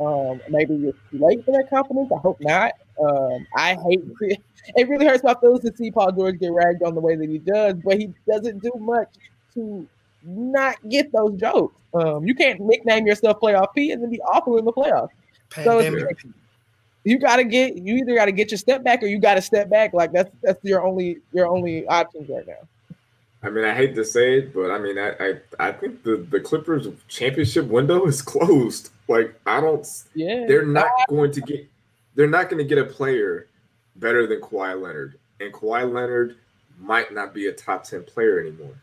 Um, 0.00 0.40
maybe 0.48 0.74
it's 0.86 0.98
too 1.10 1.18
late 1.18 1.44
for 1.44 1.52
that 1.52 1.68
confidence. 1.68 2.10
I 2.14 2.18
hope 2.18 2.40
not. 2.40 2.72
Um, 3.02 3.46
I 3.54 3.76
hate 3.88 4.02
it. 4.76 4.88
Really 4.88 5.06
hurts 5.06 5.22
my 5.22 5.34
feelings 5.34 5.60
to 5.60 5.76
see 5.76 5.90
Paul 5.90 6.12
George 6.12 6.38
get 6.38 6.52
ragged 6.52 6.82
on 6.82 6.94
the 6.94 7.00
way 7.00 7.16
that 7.16 7.28
he 7.28 7.38
does, 7.38 7.74
but 7.84 7.98
he 7.98 8.10
doesn't 8.28 8.62
do 8.62 8.72
much 8.78 9.08
to 9.54 9.86
not 10.22 10.76
get 10.88 11.12
those 11.12 11.34
jokes. 11.38 11.80
Um, 11.94 12.24
you 12.26 12.34
can't 12.34 12.60
nickname 12.60 13.06
yourself 13.06 13.40
playoff 13.40 13.74
P 13.74 13.90
and 13.90 14.02
then 14.02 14.10
be 14.10 14.20
awful 14.22 14.56
in 14.58 14.64
the 14.64 14.72
playoffs. 14.72 15.08
So 15.64 15.80
it's- 15.80 15.92
You 17.04 17.18
gotta 17.18 17.44
get 17.44 17.76
you 17.76 17.96
either 17.96 18.14
gotta 18.14 18.30
get 18.32 18.50
your 18.50 18.58
step 18.58 18.84
back 18.84 19.02
or 19.02 19.06
you 19.06 19.18
gotta 19.18 19.40
step 19.40 19.70
back. 19.70 19.94
Like 19.94 20.12
that's 20.12 20.30
that's 20.42 20.62
your 20.62 20.84
only 20.86 21.18
your 21.32 21.46
only 21.46 21.86
options 21.86 22.28
right 22.28 22.46
now. 22.46 22.68
I 23.42 23.48
mean, 23.48 23.64
I 23.64 23.74
hate 23.74 23.94
to 23.94 24.04
say 24.04 24.38
it, 24.38 24.54
but 24.54 24.70
I 24.70 24.78
mean, 24.78 24.98
I 24.98 25.10
I, 25.18 25.68
I 25.68 25.72
think 25.72 26.02
the, 26.02 26.26
the 26.30 26.40
Clippers 26.40 26.86
championship 27.08 27.66
window 27.66 28.06
is 28.06 28.22
closed. 28.22 28.90
Like, 29.08 29.34
I 29.46 29.60
don't. 29.60 29.86
Yeah, 30.14 30.44
They're 30.46 30.66
not 30.66 30.90
going 31.08 31.32
to 31.32 31.40
get. 31.40 31.68
They're 32.14 32.28
not 32.28 32.50
going 32.50 32.62
to 32.62 32.68
get 32.68 32.78
a 32.78 32.84
player 32.84 33.46
better 33.96 34.26
than 34.26 34.40
Kawhi 34.40 34.80
Leonard, 34.80 35.18
and 35.40 35.52
Kawhi 35.52 35.90
Leonard 35.90 36.36
might 36.78 37.12
not 37.12 37.32
be 37.34 37.46
a 37.46 37.52
top 37.52 37.84
ten 37.84 38.02
player 38.02 38.40
anymore. 38.40 38.74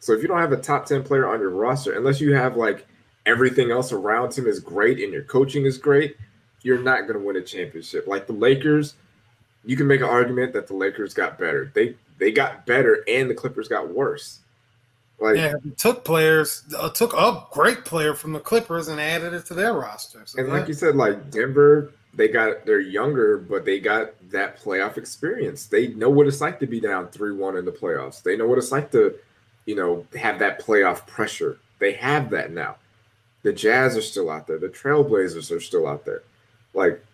So 0.00 0.12
if 0.12 0.22
you 0.22 0.28
don't 0.28 0.40
have 0.40 0.52
a 0.52 0.56
top 0.56 0.86
ten 0.86 1.02
player 1.02 1.28
on 1.28 1.40
your 1.40 1.50
roster, 1.50 1.92
unless 1.92 2.20
you 2.20 2.34
have 2.34 2.56
like 2.56 2.86
everything 3.26 3.70
else 3.70 3.92
around 3.92 4.34
him 4.34 4.46
is 4.46 4.58
great 4.58 5.00
and 5.00 5.12
your 5.12 5.22
coaching 5.22 5.66
is 5.66 5.76
great, 5.76 6.16
you're 6.62 6.82
not 6.82 7.02
going 7.02 7.18
to 7.18 7.24
win 7.24 7.36
a 7.36 7.42
championship. 7.42 8.06
Like 8.06 8.26
the 8.26 8.32
Lakers, 8.32 8.94
you 9.64 9.76
can 9.76 9.86
make 9.86 10.00
an 10.00 10.08
argument 10.08 10.54
that 10.54 10.66
the 10.66 10.74
Lakers 10.74 11.12
got 11.12 11.38
better. 11.38 11.70
They 11.74 11.94
they 12.18 12.32
got 12.32 12.66
better, 12.66 13.04
and 13.08 13.30
the 13.30 13.34
Clippers 13.34 13.68
got 13.68 13.88
worse. 13.88 14.40
Like 15.20 15.36
Yeah, 15.36 15.54
took 15.76 16.04
players, 16.04 16.62
uh, 16.76 16.90
took 16.90 17.12
a 17.14 17.44
great 17.50 17.84
player 17.84 18.14
from 18.14 18.32
the 18.32 18.40
Clippers 18.40 18.88
and 18.88 19.00
added 19.00 19.34
it 19.34 19.46
to 19.46 19.54
their 19.54 19.74
roster. 19.74 20.22
So 20.26 20.38
And 20.38 20.48
like 20.48 20.68
you 20.68 20.74
said, 20.74 20.94
like 20.94 21.30
Denver, 21.30 21.92
they 22.14 22.28
got 22.28 22.64
they're 22.64 22.80
younger, 22.80 23.38
but 23.38 23.64
they 23.64 23.80
got 23.80 24.12
that 24.30 24.60
playoff 24.60 24.96
experience. 24.96 25.66
They 25.66 25.88
know 25.88 26.10
what 26.10 26.26
it's 26.26 26.40
like 26.40 26.60
to 26.60 26.66
be 26.66 26.80
down 26.80 27.08
three 27.08 27.32
one 27.32 27.56
in 27.56 27.64
the 27.64 27.72
playoffs. 27.72 28.22
They 28.22 28.36
know 28.36 28.46
what 28.46 28.58
it's 28.58 28.72
like 28.72 28.90
to, 28.92 29.14
you 29.66 29.74
know, 29.74 30.06
have 30.18 30.38
that 30.38 30.64
playoff 30.64 31.06
pressure. 31.06 31.58
They 31.78 31.92
have 31.92 32.30
that 32.30 32.52
now. 32.52 32.76
The 33.42 33.52
Jazz 33.52 33.96
are 33.96 34.02
still 34.02 34.30
out 34.30 34.46
there. 34.46 34.58
The 34.58 34.68
Trailblazers 34.68 35.54
are 35.54 35.60
still 35.60 35.86
out 35.86 36.04
there. 36.04 36.22
Like, 36.74 37.04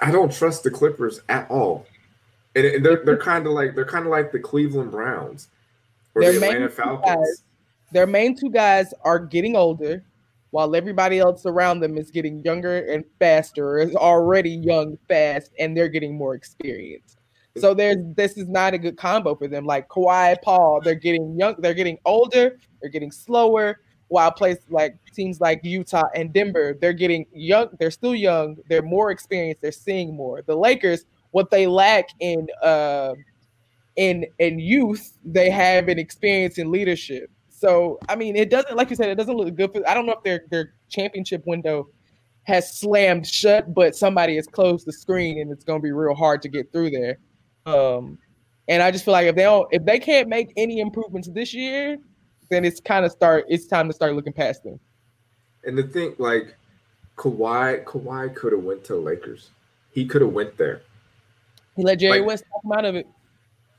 I 0.00 0.10
don't 0.10 0.32
trust 0.32 0.64
the 0.64 0.70
Clippers 0.70 1.20
at 1.28 1.48
all. 1.50 1.86
And, 2.56 2.64
and 2.66 2.84
they're 2.84 3.04
they're 3.04 3.18
kind 3.18 3.46
of 3.46 3.52
like 3.52 3.74
they're 3.76 3.84
kind 3.84 4.04
of 4.06 4.10
like 4.10 4.32
the 4.32 4.40
Cleveland 4.40 4.90
Browns 4.90 5.48
or 6.14 6.22
They're 6.22 6.32
the 6.32 6.40
main 6.40 6.50
Atlanta 6.54 6.70
Falcons. 6.70 7.16
guys. 7.16 7.44
their 7.92 8.06
main 8.06 8.36
two 8.36 8.50
guys 8.50 8.92
are 9.04 9.18
getting 9.18 9.54
older, 9.54 10.02
while 10.50 10.74
everybody 10.74 11.18
else 11.20 11.44
around 11.46 11.80
them 11.80 11.98
is 11.98 12.10
getting 12.10 12.42
younger 12.44 12.78
and 12.86 13.04
faster, 13.18 13.78
is 13.78 13.94
already 13.94 14.50
young, 14.50 14.98
fast, 15.06 15.52
and 15.58 15.76
they're 15.76 15.88
getting 15.88 16.16
more 16.16 16.34
experience. 16.34 17.16
So 17.58 17.72
there's 17.72 17.96
this 18.14 18.36
is 18.36 18.48
not 18.48 18.74
a 18.74 18.78
good 18.78 18.96
combo 18.96 19.34
for 19.34 19.48
them. 19.48 19.64
Like 19.64 19.88
Kawhi, 19.88 20.36
Paul, 20.42 20.80
they're 20.82 20.94
getting 20.94 21.38
young, 21.38 21.54
they're 21.58 21.74
getting 21.74 21.98
older, 22.04 22.58
they're 22.80 22.90
getting 22.90 23.12
slower. 23.12 23.80
While 24.08 24.30
places 24.30 24.64
like 24.70 24.96
teams 25.14 25.40
like 25.40 25.60
Utah 25.64 26.08
and 26.14 26.32
Denver, 26.32 26.76
they're 26.80 26.92
getting 26.92 27.26
young, 27.32 27.68
they're 27.80 27.90
still 27.90 28.14
young, 28.14 28.56
they're 28.68 28.82
more 28.82 29.10
experienced, 29.10 29.62
they're 29.62 29.72
seeing 29.72 30.14
more. 30.14 30.42
The 30.42 30.54
Lakers, 30.54 31.06
what 31.30 31.50
they 31.50 31.66
lack 31.66 32.08
in 32.20 32.46
uh, 32.62 33.14
in 33.96 34.26
in 34.38 34.58
youth, 34.58 35.16
they 35.24 35.50
have 35.50 35.88
an 35.88 35.98
experience 35.98 36.58
in 36.58 36.70
leadership. 36.70 37.30
So 37.48 37.98
I 38.08 38.16
mean, 38.16 38.36
it 38.36 38.50
doesn't 38.50 38.76
like 38.76 38.90
you 38.90 38.96
said, 38.96 39.08
it 39.08 39.16
doesn't 39.16 39.36
look 39.36 39.54
good. 39.54 39.72
For, 39.72 39.88
I 39.88 39.94
don't 39.94 40.06
know 40.06 40.12
if 40.12 40.22
their 40.22 40.44
their 40.50 40.74
championship 40.88 41.42
window 41.46 41.88
has 42.44 42.78
slammed 42.78 43.26
shut, 43.26 43.74
but 43.74 43.96
somebody 43.96 44.36
has 44.36 44.46
closed 44.46 44.86
the 44.86 44.92
screen, 44.92 45.40
and 45.40 45.50
it's 45.50 45.64
going 45.64 45.80
to 45.80 45.82
be 45.82 45.90
real 45.90 46.14
hard 46.14 46.42
to 46.42 46.48
get 46.48 46.70
through 46.70 46.90
there. 46.90 47.18
Um, 47.66 48.18
and 48.68 48.82
I 48.82 48.90
just 48.90 49.04
feel 49.04 49.12
like 49.12 49.26
if 49.26 49.34
they 49.34 49.42
don't, 49.42 49.66
if 49.72 49.84
they 49.84 49.98
can't 49.98 50.28
make 50.28 50.52
any 50.56 50.80
improvements 50.80 51.28
this 51.28 51.52
year, 51.52 51.98
then 52.48 52.64
it's 52.64 52.80
kind 52.80 53.04
of 53.04 53.12
start. 53.12 53.46
It's 53.48 53.66
time 53.66 53.88
to 53.88 53.94
start 53.94 54.14
looking 54.14 54.32
past 54.32 54.62
them. 54.62 54.78
And 55.64 55.76
the 55.76 55.82
thing, 55.82 56.14
like 56.18 56.54
Kawhi, 57.16 57.84
Kawhi 57.84 58.34
could 58.34 58.52
have 58.52 58.62
went 58.62 58.84
to 58.84 58.96
Lakers. 58.96 59.50
He 59.90 60.06
could 60.06 60.22
have 60.22 60.32
went 60.32 60.56
there. 60.56 60.82
He 61.76 61.82
let 61.82 61.98
Jerry 61.98 62.18
Like- 62.20 62.26
West 62.26 62.44
talk 62.52 62.64
him 62.64 62.72
out 62.72 62.84
of 62.84 62.94
it. 62.96 63.06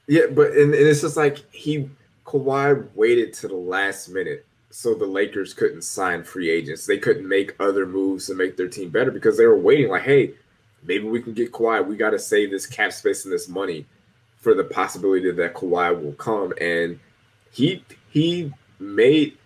Yeah, 0.07 0.27
but 0.31 0.51
and, 0.51 0.73
and 0.73 0.87
it's 0.87 1.01
just 1.01 1.17
like 1.17 1.43
he 1.53 1.89
Kawhi 2.25 2.87
waited 2.95 3.33
to 3.33 3.47
the 3.49 3.55
last 3.55 4.07
minute 4.09 4.45
so 4.69 4.93
the 4.93 5.05
Lakers 5.05 5.53
couldn't 5.53 5.81
sign 5.81 6.23
free 6.23 6.49
agents. 6.49 6.85
They 6.85 6.97
couldn't 6.97 7.27
make 7.27 7.55
other 7.59 7.85
moves 7.85 8.27
to 8.27 8.33
make 8.35 8.55
their 8.55 8.67
team 8.69 8.89
better 8.89 9.11
because 9.11 9.37
they 9.37 9.45
were 9.45 9.57
waiting. 9.57 9.89
Like, 9.89 10.03
hey, 10.03 10.33
maybe 10.83 11.05
we 11.05 11.21
can 11.21 11.33
get 11.33 11.51
Kawhi. 11.51 11.85
We 11.85 11.97
got 11.97 12.11
to 12.11 12.19
save 12.19 12.51
this 12.51 12.65
cap 12.65 12.93
space 12.93 13.25
and 13.25 13.33
this 13.33 13.49
money 13.49 13.85
for 14.37 14.53
the 14.53 14.63
possibility 14.63 15.29
that 15.31 15.53
Kawhi 15.53 16.01
will 16.01 16.13
come. 16.13 16.53
And 16.61 16.99
he 17.51 17.83
he 18.09 18.53
made 18.79 19.37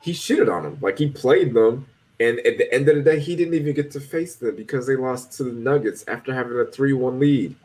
he 0.00 0.12
shitted 0.12 0.52
on 0.52 0.64
them. 0.64 0.78
Like 0.80 0.98
he 0.98 1.10
played 1.10 1.54
them. 1.54 1.86
And 2.18 2.38
at 2.40 2.58
the 2.58 2.72
end 2.72 2.88
of 2.88 2.96
the 2.96 3.02
day, 3.02 3.18
he 3.20 3.36
didn't 3.36 3.54
even 3.54 3.74
get 3.74 3.90
to 3.92 4.00
face 4.00 4.36
them 4.36 4.54
because 4.56 4.86
they 4.86 4.96
lost 4.96 5.32
to 5.38 5.44
the 5.44 5.52
Nuggets 5.52 6.04
after 6.06 6.32
having 6.32 6.58
a 6.58 6.64
3 6.64 6.92
1 6.92 7.18
lead. 7.20 7.56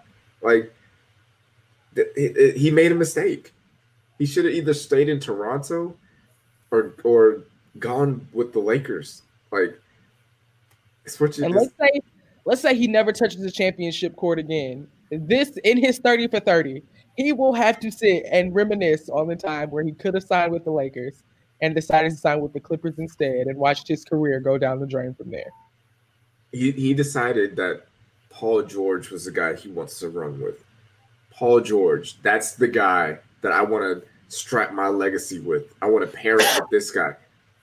Like, 0.42 0.74
he 2.16 2.72
made 2.72 2.92
a 2.92 2.96
mistake. 2.96 3.54
He 4.20 4.26
should 4.26 4.46
have 4.46 4.54
either 4.54 4.74
stayed 4.74 5.10
in 5.10 5.20
Toronto 5.20 5.96
or 6.72 6.94
or 7.04 7.44
gone 7.80 8.28
with 8.34 8.54
the 8.54 8.60
Lakers. 8.60 9.24
Like, 9.52 9.80
it's 11.06 11.20
what 11.20 11.38
you 11.38 11.46
and 11.46 11.54
just, 11.54 11.72
let's 11.80 11.94
say 11.94 12.02
let's 12.46 12.62
say 12.62 12.76
he 12.76 12.88
never 12.88 13.12
touches 13.12 13.42
the 13.42 13.52
championship 13.52 14.16
court 14.16 14.40
again. 14.40 14.88
This 15.12 15.58
in 15.64 15.78
his 15.78 16.00
30 16.00 16.28
for 16.28 16.40
30, 16.40 16.84
he 17.16 17.32
will 17.32 17.54
have 17.54 17.80
to 17.80 17.92
sit 17.92 18.26
and 18.32 18.54
reminisce 18.54 19.10
on 19.10 19.28
the 19.28 19.36
time 19.36 19.70
where 19.70 19.84
he 19.84 19.92
could 19.92 20.14
have 20.14 20.24
signed 20.24 20.52
with 20.52 20.64
the 20.66 20.72
Lakers 20.72 21.24
and 21.62 21.74
decided 21.74 22.12
to 22.12 22.18
sign 22.18 22.42
with 22.42 22.54
the 22.54 22.60
Clippers 22.60 23.00
instead 23.00 23.48
and 23.48 23.58
watched 23.58 23.88
his 23.88 24.04
career 24.04 24.40
go 24.40 24.58
down 24.58 24.80
the 24.80 24.86
drain 24.86 25.14
from 25.14 25.32
there. 25.32 25.50
He 26.52 26.72
he 26.72 26.94
decided 26.94 27.56
that 27.56 27.87
Paul 28.38 28.62
George 28.62 29.10
was 29.10 29.26
the 29.26 29.32
guy 29.32 29.56
he 29.56 29.70
wants 29.70 30.00
to 30.00 30.10
run 30.10 30.40
with. 30.40 30.64
Paul 31.32 31.60
George, 31.60 32.22
that's 32.22 32.54
the 32.54 32.68
guy 32.68 33.18
that 33.42 33.52
I 33.52 33.64
want 33.64 33.84
to 33.84 34.08
strap 34.28 34.74
my 34.74 34.90
legacy 34.90 35.40
with. 35.40 35.74
I 35.82 35.88
want 35.88 36.06
to 36.06 36.16
pair 36.16 36.36
it 36.36 36.46
with 36.60 36.70
this 36.70 36.92
guy. 36.92 37.16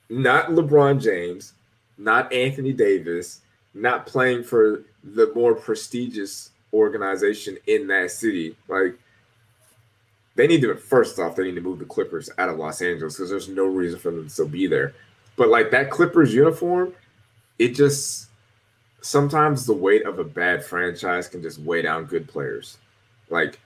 Not 0.08 0.48
LeBron 0.48 1.00
James, 1.00 1.52
not 1.96 2.32
Anthony 2.32 2.72
Davis, 2.72 3.42
not 3.72 4.04
playing 4.04 4.42
for 4.42 4.82
the 5.04 5.32
more 5.36 5.54
prestigious 5.54 6.50
organization 6.72 7.56
in 7.68 7.86
that 7.86 8.10
city. 8.10 8.56
Like 8.66 8.98
they 10.34 10.48
need 10.48 10.62
to 10.62 10.74
first 10.74 11.20
off, 11.20 11.36
they 11.36 11.44
need 11.44 11.54
to 11.54 11.60
move 11.60 11.78
the 11.78 11.84
Clippers 11.84 12.30
out 12.36 12.48
of 12.48 12.58
Los 12.58 12.82
Angeles 12.82 13.16
because 13.16 13.30
there's 13.30 13.48
no 13.48 13.66
reason 13.66 14.00
for 14.00 14.10
them 14.10 14.24
to 14.24 14.28
still 14.30 14.48
be 14.48 14.66
there. 14.66 14.92
But 15.36 15.50
like 15.50 15.70
that 15.70 15.90
Clippers 15.90 16.34
uniform, 16.34 16.94
it 17.60 17.76
just 17.76 18.26
sometimes 19.04 19.66
the 19.66 19.74
weight 19.74 20.06
of 20.06 20.18
a 20.18 20.24
bad 20.24 20.64
franchise 20.64 21.28
can 21.28 21.42
just 21.42 21.58
weigh 21.58 21.82
down 21.82 22.06
good 22.06 22.26
players. 22.26 22.78
Like 23.28 23.60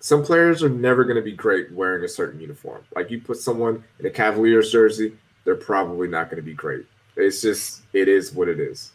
some 0.00 0.24
players 0.24 0.64
are 0.64 0.68
never 0.68 1.04
going 1.04 1.16
to 1.16 1.22
be 1.22 1.32
great 1.32 1.70
wearing 1.70 2.04
a 2.04 2.08
certain 2.08 2.40
uniform. 2.40 2.82
Like 2.96 3.08
you 3.08 3.20
put 3.20 3.38
someone 3.38 3.84
in 4.00 4.06
a 4.06 4.10
Cavaliers 4.10 4.72
jersey, 4.72 5.16
they're 5.44 5.54
probably 5.54 6.08
not 6.08 6.28
going 6.28 6.42
to 6.42 6.42
be 6.42 6.54
great. 6.54 6.86
It's 7.16 7.40
just 7.40 7.82
it 7.92 8.08
is 8.08 8.34
what 8.34 8.48
it 8.48 8.58
is. 8.58 8.90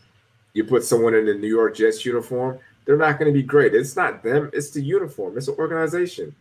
You 0.53 0.66
put 0.66 0.84
someone 0.84 1.16
in 1.16 1.30
a 1.30 1.34
New 1.34 1.47
York 1.47 1.78
Jets 1.78 2.05
uniform, 2.05 2.59
they're 2.84 2.97
not 2.97 3.18
going 3.18 3.34
to 3.34 3.38
be 3.38 3.43
great. 3.43 3.74
It's 3.74 3.95
not 3.95 4.22
them, 4.22 4.49
it's 4.51 4.72
the 4.72 4.82
uniform. 4.82 5.38
It's 5.38 5.45
the 5.45 5.53
organization. 5.53 6.36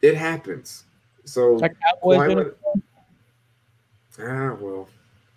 It 0.00 0.16
happens. 0.16 0.84
So 1.24 1.54
like 1.54 1.76
ah, 4.20 4.56
well, 4.60 4.88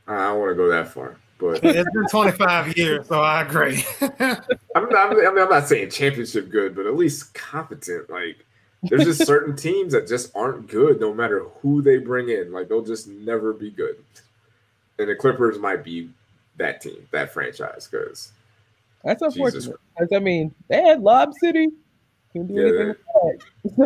I 0.07 0.27
don't 0.27 0.39
want 0.39 0.51
to 0.51 0.55
go 0.55 0.69
that 0.69 0.87
far, 0.89 1.17
but 1.37 1.63
it's 1.63 1.89
been 1.91 2.07
25 2.09 2.77
years, 2.77 3.07
so 3.07 3.21
I 3.21 3.41
agree. 3.41 3.83
I'm, 4.01 4.89
not, 4.89 5.11
I 5.11 5.13
mean, 5.13 5.25
I'm 5.25 5.49
not 5.49 5.67
saying 5.67 5.89
championship 5.89 6.49
good, 6.49 6.75
but 6.75 6.85
at 6.85 6.95
least 6.95 7.33
competent. 7.33 8.09
Like, 8.09 8.45
there's 8.83 9.05
just 9.05 9.25
certain 9.25 9.55
teams 9.55 9.93
that 9.93 10.07
just 10.07 10.35
aren't 10.35 10.67
good, 10.67 10.99
no 10.99 11.13
matter 11.13 11.43
who 11.61 11.81
they 11.81 11.97
bring 11.97 12.29
in. 12.29 12.51
Like, 12.51 12.69
they'll 12.69 12.83
just 12.83 13.07
never 13.07 13.53
be 13.53 13.71
good. 13.71 13.97
And 14.99 15.09
the 15.09 15.15
Clippers 15.15 15.57
might 15.59 15.83
be 15.83 16.09
that 16.57 16.81
team, 16.81 17.07
that 17.11 17.33
franchise, 17.33 17.87
because 17.89 18.31
that's 19.03 19.21
unfortunate. 19.21 19.77
I 20.13 20.19
mean, 20.19 20.53
they 20.69 20.81
had 20.81 21.01
Lob 21.01 21.33
City. 21.33 21.69
Can't 22.33 22.49
yeah, 22.49 22.93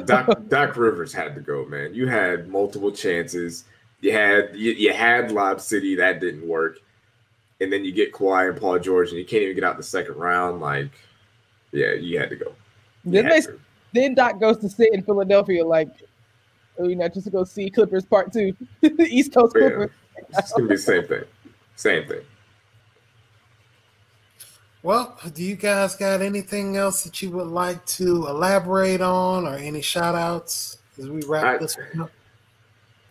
Doc, 0.05 0.39
Doc 0.47 0.77
Rivers 0.77 1.13
had 1.13 1.35
to 1.35 1.41
go, 1.41 1.65
man. 1.65 1.93
You 1.93 2.07
had 2.07 2.47
multiple 2.47 2.91
chances. 2.91 3.65
You 4.01 4.13
had 4.13 4.55
you, 4.55 4.71
you 4.71 4.93
had 4.93 5.31
Lob 5.31 5.59
City 5.59 5.95
that 5.95 6.19
didn't 6.21 6.47
work, 6.47 6.79
and 7.59 7.71
then 7.71 7.83
you 7.83 7.91
get 7.91 8.13
Kawhi 8.13 8.49
and 8.49 8.59
Paul 8.59 8.79
George, 8.79 9.09
and 9.09 9.17
you 9.17 9.25
can't 9.25 9.43
even 9.43 9.55
get 9.55 9.63
out 9.63 9.77
the 9.77 9.83
second 9.83 10.15
round. 10.15 10.61
Like, 10.61 10.91
yeah, 11.71 11.93
you 11.93 12.19
had 12.19 12.29
to 12.29 12.35
go. 12.35 12.53
You 13.03 13.11
then 13.11 13.29
they, 13.29 13.41
to. 13.41 13.59
then 13.93 14.15
Doc 14.15 14.39
goes 14.39 14.57
to 14.59 14.69
sit 14.69 14.93
in 14.93 15.03
Philadelphia, 15.03 15.65
like, 15.65 15.89
oh, 16.79 16.87
you 16.87 16.95
know, 16.95 17.07
just 17.07 17.25
to 17.25 17.31
go 17.31 17.43
see 17.43 17.69
Clippers 17.69 18.05
Part 18.05 18.31
Two, 18.31 18.55
East 18.99 19.33
Coast 19.33 19.53
Clippers. 19.53 19.91
Yeah. 20.15 20.39
It's 20.39 20.51
gonna 20.51 20.67
be 20.67 20.75
the 20.75 20.81
same 20.81 21.07
thing. 21.07 21.23
Same 21.75 22.07
thing. 22.07 22.21
Well, 24.83 25.17
do 25.33 25.43
you 25.43 25.55
guys 25.55 25.95
got 25.95 26.21
anything 26.21 26.77
else 26.77 27.03
that 27.03 27.21
you 27.21 27.31
would 27.31 27.47
like 27.47 27.85
to 27.87 28.27
elaborate 28.27 29.01
on 29.01 29.45
or 29.45 29.55
any 29.55 29.81
shout 29.81 30.15
outs 30.15 30.77
as 30.97 31.09
we 31.09 31.23
wrap 31.23 31.43
I, 31.43 31.57
this 31.57 31.77
up? 31.99 32.09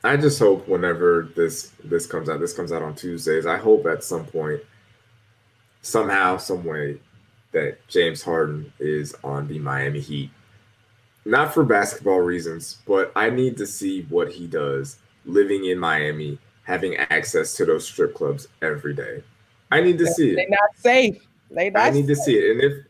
I 0.07 0.17
just 0.17 0.39
hope 0.39 0.69
whenever 0.69 1.29
this 1.35 1.73
this 1.83 2.07
comes 2.07 2.29
out, 2.29 2.41
this 2.41 2.53
comes 2.53 2.73
out 2.73 2.83
on 2.83 2.95
Tuesdays. 2.95 3.47
I 3.47 3.57
hope 3.57 3.87
at 3.87 4.05
some 4.05 4.25
point, 4.25 4.61
somehow, 5.83 6.37
some 6.37 6.65
way, 6.65 7.01
that 7.53 7.87
James 7.89 8.23
Harden 8.23 8.73
is 8.79 9.15
on 9.25 9.49
the 9.49 9.59
Miami 9.59 10.01
Heat. 10.01 10.31
Not 11.25 11.53
for 11.53 11.65
basketball 11.65 12.21
reasons, 12.21 12.79
but 12.87 13.11
I 13.17 13.31
need 13.31 13.57
to 13.57 13.67
see 13.67 14.03
what 14.03 14.31
he 14.31 14.47
does 14.47 14.99
living 15.25 15.65
in 15.65 15.79
Miami, 15.79 16.39
having 16.63 16.97
access 16.97 17.57
to 17.57 17.65
those 17.65 17.85
strip 17.85 18.15
clubs 18.15 18.47
every 18.63 18.95
day. 18.95 19.25
I 19.73 19.81
need 19.81 19.99
to 19.99 20.07
see 20.07 20.31
it. 20.31 20.37
They're 20.37 20.49
not 20.49 20.77
safe. 20.77 21.27
They 21.51 21.73
I 21.75 21.91
need 21.91 22.07
to 22.07 22.17
see 22.17 22.37
it, 22.37 22.51
and 22.53 22.61
if 22.61 22.87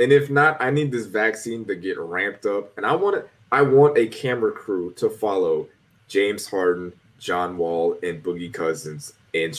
and 0.00 0.12
if 0.12 0.30
not, 0.30 0.60
I 0.60 0.70
need 0.70 0.90
this 0.90 1.06
vaccine 1.06 1.64
to 1.66 1.76
get 1.76 1.98
ramped 1.98 2.46
up, 2.46 2.76
and 2.76 2.86
I 2.86 2.94
want 2.96 3.16
it. 3.16 3.28
I 3.52 3.62
want 3.62 3.96
a 3.96 4.06
camera 4.08 4.52
crew 4.52 4.92
to 4.94 5.08
follow 5.08 5.68
James 6.08 6.48
Harden, 6.48 6.92
John 7.18 7.56
Wall, 7.56 7.96
and 8.02 8.22
Boogie 8.22 8.52
Cousins 8.52 9.12
in 9.32 9.52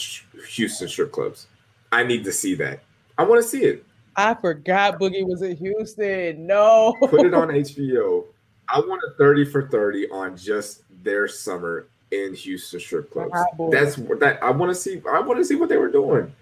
Houston 0.48 0.88
strip 0.88 1.12
clubs. 1.12 1.46
I 1.92 2.04
need 2.04 2.24
to 2.24 2.32
see 2.32 2.54
that. 2.56 2.80
I 3.18 3.24
want 3.24 3.42
to 3.42 3.48
see 3.48 3.64
it. 3.64 3.84
I 4.16 4.34
forgot 4.34 4.98
Boogie 4.98 5.26
was 5.26 5.42
in 5.42 5.56
Houston. 5.56 6.46
No, 6.46 6.94
put 7.08 7.24
it 7.24 7.34
on 7.34 7.48
HBO. 7.48 8.24
I 8.72 8.80
want 8.80 9.00
a 9.08 9.16
thirty 9.16 9.44
for 9.44 9.68
thirty 9.68 10.08
on 10.10 10.36
just 10.36 10.82
their 11.02 11.26
summer 11.28 11.86
in 12.10 12.34
Houston 12.34 12.80
strip 12.80 13.10
clubs. 13.10 13.32
That's 13.70 13.96
that 13.96 14.38
I 14.42 14.50
want 14.50 14.70
to 14.70 14.74
see. 14.74 15.00
I 15.10 15.20
want 15.20 15.38
to 15.38 15.44
see 15.44 15.54
what 15.54 15.68
they 15.68 15.76
were 15.76 15.90
doing. 15.90 16.32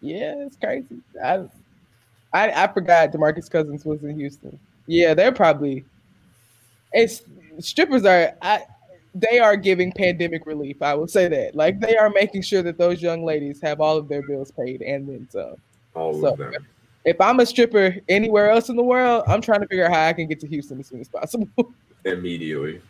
Yeah, 0.00 0.34
it's 0.38 0.56
crazy. 0.56 0.86
I, 1.22 1.48
I 2.32 2.64
I 2.64 2.72
forgot 2.72 3.12
Demarcus 3.12 3.50
Cousins 3.50 3.84
was 3.84 4.04
in 4.04 4.18
Houston. 4.18 4.58
Yeah, 4.86 5.14
they're 5.14 5.32
probably 5.32 5.84
it's 6.92 7.22
strippers 7.58 8.04
are 8.04 8.34
I 8.42 8.62
they 9.14 9.38
are 9.38 9.56
giving 9.56 9.92
pandemic 9.92 10.44
relief. 10.46 10.82
I 10.82 10.94
will 10.94 11.08
say 11.08 11.28
that. 11.28 11.54
Like 11.54 11.80
they 11.80 11.96
are 11.96 12.10
making 12.10 12.42
sure 12.42 12.62
that 12.62 12.76
those 12.76 13.00
young 13.00 13.24
ladies 13.24 13.60
have 13.62 13.80
all 13.80 13.96
of 13.96 14.08
their 14.08 14.22
bills 14.22 14.50
paid 14.50 14.82
and 14.82 15.08
then 15.08 15.28
some. 15.30 15.54
All 15.94 16.20
so, 16.20 16.32
of 16.32 16.38
them. 16.38 16.52
If 17.04 17.20
I'm 17.20 17.40
a 17.40 17.46
stripper 17.46 17.96
anywhere 18.08 18.50
else 18.50 18.68
in 18.68 18.76
the 18.76 18.82
world, 18.82 19.24
I'm 19.26 19.40
trying 19.40 19.60
to 19.60 19.66
figure 19.66 19.86
out 19.86 19.92
how 19.92 20.06
I 20.06 20.12
can 20.12 20.26
get 20.26 20.40
to 20.40 20.46
Houston 20.48 20.80
as 20.80 20.88
soon 20.88 21.00
as 21.00 21.08
possible. 21.08 21.48
Immediately. 22.04 22.82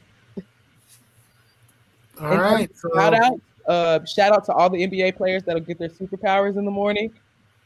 All 2.21 2.37
right. 2.37 2.71
Shout 2.95 3.15
out 3.15 3.41
uh, 3.67 4.05
shout 4.05 4.33
out 4.33 4.45
to 4.47 4.53
all 4.53 4.71
the 4.71 4.87
NBA 4.87 5.17
players 5.17 5.43
that'll 5.43 5.61
get 5.61 5.79
their 5.79 5.89
superpowers 5.89 6.57
in 6.57 6.65
the 6.65 6.71
morning. 6.71 7.13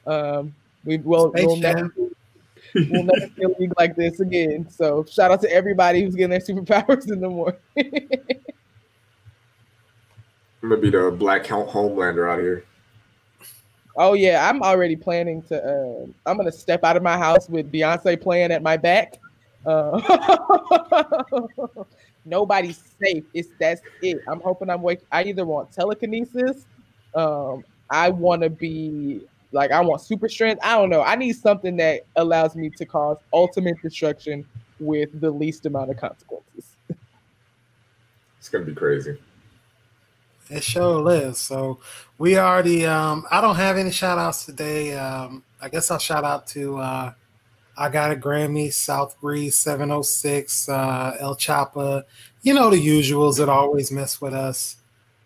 Um, 0.06 0.54
we 0.84 0.96
will 0.98 1.30
we'll 1.34 1.56
never, 1.56 1.92
we'll 2.74 3.04
never 3.04 3.26
see 3.36 3.42
a 3.42 3.48
league 3.58 3.72
like 3.78 3.96
this 3.96 4.20
again. 4.20 4.68
So 4.70 5.04
shout 5.04 5.30
out 5.30 5.40
to 5.42 5.50
everybody 5.52 6.02
who's 6.02 6.14
getting 6.14 6.30
their 6.30 6.40
superpowers 6.40 7.10
in 7.10 7.20
the 7.20 7.28
morning. 7.28 7.58
I'm 10.62 10.68
gonna 10.68 10.80
be 10.80 10.90
the 10.90 11.10
black 11.10 11.44
homelander 11.44 12.30
out 12.30 12.40
here. 12.40 12.64
Oh 13.96 14.14
yeah, 14.14 14.48
I'm 14.48 14.62
already 14.62 14.96
planning 14.96 15.42
to. 15.44 15.62
Uh, 15.62 16.06
I'm 16.26 16.36
gonna 16.36 16.52
step 16.52 16.84
out 16.84 16.96
of 16.96 17.02
my 17.02 17.16
house 17.18 17.48
with 17.48 17.72
Beyonce 17.72 18.20
playing 18.20 18.52
at 18.52 18.62
my 18.62 18.76
back. 18.76 19.18
Uh, 19.66 20.00
nobody's 22.24 22.82
safe. 23.02 23.24
It's 23.34 23.48
that's 23.58 23.80
it. 24.02 24.18
I'm 24.28 24.40
hoping 24.40 24.70
I'm 24.70 24.82
wake. 24.82 25.00
I 25.10 25.24
either 25.24 25.44
want 25.44 25.72
telekinesis, 25.72 26.66
um, 27.14 27.64
I 27.90 28.10
want 28.10 28.42
to 28.42 28.50
be 28.50 29.22
like 29.52 29.70
I 29.70 29.80
want 29.80 30.00
super 30.00 30.28
strength. 30.28 30.60
I 30.62 30.76
don't 30.76 30.90
know. 30.90 31.02
I 31.02 31.16
need 31.16 31.32
something 31.32 31.76
that 31.76 32.02
allows 32.16 32.54
me 32.54 32.70
to 32.70 32.86
cause 32.86 33.18
ultimate 33.32 33.80
destruction 33.82 34.44
with 34.78 35.20
the 35.20 35.30
least 35.30 35.66
amount 35.66 35.90
of 35.90 35.96
consequences. 35.96 36.76
it's 38.38 38.48
gonna 38.48 38.64
be 38.64 38.74
crazy. 38.74 39.18
It 40.48 40.64
sure 40.64 41.08
is. 41.12 41.38
So 41.38 41.78
we 42.18 42.38
already 42.38 42.86
um 42.86 43.26
I 43.30 43.40
don't 43.40 43.56
have 43.56 43.76
any 43.76 43.90
shout 43.90 44.18
outs 44.18 44.44
today. 44.44 44.96
Um 44.96 45.44
I 45.60 45.68
guess 45.68 45.90
I'll 45.90 45.98
shout 45.98 46.24
out 46.24 46.46
to 46.48 46.78
uh 46.78 47.12
I 47.76 47.88
got 47.88 48.12
a 48.12 48.14
Grammy, 48.14 48.70
South 48.70 49.18
Breeze 49.22 49.56
706, 49.56 50.68
uh, 50.68 51.16
El 51.18 51.34
Chapa, 51.34 52.04
you 52.42 52.52
know, 52.52 52.68
the 52.68 52.76
usuals 52.76 53.38
that 53.38 53.48
always 53.48 53.90
mess 53.90 54.20
with 54.20 54.34
us. 54.34 54.76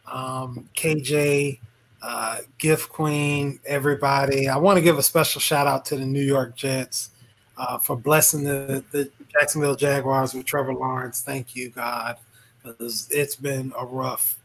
Um, 0.06 0.68
KJ, 0.76 1.58
uh, 2.04 2.38
Gift 2.58 2.90
Queen, 2.90 3.58
everybody. 3.64 4.46
I 4.46 4.58
want 4.58 4.76
to 4.76 4.82
give 4.82 4.98
a 4.98 5.02
special 5.02 5.40
shout 5.40 5.66
out 5.66 5.86
to 5.86 5.96
the 5.96 6.04
New 6.04 6.22
York 6.22 6.54
Jets 6.54 7.10
uh, 7.56 7.78
for 7.78 7.96
blessing 7.96 8.44
the, 8.44 8.84
the 8.90 9.10
Jacksonville 9.32 9.74
Jaguars 9.74 10.34
with 10.34 10.44
Trevor 10.44 10.74
Lawrence. 10.74 11.22
Thank 11.22 11.56
you, 11.56 11.70
God, 11.70 12.18
because 12.62 13.08
it's 13.10 13.36
been 13.36 13.72
a 13.78 13.86
rough, 13.86 14.36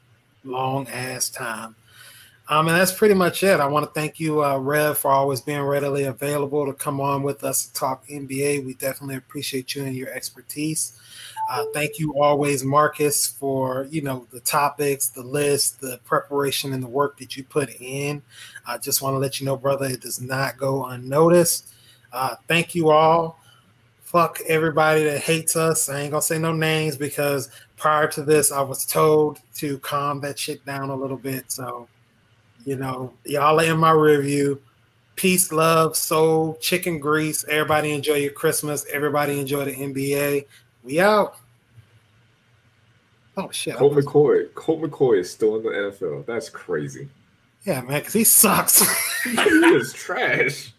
long 0.45 0.87
ass 0.87 1.29
time. 1.29 1.75
Um, 2.47 2.69
and 2.69 2.77
that's 2.77 2.93
pretty 2.93 3.13
much 3.13 3.43
it. 3.43 3.59
I 3.59 3.67
want 3.67 3.85
to 3.85 3.91
thank 3.91 4.21
you, 4.21 4.41
uh, 4.41 4.57
Rev, 4.57 4.97
for 4.97 5.11
always 5.11 5.41
being 5.41 5.61
readily 5.61 6.05
available 6.05 6.65
to 6.65 6.73
come 6.73 7.01
on 7.01 7.23
with 7.23 7.43
us 7.43 7.65
to 7.65 7.73
talk 7.73 8.07
NBA. 8.07 8.65
We 8.65 8.73
definitely 8.75 9.17
appreciate 9.17 9.75
you 9.75 9.83
and 9.83 9.95
your 9.95 10.09
expertise. 10.09 10.97
Uh, 11.49 11.65
thank 11.73 11.97
you 11.97 12.13
always, 12.21 12.63
Marcus, 12.63 13.25
for 13.25 13.87
you 13.89 14.03
know 14.03 14.27
the 14.31 14.39
topics, 14.39 15.07
the 15.07 15.23
list, 15.23 15.81
the 15.81 15.99
preparation, 16.05 16.73
and 16.73 16.83
the 16.83 16.87
work 16.87 17.17
that 17.17 17.35
you 17.35 17.43
put 17.43 17.71
in. 17.81 18.21
I 18.67 18.77
just 18.77 19.01
want 19.01 19.15
to 19.15 19.17
let 19.17 19.39
you 19.39 19.47
know, 19.47 19.57
brother, 19.57 19.87
it 19.87 20.01
does 20.01 20.21
not 20.21 20.57
go 20.57 20.85
unnoticed. 20.85 21.73
Uh, 22.13 22.35
thank 22.47 22.75
you 22.75 22.91
all. 22.91 23.39
Fuck 24.03 24.39
everybody 24.47 25.03
that 25.05 25.21
hates 25.21 25.55
us. 25.55 25.89
I 25.89 26.01
ain't 26.01 26.11
gonna 26.11 26.21
say 26.21 26.37
no 26.37 26.53
names 26.53 26.95
because 26.95 27.49
prior 27.77 28.07
to 28.09 28.21
this, 28.21 28.51
I 28.51 28.61
was 28.61 28.85
told 28.85 29.39
to 29.55 29.79
calm 29.79 30.21
that 30.21 30.37
shit 30.37 30.63
down 30.67 30.91
a 30.91 30.95
little 30.95 31.17
bit. 31.17 31.51
So 31.51 31.87
you 32.63 32.75
know, 32.75 33.11
y'all 33.25 33.59
are 33.59 33.63
in 33.63 33.79
my 33.79 33.91
review. 33.91 34.61
Peace, 35.15 35.51
love, 35.51 35.97
soul, 35.97 36.59
chicken 36.61 36.99
grease. 36.99 37.43
Everybody 37.49 37.91
enjoy 37.91 38.15
your 38.15 38.33
Christmas. 38.33 38.85
Everybody 38.93 39.39
enjoy 39.39 39.65
the 39.65 39.73
NBA. 39.73 40.45
We 40.89 40.99
out. 40.99 41.35
Oh 43.37 43.51
shit. 43.51 43.75
Colt 43.75 43.93
McCoy. 43.93 44.51
Colt 44.55 44.81
McCoy 44.81 45.19
is 45.19 45.31
still 45.31 45.57
in 45.57 45.61
the 45.63 45.69
NFL. 45.69 46.25
That's 46.25 46.49
crazy. 46.49 47.07
Yeah, 47.63 47.81
man, 47.81 47.99
because 47.99 48.13
he 48.13 48.23
sucks. 48.23 48.81
he 49.23 49.29
is 49.29 49.93
trash. 49.93 50.73